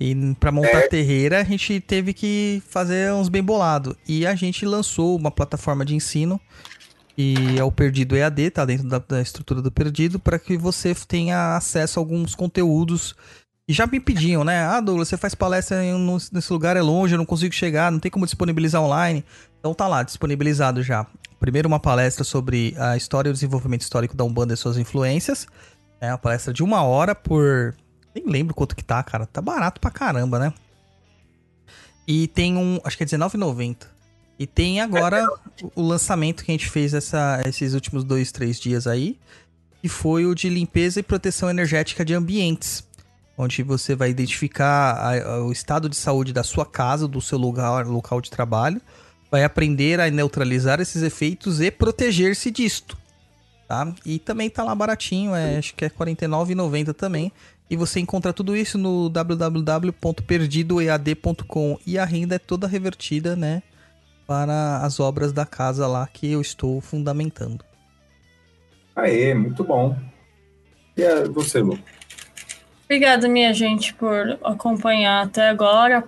E 0.00 0.34
pra 0.40 0.50
montar 0.50 0.78
a 0.78 0.88
terreira, 0.88 1.40
a 1.40 1.44
gente 1.44 1.78
teve 1.78 2.14
que 2.14 2.62
fazer 2.70 3.12
uns 3.12 3.28
bem 3.28 3.42
bolado. 3.42 3.94
E 4.08 4.26
a 4.26 4.34
gente 4.34 4.64
lançou 4.64 5.14
uma 5.14 5.30
plataforma 5.30 5.84
de 5.84 5.94
ensino, 5.94 6.40
e 7.18 7.58
é 7.58 7.62
o 7.62 7.70
Perdido 7.70 8.16
EAD, 8.16 8.50
tá 8.50 8.64
dentro 8.64 8.88
da, 8.88 8.98
da 8.98 9.20
estrutura 9.20 9.60
do 9.60 9.70
Perdido, 9.70 10.18
para 10.18 10.38
que 10.38 10.56
você 10.56 10.94
tenha 11.06 11.54
acesso 11.54 11.98
a 11.98 12.00
alguns 12.00 12.34
conteúdos. 12.34 13.14
E 13.68 13.74
já 13.74 13.86
me 13.86 14.00
pediam, 14.00 14.42
né? 14.42 14.64
Ah, 14.64 14.80
Douglas, 14.80 15.08
você 15.08 15.18
faz 15.18 15.34
palestra 15.34 15.84
em 15.84 15.94
um- 15.94 16.16
nesse 16.32 16.50
lugar, 16.52 16.76
é 16.78 16.82
longe, 16.82 17.14
eu 17.14 17.18
não 17.18 17.26
consigo 17.26 17.54
chegar, 17.54 17.92
não 17.92 18.00
tem 18.00 18.10
como 18.10 18.24
disponibilizar 18.24 18.80
online. 18.82 19.22
Então 19.58 19.74
tá 19.74 19.86
lá, 19.86 20.02
disponibilizado 20.02 20.82
já. 20.82 21.06
Primeiro 21.38 21.68
uma 21.68 21.78
palestra 21.78 22.24
sobre 22.24 22.74
a 22.78 22.96
história 22.96 23.28
e 23.28 23.30
o 23.30 23.34
desenvolvimento 23.34 23.82
histórico 23.82 24.16
da 24.16 24.24
Umbanda 24.24 24.54
e 24.54 24.56
suas 24.56 24.78
influências. 24.78 25.46
É 26.00 26.08
uma 26.10 26.18
palestra 26.18 26.52
de 26.54 26.62
uma 26.62 26.82
hora 26.82 27.14
por. 27.14 27.74
Nem 28.14 28.24
lembro 28.26 28.54
quanto 28.54 28.74
que 28.76 28.84
tá, 28.84 29.02
cara. 29.02 29.26
Tá 29.26 29.40
barato 29.40 29.80
pra 29.80 29.90
caramba, 29.90 30.38
né? 30.38 30.52
E 32.06 32.26
tem 32.28 32.56
um. 32.56 32.80
Acho 32.84 32.96
que 32.96 33.04
é 33.04 33.06
R$19,90. 33.06 33.76
E 34.38 34.46
tem 34.46 34.80
agora 34.80 35.26
o 35.74 35.82
lançamento 35.82 36.42
que 36.44 36.50
a 36.50 36.54
gente 36.54 36.68
fez 36.68 36.94
essa, 36.94 37.42
esses 37.46 37.74
últimos 37.74 38.02
dois, 38.04 38.32
três 38.32 38.58
dias 38.58 38.86
aí. 38.86 39.18
Que 39.82 39.88
foi 39.88 40.26
o 40.26 40.34
de 40.34 40.48
limpeza 40.48 41.00
e 41.00 41.02
proteção 41.02 41.48
energética 41.48 42.04
de 42.04 42.14
ambientes. 42.14 42.84
Onde 43.36 43.62
você 43.62 43.94
vai 43.94 44.10
identificar 44.10 44.92
a- 44.94 45.34
a- 45.34 45.44
o 45.44 45.52
estado 45.52 45.88
de 45.88 45.96
saúde 45.96 46.32
da 46.32 46.42
sua 46.42 46.66
casa, 46.66 47.06
do 47.06 47.20
seu 47.20 47.38
lugar, 47.38 47.86
local 47.86 48.20
de 48.20 48.30
trabalho. 48.30 48.80
Vai 49.30 49.44
aprender 49.44 50.00
a 50.00 50.10
neutralizar 50.10 50.80
esses 50.80 51.02
efeitos 51.02 51.60
e 51.60 51.70
proteger-se 51.70 52.50
disto 52.50 52.98
tá? 53.68 53.94
E 54.04 54.18
também 54.18 54.50
tá 54.50 54.64
lá 54.64 54.74
baratinho, 54.74 55.32
é, 55.32 55.56
acho 55.58 55.76
que 55.76 55.84
é 55.84 55.86
R$ 55.88 55.94
49,90 55.96 56.92
também. 56.92 57.30
E 57.70 57.76
você 57.76 58.00
encontra 58.00 58.32
tudo 58.32 58.56
isso 58.56 58.76
no 58.76 59.08
www.perdidoead.com 59.08 61.78
e 61.86 61.96
a 61.98 62.04
renda 62.04 62.34
é 62.34 62.38
toda 62.38 62.66
revertida, 62.66 63.36
né, 63.36 63.62
para 64.26 64.78
as 64.78 64.98
obras 64.98 65.32
da 65.32 65.46
casa 65.46 65.86
lá 65.86 66.04
que 66.06 66.32
eu 66.32 66.40
estou 66.40 66.80
fundamentando. 66.80 67.64
Aê, 68.96 69.32
muito 69.34 69.62
bom. 69.62 69.96
E 70.96 71.04
a- 71.04 71.28
você, 71.28 71.60
Lu? 71.60 71.78
Obrigada, 72.86 73.28
minha 73.28 73.54
gente, 73.54 73.94
por 73.94 74.36
acompanhar 74.42 75.24
até 75.24 75.48
agora. 75.48 76.02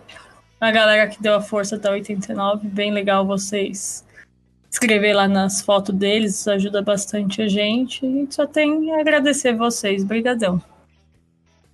A 0.60 0.70
galera 0.72 1.08
que 1.08 1.22
deu 1.22 1.34
a 1.34 1.40
força 1.40 1.78
da 1.78 1.90
89, 1.92 2.66
bem 2.68 2.90
legal 2.92 3.24
vocês 3.26 4.04
escrever 4.70 5.12
lá 5.12 5.28
nas 5.28 5.60
fotos 5.62 5.94
deles, 5.94 6.34
isso 6.40 6.50
ajuda 6.50 6.82
bastante 6.82 7.40
a 7.42 7.48
gente. 7.48 8.04
E 8.04 8.26
só 8.30 8.46
tem 8.46 8.92
a 8.94 9.00
agradecer 9.00 9.54
vocês. 9.56 10.02
Brigadão. 10.02 10.60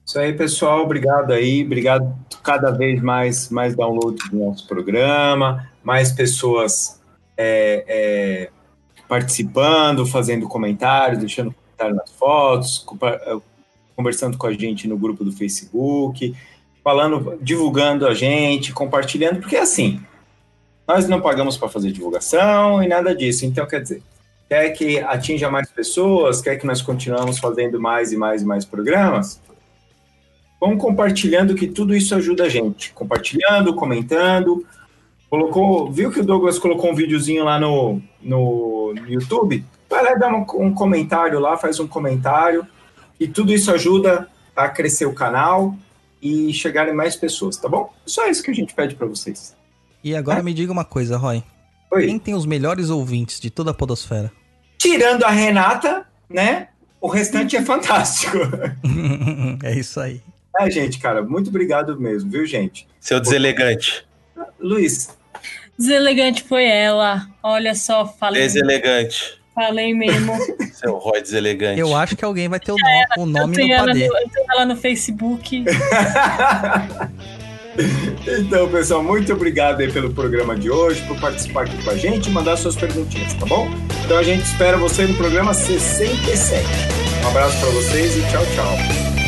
Isso 0.08 0.18
aí, 0.18 0.32
pessoal. 0.32 0.84
Obrigado 0.84 1.34
aí. 1.34 1.62
Obrigado 1.62 2.16
cada 2.42 2.70
vez 2.70 2.98
mais, 3.02 3.50
mais 3.50 3.76
downloads 3.76 4.30
do 4.30 4.38
nosso 4.38 4.66
programa, 4.66 5.70
mais 5.84 6.10
pessoas 6.10 6.98
é, 7.36 7.84
é, 7.86 8.50
participando, 9.06 10.06
fazendo 10.06 10.48
comentários, 10.48 11.18
deixando 11.18 11.52
comentário 11.52 11.94
nas 11.94 12.10
fotos, 12.12 12.86
eh, 13.02 13.36
conversando 13.94 14.38
com 14.38 14.46
a 14.46 14.52
gente 14.54 14.88
no 14.88 14.96
grupo 14.96 15.22
do 15.22 15.30
Facebook, 15.30 16.34
falando, 16.82 17.38
divulgando 17.42 18.06
a 18.06 18.14
gente, 18.14 18.72
compartilhando, 18.72 19.40
porque 19.40 19.56
assim, 19.56 20.00
nós 20.86 21.06
não 21.06 21.20
pagamos 21.20 21.58
para 21.58 21.68
fazer 21.68 21.92
divulgação 21.92 22.82
e 22.82 22.88
nada 22.88 23.14
disso. 23.14 23.44
Então, 23.44 23.66
quer 23.66 23.82
dizer, 23.82 24.02
quer 24.48 24.70
que 24.70 25.00
atinja 25.00 25.50
mais 25.50 25.70
pessoas, 25.70 26.40
quer 26.40 26.56
que 26.56 26.66
nós 26.66 26.80
continuamos 26.80 27.38
fazendo 27.38 27.78
mais 27.78 28.10
e 28.10 28.16
mais 28.16 28.40
e 28.40 28.46
mais 28.46 28.64
programas, 28.64 29.38
vamos 30.60 30.80
compartilhando 30.80 31.54
que 31.54 31.66
tudo 31.66 31.94
isso 31.94 32.14
ajuda 32.14 32.44
a 32.44 32.48
gente. 32.48 32.92
Compartilhando, 32.92 33.74
comentando. 33.74 34.64
Colocou, 35.30 35.92
viu 35.92 36.10
que 36.10 36.20
o 36.20 36.24
Douglas 36.24 36.58
colocou 36.58 36.90
um 36.90 36.94
videozinho 36.94 37.44
lá 37.44 37.58
no, 37.60 38.00
no, 38.22 38.94
no 38.94 39.08
YouTube? 39.08 39.64
Vai 39.88 40.02
lá 40.02 40.12
e 40.12 40.18
dá 40.18 40.34
um, 40.34 40.46
um 40.64 40.72
comentário 40.72 41.38
lá, 41.38 41.56
faz 41.56 41.78
um 41.78 41.86
comentário. 41.86 42.66
E 43.20 43.28
tudo 43.28 43.52
isso 43.52 43.70
ajuda 43.70 44.28
a 44.56 44.68
crescer 44.68 45.06
o 45.06 45.14
canal 45.14 45.74
e 46.20 46.52
chegarem 46.52 46.94
mais 46.94 47.14
pessoas, 47.14 47.56
tá 47.56 47.68
bom? 47.68 47.92
Só 48.04 48.28
isso 48.28 48.42
que 48.42 48.50
a 48.50 48.54
gente 48.54 48.74
pede 48.74 48.94
para 48.94 49.06
vocês. 49.06 49.56
E 50.02 50.14
agora 50.14 50.42
me 50.42 50.54
diga 50.54 50.72
uma 50.72 50.84
coisa, 50.84 51.16
Roy. 51.16 51.42
Oi. 51.90 52.06
Quem 52.06 52.18
tem 52.18 52.34
os 52.34 52.46
melhores 52.46 52.90
ouvintes 52.90 53.40
de 53.40 53.50
toda 53.50 53.70
a 53.70 53.74
podosfera? 53.74 54.32
Tirando 54.78 55.24
a 55.24 55.30
Renata, 55.30 56.06
né? 56.28 56.68
O 57.00 57.08
restante 57.08 57.56
é 57.56 57.62
fantástico. 57.64 58.38
é 59.62 59.78
isso 59.78 60.00
aí. 60.00 60.20
É, 60.58 60.70
gente, 60.70 60.98
cara, 60.98 61.22
muito 61.22 61.48
obrigado 61.50 61.98
mesmo, 62.00 62.30
viu, 62.30 62.44
gente? 62.46 62.86
Seu 63.00 63.20
deselegante. 63.20 64.04
Luiz, 64.60 65.16
Deselegante 65.78 66.42
foi 66.42 66.64
ela. 66.66 67.26
Olha 67.42 67.72
só, 67.74 68.04
falei, 68.06 68.42
Deselegante. 68.42 69.40
falei 69.54 69.94
mesmo. 69.94 70.32
Seu 70.74 70.96
Roy 70.98 71.20
deselegante. 71.22 71.78
Eu 71.80 71.94
acho 71.96 72.16
que 72.16 72.24
alguém 72.24 72.48
vai 72.48 72.58
ter 72.58 72.72
o, 72.72 72.76
no- 72.76 72.82
o 73.18 73.22
Eu 73.22 73.26
nome 73.26 73.54
tenho 73.54 73.68
no 73.68 73.74
ela 73.74 73.86
padê. 73.86 74.08
no, 74.08 74.16
eu 74.18 74.28
tenho 74.28 74.46
ela 74.52 74.64
no 74.66 74.76
Facebook. 74.76 75.64
Então, 78.26 78.68
pessoal, 78.68 79.04
muito 79.04 79.32
obrigado 79.32 79.80
aí 79.80 79.92
pelo 79.92 80.12
programa 80.12 80.56
de 80.56 80.68
hoje, 80.68 81.00
por 81.06 81.16
participar 81.20 81.62
aqui 81.62 81.80
com 81.84 81.90
a 81.90 81.96
gente 81.96 82.28
e 82.28 82.32
mandar 82.32 82.56
suas 82.56 82.74
perguntinhas, 82.74 83.32
tá 83.34 83.46
bom? 83.46 83.68
Então 84.04 84.18
a 84.18 84.22
gente 84.24 84.42
espera 84.44 84.76
você 84.76 85.06
no 85.06 85.14
programa 85.14 85.54
67. 85.54 86.66
Um 87.24 87.28
abraço 87.28 87.56
para 87.60 87.68
vocês 87.70 88.16
e 88.16 88.20
tchau, 88.22 88.42
tchau. 88.56 89.27